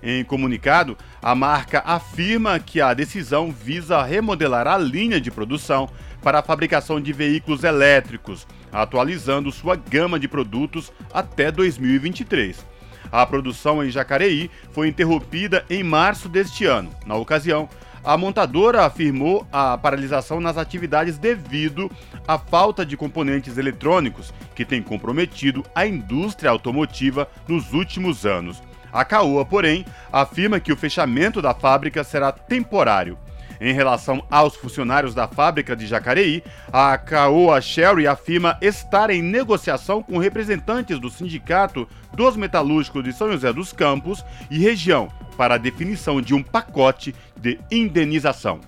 Em 0.00 0.24
comunicado, 0.24 0.96
a 1.20 1.34
marca 1.34 1.82
afirma 1.84 2.60
que 2.60 2.80
a 2.80 2.94
decisão 2.94 3.50
visa 3.50 4.00
remodelar 4.04 4.68
a 4.68 4.78
linha 4.78 5.20
de 5.20 5.28
produção 5.28 5.88
para 6.22 6.40
a 6.40 6.42
fabricação 6.42 7.00
de 7.00 7.12
veículos 7.12 7.64
elétricos, 7.64 8.46
atualizando 8.72 9.52
sua 9.52 9.76
gama 9.76 10.18
de 10.18 10.28
produtos 10.28 10.92
até 11.12 11.50
2023. 11.50 12.64
A 13.10 13.24
produção 13.24 13.82
em 13.82 13.90
Jacareí 13.90 14.50
foi 14.72 14.88
interrompida 14.88 15.64
em 15.70 15.82
março 15.82 16.28
deste 16.28 16.66
ano. 16.66 16.90
Na 17.06 17.14
ocasião, 17.14 17.68
a 18.04 18.16
montadora 18.16 18.84
afirmou 18.84 19.46
a 19.52 19.76
paralisação 19.76 20.40
nas 20.40 20.56
atividades 20.56 21.18
devido 21.18 21.90
à 22.26 22.38
falta 22.38 22.84
de 22.84 22.96
componentes 22.96 23.58
eletrônicos 23.58 24.32
que 24.54 24.64
tem 24.64 24.82
comprometido 24.82 25.64
a 25.74 25.86
indústria 25.86 26.50
automotiva 26.50 27.28
nos 27.46 27.72
últimos 27.72 28.24
anos. 28.24 28.62
A 28.92 29.04
Caoa, 29.04 29.44
porém, 29.44 29.84
afirma 30.12 30.60
que 30.60 30.72
o 30.72 30.76
fechamento 30.76 31.42
da 31.42 31.52
fábrica 31.52 32.02
será 32.02 32.32
temporário. 32.32 33.18
Em 33.60 33.72
relação 33.72 34.24
aos 34.30 34.54
funcionários 34.54 35.14
da 35.14 35.26
fábrica 35.26 35.74
de 35.74 35.86
Jacareí, 35.86 36.42
a 36.72 36.96
Caoa 36.96 37.60
Sherry 37.60 38.06
afirma 38.06 38.56
estar 38.60 39.10
em 39.10 39.22
negociação 39.22 40.02
com 40.02 40.18
representantes 40.18 40.98
do 40.98 41.10
Sindicato 41.10 41.88
dos 42.12 42.36
Metalúrgicos 42.36 43.02
de 43.02 43.12
São 43.12 43.30
José 43.32 43.52
dos 43.52 43.72
Campos 43.72 44.24
e 44.50 44.58
região 44.58 45.08
para 45.36 45.54
a 45.54 45.58
definição 45.58 46.20
de 46.20 46.34
um 46.34 46.42
pacote 46.42 47.14
de 47.36 47.58
indenização. 47.70 48.60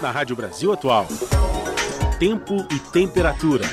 Na 0.00 0.10
Rádio 0.10 0.34
Brasil 0.34 0.72
Atual, 0.72 1.06
tempo 2.18 2.66
e 2.70 2.78
temperatura. 2.78 3.64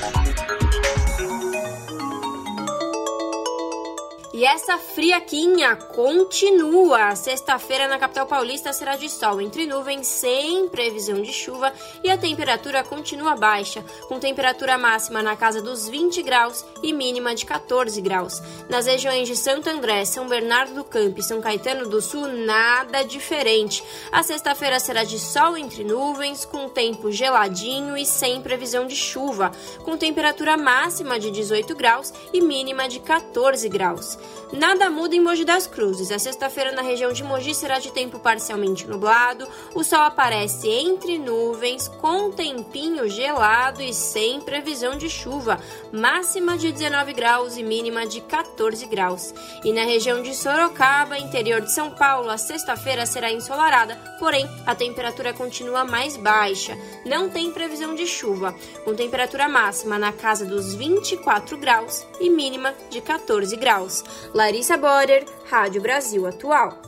E 4.40 4.44
essa 4.46 4.78
friaquinha 4.78 5.76
continua. 5.76 7.14
Sexta-feira 7.14 7.86
na 7.86 7.98
capital 7.98 8.26
paulista 8.26 8.72
será 8.72 8.96
de 8.96 9.06
sol 9.06 9.38
entre 9.38 9.66
nuvens, 9.66 10.06
sem 10.06 10.66
previsão 10.66 11.20
de 11.20 11.30
chuva, 11.30 11.70
e 12.02 12.10
a 12.10 12.16
temperatura 12.16 12.82
continua 12.82 13.36
baixa, 13.36 13.84
com 14.08 14.18
temperatura 14.18 14.78
máxima 14.78 15.22
na 15.22 15.36
casa 15.36 15.60
dos 15.60 15.86
20 15.86 16.22
graus 16.22 16.64
e 16.82 16.90
mínima 16.90 17.34
de 17.34 17.44
14 17.44 18.00
graus. 18.00 18.40
Nas 18.66 18.86
regiões 18.86 19.28
de 19.28 19.36
Santo 19.36 19.68
André, 19.68 20.06
São 20.06 20.26
Bernardo 20.26 20.72
do 20.72 20.84
Campo 20.84 21.20
e 21.20 21.22
São 21.22 21.42
Caetano 21.42 21.86
do 21.86 22.00
Sul, 22.00 22.26
nada 22.26 23.02
diferente. 23.02 23.84
A 24.10 24.22
sexta-feira 24.22 24.80
será 24.80 25.04
de 25.04 25.18
sol 25.18 25.54
entre 25.54 25.84
nuvens, 25.84 26.46
com 26.46 26.66
tempo 26.66 27.12
geladinho 27.12 27.94
e 27.94 28.06
sem 28.06 28.40
previsão 28.40 28.86
de 28.86 28.96
chuva, 28.96 29.52
com 29.84 29.98
temperatura 29.98 30.56
máxima 30.56 31.20
de 31.20 31.30
18 31.30 31.74
graus 31.74 32.10
e 32.32 32.40
mínima 32.40 32.88
de 32.88 33.00
14 33.00 33.68
graus. 33.68 34.16
Nada 34.52 34.90
muda 34.90 35.14
em 35.14 35.20
Mogi 35.20 35.44
das 35.44 35.68
Cruzes. 35.68 36.10
A 36.10 36.18
sexta-feira 36.18 36.72
na 36.72 36.82
região 36.82 37.12
de 37.12 37.22
Mogi 37.22 37.54
será 37.54 37.78
de 37.78 37.92
tempo 37.92 38.18
parcialmente 38.18 38.84
nublado. 38.84 39.46
O 39.76 39.84
sol 39.84 40.00
aparece 40.00 40.68
entre 40.68 41.18
nuvens, 41.18 41.86
com 41.86 42.32
tempinho 42.32 43.08
gelado 43.08 43.80
e 43.80 43.94
sem 43.94 44.40
previsão 44.40 44.96
de 44.96 45.08
chuva. 45.08 45.60
Máxima 45.92 46.58
de 46.58 46.72
19 46.72 47.12
graus 47.12 47.56
e 47.56 47.62
mínima 47.62 48.06
de 48.06 48.20
14 48.20 48.84
graus. 48.86 49.32
E 49.64 49.72
na 49.72 49.84
região 49.84 50.20
de 50.20 50.34
Sorocaba, 50.34 51.16
interior 51.16 51.60
de 51.60 51.70
São 51.70 51.90
Paulo, 51.90 52.28
a 52.28 52.36
sexta-feira 52.36 53.06
será 53.06 53.30
ensolarada, 53.30 53.96
porém 54.18 54.48
a 54.66 54.74
temperatura 54.74 55.32
continua 55.32 55.84
mais 55.84 56.16
baixa. 56.16 56.76
Não 57.06 57.28
tem 57.28 57.52
previsão 57.52 57.94
de 57.94 58.06
chuva, 58.06 58.52
com 58.84 58.94
temperatura 58.96 59.48
máxima 59.48 59.96
na 59.96 60.12
casa 60.12 60.44
dos 60.44 60.74
24 60.74 61.56
graus 61.56 62.04
e 62.20 62.28
mínima 62.28 62.74
de 62.90 63.00
14 63.00 63.54
graus. 63.56 64.02
Larissa 64.34 64.76
Borer, 64.76 65.24
Rádio 65.50 65.82
Brasil 65.82 66.26
Atual. 66.26 66.80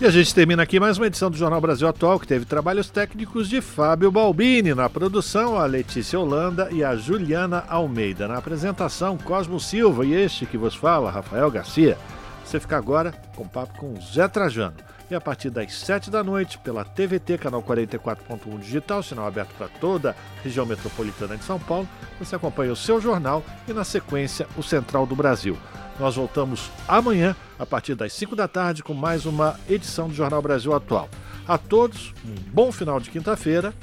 E 0.00 0.06
a 0.06 0.10
gente 0.10 0.34
termina 0.34 0.62
aqui 0.62 0.80
mais 0.80 0.98
uma 0.98 1.06
edição 1.06 1.30
do 1.30 1.36
Jornal 1.36 1.60
Brasil 1.60 1.86
Atual, 1.86 2.18
que 2.18 2.26
teve 2.26 2.44
trabalhos 2.44 2.90
técnicos 2.90 3.48
de 3.48 3.60
Fábio 3.60 4.10
Balbini. 4.10 4.74
Na 4.74 4.90
produção, 4.90 5.56
a 5.56 5.64
Letícia 5.66 6.18
Holanda 6.18 6.68
e 6.72 6.82
a 6.82 6.96
Juliana 6.96 7.64
Almeida. 7.68 8.26
Na 8.26 8.38
apresentação, 8.38 9.16
Cosmo 9.16 9.60
Silva 9.60 10.04
e 10.04 10.12
este 10.12 10.46
que 10.46 10.58
vos 10.58 10.74
fala, 10.74 11.10
Rafael 11.10 11.50
Garcia. 11.50 11.96
Você 12.44 12.58
fica 12.58 12.76
agora 12.76 13.12
com 13.36 13.46
papo 13.46 13.78
com 13.78 13.94
Zé 14.00 14.26
Trajano. 14.26 14.76
E 15.10 15.14
a 15.14 15.20
partir 15.20 15.50
das 15.50 15.72
7 15.74 16.10
da 16.10 16.24
noite, 16.24 16.58
pela 16.58 16.84
TVT, 16.84 17.38
canal 17.38 17.62
44.1 17.62 18.58
digital, 18.58 19.02
sinal 19.02 19.26
aberto 19.26 19.54
para 19.56 19.68
toda 19.68 20.10
a 20.10 20.42
região 20.42 20.64
metropolitana 20.64 21.36
de 21.36 21.44
São 21.44 21.58
Paulo, 21.58 21.88
você 22.18 22.34
acompanha 22.36 22.72
o 22.72 22.76
seu 22.76 23.00
jornal 23.00 23.44
e, 23.68 23.72
na 23.72 23.84
sequência, 23.84 24.46
o 24.56 24.62
Central 24.62 25.06
do 25.06 25.14
Brasil. 25.14 25.58
Nós 26.00 26.16
voltamos 26.16 26.70
amanhã, 26.88 27.36
a 27.58 27.66
partir 27.66 27.94
das 27.94 28.12
5 28.14 28.34
da 28.34 28.48
tarde, 28.48 28.82
com 28.82 28.94
mais 28.94 29.26
uma 29.26 29.60
edição 29.68 30.08
do 30.08 30.14
Jornal 30.14 30.40
Brasil 30.40 30.72
Atual. 30.74 31.08
A 31.46 31.58
todos, 31.58 32.14
um 32.24 32.34
bom 32.50 32.72
final 32.72 32.98
de 32.98 33.10
quinta-feira 33.10 33.74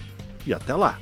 e 0.46 0.54
até 0.54 0.76
lá! 0.76 1.00